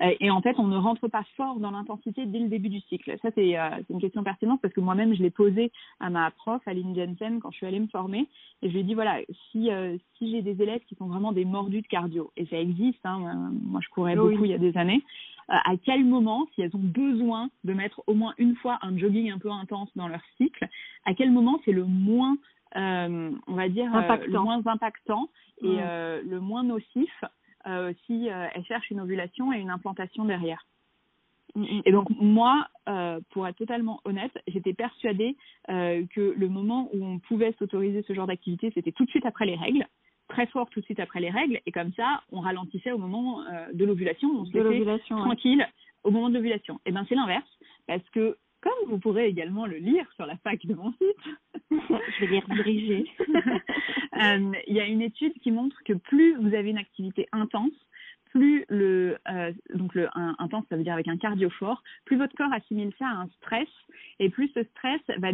Et 0.00 0.30
en 0.30 0.40
fait, 0.40 0.56
on 0.58 0.66
ne 0.66 0.76
rentre 0.76 1.08
pas 1.08 1.24
fort 1.36 1.56
dans 1.56 1.70
l'intensité 1.70 2.26
dès 2.26 2.38
le 2.38 2.48
début 2.48 2.68
du 2.68 2.80
cycle. 2.80 3.16
Ça, 3.22 3.28
c'est 3.34 3.56
une 3.90 4.00
question 4.00 4.22
pertinente 4.22 4.60
parce 4.62 4.74
que 4.74 4.80
moi-même, 4.80 5.14
je 5.14 5.22
l'ai 5.22 5.30
posée 5.30 5.72
à 6.00 6.10
ma 6.10 6.30
prof, 6.30 6.60
Aline 6.66 6.94
Jensen, 6.94 7.40
quand 7.40 7.50
je 7.50 7.58
suis 7.58 7.66
allée 7.66 7.80
me 7.80 7.88
former. 7.88 8.26
Et 8.62 8.68
je 8.68 8.72
lui 8.72 8.80
ai 8.80 8.82
dit, 8.84 8.94
voilà, 8.94 9.18
si, 9.50 9.70
si 10.18 10.30
j'ai 10.30 10.42
des 10.42 10.62
élèves 10.62 10.80
qui 10.88 10.94
sont 10.94 11.06
vraiment 11.06 11.32
des 11.32 11.44
mordus 11.44 11.82
de 11.82 11.86
cardio, 11.86 12.30
et 12.36 12.46
ça 12.46 12.58
existe, 12.58 13.04
hein, 13.04 13.52
moi 13.62 13.80
je 13.82 13.88
courais 13.90 14.16
beaucoup 14.16 14.44
il 14.44 14.50
y 14.50 14.54
a 14.54 14.58
des 14.58 14.76
années, 14.76 15.02
euh, 15.50 15.54
à 15.64 15.76
quel 15.76 16.04
moment, 16.04 16.46
si 16.54 16.62
elles 16.62 16.74
ont 16.74 16.82
besoin 16.82 17.50
de 17.64 17.74
mettre 17.74 18.02
au 18.06 18.14
moins 18.14 18.34
une 18.38 18.56
fois 18.56 18.78
un 18.82 18.96
jogging 18.96 19.30
un 19.30 19.38
peu 19.38 19.50
intense 19.50 19.90
dans 19.94 20.08
leur 20.08 20.20
cycle, 20.38 20.66
à 21.04 21.14
quel 21.14 21.30
moment 21.30 21.60
c'est 21.64 21.72
le 21.72 21.84
moins, 21.84 22.36
euh, 22.76 23.30
on 23.46 23.54
va 23.54 23.68
dire, 23.68 23.94
euh, 23.94 24.16
le 24.26 24.40
moins 24.40 24.66
impactant 24.66 25.28
et 25.62 25.76
mm. 25.76 26.28
le 26.28 26.40
moins 26.40 26.64
nocif 26.64 27.24
si 28.06 28.26
elles 28.26 28.64
cherchent 28.66 28.90
une 28.90 29.00
ovulation 29.00 29.52
et 29.52 29.58
une 29.58 29.70
implantation 29.70 30.24
derrière. 30.24 30.66
Mm, 31.54 31.62
mm. 31.62 31.82
Et 31.84 31.92
donc 31.92 32.08
moi, 32.10 32.68
pour 33.30 33.46
être 33.46 33.56
totalement 33.56 34.00
honnête, 34.04 34.32
j'étais 34.46 34.74
persuadée 34.74 35.36
que 35.68 36.34
le 36.36 36.48
moment 36.48 36.90
où 36.92 37.04
on 37.04 37.18
pouvait 37.18 37.54
s'autoriser 37.58 38.02
ce 38.06 38.12
genre 38.12 38.26
d'activité, 38.26 38.70
c'était 38.74 38.92
tout 38.92 39.04
de 39.04 39.10
suite 39.10 39.26
après 39.26 39.46
les 39.46 39.56
règles 39.56 39.86
très 40.28 40.46
fort 40.46 40.68
tout 40.70 40.80
de 40.80 40.84
suite 40.84 41.00
après 41.00 41.20
les 41.20 41.30
règles 41.30 41.60
et 41.66 41.72
comme 41.72 41.92
ça 41.92 42.22
on 42.32 42.40
ralentissait 42.40 42.92
au 42.92 42.98
moment 42.98 43.42
euh, 43.42 43.72
de 43.72 43.84
l'ovulation 43.84 44.28
on 44.30 44.44
se 44.46 44.56
laissait 44.56 45.00
tranquille 45.08 45.66
au 46.02 46.10
moment 46.10 46.28
de 46.28 46.34
l'ovulation 46.34 46.76
et 46.76 46.90
eh 46.90 46.92
ben 46.92 47.04
c'est 47.08 47.14
l'inverse 47.14 47.48
parce 47.86 48.08
que 48.10 48.36
comme 48.60 48.72
vous 48.88 48.98
pourrez 48.98 49.26
également 49.26 49.66
le 49.66 49.76
lire 49.76 50.06
sur 50.14 50.26
la 50.26 50.36
fac 50.38 50.64
de 50.64 50.74
mon 50.74 50.92
site 50.92 51.53
je 52.18 52.24
vais 52.24 52.32
les 52.32 52.40
rediriger. 52.40 53.10
Euh, 54.22 54.52
il 54.68 54.74
y 54.76 54.80
a 54.80 54.86
une 54.86 55.02
étude 55.02 55.32
qui 55.42 55.50
montre 55.50 55.76
que 55.84 55.92
plus 55.92 56.36
vous 56.36 56.54
avez 56.54 56.70
une 56.70 56.78
activité 56.78 57.26
intense 57.32 57.72
plus 58.34 58.64
le 58.68 59.16
euh, 59.30 59.52
donc 59.74 59.94
le 59.94 60.08
intense, 60.38 60.64
ça 60.68 60.76
veut 60.76 60.82
dire 60.82 60.92
avec 60.92 61.08
un 61.08 61.16
cardio 61.16 61.48
fort, 61.50 61.82
plus 62.04 62.16
votre 62.16 62.34
corps 62.36 62.52
assimile 62.52 62.92
ça 62.98 63.06
à 63.06 63.22
un 63.22 63.28
stress 63.38 63.68
et 64.18 64.28
plus 64.28 64.48
ce 64.48 64.64
stress 64.64 65.00
va, 65.18 65.30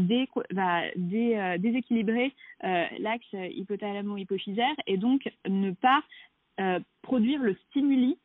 va 0.50 0.82
euh, 0.84 1.58
déséquilibrer 1.58 2.34
euh, 2.64 2.84
l'axe 2.98 3.32
hypothalamo-hypophysaire 3.32 4.76
et 4.86 4.98
donc 4.98 5.28
ne 5.48 5.72
pas 5.72 6.02
produire 7.00 7.40
le 7.42 7.56
stimuli 7.68 8.18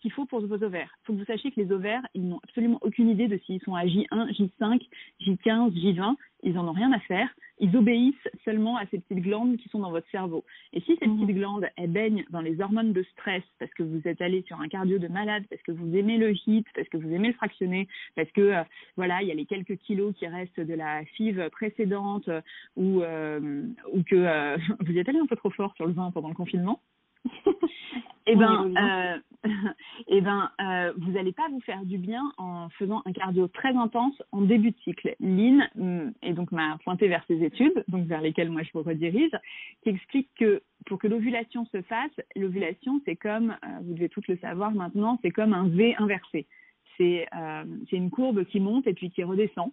qu'il 0.00 0.12
faut 0.12 0.26
pour 0.26 0.40
vos 0.40 0.62
ovaires. 0.62 0.94
Il 1.02 1.06
faut 1.06 1.12
que 1.12 1.18
vous 1.18 1.24
sachiez 1.24 1.50
que 1.50 1.60
les 1.60 1.72
ovaires, 1.72 2.02
ils 2.14 2.26
n'ont 2.26 2.40
absolument 2.42 2.78
aucune 2.82 3.08
idée 3.08 3.28
de 3.28 3.38
s'ils 3.38 3.60
sont 3.62 3.74
à 3.74 3.84
J1, 3.84 4.32
J5, 4.32 4.80
J15, 5.20 5.72
J20 5.74 6.16
ils 6.42 6.58
en 6.58 6.68
ont 6.68 6.72
rien 6.72 6.92
à 6.92 7.00
faire. 7.00 7.28
Ils 7.60 7.76
obéissent 7.76 8.14
seulement 8.44 8.76
à 8.76 8.86
ces 8.86 9.00
petites 9.00 9.24
glandes 9.24 9.56
qui 9.56 9.68
sont 9.68 9.80
dans 9.80 9.90
votre 9.90 10.08
cerveau. 10.10 10.44
Et 10.72 10.80
si 10.80 10.96
ces 10.96 11.08
mhm. 11.08 11.20
petites 11.20 11.36
glandes, 11.36 11.68
elles 11.76 11.90
baignent 11.90 12.24
dans 12.30 12.40
les 12.40 12.60
hormones 12.60 12.92
de 12.92 13.02
stress 13.14 13.42
parce 13.58 13.72
que 13.74 13.82
vous 13.82 14.00
êtes 14.06 14.20
allé 14.20 14.42
sur 14.46 14.60
un 14.60 14.68
cardio 14.68 14.98
de 14.98 15.08
malade, 15.08 15.44
parce 15.50 15.62
que 15.62 15.72
vous 15.72 15.96
aimez 15.96 16.18
le 16.18 16.32
hit, 16.46 16.66
parce 16.74 16.88
que 16.88 16.96
vous 16.96 17.12
aimez 17.12 17.28
le 17.28 17.34
fractionné, 17.34 17.88
parce 18.14 18.30
que 18.30 18.40
euh, 18.40 18.62
voilà, 18.96 19.22
il 19.22 19.28
y 19.28 19.32
a 19.32 19.34
les 19.34 19.46
quelques 19.46 19.76
kilos 19.78 20.14
qui 20.14 20.26
restent 20.26 20.60
de 20.60 20.74
la 20.74 21.04
FIV 21.04 21.50
précédente 21.50 22.28
euh, 22.28 22.40
ou 22.76 23.02
euh, 23.02 23.64
ou 23.92 24.02
que 24.04 24.56
vous 24.84 24.96
êtes 24.96 25.08
allé 25.08 25.18
un 25.18 25.26
peu 25.26 25.36
trop 25.36 25.50
fort 25.50 25.74
sur 25.74 25.86
le 25.86 25.92
vin 25.92 26.10
pendant 26.12 26.28
le 26.28 26.34
confinement. 26.34 26.80
Eh 28.26 28.36
ben, 28.36 28.74
euh, 28.76 29.18
eh 30.08 30.20
ben 30.20 30.50
euh, 30.60 30.92
vous 30.98 31.12
n'allez 31.12 31.32
pas 31.32 31.48
vous 31.50 31.60
faire 31.60 31.84
du 31.84 31.98
bien 31.98 32.22
en 32.38 32.68
faisant 32.70 33.02
un 33.06 33.12
cardio 33.12 33.48
très 33.48 33.74
intense 33.74 34.20
en 34.32 34.42
début 34.42 34.70
de 34.70 34.76
cycle. 34.84 35.14
Lynn, 35.20 35.68
mm, 35.74 36.12
et 36.22 36.32
donc 36.32 36.52
m'a 36.52 36.78
pointé 36.84 37.08
vers 37.08 37.24
ses 37.26 37.42
études, 37.42 37.84
donc 37.88 38.06
vers 38.06 38.20
lesquelles 38.20 38.50
moi 38.50 38.62
je 38.62 38.70
vous 38.74 38.82
redirige, 38.82 39.36
qui 39.82 39.90
explique 39.90 40.28
que 40.38 40.62
pour 40.86 40.98
que 40.98 41.08
l'ovulation 41.08 41.64
se 41.66 41.82
fasse, 41.82 42.12
l'ovulation 42.36 43.00
c'est 43.04 43.16
comme, 43.16 43.50
euh, 43.50 43.78
vous 43.82 43.94
devez 43.94 44.08
toutes 44.08 44.28
le 44.28 44.38
savoir 44.38 44.72
maintenant, 44.72 45.18
c'est 45.22 45.30
comme 45.30 45.54
un 45.54 45.68
V 45.68 45.94
inversé. 45.98 46.46
C'est 46.96 47.28
une 47.92 48.10
courbe 48.10 48.44
qui 48.46 48.58
monte 48.58 48.88
et 48.88 48.92
puis 48.92 49.12
qui 49.12 49.22
redescend 49.22 49.70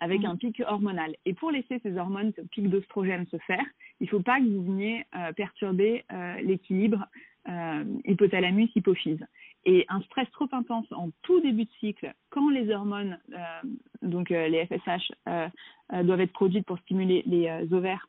avec 0.00 0.22
mmh. 0.22 0.26
un 0.26 0.36
pic 0.36 0.62
hormonal. 0.66 1.14
Et 1.24 1.34
pour 1.34 1.50
laisser 1.50 1.78
ces 1.82 1.96
hormones, 1.96 2.32
ce 2.36 2.42
pic 2.42 2.68
d'oestrogène 2.68 3.26
se 3.26 3.38
faire, 3.38 3.64
il 4.00 4.04
ne 4.04 4.08
faut 4.10 4.20
pas 4.20 4.40
que 4.40 4.44
vous 4.44 4.64
veniez 4.64 5.04
euh, 5.14 5.32
perturber 5.32 6.04
euh, 6.12 6.34
l'équilibre 6.42 7.06
euh, 7.48 7.84
hypothalamus-hypophyse. 8.04 9.24
Et 9.64 9.86
un 9.88 10.00
stress 10.02 10.28
trop 10.32 10.48
intense 10.50 10.86
en 10.90 11.10
tout 11.22 11.40
début 11.40 11.64
de 11.64 11.70
cycle, 11.78 12.12
quand 12.30 12.50
les 12.50 12.72
hormones, 12.72 13.16
donc 14.02 14.30
les 14.30 14.66
FSH, 14.66 15.12
doivent 16.02 16.20
être 16.20 16.32
produites 16.32 16.66
pour 16.66 16.80
stimuler 16.80 17.22
les 17.26 17.48
ovaires, 17.72 18.08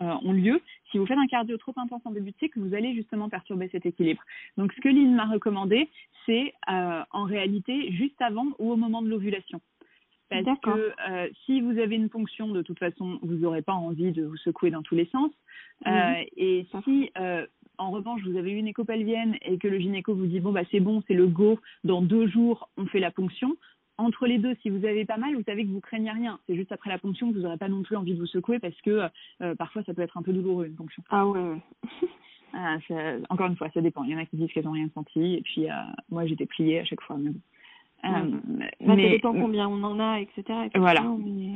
ont 0.00 0.32
lieu, 0.32 0.60
si 0.90 0.98
vous 0.98 1.06
faites 1.06 1.18
un 1.18 1.28
cardio 1.28 1.56
trop 1.56 1.74
intense 1.76 2.02
en 2.04 2.10
début 2.10 2.32
de 2.32 2.36
cycle, 2.38 2.58
vous 2.58 2.74
allez 2.74 2.96
justement 2.96 3.28
perturber 3.28 3.68
cet 3.70 3.86
équilibre. 3.86 4.22
Donc 4.56 4.72
ce 4.72 4.80
que 4.80 4.88
Lynn 4.88 5.14
m'a 5.14 5.26
recommandé, 5.26 5.88
c'est 6.26 6.52
en 6.66 7.24
réalité 7.26 7.92
juste 7.92 8.20
avant 8.20 8.48
ou 8.58 8.72
au 8.72 8.76
moment 8.76 9.02
de 9.02 9.08
l'ovulation. 9.08 9.60
Parce 10.30 10.60
que 10.60 10.92
euh, 11.08 11.28
si 11.44 11.60
vous 11.60 11.78
avez 11.78 11.96
une 11.96 12.08
ponction, 12.08 12.48
de 12.48 12.62
toute 12.62 12.78
façon, 12.78 13.18
vous 13.22 13.34
n'aurez 13.34 13.62
pas 13.62 13.74
envie 13.74 14.12
de 14.12 14.24
vous 14.24 14.36
secouer 14.36 14.70
dans 14.70 14.82
tous 14.82 14.94
les 14.94 15.06
sens. 15.06 15.30
Euh, 15.86 16.22
et 16.36 16.66
si, 16.84 17.10
euh, 17.18 17.46
en 17.78 17.90
revanche, 17.90 18.22
vous 18.24 18.36
avez 18.36 18.52
une 18.52 18.68
écho 18.68 18.84
pelvienne 18.84 19.36
et 19.42 19.58
que 19.58 19.66
le 19.66 19.78
gynéco 19.78 20.14
vous 20.14 20.26
dit 20.26 20.40
bon 20.40 20.52
bah 20.52 20.62
c'est 20.70 20.80
bon, 20.80 21.02
c'est 21.08 21.14
le 21.14 21.26
go, 21.26 21.58
dans 21.84 22.02
deux 22.02 22.28
jours 22.28 22.70
on 22.76 22.86
fait 22.86 23.00
la 23.00 23.10
ponction. 23.10 23.56
Entre 23.98 24.26
les 24.26 24.38
deux, 24.38 24.54
si 24.62 24.70
vous 24.70 24.86
avez 24.86 25.04
pas 25.04 25.18
mal, 25.18 25.34
vous 25.34 25.42
savez 25.42 25.64
que 25.64 25.70
vous 25.70 25.80
craignez 25.80 26.10
rien. 26.10 26.38
C'est 26.46 26.54
juste 26.54 26.72
après 26.72 26.88
la 26.88 26.98
ponction 26.98 27.30
que 27.30 27.36
vous 27.36 27.42
n'aurez 27.42 27.58
pas 27.58 27.68
non 27.68 27.82
plus 27.82 27.96
envie 27.96 28.14
de 28.14 28.18
vous 28.18 28.26
secouer 28.26 28.58
parce 28.58 28.80
que 28.80 29.08
parfois 29.58 29.82
ça 29.84 29.92
peut 29.92 30.00
être 30.00 30.16
un 30.16 30.22
peu 30.22 30.32
douloureux 30.32 30.66
une 30.66 30.76
ponction. 30.76 31.02
Ah 31.10 31.26
ouais. 31.26 31.56
Ah, 32.52 32.78
encore 33.28 33.46
une 33.46 33.54
fois, 33.54 33.70
ça 33.72 33.80
dépend. 33.80 34.02
Il 34.02 34.10
y 34.10 34.14
en 34.16 34.18
a 34.18 34.26
qui 34.26 34.36
disent 34.36 34.50
qu'elles 34.50 34.64
n'ont 34.64 34.72
rien 34.72 34.88
senti 34.92 35.34
et 35.34 35.40
puis 35.42 35.68
moi 36.10 36.26
j'étais 36.26 36.46
pliée 36.46 36.80
à 36.80 36.84
chaque 36.84 37.00
fois. 37.00 37.16
Mais 37.16 37.30
bon. 37.30 37.38
Euh, 38.04 38.30
mais 38.80 38.86
ça 38.86 38.96
dépend 38.96 39.32
combien 39.32 39.68
on 39.68 39.82
en 39.82 40.00
a, 40.00 40.20
etc. 40.20 40.42
voilà. 40.74 41.02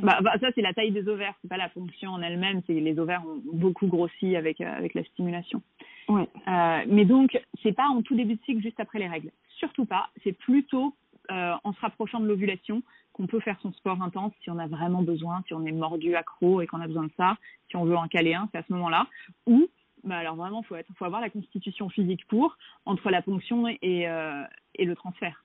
Bah, 0.03 0.19
bah, 0.21 0.33
ça, 0.39 0.49
c'est 0.53 0.61
la 0.61 0.73
taille 0.73 0.91
des 0.91 1.07
ovaires, 1.07 1.33
c'est 1.41 1.47
pas 1.47 1.57
la 1.57 1.69
fonction 1.69 2.11
en 2.11 2.21
elle-même. 2.21 2.61
C'est 2.67 2.73
les 2.73 2.99
ovaires 2.99 3.23
ont 3.25 3.41
beaucoup 3.53 3.87
grossi 3.87 4.35
avec 4.35 4.61
euh, 4.61 4.77
avec 4.77 4.93
la 4.93 5.03
stimulation. 5.05 5.61
Ouais. 6.07 6.27
Euh, 6.47 6.83
mais 6.87 7.05
donc, 7.05 7.39
c'est 7.63 7.71
pas 7.71 7.87
en 7.87 8.01
tout 8.01 8.15
début 8.15 8.35
de 8.35 8.41
cycle, 8.45 8.61
juste 8.61 8.79
après 8.79 8.99
les 8.99 9.07
règles. 9.07 9.31
Surtout 9.57 9.85
pas. 9.85 10.09
C'est 10.23 10.33
plutôt 10.33 10.93
euh, 11.31 11.53
en 11.63 11.73
se 11.73 11.79
rapprochant 11.79 12.19
de 12.19 12.27
l'ovulation 12.27 12.83
qu'on 13.13 13.27
peut 13.27 13.39
faire 13.39 13.57
son 13.61 13.71
sport 13.73 14.01
intense 14.01 14.33
si 14.43 14.51
on 14.51 14.59
a 14.59 14.67
vraiment 14.67 15.01
besoin, 15.01 15.41
si 15.47 15.53
on 15.53 15.65
est 15.65 15.71
mordu, 15.71 16.15
accro 16.15 16.61
et 16.61 16.67
qu'on 16.67 16.81
a 16.81 16.87
besoin 16.87 17.05
de 17.05 17.11
ça. 17.17 17.37
Si 17.69 17.77
on 17.77 17.85
veut 17.85 17.95
en 17.95 18.07
caler 18.07 18.35
un, 18.35 18.47
c'est 18.51 18.59
à 18.59 18.63
ce 18.67 18.73
moment-là. 18.73 19.07
Ou 19.47 19.67
bah 20.03 20.17
alors 20.17 20.35
vraiment, 20.35 20.61
faut 20.61 20.75
être, 20.75 20.91
faut 20.97 21.05
avoir 21.05 21.21
la 21.21 21.31
constitution 21.31 21.89
physique 21.89 22.27
pour 22.27 22.57
entre 22.85 23.09
la 23.09 23.23
ponction 23.23 23.67
et, 23.67 24.07
euh, 24.07 24.43
et 24.75 24.85
le 24.85 24.95
transfert 24.95 25.44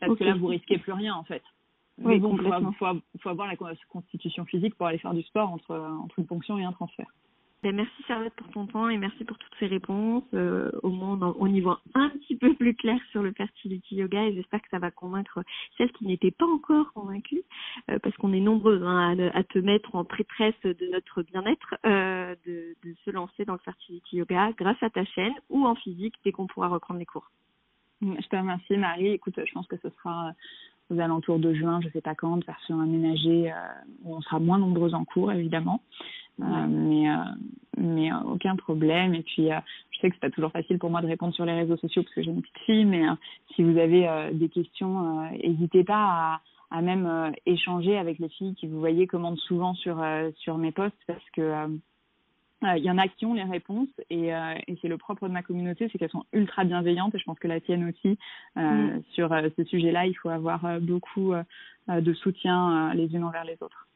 parce 0.00 0.18
que 0.18 0.24
là, 0.24 0.34
vous 0.34 0.48
risquez 0.48 0.78
plus 0.78 0.92
rien 0.92 1.14
en 1.14 1.24
fait. 1.24 1.42
Oui, 1.98 2.18
bon, 2.18 2.36
il 2.38 2.74
faut, 2.74 2.86
faut, 3.20 3.28
avoir 3.30 3.48
la 3.48 3.56
constitution 3.88 4.44
physique 4.44 4.74
pour 4.74 4.86
aller 4.86 4.98
faire 4.98 5.14
du 5.14 5.22
sport 5.22 5.50
entre, 5.50 5.74
entre 5.74 6.18
une 6.18 6.26
ponction 6.26 6.58
et 6.58 6.64
un 6.64 6.72
transfert. 6.72 7.06
Ben, 7.62 7.74
merci 7.74 8.02
Charlotte 8.06 8.34
pour 8.36 8.48
ton 8.50 8.66
temps 8.66 8.88
et 8.88 8.98
merci 8.98 9.24
pour 9.24 9.38
toutes 9.38 9.54
ces 9.58 9.66
réponses. 9.66 10.22
Euh, 10.34 10.70
au 10.82 10.90
moins, 10.90 11.34
on, 11.38 11.46
y 11.46 11.60
voit 11.60 11.80
un 11.94 12.10
petit 12.10 12.36
peu 12.36 12.54
plus 12.54 12.74
clair 12.74 12.98
sur 13.10 13.22
le 13.22 13.32
fertility 13.32 13.96
yoga 13.96 14.24
et 14.24 14.34
j'espère 14.34 14.60
que 14.60 14.68
ça 14.70 14.78
va 14.78 14.90
convaincre 14.90 15.42
celles 15.76 15.90
qui 15.92 16.06
n'étaient 16.06 16.30
pas 16.30 16.46
encore 16.46 16.92
convaincues, 16.92 17.42
euh, 17.90 17.98
parce 17.98 18.14
qu'on 18.18 18.32
est 18.34 18.40
nombreuses 18.40 18.82
hein, 18.84 19.18
à, 19.32 19.42
te 19.42 19.58
mettre 19.58 19.94
en 19.94 20.04
prêtresse 20.04 20.54
de 20.62 20.92
notre 20.92 21.22
bien-être, 21.22 21.74
euh, 21.86 22.36
de, 22.46 22.76
de 22.84 22.94
se 23.04 23.10
lancer 23.10 23.44
dans 23.46 23.54
le 23.54 23.58
fertility 23.60 24.16
yoga 24.16 24.52
grâce 24.52 24.82
à 24.82 24.90
ta 24.90 25.04
chaîne 25.04 25.34
ou 25.48 25.66
en 25.66 25.74
physique 25.74 26.14
dès 26.24 26.32
qu'on 26.32 26.46
pourra 26.46 26.68
reprendre 26.68 27.00
les 27.00 27.06
cours. 27.06 27.30
Je 28.02 28.28
te 28.28 28.36
remercie, 28.36 28.76
Marie. 28.76 29.08
Écoute, 29.08 29.34
je 29.44 29.52
pense 29.52 29.66
que 29.66 29.76
ce 29.82 29.88
sera 29.90 30.28
euh, 30.28 30.94
aux 30.94 31.00
alentours 31.00 31.38
de 31.38 31.54
juin, 31.54 31.80
je 31.82 31.88
sais 31.90 32.00
pas 32.00 32.14
quand, 32.14 32.44
version 32.44 32.80
aménagée, 32.80 33.50
euh, 33.50 33.56
où 34.04 34.16
on 34.16 34.20
sera 34.20 34.38
moins 34.38 34.58
nombreux 34.58 34.94
en 34.94 35.04
cours, 35.04 35.32
évidemment. 35.32 35.80
Euh, 36.40 36.66
mais 36.68 37.10
euh, 37.10 37.14
mais 37.78 38.12
euh, 38.12 38.20
aucun 38.26 38.56
problème. 38.56 39.14
Et 39.14 39.22
puis, 39.22 39.48
je 39.90 39.98
sais 40.00 40.10
que 40.10 40.16
c'est 40.16 40.20
pas 40.20 40.30
toujours 40.30 40.52
facile 40.52 40.78
pour 40.78 40.90
moi 40.90 41.00
de 41.00 41.06
répondre 41.06 41.34
sur 41.34 41.46
les 41.46 41.54
réseaux 41.54 41.76
sociaux 41.76 42.02
parce 42.02 42.14
que 42.14 42.22
j'ai 42.22 42.30
une 42.30 42.42
petite 42.42 42.58
fille, 42.66 42.84
mais 42.84 43.04
si 43.54 43.62
vous 43.62 43.78
avez 43.78 44.30
des 44.32 44.48
questions, 44.48 45.30
n'hésitez 45.30 45.84
pas 45.84 45.94
à, 45.94 46.40
à 46.70 46.82
même 46.82 47.32
échanger 47.46 47.96
avec 47.96 48.18
les 48.18 48.28
filles 48.28 48.54
qui 48.54 48.66
vous 48.66 48.78
voyez 48.78 49.06
commandent 49.06 49.38
souvent 49.38 49.74
sur 49.74 50.02
sur 50.36 50.58
mes 50.58 50.72
posts 50.72 50.96
parce 51.06 51.24
que 51.32 51.78
il 52.62 52.84
y 52.84 52.90
en 52.90 52.98
a 52.98 53.08
qui 53.08 53.26
ont 53.26 53.34
les 53.34 53.42
réponses 53.42 53.88
et, 54.10 54.34
euh, 54.34 54.54
et 54.66 54.78
c'est 54.80 54.88
le 54.88 54.96
propre 54.96 55.28
de 55.28 55.32
ma 55.32 55.42
communauté, 55.42 55.88
c'est 55.90 55.98
qu'elles 55.98 56.10
sont 56.10 56.24
ultra 56.32 56.64
bienveillantes 56.64 57.14
et 57.14 57.18
je 57.18 57.24
pense 57.24 57.38
que 57.38 57.48
la 57.48 57.60
tienne 57.60 57.88
aussi. 57.88 58.18
Euh, 58.56 58.60
mm. 58.60 59.02
Sur 59.12 59.32
euh, 59.32 59.48
ce 59.56 59.64
sujet-là, 59.64 60.06
il 60.06 60.14
faut 60.14 60.30
avoir 60.30 60.80
beaucoup 60.80 61.34
de 61.88 62.12
soutien 62.14 62.92
les 62.94 63.14
unes 63.14 63.24
envers 63.24 63.44
les 63.44 63.56
autres. 63.60 63.86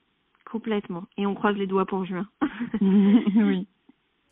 Complètement. 0.44 1.04
Et 1.16 1.26
on 1.26 1.34
croise 1.34 1.56
les 1.56 1.66
doigts 1.66 1.86
pour 1.86 2.04
juin. 2.04 2.26
oui. 2.80 3.66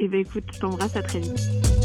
Et 0.01 0.05
eh 0.05 0.09
ben 0.09 0.21
écoute, 0.21 0.45
je 0.53 0.61
t'embrasse 0.61 0.97
à 0.97 1.03
très 1.03 1.19
vite. 1.19 1.78